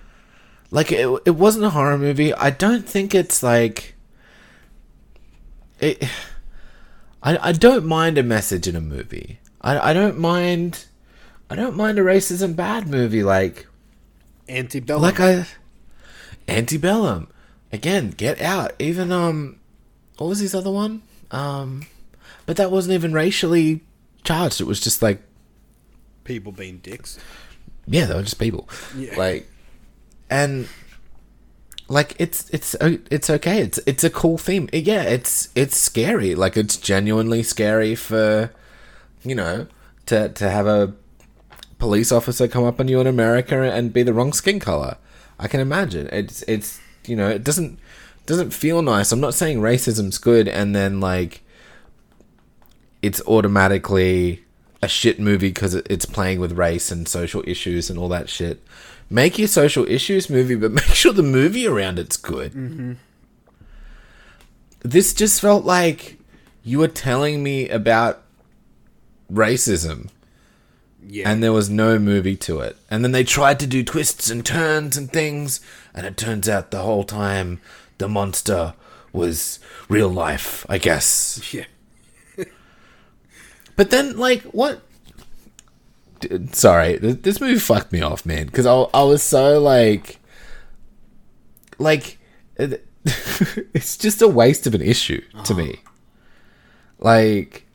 Like 0.73 0.91
it, 0.91 1.07
it 1.25 1.35
wasn't 1.35 1.65
a 1.65 1.69
horror 1.69 1.99
movie. 1.99 2.33
I 2.33 2.49
don't 2.49 2.89
think 2.89 3.13
it's 3.13 3.43
like 3.43 3.93
it. 5.79 6.03
I 7.23 7.49
I 7.49 7.51
don't 7.51 7.85
mind 7.85 8.17
a 8.17 8.23
message 8.23 8.67
in 8.67 8.75
a 8.75 8.81
movie. 8.81 9.39
I 9.61 9.91
I 9.91 9.93
don't 9.93 10.17
mind. 10.17 10.85
I 11.47 11.55
don't 11.55 11.77
mind 11.77 11.99
a 11.99 12.01
racism 12.01 12.55
bad 12.55 12.87
movie 12.87 13.21
like 13.21 13.67
Antebellum. 14.49 15.03
like 15.03 15.19
I 15.19 15.45
antebellum 16.47 17.27
again. 17.71 18.09
Get 18.09 18.41
out. 18.41 18.73
Even 18.79 19.11
um, 19.11 19.59
what 20.17 20.27
was 20.27 20.39
his 20.39 20.55
other 20.55 20.71
one? 20.71 21.03
Um, 21.29 21.85
but 22.47 22.57
that 22.57 22.71
wasn't 22.71 22.95
even 22.95 23.13
racially 23.13 23.81
charged. 24.23 24.59
It 24.59 24.65
was 24.65 24.79
just 24.79 25.03
like 25.03 25.21
people 26.23 26.51
being 26.51 26.79
dicks. 26.79 27.19
yeah, 27.85 28.05
they 28.07 28.15
were 28.15 28.23
just 28.23 28.39
people. 28.39 28.67
Yeah. 28.97 29.15
Like, 29.15 29.47
and 30.33 30.67
like 31.87 32.15
it's 32.17 32.49
it's 32.49 32.75
it's 32.81 33.29
okay. 33.29 33.61
It's 33.61 33.79
it's 33.85 34.03
a 34.03 34.09
cool 34.09 34.39
theme. 34.39 34.67
Yeah, 34.73 35.03
it's 35.03 35.49
it's 35.53 35.77
scary. 35.77 36.33
Like 36.33 36.57
it's 36.57 36.75
genuinely 36.75 37.43
scary 37.43 37.93
for 37.93 38.51
you 39.21 39.35
know 39.35 39.67
to 40.07 40.29
to 40.29 40.49
have 40.49 40.65
a 40.65 40.93
police 41.77 42.11
officer 42.11 42.47
come 42.47 42.63
up 42.63 42.79
on 42.79 42.87
you 42.87 42.99
in 42.99 43.05
America 43.05 43.61
and 43.61 43.93
be 43.93 44.01
the 44.01 44.13
wrong 44.13 44.33
skin 44.33 44.59
color. 44.59 44.97
I 45.37 45.47
can 45.47 45.59
imagine. 45.59 46.09
It's 46.11 46.41
it's 46.47 46.79
you 47.05 47.15
know 47.15 47.29
it 47.29 47.43
doesn't 47.43 47.77
doesn't 48.25 48.51
feel 48.51 48.81
nice. 48.81 49.11
I'm 49.11 49.21
not 49.21 49.35
saying 49.35 49.59
racism's 49.59 50.17
good 50.17 50.47
and 50.47 50.75
then 50.75 50.99
like 50.99 51.43
it's 53.03 53.21
automatically 53.27 54.43
a 54.81 54.87
shit 54.87 55.19
movie 55.19 55.49
because 55.49 55.75
it's 55.75 56.05
playing 56.05 56.39
with 56.39 56.53
race 56.53 56.91
and 56.91 57.07
social 57.07 57.43
issues 57.45 57.91
and 57.91 57.99
all 57.99 58.09
that 58.09 58.29
shit. 58.29 58.63
Make 59.13 59.37
your 59.37 59.47
social 59.47 59.85
issues 59.87 60.27
movie, 60.27 60.55
but 60.55 60.71
make 60.81 60.85
sure 60.85 61.13
the 61.13 61.21
movie 61.21 61.67
around 61.67 61.99
it's 61.99 62.17
good. 62.17 62.53
Mm-hmm. 62.53 62.93
This 64.81 65.13
just 65.13 65.39
felt 65.39 65.63
like 65.65 66.17
you 66.63 66.79
were 66.79 66.87
telling 66.87 67.43
me 67.43 67.69
about 67.69 68.23
racism 69.31 70.09
Yeah. 71.05 71.29
and 71.29 71.43
there 71.43 71.53
was 71.53 71.69
no 71.69 71.99
movie 71.99 72.35
to 72.37 72.59
it. 72.61 72.75
And 72.89 73.03
then 73.03 73.11
they 73.11 73.23
tried 73.23 73.59
to 73.59 73.67
do 73.67 73.83
twists 73.83 74.29
and 74.31 74.43
turns 74.43 74.97
and 74.97 75.11
things, 75.11 75.61
and 75.93 76.05
it 76.07 76.17
turns 76.17 76.49
out 76.49 76.71
the 76.71 76.81
whole 76.81 77.03
time 77.03 77.61
the 77.99 78.09
monster 78.09 78.73
was 79.13 79.59
real 79.89 80.09
life, 80.09 80.65
I 80.67 80.79
guess. 80.79 81.53
yeah. 81.53 81.65
But 83.75 83.89
then, 83.89 84.17
like, 84.17 84.41
what? 84.43 84.81
Sorry, 86.53 86.97
this 86.97 87.39
movie 87.41 87.59
fucked 87.59 87.91
me 87.91 88.01
off, 88.01 88.25
man. 88.25 88.45
Because 88.47 88.65
I, 88.65 88.73
I 88.93 89.03
was 89.03 89.21
so 89.23 89.59
like, 89.59 90.19
like, 91.79 92.17
it- 92.57 92.85
it's 93.73 93.97
just 93.97 94.21
a 94.21 94.27
waste 94.27 94.65
of 94.67 94.73
an 94.75 94.81
issue 94.81 95.21
to 95.45 95.53
me. 95.53 95.69
Uh-huh. 95.71 95.89
Like, 96.99 97.65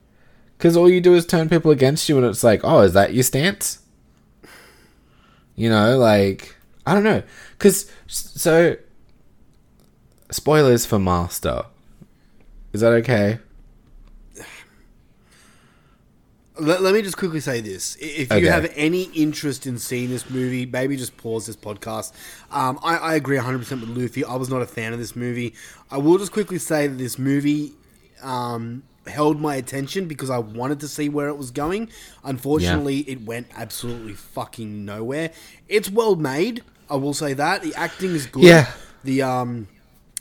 because 0.56 0.76
all 0.76 0.88
you 0.88 1.00
do 1.00 1.14
is 1.14 1.26
turn 1.26 1.48
people 1.48 1.70
against 1.70 2.08
you, 2.08 2.16
and 2.16 2.26
it's 2.26 2.42
like, 2.42 2.60
oh, 2.64 2.80
is 2.80 2.94
that 2.94 3.12
your 3.14 3.22
stance? 3.24 3.80
You 5.54 5.68
know, 5.68 5.98
like, 5.98 6.56
I 6.86 6.94
don't 6.94 7.04
know. 7.04 7.22
Because 7.58 7.90
so, 8.06 8.76
spoilers 10.30 10.86
for 10.86 10.98
Master. 10.98 11.64
Is 12.72 12.80
that 12.80 12.92
okay? 12.94 13.38
Let, 16.60 16.82
let 16.82 16.94
me 16.94 17.02
just 17.02 17.16
quickly 17.16 17.40
say 17.40 17.60
this. 17.60 17.96
If 18.00 18.30
you 18.30 18.36
Okay. 18.38 18.46
have 18.46 18.70
any 18.74 19.04
interest 19.14 19.66
in 19.66 19.78
seeing 19.78 20.10
this 20.10 20.28
movie, 20.28 20.66
maybe 20.66 20.96
just 20.96 21.16
pause 21.16 21.46
this 21.46 21.56
podcast. 21.56 22.12
Um, 22.50 22.78
I, 22.82 22.96
I 22.96 23.14
agree 23.14 23.36
100% 23.38 23.58
with 23.80 23.88
Luffy. 23.90 24.24
I 24.24 24.34
was 24.36 24.48
not 24.48 24.62
a 24.62 24.66
fan 24.66 24.92
of 24.92 24.98
this 24.98 25.14
movie. 25.14 25.54
I 25.90 25.98
will 25.98 26.18
just 26.18 26.32
quickly 26.32 26.58
say 26.58 26.86
that 26.86 26.96
this 26.96 27.18
movie 27.18 27.72
um, 28.22 28.82
held 29.06 29.40
my 29.40 29.54
attention 29.56 30.06
because 30.06 30.30
I 30.30 30.38
wanted 30.38 30.80
to 30.80 30.88
see 30.88 31.08
where 31.08 31.28
it 31.28 31.36
was 31.38 31.50
going. 31.50 31.90
Unfortunately, 32.24 32.98
it 33.00 33.22
went 33.22 33.46
absolutely 33.56 34.14
fucking 34.14 34.84
nowhere. 34.84 35.30
It's 35.68 35.90
well 35.90 36.16
made. 36.16 36.62
I 36.90 36.96
will 36.96 37.14
say 37.14 37.34
that. 37.34 37.62
The 37.62 37.74
acting 37.74 38.10
is 38.14 38.26
good. 38.26 38.42
Yeah. 38.44 38.70
The 39.04 39.22
um, 39.22 39.68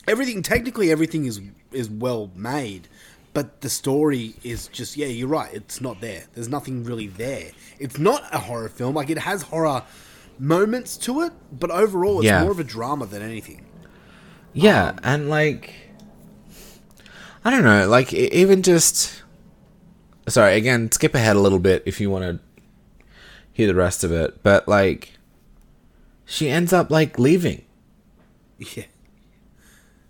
everything 0.06 0.42
technically 0.42 0.90
everything 0.90 1.26
is 1.26 1.40
is 1.72 1.90
well 1.90 2.30
made 2.34 2.88
but 3.34 3.60
the 3.60 3.68
story 3.70 4.34
is 4.42 4.68
just 4.68 4.96
yeah 4.96 5.06
you're 5.06 5.28
right 5.28 5.52
it's 5.52 5.80
not 5.80 6.00
there. 6.00 6.24
There's 6.34 6.48
nothing 6.48 6.84
really 6.84 7.06
there. 7.06 7.50
It's 7.78 7.98
not 7.98 8.24
a 8.32 8.38
horror 8.38 8.68
film. 8.68 8.94
Like 8.94 9.10
it 9.10 9.18
has 9.18 9.42
horror 9.42 9.82
moments 10.38 10.96
to 10.96 11.20
it 11.22 11.32
but 11.52 11.70
overall 11.70 12.18
it's 12.18 12.26
Yeah. 12.26 12.42
more 12.42 12.50
of 12.52 12.60
a 12.60 12.64
drama 12.64 13.06
than 13.06 13.22
anything. 13.22 13.64
Yeah, 14.52 14.94
and 15.02 15.28
like 15.28 15.74
I 17.44 17.50
don't 17.50 17.62
know, 17.64 17.88
like 17.88 18.12
even 18.12 18.62
just 18.62 19.22
sorry, 20.28 20.56
again, 20.56 20.90
skip 20.92 21.14
ahead 21.14 21.36
a 21.36 21.40
little 21.40 21.58
bit 21.58 21.82
if 21.86 22.00
you 22.00 22.10
want 22.10 22.24
to 22.24 22.40
hear 23.52 23.66
the 23.66 23.74
rest 23.74 24.04
of 24.04 24.12
it, 24.12 24.42
but 24.42 24.66
like 24.68 25.14
she 26.24 26.48
ends 26.50 26.72
up 26.72 26.90
like 26.90 27.18
leaving. 27.18 27.64
yeah 28.58 28.84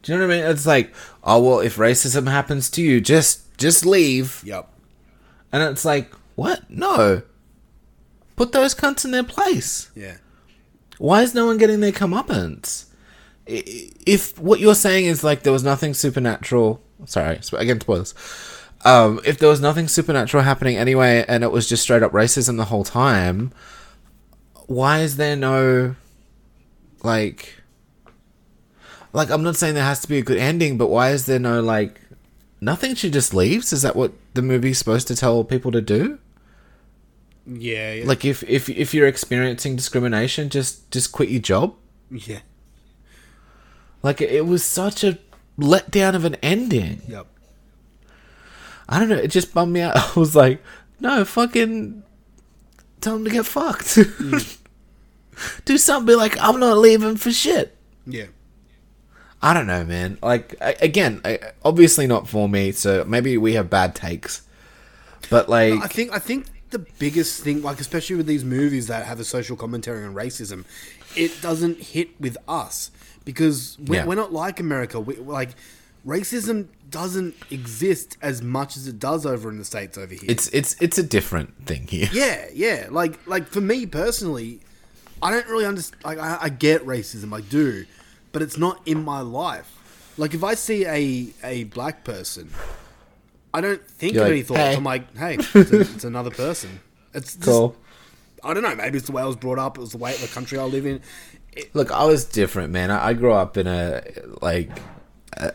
Do 0.09 0.14
you 0.14 0.20
know 0.20 0.26
what 0.26 0.36
I 0.36 0.40
mean? 0.40 0.51
It's 0.51 0.64
like, 0.64 0.94
oh 1.22 1.43
well, 1.43 1.60
if 1.60 1.76
racism 1.76 2.28
happens 2.30 2.70
to 2.70 2.82
you, 2.82 2.98
just 2.98 3.59
just 3.59 3.85
leave. 3.85 4.43
yep 4.43 4.66
And 5.52 5.62
it's 5.62 5.85
like, 5.85 6.10
what? 6.35 6.70
No. 6.70 7.20
Put 8.36 8.52
those 8.52 8.74
cunts 8.74 9.05
in 9.05 9.10
their 9.10 9.22
place. 9.22 9.90
yeah 9.94 10.16
Why 10.97 11.20
is 11.22 11.35
no 11.35 11.44
one 11.44 11.59
getting 11.59 11.80
their 11.80 11.93
comeuppance? 11.93 12.86
If 13.47 14.39
what 14.39 14.60
you're 14.60 14.74
saying 14.74 15.05
is 15.05 15.22
like 15.22 15.43
there 15.43 15.52
was 15.52 15.62
nothing 15.64 15.93
supernatural, 15.93 16.80
sorry, 17.05 17.40
again 17.52 17.78
spoilers. 17.80 18.14
um, 18.86 19.20
if 19.26 19.36
there 19.39 19.51
was 19.51 19.60
nothing 19.60 19.89
supernatural 19.89 20.43
happening 20.43 20.76
anyway, 20.78 21.24
and 21.28 21.44
it 21.44 21.52
was 21.52 21.68
just 21.68 21.82
straight 21.82 22.02
up 22.02 22.12
racism 22.12 22.56
the 22.56 22.64
whole 22.66 22.85
time, 22.85 23.52
why 24.68 25.01
is 25.01 25.18
there 25.18 25.36
no 25.36 25.97
like 27.02 27.57
like 29.12 29.30
I'm 29.30 29.43
not 29.43 29.56
saying 29.56 29.74
there 29.74 29.85
has 29.85 30.01
to 30.01 30.09
be 30.09 30.18
a 30.18 30.22
good 30.22 30.39
ending, 30.39 30.78
but 30.78 30.89
why 30.89 31.10
is 31.10 31.26
there 31.26 31.39
no 31.39 31.60
like 31.60 32.01
nothing? 32.60 32.94
She 32.94 33.10
just 33.10 33.35
leaves. 33.35 33.72
Is 33.72 33.82
that 33.82 33.97
what 33.97 34.12
the 34.35 34.43
movie's 34.43 34.78
supposed 34.78 35.09
to 35.09 35.16
tell 35.16 35.43
people 35.44 35.72
to 35.72 35.80
do? 35.80 36.18
Yeah, 37.47 37.93
yeah. 37.94 38.05
Like 38.06 38.24
if 38.24 38.43
if 38.44 38.68
if 38.68 38.93
you're 38.93 39.06
experiencing 39.06 39.76
discrimination, 39.76 40.51
just 40.51 40.90
just 40.90 41.12
quit 41.12 41.28
your 41.30 41.40
job. 41.40 41.74
yeah. 42.10 42.40
Like 44.02 44.20
it 44.20 44.47
was 44.47 44.62
such 44.64 45.02
a 45.02 45.18
letdown 45.59 46.14
of 46.14 46.24
an 46.24 46.36
ending. 46.36 47.02
Yep. 47.09 47.26
I 48.89 48.98
don't 48.98 49.09
know. 49.09 49.16
It 49.16 49.28
just 49.28 49.52
bummed 49.52 49.72
me 49.72 49.80
out. 49.80 49.97
I 50.16 50.20
was 50.20 50.36
like, 50.36 50.62
no, 51.01 51.24
fucking 51.24 52.02
tell 53.01 53.16
him 53.16 53.24
to 53.24 53.30
get 53.30 53.47
fucked. 53.47 53.98
Mm. 55.39 55.62
Do 55.64 55.78
something. 55.78 56.06
Be 56.06 56.16
like, 56.16 56.36
I'm 56.40 56.59
not 56.59 56.78
leaving 56.78 57.16
for 57.16 57.30
shit. 57.30 57.76
Yeah. 58.06 58.26
I 59.40 59.55
don't 59.55 59.66
know, 59.66 59.85
man. 59.85 60.19
Like 60.23 60.55
I, 60.60 60.74
again, 60.81 61.23
obviously 61.65 62.06
not 62.06 62.28
for 62.28 62.48
me. 62.48 62.73
So 62.73 63.05
maybe 63.05 63.36
we 63.39 63.55
have 63.55 63.70
bad 63.70 63.94
takes, 63.94 64.43
but 65.31 65.48
like, 65.48 65.74
I 65.82 65.86
think 65.86 66.12
I 66.12 66.19
think 66.19 66.47
the 66.70 66.81
biggest 66.81 67.43
thing, 67.43 67.62
like 67.62 67.81
especially 67.81 68.16
with 68.16 68.27
these 68.27 68.44
movies 68.44 68.89
that 68.89 69.06
have 69.06 69.20
a 69.20 69.24
social 69.24 69.56
commentary 69.56 70.05
on 70.05 70.15
racism, 70.15 70.65
it 71.16 71.40
doesn't 71.40 71.78
hit 71.78 72.20
with 72.20 72.36
us 72.48 72.90
because 73.24 73.77
we're, 73.86 73.97
Yeah. 74.01 74.06
we're 74.06 74.16
not 74.16 74.32
like 74.32 74.59
America. 74.60 74.98
We, 75.01 75.16
like 75.16 75.51
racism 76.06 76.66
doesn't 76.90 77.35
exist 77.51 78.16
as 78.23 78.43
much 78.43 78.77
as 78.77 78.89
it 78.89 78.98
does 78.98 79.27
over 79.27 79.51
in 79.51 79.59
the 79.59 79.65
states 79.65 79.98
over 79.98 80.15
here. 80.15 80.24
it's 80.27 80.48
it's 80.48 80.74
it's 80.81 80.97
a 80.98 81.02
different 81.02 81.66
thing 81.66 81.86
here. 81.86 82.09
yeah, 82.12 82.47
yeah. 82.52 82.89
Like 82.90 83.19
like 83.27 83.47
for 83.47 83.60
me 83.60 83.86
personally, 83.86 84.60
I 85.23 85.31
don't 85.31 85.47
really 85.48 85.66
understand. 85.66 86.02
Like 86.05 86.19
I, 86.19 86.39
I 86.43 86.48
get 86.48 86.85
racism, 86.85 87.32
I 87.36 87.40
do, 87.43 87.85
but 88.32 88.42
it's 88.42 88.59
not 88.59 88.80
in 88.86 89.05
my 89.05 89.20
life. 89.20 89.74
Like 90.16 90.34
if 90.34 90.42
I 90.42 90.55
see 90.55 90.84
a 90.86 91.28
a 91.44 91.64
black 91.64 92.05
person, 92.05 92.50
I 93.55 93.60
don't 93.60 93.82
think 93.82 94.14
You're 94.14 94.24
of 94.24 94.28
like, 94.28 94.32
any 94.32 94.42
thoughts. 94.42 94.60
"Hey." 94.60 94.76
I'm 94.76 94.84
like, 94.84 95.16
hey, 95.16 95.34
it's, 95.34 95.55
a, 95.55 95.80
it's 95.80 96.05
another 96.05 96.30
person. 96.30 96.80
It's 97.14 97.34
just, 97.34 97.46
Cool. 97.46 97.76
I 98.44 98.55
don't 98.55 98.62
know. 98.62 98.74
Maybe 98.74 98.98
it's 98.98 99.06
the 99.06 99.12
way 99.12 99.22
I 99.22 99.26
was 99.26 99.36
brought 99.36 99.59
up. 99.59 99.78
It 99.78 99.80
was 99.80 99.92
the 99.92 99.98
way 99.98 100.14
the 100.16 100.28
country 100.28 100.59
I 100.59 100.64
live 100.64 100.86
in. 100.86 101.00
Look, 101.72 101.90
I 101.90 102.05
was 102.05 102.24
different, 102.24 102.72
man. 102.72 102.90
I, 102.90 103.09
I 103.09 103.12
grew 103.14 103.32
up 103.32 103.56
in 103.56 103.66
a 103.66 104.02
like 104.42 104.70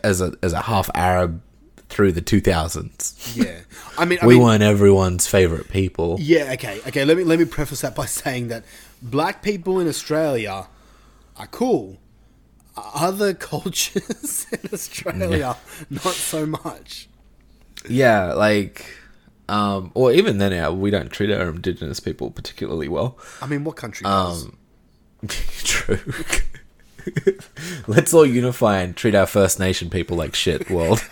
as 0.03 0.21
a 0.21 0.33
as 0.41 0.53
a 0.53 0.61
half 0.61 0.89
Arab 0.95 1.41
through 1.89 2.11
the 2.11 2.21
2000s. 2.21 3.35
Yeah, 3.37 3.59
I 3.97 4.05
mean, 4.05 4.19
I 4.21 4.27
we 4.27 4.33
mean, 4.35 4.43
weren't 4.43 4.63
everyone's 4.63 5.27
favorite 5.27 5.69
people. 5.69 6.17
Yeah, 6.19 6.51
okay, 6.53 6.79
okay. 6.87 7.05
Let 7.05 7.17
me 7.17 7.23
let 7.23 7.39
me 7.39 7.45
preface 7.45 7.81
that 7.81 7.95
by 7.95 8.05
saying 8.21 8.47
that 8.49 8.63
black 9.01 9.41
people 9.41 9.79
in 9.79 9.87
Australia 9.87 10.67
are 11.37 11.47
cool. 11.47 11.99
Other 12.75 13.33
cultures 13.51 14.47
in 14.51 14.59
Australia, 14.73 15.57
not 15.89 16.13
so 16.13 16.45
much. 16.45 17.07
Yeah, 17.87 18.33
like, 18.33 18.85
um, 19.49 19.91
or 19.93 20.11
even 20.11 20.37
then, 20.37 20.79
we 20.79 20.89
don't 20.89 21.11
treat 21.11 21.31
our 21.31 21.49
indigenous 21.49 21.99
people 21.99 22.31
particularly 22.31 22.87
well. 22.87 23.17
I 23.41 23.47
mean, 23.47 23.63
what 23.63 23.75
country 23.75 24.05
does? 24.05 24.45
Um, 24.45 24.57
true. 25.63 25.99
Let's 27.87 28.13
all 28.13 28.25
unify 28.25 28.79
and 28.79 28.95
treat 28.95 29.13
our 29.13 29.25
First 29.25 29.59
Nation 29.59 29.89
people 29.89 30.15
like 30.15 30.33
shit, 30.35 30.69
world. 30.69 31.03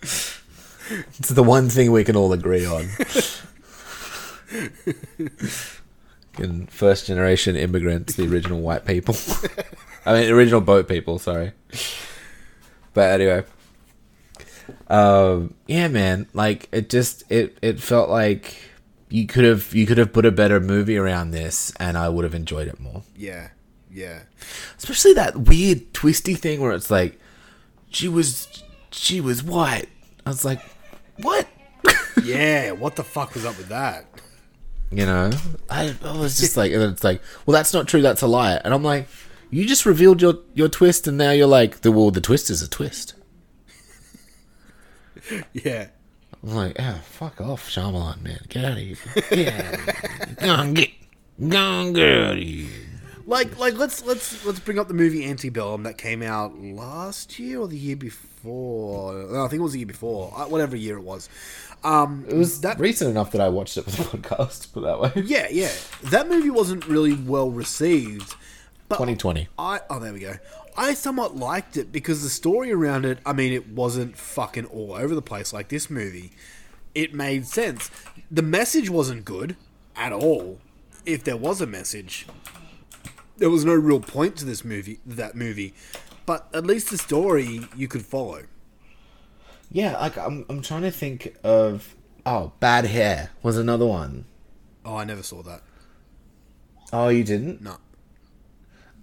it's 0.00 1.28
the 1.28 1.42
one 1.42 1.68
thing 1.68 1.92
we 1.92 2.04
can 2.04 2.16
all 2.16 2.32
agree 2.32 2.64
on. 2.66 2.88
Fucking 6.36 6.66
first 6.66 7.06
generation 7.06 7.56
immigrants, 7.56 8.14
the 8.14 8.28
original 8.28 8.60
white 8.60 8.84
people. 8.84 9.14
I 10.06 10.20
mean, 10.20 10.30
original 10.32 10.60
boat 10.60 10.88
people, 10.88 11.18
sorry. 11.18 11.52
But 12.92 13.20
anyway. 13.20 13.44
Um, 14.88 15.54
yeah, 15.66 15.88
man. 15.88 16.26
Like 16.32 16.68
it 16.72 16.90
just 16.90 17.24
it 17.30 17.56
it 17.62 17.80
felt 17.80 18.10
like 18.10 18.56
you 19.10 19.26
could 19.26 19.44
have 19.44 19.74
you 19.74 19.86
could 19.86 19.98
have 19.98 20.12
put 20.12 20.26
a 20.26 20.32
better 20.32 20.60
movie 20.60 20.96
around 20.96 21.30
this, 21.30 21.72
and 21.78 21.96
I 21.96 22.08
would 22.08 22.24
have 22.24 22.34
enjoyed 22.34 22.68
it 22.68 22.80
more. 22.80 23.02
yeah, 23.16 23.48
yeah, 23.90 24.20
Especially 24.76 25.12
that 25.14 25.36
weird 25.36 25.92
twisty 25.94 26.34
thing 26.34 26.60
where 26.60 26.72
it's 26.72 26.90
like 26.90 27.18
she 27.90 28.08
was 28.08 28.62
she 28.90 29.20
was 29.20 29.42
white. 29.42 29.88
I 30.26 30.30
was 30.30 30.44
like, 30.44 30.60
what? 31.18 31.46
yeah. 32.24 32.72
What 32.72 32.96
the 32.96 33.04
fuck 33.04 33.34
was 33.34 33.44
up 33.44 33.56
with 33.56 33.68
that? 33.68 34.06
You 34.96 35.06
know, 35.06 35.30
I, 35.68 35.94
I 36.04 36.16
was 36.16 36.38
just 36.38 36.56
like, 36.56 36.72
and 36.72 36.80
then 36.80 36.90
it's 36.90 37.02
like, 37.02 37.20
well, 37.46 37.52
that's 37.52 37.72
not 37.72 37.88
true. 37.88 38.00
That's 38.00 38.22
a 38.22 38.26
lie. 38.26 38.60
And 38.64 38.72
I'm 38.72 38.82
like, 38.84 39.08
you 39.50 39.66
just 39.66 39.84
revealed 39.86 40.22
your 40.22 40.38
your 40.54 40.68
twist, 40.68 41.06
and 41.06 41.18
now 41.18 41.30
you're 41.32 41.46
like, 41.46 41.80
the 41.80 41.90
well, 41.90 42.10
the 42.10 42.20
twist 42.20 42.50
is 42.50 42.62
a 42.62 42.68
twist. 42.68 43.14
Yeah, 45.54 45.86
I'm 46.42 46.54
like, 46.54 46.76
ah, 46.78 47.00
fuck 47.02 47.40
off, 47.40 47.70
Shyamalan, 47.70 48.20
man. 48.20 48.40
Get 48.50 48.62
out 48.66 48.72
of 48.72 48.78
here. 48.78 48.96
Get 49.30 49.54
out 49.54 49.74
of 49.74 49.80
here. 49.80 50.36
Go 50.38 50.50
on, 50.50 50.74
get, 50.74 50.90
go 51.40 51.92
get 51.94 52.18
out 52.18 52.32
of 52.32 52.38
here. 52.42 52.68
Like 53.26 53.58
like 53.58 53.74
let's 53.74 54.04
let's 54.04 54.44
let's 54.44 54.60
bring 54.60 54.78
up 54.78 54.88
the 54.88 54.94
movie 54.94 55.24
Antebellum 55.24 55.82
that 55.84 55.98
came 55.98 56.22
out 56.22 56.58
last 56.60 57.38
year 57.38 57.60
or 57.60 57.68
the 57.68 57.76
year 57.78 57.96
before. 57.96 59.14
No, 59.14 59.44
I 59.44 59.48
think 59.48 59.60
it 59.60 59.62
was 59.62 59.72
the 59.72 59.78
year 59.80 59.86
before. 59.86 60.32
uh, 60.36 60.46
Whatever 60.48 60.76
year 60.76 60.96
it 60.96 61.02
was. 61.02 61.28
Um, 61.82 62.24
It 62.28 62.34
was 62.34 62.60
that 62.62 62.78
recent 62.78 63.10
enough 63.10 63.30
that 63.32 63.40
I 63.40 63.48
watched 63.48 63.76
it 63.76 63.82
for 63.82 63.90
the 63.90 64.02
podcast, 64.18 64.72
put 64.72 64.82
that 64.84 65.00
way. 65.00 65.12
Yeah, 65.24 65.48
yeah. 65.50 65.70
That 66.04 66.28
movie 66.28 66.50
wasn't 66.50 66.86
really 66.86 67.14
well 67.14 67.50
received. 67.50 68.34
But 68.88 68.96
2020. 68.96 69.48
I 69.58 69.80
oh 69.90 69.98
there 69.98 70.12
we 70.12 70.20
go. 70.20 70.34
I 70.76 70.94
somewhat 70.94 71.36
liked 71.36 71.76
it 71.76 71.92
because 71.92 72.22
the 72.22 72.28
story 72.28 72.72
around 72.72 73.04
it, 73.04 73.18
I 73.24 73.32
mean, 73.32 73.52
it 73.52 73.68
wasn't 73.68 74.16
fucking 74.16 74.66
all 74.66 74.92
over 74.94 75.14
the 75.14 75.22
place 75.22 75.52
like 75.52 75.68
this 75.68 75.88
movie. 75.88 76.32
It 76.94 77.14
made 77.14 77.46
sense. 77.46 77.90
The 78.30 78.42
message 78.42 78.90
wasn't 78.90 79.24
good 79.24 79.56
at 79.96 80.12
all. 80.12 80.58
If 81.06 81.22
there 81.22 81.36
was 81.36 81.60
a 81.60 81.66
message, 81.66 82.26
there 83.36 83.50
was 83.50 83.64
no 83.64 83.74
real 83.74 84.00
point 84.00 84.36
to 84.36 84.44
this 84.44 84.64
movie, 84.64 85.00
that 85.04 85.34
movie. 85.34 85.74
But 86.26 86.48
at 86.54 86.64
least 86.66 86.90
the 86.90 86.98
story 86.98 87.68
you 87.76 87.88
could 87.88 88.04
follow. 88.04 88.44
Yeah, 89.70 89.98
like 89.98 90.16
I'm, 90.16 90.46
I'm 90.48 90.62
trying 90.62 90.82
to 90.82 90.90
think 90.90 91.36
of. 91.42 91.94
Oh, 92.26 92.52
Bad 92.60 92.86
Hair 92.86 93.30
was 93.42 93.58
another 93.58 93.86
one. 93.86 94.24
Oh, 94.84 94.96
I 94.96 95.04
never 95.04 95.22
saw 95.22 95.42
that. 95.42 95.62
Oh, 96.92 97.08
you 97.08 97.24
didn't? 97.24 97.60
No. 97.60 97.76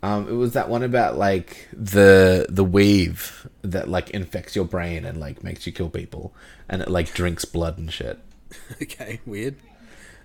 Um, 0.03 0.27
it 0.27 0.33
was 0.33 0.53
that 0.53 0.69
one 0.69 0.81
about 0.81 1.17
like 1.17 1.67
the 1.73 2.47
the 2.49 2.63
weave 2.63 3.47
that 3.61 3.87
like 3.87 4.09
infects 4.11 4.55
your 4.55 4.65
brain 4.65 5.05
and 5.05 5.19
like 5.19 5.43
makes 5.43 5.67
you 5.67 5.71
kill 5.71 5.89
people, 5.89 6.33
and 6.67 6.81
it 6.81 6.89
like 6.89 7.13
drinks 7.13 7.45
blood 7.45 7.77
and 7.77 7.91
shit. 7.93 8.19
okay, 8.81 9.19
weird. 9.25 9.57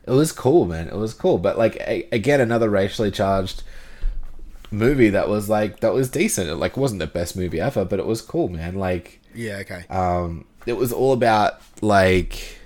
It 0.06 0.12
was 0.12 0.32
cool, 0.32 0.64
man. 0.64 0.88
It 0.88 0.94
was 0.96 1.12
cool, 1.12 1.36
but 1.36 1.58
like 1.58 1.76
a- 1.80 2.08
again, 2.12 2.40
another 2.40 2.70
racially 2.70 3.10
charged 3.10 3.64
movie 4.70 5.10
that 5.10 5.28
was 5.28 5.48
like 5.48 5.80
that 5.80 5.92
was 5.94 6.08
decent. 6.10 6.48
It 6.48 6.56
like 6.56 6.76
wasn't 6.76 7.00
the 7.00 7.06
best 7.06 7.36
movie 7.36 7.60
ever, 7.60 7.84
but 7.84 7.98
it 7.98 8.06
was 8.06 8.20
cool, 8.22 8.48
man. 8.48 8.74
Like 8.76 9.20
Yeah, 9.34 9.58
okay. 9.58 9.84
um, 9.90 10.46
it 10.66 10.74
was 10.76 10.92
all 10.92 11.12
about 11.12 11.60
like 11.82 12.58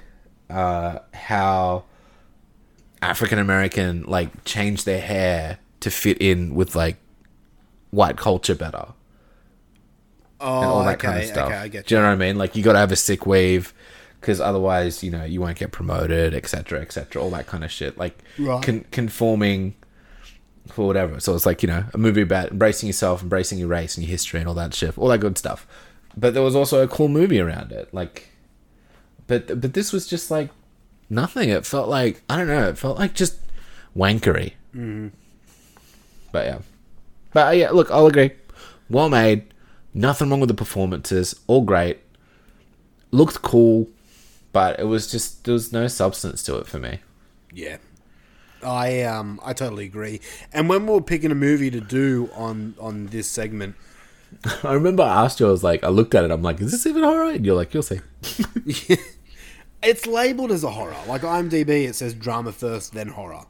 uh, 0.49 1.01
how 1.15 1.85
African 3.03 3.39
American 3.39 4.03
like 4.05 4.45
changed 4.45 4.87
their 4.87 5.01
hair 5.01 5.59
to 5.81 5.91
fit 5.91 6.19
in 6.19 6.55
with 6.55 6.75
like 6.75 6.97
white 7.91 8.17
culture 8.17 8.55
better 8.55 8.89
Oh, 10.43 10.61
and 10.63 10.71
all 10.71 10.85
that 10.85 10.95
okay, 10.95 11.07
kind 11.07 11.19
of 11.19 11.25
stuff. 11.27 11.47
okay, 11.49 11.57
I 11.57 11.69
get 11.69 11.87
Do 11.87 11.95
you 11.95 12.01
know 12.01 12.07
what 12.09 12.15
I 12.15 12.17
mean? 12.17 12.39
Like 12.39 12.57
you 12.57 12.63
got 12.63 12.73
to 12.73 12.79
have 12.79 12.93
a 12.93 12.97
sick 12.97 13.27
weave 13.27 13.75
because 14.21 14.41
otherwise, 14.41 15.03
you 15.05 15.11
know, 15.11 15.25
you 15.25 15.41
won't 15.41 15.59
get 15.59 15.71
promoted, 15.71 16.35
etc., 16.35 16.81
etc., 16.81 17.21
all 17.23 17.31
that 17.31 17.47
kind 17.47 17.63
of 17.65 17.71
shit. 17.71 17.99
Like 17.99 18.19
Right. 18.39 18.63
con- 18.63 18.85
conforming 18.91 19.75
for 20.73 20.87
whatever. 20.87 21.21
So 21.21 21.35
it's 21.35 21.47
like 21.47 21.63
you 21.63 21.69
know 21.69 21.85
a 21.93 21.99
movie 21.99 22.23
about 22.23 22.51
embracing 22.51 22.87
yourself, 22.87 23.23
embracing 23.23 23.59
your 23.59 23.69
race 23.69 23.97
and 23.97 24.05
your 24.05 24.11
history 24.11 24.41
and 24.41 24.49
all 24.49 24.55
that 24.55 24.75
shit, 24.75 24.97
all 24.99 25.09
that 25.09 25.19
good 25.21 25.39
stuff. 25.39 25.67
But 26.17 26.35
there 26.35 26.43
was 26.43 26.57
also 26.57 26.83
a 26.83 26.89
cool 26.89 27.09
movie 27.09 27.41
around 27.41 27.73
it, 27.73 27.93
like. 27.93 28.29
But 29.27 29.61
but 29.61 29.75
this 29.75 29.93
was 29.93 30.07
just 30.09 30.31
like 30.31 30.51
nothing. 31.09 31.51
It 31.51 31.65
felt 31.65 31.89
like 31.89 32.23
I 32.29 32.37
don't 32.37 32.49
know. 32.49 32.69
It 32.69 32.79
felt 32.79 32.99
like 32.99 33.15
just 33.15 33.37
wankery. 33.97 34.55
Mhm. 34.75 35.13
But 36.33 36.47
yeah, 36.47 36.59
but 37.33 37.49
uh, 37.49 37.51
yeah. 37.51 37.71
Look, 37.71 37.91
I'll 37.91 38.07
agree. 38.07 38.33
Well 38.89 39.09
made. 39.09 39.55
Nothing 39.95 40.31
wrong 40.31 40.41
with 40.41 40.49
the 40.49 40.55
performances. 40.55 41.35
All 41.47 41.63
great. 41.63 41.99
Looked 43.13 43.43
cool, 43.43 43.89
but 44.53 44.79
it 44.79 44.85
was 44.85 45.11
just 45.11 45.45
there 45.45 45.55
was 45.55 45.73
no 45.73 45.87
substance 45.89 46.43
to 46.45 46.57
it 46.57 46.67
for 46.67 46.79
me. 46.79 47.01
Yeah. 47.53 47.79
I 48.63 49.03
um 49.03 49.41
I 49.45 49.53
totally 49.53 49.87
agree. 49.87 50.21
And 50.53 50.69
when 50.69 50.87
we 50.87 50.95
were 50.95 51.01
picking 51.01 51.31
a 51.31 51.37
movie 51.37 51.71
to 51.71 51.81
do 51.81 52.31
on 52.35 52.75
on 52.79 53.07
this 53.07 53.29
segment, 53.29 53.77
I 54.63 54.73
remember 54.73 55.03
I 55.03 55.25
asked 55.25 55.41
you. 55.41 55.47
I 55.47 55.51
was 55.51 55.65
like, 55.65 55.85
I 55.85 55.89
looked 55.89 56.15
at 56.15 56.25
it. 56.25 56.31
I'm 56.31 56.43
like, 56.43 56.61
is 56.61 56.73
this 56.73 56.87
even 56.87 57.03
horror? 57.03 57.31
And 57.31 57.45
you're 57.45 57.57
like, 57.57 57.75
you'll 57.75 57.83
see. 57.83 58.01
It's 59.83 60.07
labeled 60.07 60.53
as 60.53 60.63
a 60.63 60.71
horror. 60.71 60.97
Like 61.07 61.23
IMDb, 61.23 61.89
it 61.89 61.95
says 61.95 62.15
drama 62.15 62.53
first, 62.53 62.93
then 62.93 63.09
horror. 63.09 63.45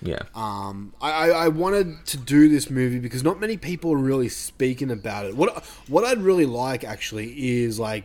Yeah. 0.00 0.22
Um, 0.34 0.94
I, 1.00 1.10
I, 1.10 1.28
I 1.28 1.48
wanted 1.48 2.06
to 2.06 2.16
do 2.16 2.48
this 2.48 2.70
movie 2.70 2.98
because 2.98 3.22
not 3.22 3.40
many 3.40 3.56
people 3.56 3.92
are 3.92 3.98
really 3.98 4.28
speaking 4.28 4.90
about 4.90 5.26
it. 5.26 5.36
What 5.36 5.64
what 5.88 6.04
I'd 6.04 6.18
really 6.18 6.46
like 6.46 6.84
actually 6.84 7.60
is 7.62 7.78
like 7.78 8.04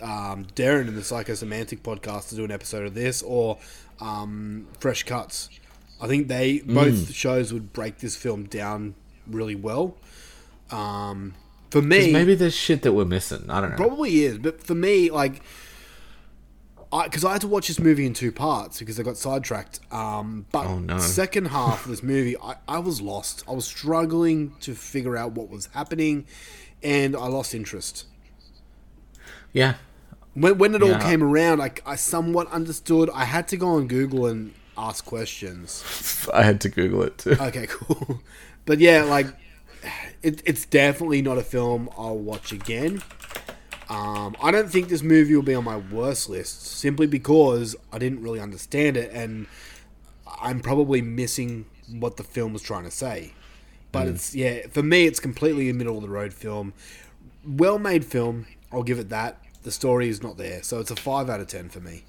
um, 0.00 0.46
Darren 0.54 0.88
in 0.88 0.94
the 0.94 1.02
Psychosemantic 1.02 1.80
podcast 1.80 2.28
to 2.30 2.36
do 2.36 2.44
an 2.44 2.50
episode 2.50 2.86
of 2.86 2.94
this 2.94 3.22
or 3.22 3.58
um, 4.00 4.66
Fresh 4.78 5.04
Cuts. 5.04 5.48
I 6.00 6.06
think 6.06 6.28
they 6.28 6.60
both 6.60 7.12
shows 7.14 7.52
would 7.52 7.72
break 7.72 7.98
this 7.98 8.16
film 8.16 8.44
down 8.44 8.94
really 9.26 9.54
well. 9.54 9.96
Um, 10.70 11.34
for 11.70 11.80
me, 11.82 12.12
maybe 12.12 12.34
there's 12.34 12.54
shit 12.54 12.82
that 12.82 12.92
we're 12.92 13.04
missing. 13.04 13.46
I 13.48 13.60
don't 13.60 13.70
know. 13.70 13.76
Probably 13.76 14.24
is, 14.24 14.38
but 14.38 14.62
for 14.62 14.74
me, 14.74 15.10
like, 15.10 15.42
I 16.92 17.04
because 17.04 17.24
I, 17.24 17.32
had 17.32 17.40
to 17.42 17.48
watch 17.48 17.68
this 17.68 17.80
movie 17.80 18.06
in 18.06 18.14
two 18.14 18.30
parts 18.30 18.78
because 18.78 19.00
I 19.00 19.02
got 19.02 19.16
sidetracked. 19.16 19.80
Um, 19.92 20.46
but 20.52 20.66
Oh, 20.66 20.78
no. 20.78 20.98
second 20.98 21.46
half 21.46 21.84
of 21.84 21.90
this 21.90 22.02
movie, 22.02 22.36
I, 22.38 22.56
I 22.68 22.78
was 22.78 23.00
lost. 23.00 23.42
I 23.48 23.52
was 23.52 23.64
struggling 23.64 24.54
to 24.60 24.74
figure 24.74 25.16
out 25.16 25.32
what 25.32 25.48
was 25.48 25.66
happening, 25.72 26.26
and 26.82 27.16
I 27.16 27.26
lost 27.26 27.54
interest. 27.54 28.06
Yeah. 29.52 29.74
When, 30.34 30.58
when 30.58 30.74
it 30.74 30.82
all 30.82 30.98
came 31.00 31.22
around, 31.22 31.62
I, 31.62 31.70
I 31.86 31.96
somewhat 31.96 32.50
understood. 32.52 33.08
I 33.14 33.24
had 33.24 33.48
to 33.48 33.56
go 33.56 33.68
on 33.68 33.88
Google 33.88 34.26
and 34.26 34.52
ask 34.78 35.04
questions. 35.04 36.28
I 36.32 36.42
had 36.42 36.60
to 36.62 36.68
Google 36.68 37.02
it 37.02 37.18
too. 37.18 37.36
Okay, 37.40 37.66
cool. 37.70 38.20
But 38.64 38.78
yeah, 38.78 39.02
like 39.04 39.26
it, 40.22 40.42
it's 40.44 40.66
definitely 40.66 41.22
not 41.22 41.38
a 41.38 41.42
film 41.42 41.88
I'll 41.96 42.18
watch 42.18 42.52
again. 42.52 43.02
Um, 43.88 44.34
I 44.42 44.50
don't 44.50 44.68
think 44.70 44.88
this 44.88 45.02
movie 45.02 45.34
will 45.36 45.42
be 45.42 45.54
on 45.54 45.62
my 45.64 45.76
worst 45.76 46.28
list 46.28 46.62
simply 46.66 47.06
because 47.06 47.76
I 47.92 47.98
didn't 47.98 48.20
really 48.22 48.40
understand 48.40 48.96
it 48.96 49.12
and 49.12 49.46
I'm 50.42 50.58
probably 50.58 51.02
missing 51.02 51.66
what 51.88 52.16
the 52.16 52.24
film 52.24 52.52
was 52.52 52.62
trying 52.62 52.82
to 52.84 52.90
say. 52.90 53.32
But 53.92 54.06
Mm. 54.06 54.10
it's 54.16 54.34
yeah, 54.34 54.66
for 54.72 54.82
me 54.82 55.06
it's 55.06 55.20
completely 55.20 55.70
a 55.70 55.74
middle 55.74 55.96
of 55.96 56.02
the 56.02 56.08
road 56.08 56.34
film. 56.34 56.72
Well 57.46 57.78
made 57.78 58.04
film, 58.04 58.46
I'll 58.72 58.82
give 58.82 58.98
it 58.98 59.08
that. 59.10 59.38
The 59.62 59.70
story 59.70 60.08
is 60.08 60.20
not 60.20 60.36
there, 60.36 60.64
so 60.64 60.80
it's 60.80 60.90
a 60.90 60.96
five 60.96 61.30
out 61.30 61.40
of 61.40 61.46
ten 61.46 61.68
for 61.68 61.78
me. 61.80 62.02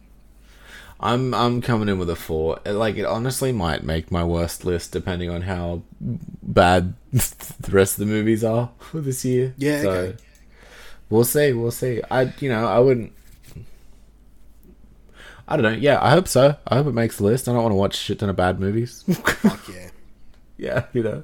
I'm 0.99 1.33
I'm 1.33 1.61
coming 1.61 1.89
in 1.89 1.99
with 1.99 2.09
a 2.09 2.15
four. 2.15 2.59
Like 2.65 2.95
it 2.97 3.05
honestly 3.05 3.51
might 3.51 3.83
make 3.83 4.11
my 4.11 4.23
worst 4.23 4.65
list 4.65 4.91
depending 4.91 5.29
on 5.29 5.43
how 5.43 5.83
bad 5.99 6.95
the 7.11 7.71
rest 7.71 7.95
of 7.95 7.99
the 7.99 8.05
movies 8.07 8.43
are 8.43 8.71
for 8.79 8.99
this 8.99 9.23
year. 9.23 9.53
Yeah, 9.57 9.81
So 9.81 9.91
okay. 9.91 10.17
we'll 11.09 11.23
see. 11.23 11.53
We'll 11.53 11.71
see. 11.71 12.01
I 12.09 12.33
you 12.39 12.49
know 12.49 12.65
I 12.67 12.79
wouldn't. 12.79 13.13
I 15.47 15.55
don't 15.55 15.63
know. 15.63 15.77
Yeah, 15.79 15.99
I 16.01 16.09
hope 16.09 16.27
so. 16.27 16.55
I 16.67 16.75
hope 16.75 16.87
it 16.87 16.93
makes 16.93 17.17
the 17.17 17.23
list. 17.23 17.47
I 17.47 17.53
don't 17.53 17.61
want 17.63 17.71
to 17.71 17.77
watch 17.77 17.95
shit 17.95 18.19
ton 18.19 18.29
of 18.29 18.35
bad 18.35 18.59
movies. 18.59 19.03
Fuck 19.13 19.69
yeah. 19.69 19.89
yeah, 20.57 20.85
you 20.93 21.03
know. 21.03 21.23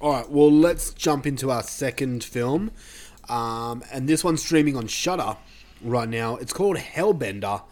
All 0.00 0.12
right, 0.12 0.30
well, 0.30 0.50
let's 0.50 0.94
jump 0.94 1.26
into 1.26 1.50
our 1.50 1.62
second 1.62 2.24
film. 2.24 2.70
Um, 3.28 3.82
and 3.92 4.08
this 4.08 4.24
one's 4.24 4.42
streaming 4.42 4.76
on 4.76 4.86
Shudder 4.86 5.36
right 5.82 6.08
now. 6.08 6.36
It's 6.36 6.52
called 6.52 6.76
Hellbender. 6.78 7.62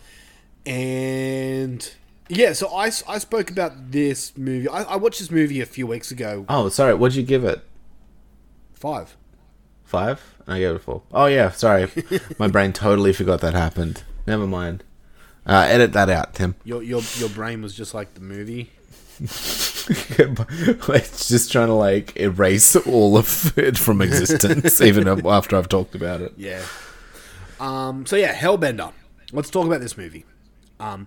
And 0.66 1.88
yeah, 2.28 2.52
so 2.52 2.74
I, 2.74 2.86
I 3.09 3.18
spoke 3.18 3.51
about 3.51 3.93
this 3.93 4.36
movie. 4.36 4.68
I, 4.68 4.82
I 4.82 4.97
watched 4.97 5.20
this 5.20 5.30
movie 5.30 5.60
a 5.60 5.66
few 5.66 5.86
weeks 5.86 6.10
ago. 6.10 6.44
Oh, 6.48 6.68
sorry. 6.68 6.94
What'd 6.94 7.16
you 7.16 7.22
give 7.22 7.44
it? 7.44 7.64
Five. 8.74 9.16
Five? 9.84 10.34
I 10.48 10.59
gave 10.59 10.70
it 10.70 10.76
a 10.76 10.80
four. 10.80 11.02
Oh 11.12 11.26
yeah, 11.26 11.51
sorry. 11.51 11.88
my 12.38 12.48
brain 12.48 12.72
totally 12.72 13.12
forgot 13.12 13.40
that 13.40 13.55
happened. 13.55 14.02
Never 14.26 14.47
mind. 14.47 14.82
Uh, 15.47 15.66
edit 15.68 15.93
that 15.93 16.09
out, 16.09 16.34
Tim. 16.34 16.56
Your, 16.64 16.82
your, 16.82 17.02
your 17.16 17.28
brain 17.28 17.62
was 17.62 17.74
just 17.74 17.94
like 17.94 18.14
the 18.14 18.20
movie. 18.20 18.70
it's 19.20 21.28
just 21.28 21.52
trying 21.52 21.68
to 21.68 21.74
like 21.74 22.16
erase 22.16 22.74
all 22.76 23.16
of 23.16 23.56
it 23.56 23.78
from 23.78 24.02
existence, 24.02 24.80
even 24.80 25.06
after 25.26 25.56
I've 25.56 25.68
talked 25.68 25.94
about 25.94 26.20
it. 26.20 26.32
Yeah. 26.36 26.62
Um, 27.60 28.05
so 28.05 28.16
yeah, 28.16 28.34
Hellbender. 28.34 28.93
Let's 29.32 29.51
talk 29.51 29.66
about 29.66 29.80
this 29.80 29.97
movie. 29.97 30.24
Um, 30.81 31.07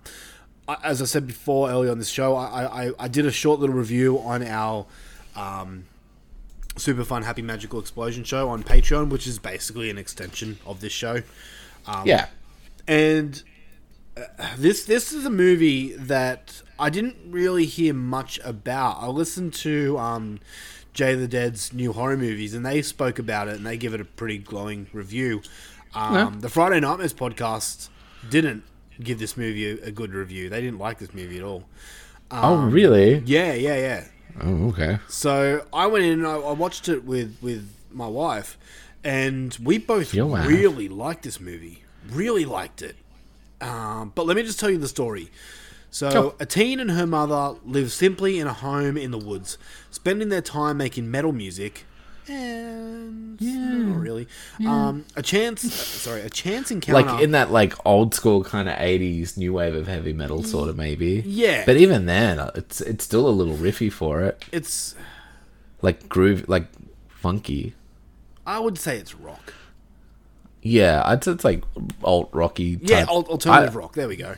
I, 0.68 0.76
as 0.84 1.00
I 1.02 1.04
said 1.04 1.26
before 1.26 1.70
earlier 1.70 1.90
on 1.90 1.98
this 1.98 2.08
show, 2.10 2.36
I, 2.36 2.86
I, 2.88 2.92
I 2.98 3.08
did 3.08 3.26
a 3.26 3.32
short 3.32 3.60
little 3.60 3.74
review 3.76 4.18
on 4.18 4.42
our 4.42 4.86
um, 5.36 5.84
super 6.76 7.04
fun 7.04 7.22
Happy 7.22 7.42
Magical 7.42 7.80
Explosion 7.80 8.24
show 8.24 8.48
on 8.48 8.62
Patreon, 8.62 9.08
which 9.10 9.26
is 9.26 9.38
basically 9.38 9.90
an 9.90 9.98
extension 9.98 10.58
of 10.66 10.80
this 10.80 10.92
show. 10.92 11.22
Um, 11.86 12.06
Yeah. 12.06 12.26
and 12.86 13.42
uh, 14.16 14.22
this 14.58 14.84
this 14.84 15.12
is 15.12 15.24
a 15.24 15.30
movie 15.30 15.94
that 15.94 16.62
I 16.78 16.90
didn't 16.90 17.16
really 17.26 17.64
hear 17.64 17.94
much 17.94 18.38
about. 18.44 18.98
I 19.00 19.06
listened 19.06 19.54
to 19.54 19.96
um, 19.98 20.40
Jay 20.92 21.14
the 21.14 21.28
Dead's 21.28 21.72
new 21.72 21.92
horror 21.92 22.16
movies, 22.16 22.52
and 22.54 22.66
they 22.66 22.82
spoke 22.82 23.18
about 23.18 23.48
it, 23.48 23.56
and 23.56 23.66
they 23.66 23.76
give 23.76 23.94
it 23.94 24.00
a 24.00 24.04
pretty 24.04 24.38
glowing 24.38 24.88
review. 24.92 25.42
Um, 25.94 26.14
Yeah. 26.14 26.32
The 26.38 26.48
Friday 26.48 26.80
Nightmares 26.80 27.14
podcast 27.14 27.88
didn't 28.28 28.64
give 29.04 29.18
this 29.18 29.36
movie 29.36 29.70
a, 29.70 29.86
a 29.86 29.90
good 29.90 30.12
review. 30.12 30.48
They 30.48 30.60
didn't 30.60 30.78
like 30.78 30.98
this 30.98 31.12
movie 31.14 31.38
at 31.38 31.44
all. 31.44 31.64
Oh, 32.30 32.54
Um, 32.54 32.70
really? 32.70 33.18
Yeah, 33.26 33.52
yeah, 33.54 33.76
yeah. 33.76 34.04
Oh, 34.40 34.68
okay. 34.68 34.98
So 35.08 35.64
I 35.72 35.86
went 35.86 36.04
in 36.04 36.12
and 36.20 36.26
I, 36.26 36.34
I 36.36 36.52
watched 36.52 36.88
it 36.88 37.04
with 37.04 37.36
with 37.42 37.68
my 37.90 38.06
wife, 38.06 38.56
and 39.02 39.56
we 39.62 39.78
both 39.78 40.14
Your 40.14 40.26
wife? 40.26 40.46
really 40.48 40.88
liked 40.88 41.22
this 41.24 41.40
movie. 41.40 41.82
Really 42.08 42.44
liked 42.44 42.82
it. 42.82 42.96
Um, 43.60 44.12
but 44.14 44.26
let 44.26 44.36
me 44.36 44.42
just 44.42 44.58
tell 44.60 44.70
you 44.70 44.78
the 44.78 44.88
story. 44.88 45.30
So 45.90 46.08
Sure. 46.10 46.34
a 46.38 46.46
teen 46.46 46.78
and 46.78 46.92
her 46.92 47.06
mother 47.06 47.58
live 47.64 47.90
simply 47.90 48.38
in 48.38 48.46
a 48.46 48.52
home 48.52 48.96
in 48.96 49.10
the 49.10 49.18
woods, 49.18 49.58
spending 49.90 50.28
their 50.28 50.40
time 50.40 50.76
making 50.76 51.10
metal 51.10 51.32
music. 51.32 51.84
And 52.30 53.40
not 53.40 54.00
really. 54.00 54.28
Um, 54.64 55.04
a 55.16 55.22
chance, 55.22 55.62
sorry, 55.74 56.20
a 56.20 56.30
chance 56.30 56.70
encounter. 56.70 57.02
Like 57.02 57.22
in 57.22 57.32
that 57.32 57.50
like 57.50 57.74
old 57.84 58.14
school 58.14 58.44
kind 58.44 58.68
of 58.68 58.76
eighties 58.78 59.36
new 59.36 59.52
wave 59.52 59.74
of 59.74 59.88
heavy 59.88 60.12
metal, 60.12 60.44
sort 60.44 60.68
of 60.68 60.76
maybe. 60.76 61.24
Yeah. 61.26 61.64
But 61.66 61.76
even 61.76 62.06
then, 62.06 62.38
uh, 62.38 62.50
it's 62.54 62.80
it's 62.80 63.04
still 63.04 63.26
a 63.28 63.30
little 63.30 63.56
riffy 63.56 63.92
for 63.92 64.20
it, 64.20 64.44
it's, 64.52 64.94
like 65.82 66.08
groove, 66.08 66.48
like 66.48 66.66
funky. 67.08 67.74
I 68.46 68.60
would 68.60 68.78
say 68.78 68.96
it's 68.98 69.14
rock. 69.14 69.54
Yeah, 70.62 71.02
I'd 71.04 71.24
say 71.24 71.32
it's 71.32 71.44
like 71.44 71.64
alt 72.04 72.28
rocky. 72.32 72.78
Yeah, 72.82 73.00
type. 73.00 73.08
al- 73.08 73.24
alternative 73.24 73.74
I- 73.74 73.78
rock. 73.78 73.94
There 73.94 74.08
we 74.08 74.16
go. 74.16 74.36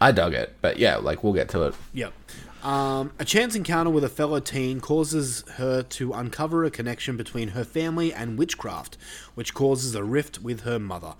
I 0.00 0.12
dug 0.12 0.32
it, 0.34 0.56
but 0.62 0.78
yeah, 0.78 0.96
like 0.96 1.22
we'll 1.22 1.34
get 1.34 1.50
to 1.50 1.64
it. 1.64 1.74
Yep. 1.92 2.12
Um, 2.62 3.12
a 3.18 3.24
chance 3.24 3.54
encounter 3.54 3.90
with 3.90 4.04
a 4.04 4.08
fellow 4.10 4.38
teen 4.38 4.80
causes 4.80 5.44
her 5.56 5.82
to 5.82 6.12
uncover 6.12 6.64
a 6.64 6.70
connection 6.70 7.16
between 7.16 7.48
her 7.48 7.64
family 7.64 8.12
and 8.12 8.36
witchcraft, 8.38 8.98
which 9.34 9.54
causes 9.54 9.94
a 9.94 10.04
rift 10.04 10.42
with 10.42 10.60
her 10.62 10.78
mother. 10.78 11.14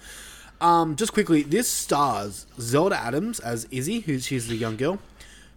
Um, 0.60 0.96
just 0.96 1.14
quickly, 1.14 1.42
this 1.42 1.66
stars 1.68 2.46
Zelda 2.60 2.96
Adams 2.98 3.40
as 3.40 3.66
Izzy, 3.70 4.00
who's 4.00 4.26
she's 4.26 4.48
the 4.48 4.56
young 4.56 4.76
girl, 4.76 4.98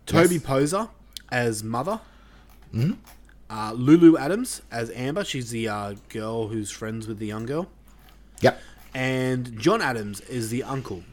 Toby 0.05 0.35
Yes. 0.35 0.43
Poser 0.43 0.87
as 1.29 1.63
mother, 1.63 1.99
Mhm. 2.73 2.97
uh, 3.49 3.73
Lulu 3.75 4.17
Adams 4.17 4.61
as 4.71 4.89
Amber, 4.91 5.25
she's 5.25 5.49
the 5.49 5.67
uh, 5.67 5.95
girl 6.07 6.47
who's 6.47 6.71
friends 6.71 7.07
with 7.07 7.19
the 7.19 7.27
young 7.27 7.45
girl, 7.45 7.67
Yep. 8.39 8.61
and 8.93 9.59
John 9.59 9.81
Adams 9.81 10.21
is 10.21 10.49
the 10.49 10.63
uncle. 10.63 11.03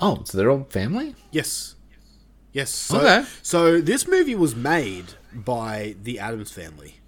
Oh, 0.00 0.22
so 0.24 0.36
they're 0.36 0.50
all 0.50 0.66
family? 0.70 1.14
Yes. 1.30 1.76
Yes. 2.54 2.70
So, 2.70 2.98
Okay. 3.00 3.26
so 3.42 3.80
this 3.80 4.06
movie 4.06 4.36
was 4.36 4.54
made 4.56 5.14
by 5.34 5.96
the 6.02 6.18
Adams 6.20 6.52
family. 6.52 7.00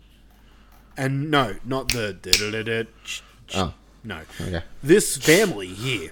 And 0.96 1.30
no, 1.30 1.54
not 1.64 1.88
the. 1.92 2.86
Oh. 3.54 3.72
No. 4.02 4.20
Okay. 4.40 4.62
This 4.82 5.16
family 5.16 5.68
here. 5.68 6.10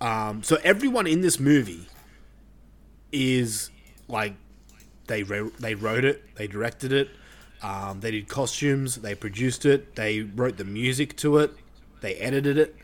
Um, 0.00 0.42
so 0.42 0.58
everyone 0.64 1.06
in 1.06 1.20
this 1.22 1.38
movie 1.40 1.86
is 3.12 3.70
like 4.08 4.34
they 5.06 5.22
wrote, 5.22 5.56
they 5.58 5.74
wrote 5.74 6.04
it, 6.04 6.34
they 6.34 6.46
directed 6.46 6.92
it, 6.92 7.08
um, 7.62 8.00
they 8.00 8.10
did 8.10 8.28
costumes, 8.28 8.96
they 8.96 9.14
produced 9.14 9.64
it, 9.64 9.94
they 9.94 10.20
wrote 10.20 10.56
the 10.56 10.64
music 10.64 11.16
to 11.18 11.38
it, 11.38 11.52
they 12.00 12.16
edited 12.16 12.58
it, 12.58 12.76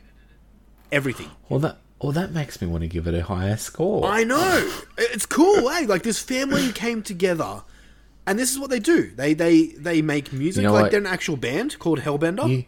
everything. 0.90 1.30
Well, 1.48 1.60
that 1.60 1.78
well 2.02 2.12
that 2.12 2.32
makes 2.32 2.60
me 2.60 2.66
want 2.66 2.82
to 2.82 2.88
give 2.88 3.06
it 3.06 3.14
a 3.14 3.22
higher 3.22 3.56
score. 3.56 4.04
I 4.06 4.24
know. 4.24 4.70
It's 4.98 5.26
cool, 5.26 5.68
eh? 5.74 5.84
Like 5.88 6.02
this 6.02 6.18
family 6.20 6.72
came 6.72 7.02
together, 7.02 7.62
and 8.26 8.38
this 8.38 8.50
is 8.52 8.58
what 8.58 8.70
they 8.70 8.80
do. 8.80 9.10
They 9.14 9.34
they 9.34 9.66
they 9.68 10.02
make 10.02 10.32
music 10.32 10.62
You 10.62 10.68
know 10.68 10.72
like 10.74 10.82
what? 10.82 10.90
they're 10.90 11.00
an 11.00 11.06
actual 11.06 11.36
band 11.36 11.78
called 11.78 12.00
Hellbender. 12.00 12.48
You, 12.48 12.64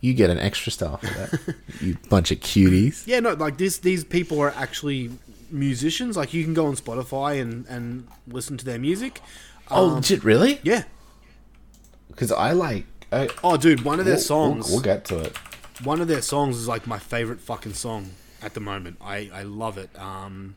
you 0.00 0.14
get 0.14 0.30
an 0.30 0.38
extra 0.38 0.70
star 0.72 0.98
for 0.98 1.06
that. 1.06 1.54
you 1.80 1.96
bunch 2.08 2.30
of 2.30 2.40
cuties. 2.40 3.06
Yeah, 3.06 3.20
no, 3.20 3.32
like 3.34 3.58
this. 3.58 3.78
These 3.78 4.04
people 4.04 4.40
are 4.40 4.50
actually 4.56 5.10
musicians. 5.50 6.16
Like 6.16 6.32
you 6.34 6.44
can 6.44 6.54
go 6.54 6.66
on 6.66 6.76
Spotify 6.76 7.40
and 7.42 7.66
and 7.66 8.06
listen 8.26 8.56
to 8.58 8.64
their 8.64 8.78
music. 8.78 9.20
Oh, 9.70 9.88
Um, 9.88 9.94
legit, 9.96 10.24
really? 10.24 10.60
Yeah. 10.62 10.84
Because 12.08 12.32
I 12.32 12.52
like 12.52 12.86
uh, 13.12 13.26
Oh, 13.44 13.56
dude, 13.56 13.82
one 13.82 13.98
of 14.00 14.06
their 14.06 14.14
we'll- 14.14 14.22
songs. 14.22 14.66
We'll, 14.66 14.76
we'll 14.76 14.84
get 14.84 15.04
to 15.06 15.20
it. 15.20 15.36
One 15.84 16.00
of 16.00 16.08
their 16.08 16.22
songs 16.22 16.56
is 16.56 16.66
like 16.66 16.86
my 16.86 16.98
favorite 16.98 17.40
fucking 17.40 17.74
song 17.74 18.10
at 18.42 18.54
the 18.54 18.60
moment. 18.60 18.96
I, 19.00 19.30
I 19.32 19.42
love 19.42 19.78
it. 19.78 19.90
Um, 19.98 20.56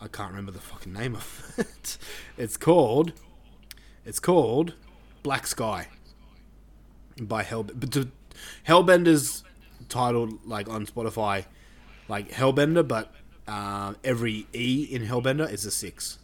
I 0.00 0.08
can't 0.08 0.30
remember 0.30 0.52
the 0.52 0.58
fucking 0.60 0.92
name 0.92 1.14
of 1.16 1.54
it. 1.58 1.98
It's 2.38 2.56
called. 2.56 3.12
It's 4.04 4.20
called 4.20 4.74
Black 5.22 5.46
Sky 5.46 5.88
by 7.20 7.42
Hell. 7.42 7.64
But 7.64 8.06
Hellbender's 8.66 9.42
titled 9.88 10.46
like 10.46 10.68
on 10.68 10.86
Spotify, 10.86 11.44
like 12.08 12.30
Hellbender, 12.30 12.86
but 12.86 13.12
uh, 13.48 13.94
every 14.04 14.46
E 14.54 14.86
in 14.90 15.02
Hellbender 15.06 15.50
is 15.52 15.64
a 15.64 15.70
six. 15.70 16.18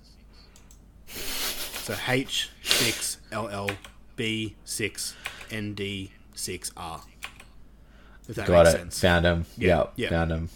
So 1.06 1.94
H 2.08 2.50
six 2.62 3.18
L 3.32 3.48
L 3.48 3.70
B 4.16 4.54
six 4.64 5.14
N 5.50 5.74
D 5.74 6.12
six 6.34 6.70
R. 6.76 7.02
If 8.28 8.36
that 8.36 8.46
Got 8.46 8.64
makes 8.64 8.74
it. 8.74 8.78
sense. 8.78 9.00
Found 9.00 9.26
him. 9.26 9.46
Yeah, 9.58 9.66
Yeah, 9.66 9.84
yeah. 9.96 10.08
found 10.10 10.30
him. 10.32 10.48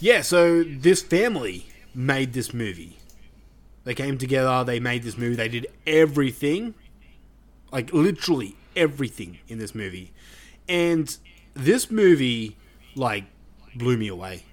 Yeah, 0.00 0.22
so 0.22 0.62
this 0.62 1.02
family 1.02 1.66
made 1.94 2.32
this 2.32 2.54
movie. 2.54 2.98
They 3.84 3.94
came 3.94 4.18
together, 4.18 4.64
they 4.64 4.80
made 4.80 5.02
this 5.02 5.16
movie, 5.16 5.34
they 5.34 5.48
did 5.48 5.66
everything. 5.86 6.74
Like 7.72 7.92
literally 7.92 8.56
everything 8.76 9.38
in 9.48 9.58
this 9.58 9.74
movie. 9.74 10.12
And 10.68 11.14
this 11.54 11.90
movie 11.90 12.56
like 12.94 13.24
blew 13.74 13.96
me 13.96 14.08
away. 14.08 14.44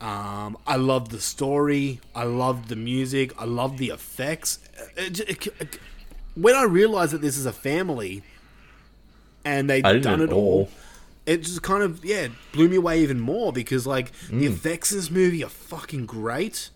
Um, 0.00 0.56
I 0.66 0.76
loved 0.76 1.10
the 1.10 1.20
story. 1.20 2.00
I 2.14 2.24
loved 2.24 2.68
the 2.68 2.76
music. 2.76 3.32
I 3.38 3.44
loved 3.44 3.78
the 3.78 3.90
effects. 3.90 4.58
It- 4.96 5.20
it- 5.20 5.46
it- 5.60 5.78
when 6.34 6.54
I 6.54 6.62
realized 6.62 7.12
that 7.12 7.20
this 7.20 7.36
is 7.36 7.44
a 7.44 7.52
family, 7.52 8.22
and 9.44 9.68
they'd 9.68 9.84
done 10.00 10.20
it 10.22 10.32
all, 10.32 10.38
all. 10.38 10.70
It 11.26 11.38
just 11.42 11.62
kind 11.62 11.82
of 11.82 12.04
yeah 12.04 12.28
blew 12.52 12.68
me 12.68 12.76
away 12.76 13.02
even 13.02 13.20
more 13.20 13.52
because 13.52 13.86
like 13.86 14.12
the 14.28 14.46
Mm. 14.46 14.50
effects 14.54 14.90
in 14.92 14.98
this 14.98 15.10
movie 15.10 15.44
are 15.44 15.50
fucking 15.50 16.06
great. 16.06 16.70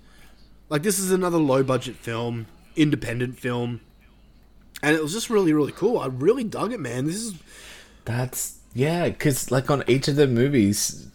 Like 0.68 0.82
this 0.82 0.98
is 0.98 1.10
another 1.10 1.38
low 1.38 1.62
budget 1.62 1.96
film, 1.96 2.46
independent 2.76 3.38
film, 3.38 3.80
and 4.82 4.96
it 4.96 5.02
was 5.02 5.12
just 5.12 5.30
really 5.30 5.52
really 5.52 5.72
cool. 5.72 5.98
I 5.98 6.06
really 6.06 6.44
dug 6.44 6.72
it, 6.72 6.80
man. 6.80 7.06
This 7.06 7.16
is 7.16 7.34
That's 8.04 8.58
yeah, 8.74 9.08
because 9.08 9.50
like 9.50 9.70
on 9.70 9.84
each 9.86 10.08
of 10.08 10.16
the 10.16 10.26
movies, 10.26 11.06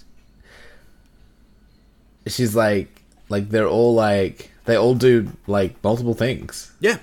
she's 2.27 2.55
like, 2.55 3.01
like 3.29 3.49
they're 3.49 3.67
all 3.67 3.93
like 3.93 4.51
they 4.65 4.75
all 4.77 4.95
do 4.95 5.31
like 5.47 5.81
multiple 5.83 6.13
things. 6.13 6.71
Yeah. 6.79 6.97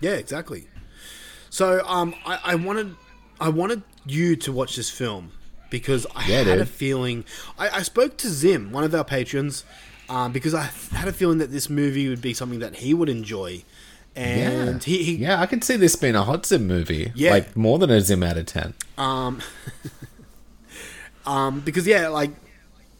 Yeah, 0.00 0.12
exactly. 0.12 0.66
So 1.50 1.82
um 1.86 2.14
I, 2.26 2.38
I 2.44 2.54
wanted 2.56 2.94
I 3.40 3.48
wanted 3.48 3.82
you 4.06 4.36
to 4.36 4.52
watch 4.52 4.76
this 4.76 4.90
film 4.90 5.32
because 5.70 6.06
I 6.14 6.26
Yeah, 6.28 6.42
had 6.44 6.58
a 6.60 6.66
feeling 6.66 7.24
I, 7.58 7.68
I 7.68 7.82
spoke 7.82 8.16
to 8.18 8.28
Zim, 8.28 8.72
one 8.72 8.84
of 8.84 8.94
our 8.94 9.04
patrons, 9.04 9.64
um, 10.08 10.32
because 10.32 10.54
I 10.54 10.70
had 10.92 11.08
a 11.08 11.12
feeling 11.12 11.38
that 11.38 11.50
this 11.50 11.68
movie 11.68 12.08
would 12.08 12.20
be 12.22 12.32
something 12.34 12.60
that 12.60 12.76
he 12.76 12.94
would 12.94 13.08
enjoy. 13.08 13.64
And 14.14 14.86
yeah, 14.86 14.96
he, 14.96 15.02
he 15.02 15.14
yeah, 15.16 15.40
I 15.40 15.46
can 15.46 15.60
see 15.60 15.76
this 15.76 15.94
being 15.96 16.14
a 16.14 16.22
hot 16.24 16.46
Zim 16.46 16.66
movie. 16.66 17.12
Yeah. 17.14 17.32
like 17.32 17.56
more 17.56 17.78
than 17.78 17.90
a 17.90 18.00
Zim 18.00 18.22
out 18.22 18.38
of 18.38 18.46
ten. 18.46 18.72
Um, 18.96 19.42
um, 21.26 21.60
because 21.60 21.86
yeah, 21.86 22.08
like 22.08 22.30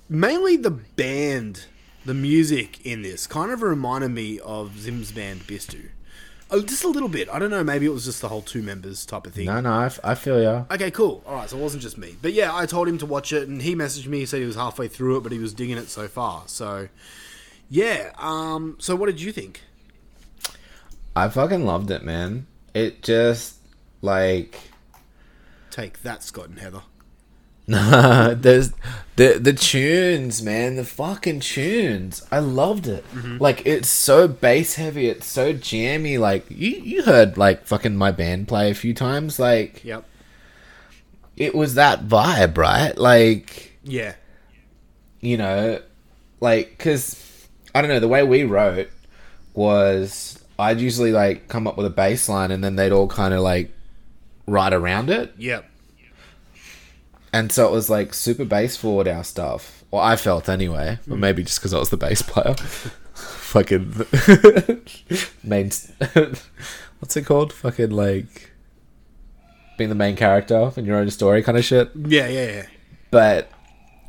mainly 0.09 0.57
the 0.57 0.71
band, 0.71 1.65
the 2.05 2.15
music 2.15 2.85
in 2.85 3.03
this 3.03 3.27
kind 3.27 3.51
of 3.51 3.63
reminded 3.63 4.11
me 4.11 4.39
of 4.41 4.79
Zim's 4.79 5.13
band 5.13 5.41
Bistu. 5.47 5.89
Oh, 6.51 6.63
just 6.63 6.85
a 6.85 6.89
little 6.89 7.09
bit. 7.09 7.29
I 7.29 7.41
don't 7.41 7.51
know. 7.51 7.65
Maybe 7.65 7.87
it 7.87 7.93
was 7.93 8.05
just 8.05 8.21
the 8.21 8.29
whole 8.29 8.43
two 8.43 8.63
members 8.63 9.05
type 9.05 9.27
of 9.27 9.35
thing. 9.35 9.47
No, 9.47 9.61
no, 9.61 9.73
I, 9.73 9.87
f- 9.87 9.99
I 10.05 10.15
feel 10.15 10.41
ya. 10.41 10.65
Okay, 10.71 10.93
cool. 10.93 11.23
All 11.27 11.35
right, 11.35 11.51
so 11.51 11.59
it 11.59 11.61
wasn't 11.61 11.83
just 11.83 11.99
me. 11.99 12.15
But 12.23 12.35
yeah, 12.35 12.55
I 12.55 12.67
told 12.67 12.87
him 12.87 12.99
to 12.99 13.07
watch 13.07 13.33
it, 13.33 13.49
and 13.49 13.61
he 13.61 13.75
messaged 13.75 14.07
me. 14.07 14.21
He 14.21 14.27
said 14.27 14.41
he 14.41 14.47
was 14.47 14.55
halfway 14.55 14.87
through 14.87 15.17
it, 15.17 15.23
but 15.25 15.33
he 15.33 15.39
was 15.39 15.53
digging 15.53 15.77
it 15.77 15.89
so 15.89 16.07
far. 16.07 16.45
So, 16.47 16.89
yeah. 17.69 18.13
Um. 18.19 18.77
So, 18.79 18.95
what 18.95 19.07
did 19.07 19.21
you 19.21 19.33
think? 19.33 19.63
I 21.17 21.29
fucking 21.29 21.65
loved 21.65 21.91
it, 21.91 22.05
man. 22.05 22.47
It 22.75 23.03
just 23.03 23.57
like 24.03 24.59
Take 25.71 26.03
that, 26.03 26.23
Scott 26.23 26.49
and 26.49 26.59
Heather. 26.61 26.83
Nah, 27.67 28.35
there's 28.37 28.73
the 29.17 29.39
the 29.41 29.53
tunes, 29.53 30.43
man, 30.43 30.77
the 30.77 30.85
fucking 30.85 31.41
tunes. 31.41 32.25
I 32.31 32.39
loved 32.39 32.87
it. 32.87 33.05
Mm-hmm. 33.13 33.39
Like 33.39 33.67
it's 33.67 33.89
so 33.89 34.29
bass 34.29 34.75
heavy, 34.75 35.09
it's 35.09 35.27
so 35.27 35.53
jammy. 35.53 36.19
Like 36.19 36.47
you 36.51 36.71
you 36.71 37.03
heard 37.03 37.37
like 37.37 37.65
fucking 37.67 37.97
my 37.97 38.13
band 38.13 38.47
play 38.49 38.71
a 38.71 38.75
few 38.75 38.95
times. 38.95 39.39
Like 39.39 39.85
Yep. 39.85 40.05
it 41.37 41.55
was 41.55 41.75
that 41.75 42.07
vibe, 42.07 42.57
right? 42.59 42.97
Like 42.97 43.73
Yeah. 43.83 44.15
you 45.21 45.37
know, 45.37 45.81
like 46.41 46.71
because 46.77 47.49
I 47.75 47.81
don't 47.83 47.91
know 47.91 48.01
the 48.01 48.09
way 48.09 48.23
we 48.23 48.45
wrote 48.45 48.91
was 49.55 50.43
I'd 50.59 50.81
usually 50.81 51.13
like 51.13 51.49
come 51.49 51.67
up 51.67 51.77
with 51.77 51.87
a 51.87 51.91
bass 51.91 52.29
line 52.29 52.51
and 52.51 52.63
then 52.63 52.77
they'd 52.77 52.93
all 52.93 53.09
kind 53.09 53.35
of 53.35 53.41
like 53.41 53.73
write 54.47 54.73
around 54.73 55.11
it. 55.11 55.35
Yep. 55.39 55.65
And 57.33 57.53
so 57.53 57.67
it 57.67 57.73
was 57.73 57.91
like 57.91 58.15
super 58.15 58.45
bass 58.45 58.77
forward 58.77 59.09
our 59.09 59.25
stuff. 59.25 59.85
Or 59.91 60.03
I 60.03 60.17
felt 60.17 60.49
anyway. 60.49 60.99
Or 61.09 61.15
hmm. 61.15 61.21
maybe 61.21 61.43
just 61.43 61.61
because 61.61 61.75
I 61.75 61.79
was 61.79 61.91
the 61.91 61.97
bass 61.97 62.23
player. 62.23 62.55
Fucking 63.15 64.07
main. 65.43 65.71
What's 66.99 67.17
it 67.17 67.27
called? 67.27 67.53
Fucking 67.53 67.91
like 67.91 68.53
being 69.77 69.91
the 69.91 69.97
main 69.97 70.17
character 70.17 70.73
in 70.77 70.85
your 70.85 70.97
own 70.97 71.11
story 71.11 71.43
kind 71.43 71.59
of 71.59 71.65
shit. 71.65 71.91
Yeah. 71.95 72.29
Yeah. 72.29 72.47
Yeah. 72.47 72.67
But 73.11 73.51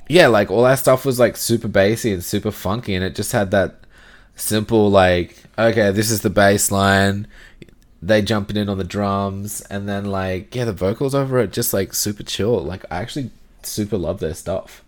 yeah, 0.10 0.28
like 0.28 0.50
all 0.50 0.64
that 0.64 0.80
stuff 0.80 1.06
was 1.06 1.20
like 1.20 1.38
super 1.38 1.68
bassy 1.68 2.14
and 2.14 2.24
super 2.24 2.52
funky, 2.52 2.96
and 2.96 3.04
it 3.04 3.16
just 3.16 3.32
had 3.32 3.52
that 3.52 3.82
simple 4.36 4.90
like, 4.90 5.44
okay, 5.58 5.92
this 5.92 6.10
is 6.10 6.22
the 6.22 6.30
bass 6.30 6.72
line. 6.72 7.28
They 8.02 8.22
jumping 8.22 8.58
in 8.58 8.70
on 8.70 8.78
the 8.78 8.84
drums, 8.84 9.62
and 9.62 9.90
then 9.90 10.06
like 10.06 10.54
yeah, 10.56 10.66
the 10.66 10.74
vocals 10.74 11.16
over 11.16 11.40
it 11.40 11.52
just 11.52 11.74
like 11.74 11.94
super 11.94 12.24
chill. 12.24 12.64
Like 12.64 12.86
I 12.92 12.98
actually 12.98 13.32
super 13.64 13.98
love 13.98 14.20
their 14.20 14.34
stuff. 14.34 14.84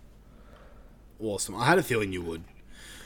Awesome. 1.20 1.56
I 1.56 1.66
had 1.66 1.78
a 1.78 1.82
feeling 1.82 2.12
you 2.12 2.22
would. 2.22 2.44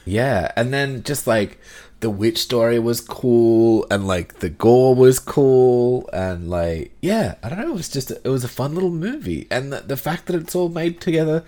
Yeah, 0.04 0.52
and 0.56 0.72
then 0.72 1.02
just 1.02 1.26
like 1.26 1.58
the 2.00 2.10
witch 2.10 2.38
story 2.38 2.78
was 2.78 3.00
cool, 3.00 3.86
and 3.90 4.06
like 4.06 4.40
the 4.40 4.50
gore 4.50 4.94
was 4.94 5.18
cool, 5.18 6.08
and 6.12 6.50
like 6.50 6.92
yeah, 7.00 7.36
I 7.42 7.48
don't 7.48 7.58
know, 7.60 7.70
it 7.70 7.74
was 7.74 7.88
just 7.88 8.10
it 8.10 8.24
was 8.24 8.44
a 8.44 8.48
fun 8.48 8.74
little 8.74 8.90
movie, 8.90 9.46
and 9.50 9.72
the, 9.72 9.80
the 9.80 9.96
fact 9.96 10.26
that 10.26 10.36
it's 10.36 10.54
all 10.54 10.68
made 10.68 11.00
together, 11.00 11.44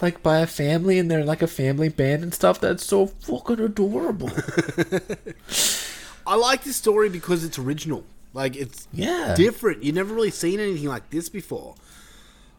like 0.00 0.22
by 0.22 0.38
a 0.38 0.46
family, 0.46 0.98
and 1.00 1.10
they're 1.10 1.24
like 1.24 1.42
a 1.42 1.48
family 1.48 1.88
band 1.88 2.22
and 2.22 2.32
stuff, 2.32 2.60
that's 2.60 2.84
so 2.84 3.08
fucking 3.08 3.58
adorable. 3.58 4.30
I 6.26 6.34
like 6.36 6.64
this 6.64 6.76
story 6.76 7.08
because 7.08 7.44
it's 7.44 7.58
original. 7.58 8.04
Like 8.34 8.56
it's 8.56 8.88
Yeah. 8.92 9.34
different. 9.36 9.82
You've 9.82 9.94
never 9.94 10.14
really 10.14 10.30
seen 10.30 10.60
anything 10.60 10.88
like 10.88 11.10
this 11.10 11.28
before. 11.28 11.74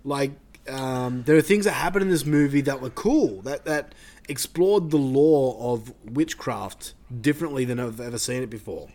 Like 0.03 0.31
um, 0.69 1.23
there 1.23 1.35
are 1.37 1.41
things 1.41 1.65
that 1.65 1.73
happen 1.73 2.01
in 2.01 2.09
this 2.09 2.25
movie 2.25 2.61
that 2.61 2.81
were 2.81 2.89
cool. 2.89 3.41
That 3.43 3.65
that 3.65 3.93
explored 4.29 4.91
the 4.91 4.97
lore 4.97 5.55
of 5.59 5.93
witchcraft 6.03 6.93
differently 7.21 7.63
than 7.65 7.79
I've 7.79 7.99
ever 8.01 8.17
seen 8.17 8.43
it 8.43 8.49
before. 8.49 8.89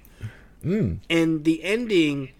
Mm. 0.65 0.99
And 1.09 1.45
the 1.45 1.63
ending. 1.65 2.31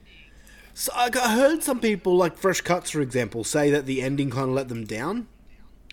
So 0.75 0.93
like, 0.97 1.17
I 1.17 1.35
heard 1.35 1.63
some 1.63 1.81
people, 1.81 2.17
like 2.17 2.37
Fresh 2.39 2.63
Cuts, 2.63 2.91
for 2.91 3.01
example, 3.01 3.45
say 3.45 3.71
that 3.71 3.85
the 3.87 4.01
ending 4.03 4.31
kind 4.31 4.49
of 4.49 4.55
let 4.55 4.69
them 4.69 4.85
down. 4.85 5.27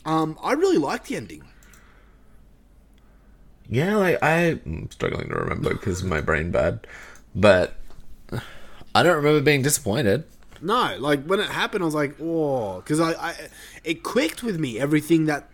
Um, 0.05 0.37
I 0.41 0.53
really 0.53 0.77
liked 0.77 1.07
the 1.07 1.15
ending. 1.17 1.43
Yeah, 3.69 3.97
like 3.97 4.17
I, 4.23 4.59
I'm 4.65 4.89
struggling 4.91 5.29
to 5.29 5.35
remember 5.35 5.69
because 5.73 6.03
my 6.03 6.21
brain 6.21 6.51
bad, 6.51 6.87
but 7.35 7.75
I 8.95 9.03
don't 9.03 9.15
remember 9.15 9.41
being 9.41 9.61
disappointed. 9.61 10.23
No, 10.61 10.95
like 10.99 11.23
when 11.25 11.39
it 11.39 11.49
happened, 11.49 11.83
I 11.83 11.85
was 11.85 11.95
like, 11.95 12.15
oh, 12.19 12.77
because 12.81 12.99
I, 12.99 13.11
I, 13.13 13.35
it 13.83 14.03
clicked 14.03 14.43
with 14.43 14.59
me 14.59 14.79
everything 14.79 15.25
that 15.25 15.47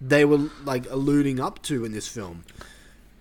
they 0.00 0.24
were 0.24 0.50
like 0.64 0.88
alluding 0.90 1.40
up 1.40 1.62
to 1.62 1.84
in 1.84 1.92
this 1.92 2.06
film. 2.06 2.44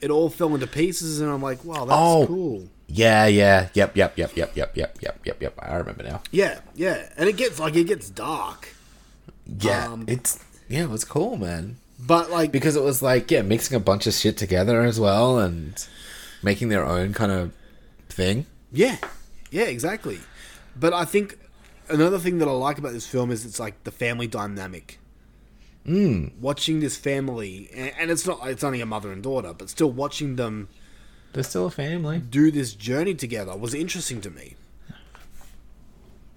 It 0.02 0.12
all 0.12 0.30
fell 0.30 0.54
into 0.54 0.68
pieces, 0.68 1.22
and 1.22 1.32
I'm 1.32 1.42
like, 1.42 1.64
wow, 1.64 1.86
that's 1.86 1.98
Oh. 1.98 2.26
cool. 2.28 2.70
Yeah, 2.88 3.26
yeah, 3.26 3.70
yep, 3.74 3.96
yep, 3.96 4.18
yep, 4.18 4.36
yep, 4.36 4.56
yep, 4.56 4.76
yep, 4.76 4.98
yep, 5.02 5.20
yep, 5.26 5.42
yep. 5.42 5.54
I 5.58 5.76
remember 5.78 6.04
now. 6.04 6.22
Yeah, 6.30 6.60
yeah, 6.76 7.10
and 7.18 7.28
it 7.30 7.38
gets 7.38 7.58
like 7.58 7.76
it 7.76 7.86
gets 7.86 8.10
dark, 8.10 8.76
Yeah, 9.62 9.88
Um, 9.88 10.04
it's 10.08 10.38
yeah, 10.68 10.84
it 10.84 10.90
was 10.90 11.06
cool, 11.06 11.38
man. 11.38 11.78
But 12.06 12.30
like 12.32 12.52
Because 12.52 12.76
it 12.76 12.84
was 12.84 13.02
like 13.02 13.30
yeah, 13.32 13.42
mixing 13.42 13.76
a 13.76 13.80
bunch 13.80 14.08
of 14.08 14.14
shit 14.14 14.38
together 14.38 14.82
as 14.82 15.00
well 15.00 15.40
and 15.40 15.86
making 16.42 16.70
their 16.70 16.86
own 16.86 17.14
kind 17.14 17.32
of 17.32 17.54
thing. 18.10 18.46
Yeah, 18.72 18.98
yeah, 19.52 19.64
exactly. 19.64 20.20
But 20.76 20.94
I 20.94 21.06
think 21.06 21.38
another 21.90 22.18
thing 22.20 22.40
that 22.40 22.48
I 22.48 22.52
like 22.52 22.78
about 22.78 22.94
this 22.94 23.08
film 23.08 23.32
is 23.32 23.46
it's 23.46 23.60
like 23.60 23.84
the 23.84 23.92
family 23.92 24.28
dynamic. 24.28 25.00
Mm. 25.86 26.38
Watching 26.40 26.80
this 26.80 26.96
family, 26.96 27.70
and, 27.76 27.92
and 28.00 28.12
it's 28.12 28.26
not 28.26 28.40
it's 28.48 28.64
only 28.64 28.82
a 28.82 28.86
mother 28.86 29.12
and 29.12 29.22
daughter, 29.22 29.54
but 29.54 29.70
still 29.70 29.92
watching 29.92 30.38
them 30.38 30.70
They're 31.34 31.44
still 31.44 31.66
a 31.68 31.72
family. 31.72 32.20
do 32.20 32.52
this 32.52 32.74
journey 32.74 33.16
together 33.16 33.56
was 33.58 33.74
interesting 33.74 34.22
to 34.22 34.30
me. 34.30 34.56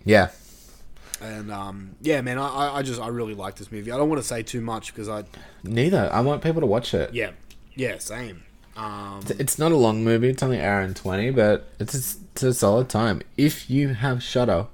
Yeah. 0.04 0.30
And 1.20 1.50
um, 1.50 1.96
yeah, 2.02 2.20
man, 2.20 2.38
I- 2.38 2.76
I, 2.76 2.82
just 2.82 3.00
I 3.00 3.08
really 3.08 3.34
like 3.34 3.56
this 3.56 3.72
movie. 3.72 3.90
I 3.90 3.96
don't 3.96 4.08
want 4.08 4.20
to 4.20 4.26
say 4.26 4.42
too 4.42 4.60
much 4.60 4.92
because 4.92 5.08
I 5.08 5.24
Neither. 5.64 6.10
I 6.12 6.20
want 6.20 6.42
people 6.42 6.60
to 6.60 6.66
watch 6.66 6.92
it. 6.94 7.12
yeah 7.14 7.30
yeah 7.74 7.98
same. 7.98 8.42
Um, 8.76 9.20
It's- 9.30 9.58
not 9.58 9.72
a 9.72 9.76
long 9.76 10.04
movie. 10.04 10.28
It's 10.28 10.42
only 10.42 10.58
an 10.58 10.64
hour 10.64 10.80
and 10.80 10.94
twenty, 10.94 11.30
but 11.30 11.68
it's 11.78 11.94
a, 11.94 12.18
it's 12.32 12.42
a 12.42 12.52
solid 12.54 12.88
time. 12.90 13.22
If 13.38 13.70
you 13.70 13.94
have 13.94 14.22
Shudder, 14.22 14.66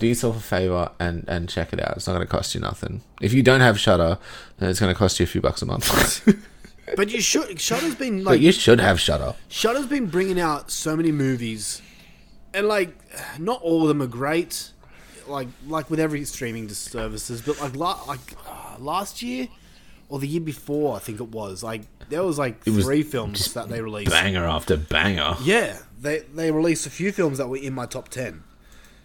do 0.00 0.06
yourself 0.08 0.36
a 0.36 0.40
favor 0.40 0.90
and 0.98 1.24
and 1.28 1.48
check 1.48 1.72
it 1.72 1.80
out. 1.80 1.96
It's 1.96 2.06
not 2.08 2.14
going 2.14 2.26
to 2.26 2.30
cost 2.30 2.54
you 2.54 2.60
nothing. 2.60 3.02
If 3.20 3.32
you 3.32 3.42
don't 3.44 3.60
have 3.60 3.78
Shudder, 3.78 4.18
then 4.58 4.70
it's 4.70 4.80
going 4.80 4.92
to 4.92 4.98
cost 4.98 5.20
you 5.20 5.24
a 5.24 5.26
few 5.28 5.40
bucks 5.40 5.62
a 5.62 5.66
month. 5.66 6.26
but 6.96 7.10
you 7.10 7.20
should 7.20 7.60
Shudder's 7.60 7.94
been 7.94 8.24
but 8.24 8.32
like 8.32 8.40
you 8.40 8.50
should 8.50 8.80
have 8.80 8.98
Shudder. 8.98 9.34
Shudder's 9.48 9.86
been 9.86 10.06
bringing 10.06 10.40
out 10.40 10.72
so 10.72 10.96
many 10.96 11.12
movies, 11.12 11.80
and 12.52 12.66
like, 12.66 12.92
not 13.38 13.62
all 13.62 13.82
of 13.82 13.88
them 13.88 14.02
are 14.02 14.08
great. 14.08 14.72
Like, 15.30 15.48
like 15.66 15.88
with 15.90 16.00
every 16.00 16.24
streaming 16.24 16.68
services, 16.68 17.40
but 17.42 17.60
like, 17.60 17.76
la- 17.76 18.02
like 18.06 18.34
uh, 18.48 18.76
last 18.78 19.22
year 19.22 19.48
or 20.08 20.18
the 20.18 20.26
year 20.26 20.40
before, 20.40 20.96
I 20.96 20.98
think 20.98 21.20
it 21.20 21.28
was. 21.28 21.62
Like, 21.62 21.82
there 22.08 22.22
was 22.24 22.38
like 22.38 22.60
It 22.66 22.70
was 22.70 22.84
three 22.84 23.02
films 23.02 23.52
that 23.54 23.68
they 23.68 23.80
released. 23.80 24.10
Banger 24.10 24.44
after 24.44 24.76
banger. 24.76 25.36
Yeah, 25.42 25.78
they 26.00 26.20
they 26.34 26.50
released 26.50 26.86
a 26.86 26.90
few 26.90 27.12
films 27.12 27.38
that 27.38 27.48
were 27.48 27.56
in 27.58 27.72
my 27.74 27.86
top 27.86 28.08
ten. 28.08 28.42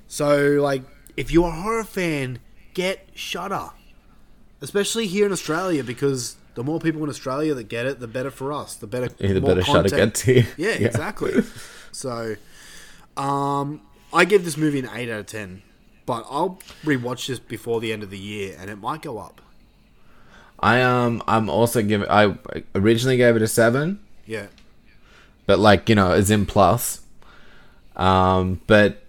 So, 0.08 0.60
like, 0.62 0.82
if 1.16 1.32
you're 1.32 1.48
a 1.48 1.52
horror 1.52 1.84
fan, 1.84 2.40
get 2.74 3.08
Shudder, 3.14 3.70
especially 4.62 5.08
here 5.08 5.26
in 5.26 5.32
Australia, 5.32 5.84
because 5.84 6.36
the 6.56 6.64
more 6.64 6.80
people 6.80 7.04
in 7.04 7.10
Australia 7.10 7.54
that 7.54 7.68
get 7.70 7.86
it, 7.86 8.00
the 8.00 8.08
better 8.08 8.32
for 8.32 8.52
us. 8.54 8.76
The 8.76 8.88
better, 8.88 9.10
Yeah, 9.20 9.34
the 9.34 9.42
more 9.42 9.50
better 9.52 9.64
Shudder 9.64 9.90
content- 9.90 10.14
gets 10.14 10.22
here. 10.22 10.48
Yeah, 10.58 10.70
Yeah. 10.80 10.88
exactly. 10.88 11.34
so, 11.92 12.36
um, 13.18 13.82
I 14.14 14.26
give 14.26 14.46
this 14.46 14.58
movie 14.58 14.80
an 14.80 14.90
eight 14.94 15.10
out 15.10 15.20
of 15.22 15.26
ten, 15.26 15.62
but 16.06 16.26
I'll 16.30 16.60
rewatch 16.84 17.28
this 17.28 17.40
before 17.40 17.80
the 17.80 17.92
end 17.92 18.04
of 18.04 18.10
the 18.10 18.18
year, 18.20 18.56
and 18.60 18.70
it 18.70 18.78
might 18.78 19.02
go 19.02 19.18
up. 19.18 19.42
I 20.60 20.82
um 20.82 21.22
I'm 21.28 21.50
also 21.50 21.82
giving. 21.82 22.08
I 22.10 22.36
originally 22.74 23.18
gave 23.18 23.36
it 23.36 23.42
a 23.42 23.48
seven, 23.48 24.00
Yeah, 24.26 24.48
but 25.46 25.60
like 25.60 25.90
you 25.90 25.96
know, 25.96 26.14
it's 26.14 26.30
in 26.30 26.46
plus. 26.46 27.02
Um, 27.96 28.62
but 28.68 29.04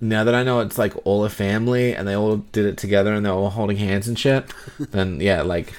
now 0.00 0.24
that 0.24 0.34
I 0.34 0.42
know 0.42 0.60
it's 0.60 0.78
like 0.78 0.94
all 1.04 1.24
a 1.24 1.28
family 1.30 1.94
and 1.94 2.06
they 2.08 2.14
all 2.14 2.38
did 2.38 2.64
it 2.64 2.78
together 2.78 3.12
and 3.12 3.24
they're 3.26 3.32
all 3.32 3.50
holding 3.50 3.76
hands 3.76 4.08
and 4.08 4.18
shit, 4.18 4.44
then 4.78 5.20
yeah, 5.20 5.42
like 5.42 5.72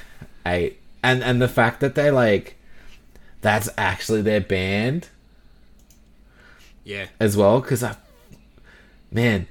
eight. 0.45 0.79
And 1.03 1.23
and 1.23 1.41
the 1.41 1.47
fact 1.47 1.79
that 1.79 1.95
they 1.95 2.11
like 2.11 2.55
that's 3.41 3.69
actually 3.77 4.21
their 4.21 4.41
band 4.41 5.07
yeah, 6.83 7.07
as 7.19 7.37
well, 7.37 7.61
because 7.61 7.83
I 7.83 7.95
man, 9.11 9.47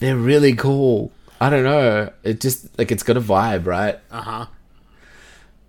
they're 0.00 0.16
really 0.16 0.54
cool. 0.54 1.12
I 1.40 1.48
don't 1.48 1.64
know. 1.64 2.10
It 2.22 2.40
just 2.40 2.76
like 2.78 2.90
it's 2.92 3.02
got 3.02 3.16
a 3.16 3.20
vibe, 3.20 3.66
right? 3.66 3.98
uh 4.10 4.20
huh. 4.22 4.46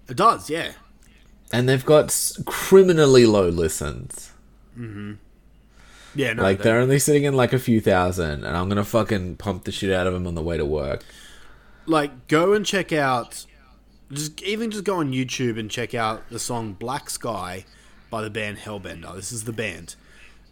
It 0.09 0.17
does, 0.17 0.49
yeah. 0.49 0.71
And 1.53 1.67
they've 1.69 1.85
got 1.85 2.13
criminally 2.45 3.25
low 3.25 3.47
listens. 3.49 4.31
Mm-hmm. 4.77 5.13
Yeah, 6.15 6.33
no, 6.33 6.43
like 6.43 6.57
they- 6.57 6.63
they're 6.65 6.79
only 6.79 6.99
sitting 6.99 7.23
in 7.23 7.33
like 7.35 7.53
a 7.53 7.59
few 7.59 7.79
thousand, 7.79 8.43
and 8.43 8.57
I'm 8.57 8.67
gonna 8.67 8.83
fucking 8.83 9.37
pump 9.37 9.63
the 9.63 9.71
shit 9.71 9.91
out 9.91 10.07
of 10.07 10.13
them 10.13 10.27
on 10.27 10.35
the 10.35 10.41
way 10.41 10.57
to 10.57 10.65
work. 10.65 11.03
like 11.85 12.27
go 12.27 12.53
and 12.53 12.65
check 12.65 12.91
out 12.93 13.45
just 14.11 14.41
even 14.43 14.71
just 14.71 14.83
go 14.83 14.97
on 14.97 15.11
YouTube 15.13 15.57
and 15.57 15.69
check 15.71 15.93
out 15.95 16.29
the 16.29 16.39
song 16.39 16.73
Black 16.73 17.09
Sky 17.09 17.65
by 18.09 18.21
the 18.21 18.29
band 18.29 18.57
Hellbender. 18.59 19.15
This 19.15 19.31
is 19.31 19.45
the 19.45 19.53
band. 19.53 19.95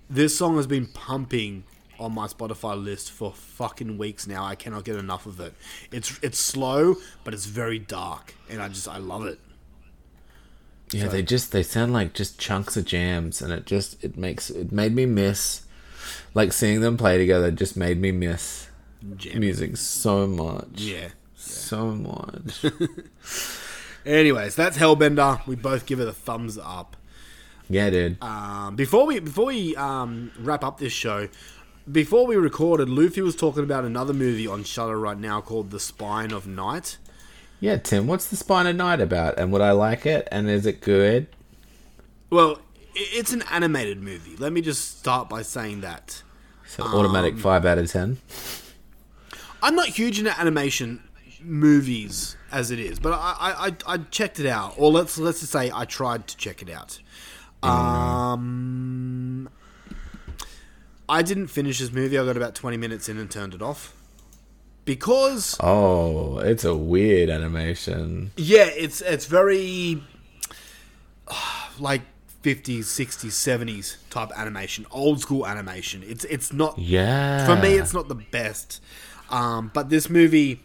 This 0.09 0.37
song 0.37 0.55
has 0.55 0.65
been 0.65 0.87
pumping 0.87 1.65
on 1.99 2.13
my 2.13 2.27
Spotify 2.27 2.81
list 2.81 3.11
for 3.11 3.31
fucking 3.33 3.97
weeks 3.97 4.25
now. 4.27 4.43
I 4.45 4.55
cannot 4.55 4.83
get 4.85 4.95
enough 4.95 5.25
of 5.25 5.39
it. 5.39 5.53
It's 5.91 6.17
it's 6.23 6.39
slow, 6.39 6.95
but 7.23 7.33
it's 7.33 7.45
very 7.45 7.79
dark 7.79 8.33
and 8.49 8.61
I 8.61 8.69
just 8.69 8.87
I 8.87 8.97
love 8.97 9.25
it. 9.25 9.39
Yeah, 10.91 11.03
So- 11.05 11.09
they 11.09 11.21
just 11.21 11.51
they 11.51 11.61
sound 11.63 11.93
like 11.93 12.13
just 12.13 12.39
chunks 12.39 12.75
of 12.77 12.85
jams, 12.85 13.41
and 13.41 13.51
it 13.53 13.65
just 13.65 14.03
it 14.03 14.17
makes 14.17 14.49
it 14.49 14.71
made 14.71 14.95
me 14.95 15.05
miss, 15.05 15.61
like 16.33 16.51
seeing 16.53 16.81
them 16.81 16.97
play 16.97 17.17
together. 17.17 17.51
Just 17.51 17.77
made 17.77 17.99
me 18.01 18.11
miss 18.11 18.67
Jam. 19.17 19.39
music 19.39 19.77
so 19.77 20.25
much. 20.25 20.81
Yeah. 20.81 21.09
so 21.35 21.91
much. 21.91 22.65
Anyways, 24.05 24.55
that's 24.55 24.77
Hellbender. 24.77 25.45
We 25.45 25.55
both 25.55 25.85
give 25.85 25.99
it 25.99 26.07
a 26.07 26.13
thumbs 26.13 26.57
up. 26.57 26.95
yeah, 27.69 27.89
dude. 27.89 28.17
Um, 28.23 28.75
before 28.75 29.05
we 29.05 29.19
before 29.19 29.45
we 29.45 29.75
um, 29.75 30.31
wrap 30.39 30.63
up 30.63 30.79
this 30.79 30.93
show, 30.93 31.27
before 31.91 32.25
we 32.25 32.35
recorded, 32.35 32.89
Luffy 32.89 33.21
was 33.21 33.35
talking 33.35 33.63
about 33.63 33.85
another 33.85 34.13
movie 34.13 34.47
on 34.47 34.63
Shudder 34.63 34.99
right 34.99 35.17
now 35.17 35.41
called 35.41 35.71
The 35.71 35.79
Spine 35.79 36.31
of 36.31 36.47
Night. 36.47 36.97
Yeah, 37.59 37.77
Tim. 37.77 38.07
What's 38.07 38.27
the 38.27 38.35
Spine 38.35 38.67
of 38.67 38.75
Night 38.75 39.01
about? 39.01 39.37
And 39.37 39.51
would 39.51 39.61
I 39.61 39.71
like 39.71 40.05
it? 40.05 40.27
And 40.31 40.49
is 40.49 40.65
it 40.65 40.81
good? 40.81 41.27
Well, 42.29 42.59
it's 42.95 43.33
an 43.33 43.43
animated 43.51 44.01
movie. 44.01 44.35
Let 44.37 44.53
me 44.53 44.61
just 44.61 44.99
start 44.99 45.29
by 45.29 45.41
saying 45.41 45.81
that. 45.81 46.21
So 46.67 46.83
automatic 46.83 47.33
Um, 47.33 47.39
five 47.39 47.65
out 47.65 47.77
of 47.77 47.91
ten. 47.91 48.17
I'm 49.61 49.75
not 49.75 49.87
huge 49.87 50.19
into 50.19 50.39
animation 50.39 51.03
movies 51.41 52.37
as 52.51 52.71
it 52.71 52.79
is, 52.79 52.99
but 52.99 53.13
I, 53.13 53.35
I, 53.39 53.67
I, 53.67 53.93
I 53.93 53.97
checked 53.97 54.39
it 54.39 54.45
out, 54.45 54.75
or 54.77 54.91
let's 54.91 55.17
let's 55.17 55.39
just 55.39 55.51
say 55.51 55.71
I 55.73 55.85
tried 55.85 56.27
to 56.27 56.37
check 56.37 56.61
it 56.61 56.69
out. 56.69 56.99
Um, 57.61 59.18
I 61.09 61.21
didn't 61.23 61.47
finish 61.47 61.79
this 61.79 61.91
movie. 61.91 62.17
I 62.17 62.23
got 62.25 62.37
about 62.37 62.55
20 62.55 62.77
minutes 62.77 63.09
in 63.09 63.17
and 63.17 63.29
turned 63.29 63.53
it 63.55 63.61
off 63.61 63.93
because 64.85 65.57
Oh, 65.59 66.37
it's 66.39 66.63
a 66.63 66.75
weird 66.75 67.29
animation. 67.29 68.31
Yeah, 68.37 68.65
it's 68.65 69.01
it's 69.01 69.25
very 69.25 70.03
like 71.79 72.01
50s, 72.43 72.79
60s, 72.79 73.27
70s 73.31 73.97
type 74.09 74.29
animation, 74.37 74.85
old 74.91 75.19
school 75.21 75.45
animation. 75.45 76.03
It's 76.05 76.23
it's 76.25 76.53
not 76.53 76.77
Yeah. 76.77 77.45
for 77.45 77.55
me. 77.61 77.73
It's 77.73 77.93
not 77.93 78.07
the 78.07 78.15
best, 78.15 78.81
um, 79.29 79.71
but 79.73 79.89
this 79.89 80.09
movie 80.09 80.61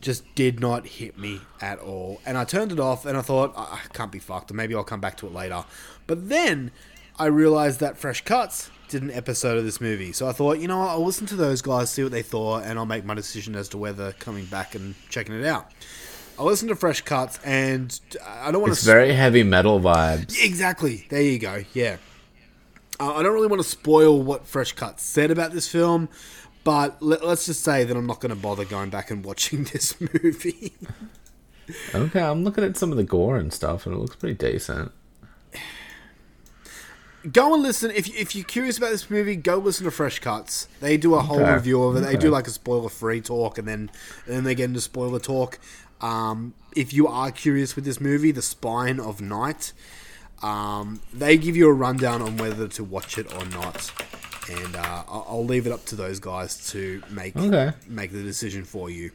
just 0.00 0.22
did 0.34 0.60
not 0.60 0.86
hit 0.86 1.18
me 1.18 1.40
at 1.60 1.78
all. 1.78 2.20
And 2.26 2.36
I 2.36 2.44
turned 2.44 2.70
it 2.72 2.78
off, 2.80 3.06
and 3.06 3.16
I 3.16 3.22
thought 3.22 3.52
"Ah, 3.56 3.82
I 3.84 3.88
can't 3.94 4.12
be 4.12 4.18
fucked. 4.18 4.52
Maybe 4.52 4.74
I'll 4.74 4.84
come 4.84 5.00
back 5.00 5.16
to 5.18 5.26
it 5.26 5.32
later. 5.32 5.64
But 6.06 6.28
then 6.28 6.70
I 7.18 7.26
realized 7.26 7.80
that 7.80 7.96
Fresh 7.96 8.22
Cuts 8.24 8.70
did 8.88 9.02
an 9.02 9.10
episode 9.10 9.58
of 9.58 9.64
this 9.64 9.80
movie, 9.80 10.12
so 10.12 10.28
I 10.28 10.32
thought, 10.32 10.58
you 10.58 10.68
know, 10.68 10.78
what, 10.78 10.88
I'll 10.90 11.04
listen 11.04 11.26
to 11.28 11.36
those 11.36 11.62
guys, 11.62 11.90
see 11.90 12.02
what 12.02 12.12
they 12.12 12.22
thought, 12.22 12.64
and 12.64 12.78
I'll 12.78 12.86
make 12.86 13.04
my 13.04 13.14
decision 13.14 13.54
as 13.54 13.68
to 13.70 13.78
whether 13.78 14.12
coming 14.12 14.44
back 14.46 14.74
and 14.74 14.94
checking 15.08 15.34
it 15.34 15.44
out. 15.44 15.70
I 16.38 16.42
listened 16.42 16.68
to 16.68 16.76
Fresh 16.76 17.02
Cuts, 17.02 17.38
and 17.44 17.98
I 18.22 18.50
don't 18.50 18.60
want 18.60 18.70
to. 18.70 18.72
It's 18.72 18.82
to 18.82 18.86
very 18.86 19.14
heavy 19.14 19.42
metal 19.42 19.80
vibes. 19.80 20.36
Exactly. 20.42 21.06
There 21.08 21.22
you 21.22 21.38
go. 21.38 21.64
Yeah. 21.72 21.96
Uh, 23.00 23.14
I 23.14 23.22
don't 23.22 23.32
really 23.32 23.46
want 23.46 23.62
to 23.62 23.68
spoil 23.68 24.22
what 24.22 24.46
Fresh 24.46 24.72
Cut 24.72 25.00
said 25.00 25.30
about 25.30 25.52
this 25.52 25.68
film, 25.68 26.08
but 26.64 27.00
let, 27.02 27.22
us 27.22 27.46
just 27.46 27.62
say 27.62 27.84
that 27.84 27.96
I'm 27.96 28.06
not 28.06 28.20
going 28.20 28.30
to 28.30 28.36
bother 28.36 28.64
going 28.64 28.90
back 28.90 29.10
and 29.10 29.24
watching 29.24 29.64
this 29.72 29.98
movie. 30.00 30.72
Okay, 31.94 32.20
I'm 32.20 32.44
looking 32.44 32.64
at 32.64 32.76
some 32.76 32.90
of 32.90 32.96
the 32.96 33.04
gore 33.04 33.38
and 33.38 33.52
stuff, 33.52 33.86
and 33.86 33.94
it 33.94 33.98
looks 33.98 34.16
pretty 34.16 34.34
decent. 34.34 34.92
Go 37.32 37.54
and 37.54 37.62
listen. 37.62 37.90
If, 37.90 38.08
if 38.14 38.34
you're 38.34 38.44
curious 38.44 38.78
about 38.78 38.90
this 38.90 39.10
movie, 39.10 39.36
go 39.36 39.56
listen 39.56 39.84
to 39.84 39.90
Fresh 39.90 40.20
Cuts. 40.20 40.68
They 40.80 40.96
do 40.96 41.14
a 41.14 41.20
whole 41.20 41.40
Okay. 41.42 41.54
review 41.54 41.82
of 41.82 41.96
it. 41.96 42.00
They 42.00 42.08
Okay. 42.08 42.16
do 42.18 42.30
like 42.30 42.46
a 42.46 42.50
spoiler 42.50 42.88
free 42.88 43.20
talk, 43.20 43.58
and 43.58 43.66
then 43.66 43.90
and 44.26 44.36
then 44.36 44.44
they 44.44 44.54
get 44.54 44.64
into 44.64 44.80
spoiler 44.80 45.18
talk. 45.18 45.58
Um, 46.00 46.54
if 46.74 46.92
you 46.92 47.06
are 47.08 47.30
curious 47.30 47.74
with 47.74 47.84
this 47.84 48.00
movie, 48.00 48.30
The 48.32 48.42
Spine 48.42 49.00
of 49.00 49.20
Night, 49.20 49.72
um, 50.42 51.00
they 51.12 51.36
give 51.38 51.56
you 51.56 51.68
a 51.68 51.72
rundown 51.72 52.20
on 52.22 52.36
whether 52.36 52.68
to 52.68 52.84
watch 52.84 53.18
it 53.18 53.26
or 53.34 53.44
not. 53.46 53.92
And 54.50 54.76
uh, 54.76 55.02
I'll, 55.08 55.26
I'll 55.28 55.44
leave 55.44 55.66
it 55.66 55.72
up 55.72 55.84
to 55.86 55.96
those 55.96 56.20
guys 56.20 56.70
to 56.70 57.02
make 57.10 57.36
Okay. 57.36 57.72
make 57.88 58.12
the 58.12 58.22
decision 58.22 58.64
for 58.64 58.88
you. 58.90 59.10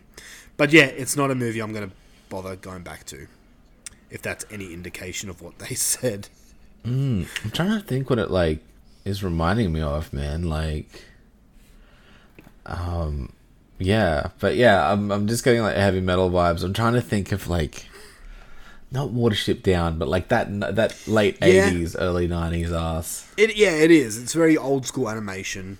But 0.57 0.73
yeah, 0.73 0.85
it's 0.85 1.15
not 1.15 1.31
a 1.31 1.35
movie 1.35 1.59
I'm 1.61 1.71
going 1.73 1.89
to 1.89 1.95
bother 2.29 2.55
going 2.55 2.83
back 2.83 3.05
to. 3.07 3.27
If 4.09 4.21
that's 4.21 4.45
any 4.51 4.73
indication 4.73 5.29
of 5.29 5.41
what 5.41 5.59
they 5.59 5.73
said. 5.75 6.27
I'm 6.83 7.27
trying 7.53 7.79
to 7.79 7.85
think 7.85 8.09
what 8.09 8.17
it 8.19 8.31
like 8.31 8.59
is 9.05 9.23
reminding 9.23 9.71
me 9.71 9.81
of, 9.81 10.11
man. 10.13 10.43
Like, 10.43 11.03
um, 12.65 13.33
yeah, 13.79 14.29
but 14.39 14.55
yeah, 14.55 14.91
I'm 14.91 15.11
I'm 15.11 15.27
just 15.27 15.43
getting 15.43 15.61
like 15.61 15.75
heavy 15.75 16.01
metal 16.01 16.29
vibes. 16.29 16.63
I'm 16.63 16.73
trying 16.73 16.93
to 16.93 17.01
think 17.01 17.31
of 17.31 17.47
like, 17.47 17.87
not 18.91 19.09
Watership 19.09 19.63
Down, 19.63 19.97
but 19.97 20.07
like 20.07 20.29
that 20.29 20.47
that 20.75 21.07
late 21.07 21.37
Yeah. 21.41 21.69
'80s, 21.71 21.95
early 21.99 22.27
'90s 22.27 22.71
ass, 22.71 23.27
It 23.37 23.55
yeah, 23.55 23.71
it 23.71 23.91
is. 23.91 24.17
It's 24.21 24.33
very 24.33 24.57
old 24.57 24.85
school 24.85 25.09
animation. 25.09 25.77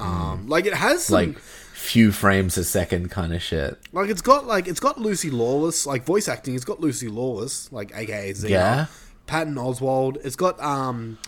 Um, 0.00 0.48
like 0.48 0.66
it 0.66 0.74
has 0.74 1.04
some, 1.04 1.14
like 1.14 1.38
few 1.38 2.10
frames 2.12 2.58
a 2.58 2.64
second 2.64 3.10
kind 3.10 3.32
of 3.32 3.40
shit. 3.42 3.78
like 3.92 4.10
it's 4.10 4.20
got 4.22 4.46
like 4.46 4.66
it's 4.66 4.80
got 4.80 5.00
Lucy 5.00 5.30
Lawless 5.30 5.86
like 5.86 6.04
voice 6.04 6.28
acting. 6.28 6.54
It's 6.54 6.64
got 6.64 6.80
Lucy 6.80 7.08
Lawless 7.08 7.72
like 7.72 7.92
AKA 7.96 8.34
Yeah? 8.44 8.86
Patton 9.26 9.54
Oswalt. 9.54 10.16
It's 10.24 10.36
got 10.36 10.60
um, 10.62 11.18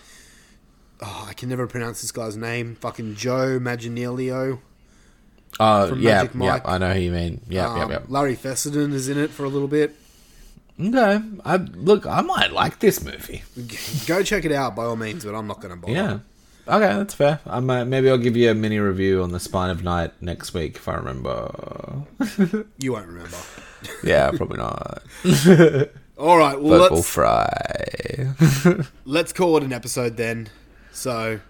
oh, 1.02 1.27
I 1.28 1.32
can 1.35 1.48
never 1.48 1.66
pronounce 1.66 2.01
this 2.02 2.12
guy's 2.12 2.36
name. 2.36 2.77
Fucking 2.77 3.14
Joe 3.14 3.59
Manganiello. 3.60 4.59
Oh 5.59 5.94
yeah, 5.94 6.28
yeah. 6.39 6.60
I 6.64 6.78
know 6.78 6.93
who 6.93 7.01
you 7.01 7.10
mean. 7.12 7.40
Yeah, 7.48 7.68
Um, 7.70 7.78
yeah, 7.78 7.98
yeah. 7.98 8.05
Larry 8.09 8.35
Fessenden 8.35 8.93
is 8.93 9.09
in 9.09 9.16
it 9.18 9.31
for 9.31 9.44
a 9.44 9.48
little 9.48 9.68
bit. 9.68 9.94
Okay, 10.78 11.20
I 11.44 11.56
look. 11.56 12.05
I 12.06 12.20
might 12.20 12.52
like 12.52 12.81
this 12.81 13.02
movie. 13.02 13.43
Go 14.06 14.23
check 14.23 14.44
it 14.44 14.52
out 14.52 14.77
by 14.77 14.85
all 14.85 14.97
means, 14.97 15.24
but 15.24 15.35
I'm 15.35 15.47
not 15.47 15.60
going 15.60 15.70
to 15.74 15.81
bother. 15.81 15.93
Yeah. 15.94 16.18
Okay, 16.68 16.98
that's 16.98 17.14
fair. 17.14 17.39
I 17.47 17.60
might, 17.60 17.85
maybe 17.85 18.10
I'll 18.10 18.18
give 18.18 18.36
you 18.36 18.51
a 18.51 18.55
mini 18.55 18.81
review 18.81 19.23
on 19.23 19.31
the 19.31 19.39
Spine 19.39 19.70
of 19.70 19.85
Night 19.85 20.10
next 20.20 20.52
week 20.52 20.77
if 20.77 20.89
I 20.89 20.97
remember. 20.97 21.51
You 22.78 22.93
won't 22.93 23.06
remember. 23.06 23.36
yeah, 24.05 24.31
probably 24.32 24.59
not. 24.59 25.02
All 26.19 26.39
right, 26.39 26.59
well, 26.59 26.81
we'll 26.81 26.91
let's, 26.95 27.09
fry 27.11 27.47
let's 29.05 29.35
call 29.35 29.59
it 29.59 29.63
an 29.63 29.73
episode 29.75 30.17
then. 30.17 30.49
So, 30.91 31.41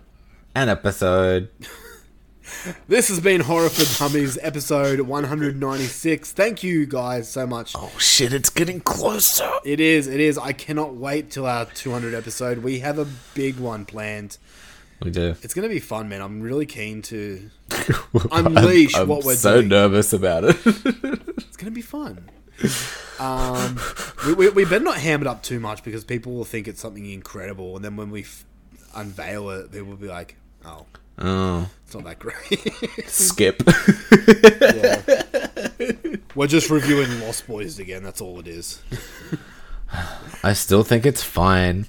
an 0.57 0.69
episode. 0.69 1.51
this 2.89 3.07
has 3.07 3.21
been 3.21 3.43
Horror 3.43 3.69
for 3.69 3.85
Dummies, 3.97 4.37
episode 4.43 5.03
196. 5.03 6.33
Thank 6.33 6.65
you 6.65 6.85
guys 6.85 7.29
so 7.31 7.47
much. 7.47 7.75
Oh 7.77 7.93
shit! 7.97 8.33
It's 8.33 8.51
getting 8.51 8.81
closer. 8.81 9.49
It 9.65 9.79
is, 9.79 10.09
it 10.09 10.19
is. 10.19 10.37
I 10.37 10.53
cannot 10.53 10.97
wait 10.97 11.31
till 11.31 11.47
our 11.47 11.67
200 11.67 12.13
episode. 12.13 12.59
We 12.59 12.81
have 12.81 12.99
a 12.99 13.07
big 13.35 13.61
one 13.61 13.85
planned. 13.85 14.37
We 15.01 15.13
do. 15.13 15.37
It's 15.43 15.55
going 15.55 15.69
to 15.69 15.73
be 15.73 15.79
fun, 15.79 16.09
man. 16.09 16.23
I'm 16.23 16.41
really 16.41 16.67
keen 16.67 17.03
to 17.03 17.51
unleash 18.33 18.97
I'm, 18.97 19.03
I'm 19.03 19.09
what 19.09 19.25
we're 19.25 19.37
so 19.37 19.59
doing. 19.59 19.69
nervous 19.69 20.13
about 20.13 20.43
it. 20.43 20.57
It's 20.67 21.57
going 21.57 21.67
to 21.67 21.71
be 21.71 21.83
fun. 21.83 22.31
Um, 23.19 23.78
we, 24.27 24.35
we, 24.35 24.49
we 24.51 24.65
better 24.65 24.85
not 24.85 24.99
ham 24.99 25.23
it 25.23 25.27
up 25.27 25.43
too 25.43 25.59
much 25.59 25.83
because 25.83 26.05
people 26.05 26.33
will 26.35 26.45
think 26.45 26.69
it's 26.69 26.81
something 26.81 27.09
incredible, 27.09 27.77
and 27.77 27.85
then 27.85 27.97
when 27.97 28.11
we 28.11 28.23
f- 28.23 28.45
unveil 28.95 29.49
it, 29.51 29.73
people 29.73 29.89
will 29.89 29.97
be 29.97 30.09
like, 30.09 30.37
"Oh, 30.65 30.85
oh, 31.19 31.70
it's 31.85 31.95
not 31.95 32.05
that 32.05 32.19
great." 32.19 33.07
skip. 33.07 33.62
we're 36.35 36.47
just 36.47 36.69
reviewing 36.69 37.20
Lost 37.20 37.47
Boys 37.47 37.78
again. 37.78 38.03
That's 38.03 38.20
all 38.20 38.39
it 38.39 38.49
is. 38.49 38.83
I 40.43 40.53
still 40.53 40.83
think 40.83 41.07
it's 41.07 41.23
fine. 41.23 41.87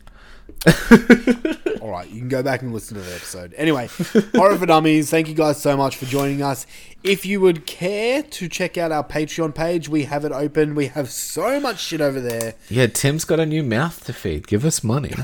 All 1.81 1.89
right, 1.91 2.09
you 2.09 2.19
can 2.19 2.27
go 2.29 2.41
back 2.43 2.61
and 2.61 2.73
listen 2.73 2.95
to 2.97 3.03
the 3.03 3.13
episode. 3.15 3.53
Anyway, 3.55 3.89
Horror 4.35 4.57
for 4.57 4.65
Dummies, 4.65 5.09
thank 5.09 5.27
you 5.27 5.34
guys 5.34 5.61
so 5.61 5.77
much 5.77 5.95
for 5.97 6.05
joining 6.05 6.41
us. 6.41 6.65
If 7.03 7.25
you 7.25 7.39
would 7.41 7.65
care 7.65 8.23
to 8.23 8.49
check 8.49 8.77
out 8.77 8.91
our 8.91 9.03
Patreon 9.03 9.53
page, 9.55 9.88
we 9.88 10.03
have 10.05 10.25
it 10.25 10.31
open. 10.31 10.75
We 10.75 10.88
have 10.88 11.09
so 11.09 11.59
much 11.59 11.79
shit 11.79 12.01
over 12.01 12.19
there. 12.19 12.55
Yeah, 12.69 12.88
Tim's 12.88 13.23
got 13.23 13.39
a 13.39 13.45
new 13.45 13.63
mouth 13.63 14.03
to 14.05 14.13
feed. 14.13 14.47
Give 14.47 14.65
us 14.65 14.84
money. 14.84 15.13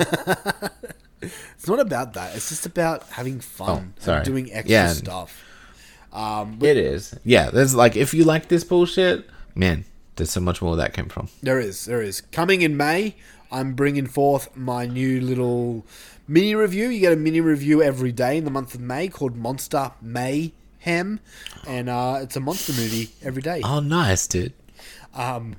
It's 1.21 1.69
not 1.69 1.79
about 1.79 2.15
that. 2.15 2.35
It's 2.35 2.49
just 2.49 2.65
about 2.65 3.07
having 3.11 3.39
fun, 3.39 3.93
Oh, 3.97 4.01
sorry. 4.03 4.17
and 4.17 4.25
doing 4.25 4.51
extra 4.51 4.69
Yeah. 4.69 4.87
stuff. 4.89 5.41
Um, 6.11 6.59
it 6.61 6.75
is. 6.75 7.15
Yeah, 7.23 7.49
there's 7.49 7.73
like 7.73 7.95
if 7.95 8.13
you 8.13 8.25
like 8.25 8.49
this 8.49 8.65
bullshit, 8.65 9.29
man, 9.55 9.85
there's 10.17 10.31
so 10.31 10.41
much 10.41 10.61
more 10.61 10.75
that 10.75 10.91
came 10.93 11.07
from. 11.07 11.29
There 11.41 11.61
is, 11.61 11.85
there 11.85 12.01
is. 12.01 12.19
Coming 12.19 12.61
in 12.61 12.75
May, 12.75 13.15
I'm 13.53 13.73
bringing 13.75 14.07
forth 14.07 14.55
my 14.57 14.87
new 14.87 15.21
little 15.21 15.85
mini 16.27 16.55
review. 16.55 16.89
You 16.89 16.99
get 16.99 17.13
a 17.13 17.15
mini 17.15 17.39
review 17.39 17.83
every 17.83 18.11
day 18.11 18.35
in 18.37 18.45
the 18.45 18.51
month 18.51 18.73
of 18.73 18.81
May 18.81 19.07
called 19.07 19.35
Monster 19.35 19.91
Mayhem, 20.01 21.19
and 21.67 21.87
uh, 21.87 22.19
it's 22.23 22.35
a 22.35 22.39
monster 22.39 22.73
movie 22.73 23.09
every 23.21 23.43
day. 23.43 23.61
Oh, 23.63 23.79
nice, 23.79 24.25
dude. 24.25 24.53
Um, 25.13 25.55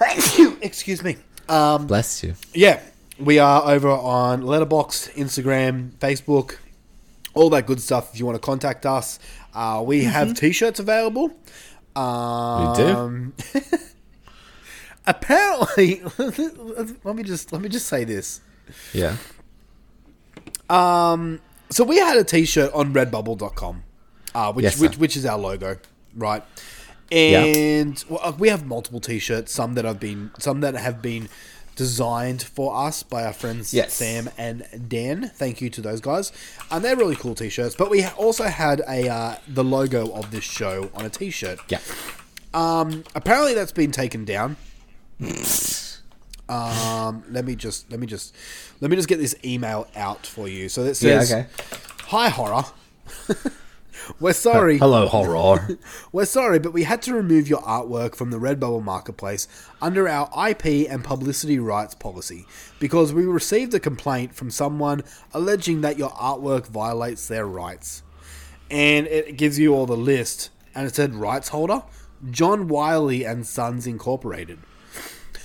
excuse 0.62 1.02
me. 1.02 1.16
Um, 1.48 1.88
Bless 1.88 2.22
you. 2.22 2.34
yeah, 2.54 2.80
we 3.18 3.40
are 3.40 3.68
over 3.68 3.90
on 3.90 4.42
Letterboxd, 4.42 5.12
Instagram, 5.14 5.90
Facebook, 5.98 6.58
all 7.34 7.50
that 7.50 7.66
good 7.66 7.80
stuff. 7.80 8.14
If 8.14 8.20
you 8.20 8.26
want 8.26 8.36
to 8.36 8.46
contact 8.46 8.86
us, 8.86 9.18
uh, 9.54 9.82
we 9.84 10.04
have 10.04 10.34
t-shirts 10.34 10.78
available. 10.78 11.32
Um, 11.96 13.32
We 13.42 13.60
do. 13.60 13.70
apparently, 15.06 16.02
let 16.18 17.16
me 17.16 17.22
just 17.22 17.52
let 17.52 17.62
me 17.62 17.68
just 17.68 17.86
say 17.86 18.04
this. 18.04 18.40
Yeah. 18.92 19.16
Um, 20.70 21.40
so 21.70 21.84
we 21.84 21.98
had 21.98 22.16
a 22.16 22.24
T-shirt 22.24 22.72
on 22.72 22.92
Redbubble.com, 22.94 23.82
uh, 24.34 24.52
which 24.52 24.64
Yes, 24.64 24.80
which 24.80 24.98
which 24.98 25.16
is 25.16 25.26
our 25.26 25.38
logo, 25.38 25.78
right? 26.16 26.42
And 27.12 28.02
well, 28.08 28.20
uh, 28.22 28.32
we 28.38 28.48
have 28.48 28.66
multiple 28.66 29.00
T-shirts. 29.00 29.52
Some 29.52 29.74
that 29.74 29.84
have 29.84 30.00
been 30.00 30.30
some 30.38 30.60
that 30.62 30.74
have 30.74 31.02
been 31.02 31.28
designed 31.76 32.42
for 32.42 32.74
us 32.76 33.02
by 33.02 33.24
our 33.24 33.32
friends 33.32 33.74
Yes. 33.74 33.92
Sam 33.94 34.30
and 34.38 34.64
Dan. 34.88 35.28
Thank 35.34 35.60
you 35.60 35.68
to 35.70 35.80
those 35.80 36.00
guys, 36.00 36.32
and 36.70 36.84
they're 36.84 36.96
really 36.96 37.16
cool 37.16 37.34
T-shirts. 37.34 37.74
But 37.74 37.90
we 37.90 38.04
also 38.04 38.44
had 38.44 38.80
a 38.88 39.08
uh, 39.08 39.36
the 39.46 39.64
logo 39.64 40.10
of 40.12 40.30
this 40.30 40.44
show 40.44 40.90
on 40.94 41.04
a 41.04 41.10
T-shirt. 41.10 41.58
Yeah. 41.68 41.80
Um, 42.54 43.04
apparently 43.14 43.54
that's 43.54 43.72
been 43.72 43.90
taken 43.90 44.24
down. 44.24 44.56
Um, 46.48 47.24
let 47.30 47.44
me 47.44 47.54
just 47.56 47.90
let 47.90 47.98
me 48.00 48.06
just 48.06 48.34
let 48.80 48.90
me 48.90 48.96
just 48.96 49.08
get 49.08 49.18
this 49.18 49.34
email 49.44 49.86
out 49.96 50.26
for 50.26 50.46
you. 50.48 50.68
So 50.68 50.82
that 50.84 51.00
Yeah, 51.02 51.20
says, 51.20 51.32
okay. 51.32 51.46
"Hi 52.08 52.28
horror, 52.28 52.64
we're 54.20 54.34
sorry. 54.34 54.76
Hello, 54.78 55.06
horror. 55.06 55.78
We're 56.12 56.26
sorry, 56.26 56.58
but 56.58 56.72
we 56.72 56.84
had 56.84 57.00
to 57.02 57.14
remove 57.14 57.48
your 57.48 57.60
artwork 57.62 58.14
from 58.14 58.30
the 58.30 58.38
Redbubble 58.38 58.82
marketplace 58.84 59.48
under 59.80 60.06
our 60.08 60.28
IP 60.50 60.88
and 60.90 61.02
publicity 61.02 61.58
rights 61.58 61.94
policy 61.94 62.46
because 62.78 63.12
we 63.12 63.24
received 63.24 63.72
a 63.74 63.80
complaint 63.80 64.34
from 64.34 64.50
someone 64.50 65.02
alleging 65.32 65.80
that 65.80 65.98
your 65.98 66.10
artwork 66.10 66.66
violates 66.66 67.26
their 67.26 67.46
rights. 67.46 68.02
And 68.70 69.06
it 69.06 69.36
gives 69.36 69.58
you 69.58 69.74
all 69.74 69.86
the 69.86 69.96
list, 69.96 70.50
and 70.74 70.86
it 70.86 70.94
said 70.94 71.14
rights 71.14 71.48
holder 71.48 71.82
John 72.30 72.68
Wiley 72.68 73.24
and 73.24 73.46
Sons 73.46 73.86
Incorporated. 73.86 74.58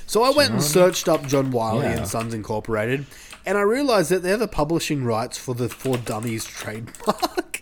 So 0.10 0.24
I 0.24 0.32
went 0.32 0.54
and 0.54 0.64
searched 0.64 1.08
up 1.08 1.28
John 1.28 1.52
Wiley 1.52 1.86
Yeah. 1.86 1.98
and 2.00 2.08
Sons 2.08 2.34
Incorporated, 2.34 3.06
and 3.46 3.60
I 3.60 3.62
realized 3.62 4.10
that 4.10 4.24
they're 4.24 4.38
the 4.38 4.48
publishing 4.48 5.04
rights 5.04 5.38
for 5.38 5.54
the 5.54 5.70
For 5.70 5.98
Dummies 5.98 6.46
trademark. 6.46 7.62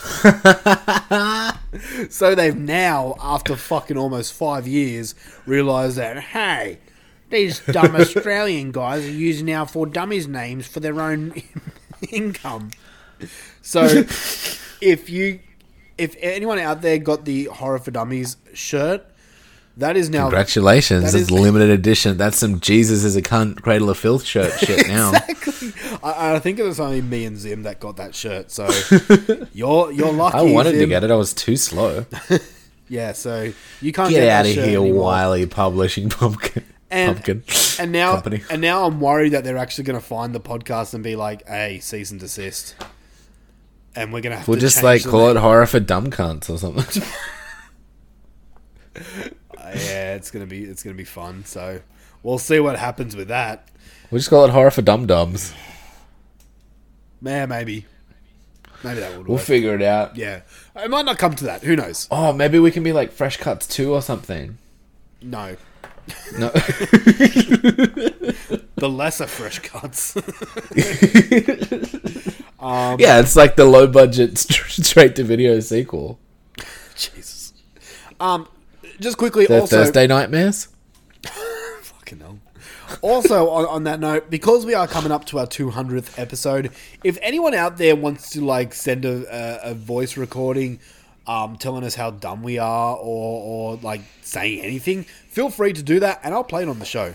so 2.10 2.34
they've 2.34 2.56
now, 2.56 3.14
after 3.20 3.54
fucking 3.54 3.96
almost 3.96 4.32
five 4.32 4.66
years, 4.66 5.14
realised 5.46 5.98
that 5.98 6.18
hey, 6.18 6.78
these 7.30 7.60
dumb 7.60 7.94
Australian 7.94 8.72
guys 8.72 9.04
are 9.04 9.12
using 9.12 9.48
our 9.52 9.64
For 9.64 9.86
Dummies 9.86 10.26
names 10.26 10.66
for 10.66 10.80
their 10.80 11.00
own 11.00 11.32
income. 12.10 12.72
So 13.62 13.84
if 14.80 15.08
you, 15.08 15.38
if 15.96 16.16
anyone 16.18 16.58
out 16.58 16.82
there 16.82 16.98
got 16.98 17.24
the 17.24 17.44
Horror 17.44 17.78
for 17.78 17.92
Dummies 17.92 18.36
shirt, 18.52 19.04
that 19.78 19.96
is 19.96 20.10
now 20.10 20.22
Congratulations. 20.24 21.12
That's 21.12 21.30
limited 21.30 21.70
edition. 21.70 22.16
That's 22.16 22.36
some 22.36 22.60
Jesus 22.60 23.02
is 23.04 23.16
a 23.16 23.22
cunt, 23.22 23.62
Cradle 23.62 23.90
of 23.90 23.98
Filth 23.98 24.24
shirt 24.24 24.52
shit 24.60 24.86
now. 24.88 25.12
exactly. 25.12 25.72
I, 26.02 26.34
I 26.34 26.38
think 26.38 26.58
it 26.58 26.64
was 26.64 26.78
only 26.78 27.00
me 27.00 27.24
and 27.24 27.36
Zim 27.38 27.62
that 27.64 27.80
got 27.80 27.96
that 27.96 28.14
shirt. 28.14 28.50
So 28.50 28.68
you're 29.52 29.90
you're 29.92 30.12
lucky. 30.12 30.36
I 30.38 30.42
wanted 30.42 30.72
to 30.72 30.86
get 30.86 31.02
it. 31.04 31.10
I 31.10 31.16
was 31.16 31.32
too 31.32 31.56
slow. 31.56 32.04
Yeah, 32.90 33.12
so 33.12 33.52
you 33.82 33.92
can't 33.92 34.08
Get 34.08 34.20
get 34.20 34.28
out 34.30 34.44
that 34.44 34.48
of 34.48 34.54
here, 34.64 34.80
anymore. 34.80 35.02
Wiley 35.02 35.44
Publishing 35.44 36.08
Pumpkin. 36.08 36.64
And 36.90 37.16
pumpkin. 37.16 37.42
and 37.78 37.92
now 37.92 38.12
Company. 38.14 38.42
and 38.48 38.62
now 38.62 38.86
I'm 38.86 38.98
worried 38.98 39.34
that 39.34 39.44
they're 39.44 39.58
actually 39.58 39.84
going 39.84 40.00
to 40.00 40.06
find 40.06 40.34
the 40.34 40.40
podcast 40.40 40.94
and 40.94 41.04
be 41.04 41.14
like, 41.14 41.46
"Hey, 41.46 41.80
cease 41.80 42.10
and 42.10 42.18
desist," 42.18 42.76
and 43.94 44.10
we're 44.10 44.22
going 44.22 44.30
to 44.32 44.38
have 44.38 44.48
We'll 44.48 44.56
to 44.56 44.60
just 44.62 44.82
like 44.82 45.04
call 45.04 45.26
name. 45.26 45.36
it 45.36 45.40
horror 45.40 45.66
for 45.66 45.80
dumb 45.80 46.06
cunts 46.10 46.48
or 46.48 46.56
something. 46.56 47.02
Yeah, 49.76 50.14
it's 50.14 50.30
gonna 50.30 50.46
be 50.46 50.64
it's 50.64 50.82
gonna 50.82 50.96
be 50.96 51.04
fun. 51.04 51.44
So 51.44 51.80
we'll 52.22 52.38
see 52.38 52.60
what 52.60 52.78
happens 52.78 53.14
with 53.16 53.28
that. 53.28 53.68
we'll 54.10 54.18
just 54.18 54.30
call 54.30 54.44
it 54.44 54.50
horror 54.50 54.70
for 54.70 54.82
dum 54.82 55.06
dums. 55.06 55.52
Man, 57.20 57.48
maybe, 57.48 57.84
maybe 58.84 59.00
that 59.00 59.10
would 59.10 59.18
work. 59.20 59.28
We'll 59.28 59.36
work. 59.38 59.46
figure 59.46 59.74
it 59.74 59.82
out. 59.82 60.16
yeah, 60.16 60.42
it 60.76 60.88
might 60.90 61.04
not 61.04 61.18
come 61.18 61.34
to 61.36 61.44
that. 61.44 61.62
Who 61.64 61.74
knows? 61.74 62.06
Oh, 62.10 62.32
maybe 62.32 62.58
we 62.60 62.70
can 62.70 62.82
be 62.84 62.92
like 62.92 63.10
Fresh 63.10 63.38
Cuts 63.38 63.66
2 63.66 63.92
or 63.92 64.02
something. 64.02 64.56
No, 65.20 65.56
No. 66.38 66.48
the 68.76 68.88
lesser 68.88 69.26
fresh 69.26 69.58
cuts. 69.58 70.14
yeah, 72.62 73.20
it's 73.20 73.34
like 73.36 73.56
the 73.56 73.64
low 73.64 73.86
budget 73.88 74.38
straight 74.38 75.16
to 75.16 75.24
video 75.24 75.58
sequel. 75.60 76.18
Jesus. 76.94 77.52
Um, 78.20 78.48
just 79.00 79.18
quickly, 79.18 79.46
The 79.46 79.60
also 79.60 79.76
Thursday 79.84 80.06
Nightmares? 80.06 80.68
Fucking 81.82 82.20
hell. 82.20 82.38
Also, 83.02 83.50
on, 83.50 83.66
on 83.66 83.84
that 83.84 84.00
note, 84.00 84.30
because 84.30 84.64
we 84.64 84.74
are 84.74 84.86
coming 84.86 85.12
up 85.12 85.24
to 85.26 85.38
our 85.38 85.46
200th 85.46 86.18
episode, 86.18 86.72
if 87.04 87.18
anyone 87.20 87.54
out 87.54 87.76
there 87.76 87.94
wants 87.94 88.30
to 88.30 88.44
like 88.44 88.72
send 88.74 89.04
a, 89.04 89.68
a, 89.68 89.70
a 89.70 89.74
voice 89.74 90.16
recording 90.16 90.80
um, 91.26 91.56
telling 91.56 91.84
us 91.84 91.94
how 91.94 92.10
dumb 92.10 92.42
we 92.42 92.58
are 92.58 92.96
or, 92.96 93.74
or 93.74 93.76
like 93.76 94.00
saying 94.22 94.60
anything, 94.60 95.04
feel 95.04 95.50
free 95.50 95.74
to 95.74 95.82
do 95.82 96.00
that 96.00 96.20
and 96.24 96.34
I'll 96.34 96.44
play 96.44 96.62
it 96.62 96.68
on 96.68 96.78
the 96.78 96.86
show. 96.86 97.14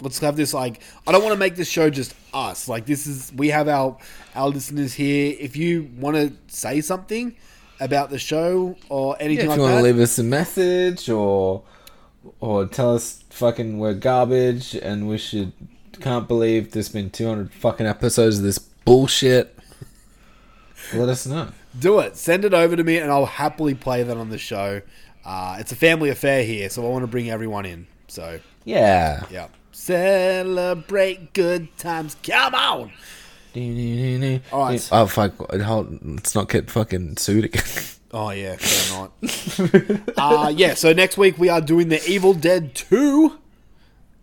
Let's 0.00 0.18
have 0.20 0.36
this 0.36 0.52
like 0.52 0.80
I 1.06 1.12
don't 1.12 1.22
want 1.22 1.34
to 1.34 1.38
make 1.38 1.54
this 1.54 1.68
show 1.68 1.88
just 1.90 2.14
us. 2.34 2.66
Like 2.66 2.86
this 2.86 3.06
is 3.06 3.32
we 3.34 3.48
have 3.48 3.68
our 3.68 3.96
our 4.34 4.48
listeners 4.48 4.94
here. 4.94 5.36
If 5.38 5.54
you 5.54 5.90
want 5.98 6.16
to 6.16 6.32
say 6.48 6.80
something 6.80 7.36
about 7.82 8.10
the 8.10 8.18
show 8.18 8.76
or 8.88 9.16
Yeah, 9.18 9.24
anything 9.24 9.44
if 9.44 9.48
like 9.50 9.56
you 9.56 9.62
want 9.62 9.74
that, 9.74 9.78
to 9.80 9.84
leave 9.84 9.98
us 10.00 10.18
a 10.18 10.22
message 10.22 11.08
or 11.10 11.62
or 12.40 12.66
tell 12.66 12.94
us 12.94 13.24
fucking 13.30 13.78
we're 13.78 13.94
garbage 13.94 14.74
and 14.74 15.08
we 15.08 15.18
should 15.18 15.52
can't 16.00 16.26
believe 16.28 16.72
there's 16.72 16.88
been 16.88 17.10
200 17.10 17.52
fucking 17.52 17.86
episodes 17.86 18.38
of 18.38 18.44
this 18.44 18.58
bullshit. 18.58 19.56
Let 20.94 21.08
us 21.08 21.26
know. 21.26 21.48
do 21.78 22.00
it. 22.00 22.16
Send 22.16 22.44
it 22.44 22.52
over 22.54 22.74
to 22.76 22.82
me, 22.82 22.98
and 22.98 23.10
I'll 23.10 23.24
happily 23.26 23.74
play 23.74 24.02
that 24.02 24.16
on 24.16 24.30
the 24.30 24.38
show. 24.38 24.82
Uh, 25.24 25.56
it's 25.60 25.70
a 25.70 25.76
family 25.76 26.10
affair 26.10 26.42
here, 26.44 26.68
so 26.70 26.84
I 26.84 26.88
want 26.90 27.02
to 27.04 27.06
bring 27.06 27.30
everyone 27.30 27.64
in. 27.66 27.86
So 28.08 28.40
Yeah. 28.64 29.24
yeah, 29.30 29.46
celebrate 29.72 31.32
good 31.34 31.76
times. 31.78 32.16
Come 32.22 32.54
on. 32.54 32.92
All 33.54 34.60
right. 34.66 34.88
Oh 34.92 35.06
fuck! 35.06 35.34
Hold, 35.60 35.98
let's 36.04 36.34
not 36.34 36.48
get 36.48 36.70
fucking 36.70 37.16
sued 37.18 37.44
again. 37.46 37.62
Oh 38.14 38.28
yeah, 38.28 38.56
fair 38.58 39.08
not. 40.18 40.18
uh, 40.18 40.48
yeah, 40.54 40.74
so 40.74 40.92
next 40.92 41.16
week 41.16 41.38
we 41.38 41.48
are 41.48 41.62
doing 41.62 41.88
the 41.88 41.98
Evil 42.06 42.34
Dead 42.34 42.74
Two, 42.74 43.38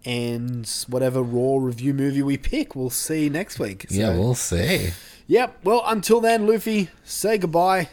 and 0.06 0.70
whatever 0.88 1.24
raw 1.24 1.58
review 1.58 1.96
movie 1.96 2.22
we 2.22 2.38
pick, 2.38 2.76
we'll 2.76 2.92
see 2.92 3.30
next 3.30 3.58
week. 3.58 3.88
So, 3.90 3.96
yeah, 3.96 4.10
we'll 4.16 4.36
see. 4.36 4.92
Yep. 5.26 5.62
Well, 5.64 5.82
until 5.88 6.22
then, 6.22 6.46
Luffy, 6.46 6.90
say 7.04 7.40
goodbye, 7.40 7.90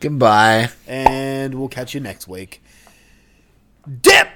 Goodbye. 0.00 0.70
and 0.88 1.54
we'll 1.54 1.68
catch 1.68 1.94
you 1.94 2.00
next 2.00 2.26
week. 2.26 2.60
Dip. 4.02 4.26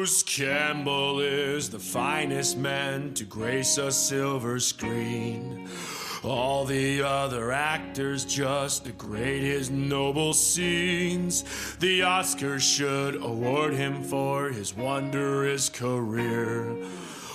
Bruce 0.00 0.22
Campbell 0.22 1.20
is 1.20 1.68
the 1.68 1.78
finest 1.78 2.56
man 2.56 3.12
to 3.12 3.22
grace 3.24 3.76
a 3.76 3.92
silver 3.92 4.58
screen. 4.58 5.68
All 6.24 6.64
the 6.64 7.02
other 7.02 7.52
actors 7.52 8.24
just 8.24 8.84
degrade 8.84 9.42
his 9.42 9.68
noble 9.68 10.32
scenes. 10.32 11.44
The 11.80 12.00
Oscars 12.00 12.62
should 12.62 13.16
award 13.16 13.74
him 13.74 14.02
for 14.02 14.48
his 14.48 14.74
wondrous 14.74 15.68
career. 15.68 16.74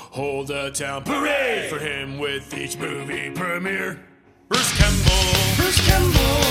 Hold 0.09 0.49
a 0.49 0.71
town 0.71 1.03
parade 1.03 1.69
for 1.69 1.77
him 1.77 2.17
with 2.17 2.51
each 2.57 2.79
movie 2.79 3.29
premiere. 3.29 4.03
Bruce 4.49 4.75
Campbell, 4.75 5.55
Bruce 5.55 5.87
Campbell, 5.87 6.41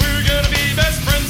we're 0.00 0.26
gonna 0.26 0.48
be 0.48 0.74
best 0.74 1.00
friends. 1.02 1.29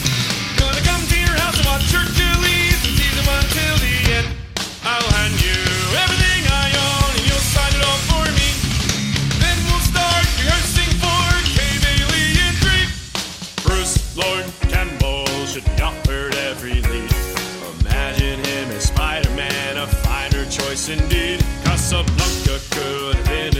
Indeed. 20.90 21.40
Casablanca 21.62 22.59
could 22.70 23.15
have 23.15 23.27
been 23.27 23.60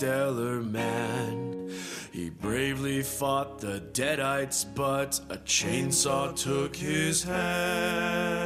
stellar 0.00 0.62
man. 0.62 1.70
He 2.10 2.30
bravely 2.30 3.02
fought 3.02 3.58
the 3.58 3.82
Deadites, 3.92 4.64
but 4.74 5.20
a 5.28 5.36
chainsaw 5.36 6.34
took 6.34 6.74
his 6.74 7.22
hand. 7.22 8.40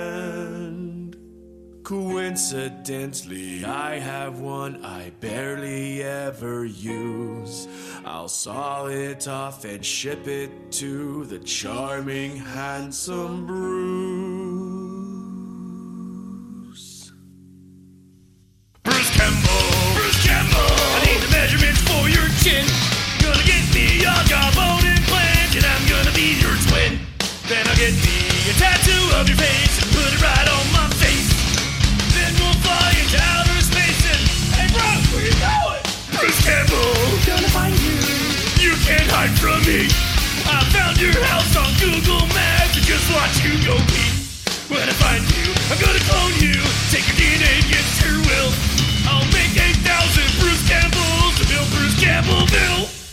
Coincidentally, 1.84 3.64
I 3.64 4.00
have 4.00 4.40
one 4.40 4.84
I 4.84 5.10
barely 5.20 6.02
ever 6.02 6.64
use. 6.64 7.68
I'll 8.04 8.26
saw 8.26 8.86
it 8.86 9.28
off 9.28 9.64
and 9.64 9.86
ship 9.86 10.26
it 10.26 10.72
to 10.72 11.24
the 11.26 11.38
charming, 11.38 12.36
handsome 12.36 13.46
Bruce. 13.46 14.43
measurements 21.44 21.84
for 21.84 22.08
your 22.08 22.24
chin. 22.40 22.64
Gonna 23.20 23.44
get 23.44 23.60
me 23.76 24.00
a 24.00 24.14
jawbone 24.24 24.80
implant, 24.80 25.52
and 25.52 25.66
I'm 25.68 25.84
gonna 25.84 26.14
be 26.16 26.40
your 26.40 26.56
twin. 26.72 26.96
Then 27.52 27.60
I'll 27.68 27.76
get 27.76 27.92
me 27.92 28.16
a 28.48 28.54
tattoo 28.56 29.04
of 29.20 29.28
your 29.28 29.36
face 29.36 29.76
and 29.76 29.88
put 29.92 30.08
it 30.08 30.20
right 30.24 30.48
on 30.48 30.64
my 30.72 30.88
face. 30.96 31.28
Then 32.16 32.32
we'll 32.40 32.56
fly 32.64 32.96
into 32.96 33.20
outer 33.20 33.60
space 33.60 34.02
and 34.08 34.24
hey, 34.56 34.72
bro, 34.72 34.88
where 35.12 35.28
you 35.28 35.36
going? 35.36 35.84
Bruce 36.16 36.40
Campbell, 36.48 36.96
gonna 37.28 37.52
find 37.52 37.76
you. 37.76 38.00
You 38.64 38.72
can't 38.88 39.08
hide 39.12 39.36
from 39.36 39.60
me. 39.68 39.92
I 40.48 40.64
found 40.72 40.96
your 40.96 41.12
house 41.28 41.52
on 41.60 41.68
Google 41.76 42.24
Maps 42.32 42.72
and 42.72 42.86
just 42.88 43.04
watch 43.12 43.36
you 43.44 43.52
go 43.68 43.76
pee. 43.92 44.16
When 44.72 44.88
I 44.88 44.96
find 44.96 45.20
you, 45.20 45.52
I'm 45.68 45.76
gonna 45.76 46.04
clone 46.08 46.40
you, 46.40 46.56
take 46.88 47.04
your. 47.04 47.23
Campbellville. 52.14 53.03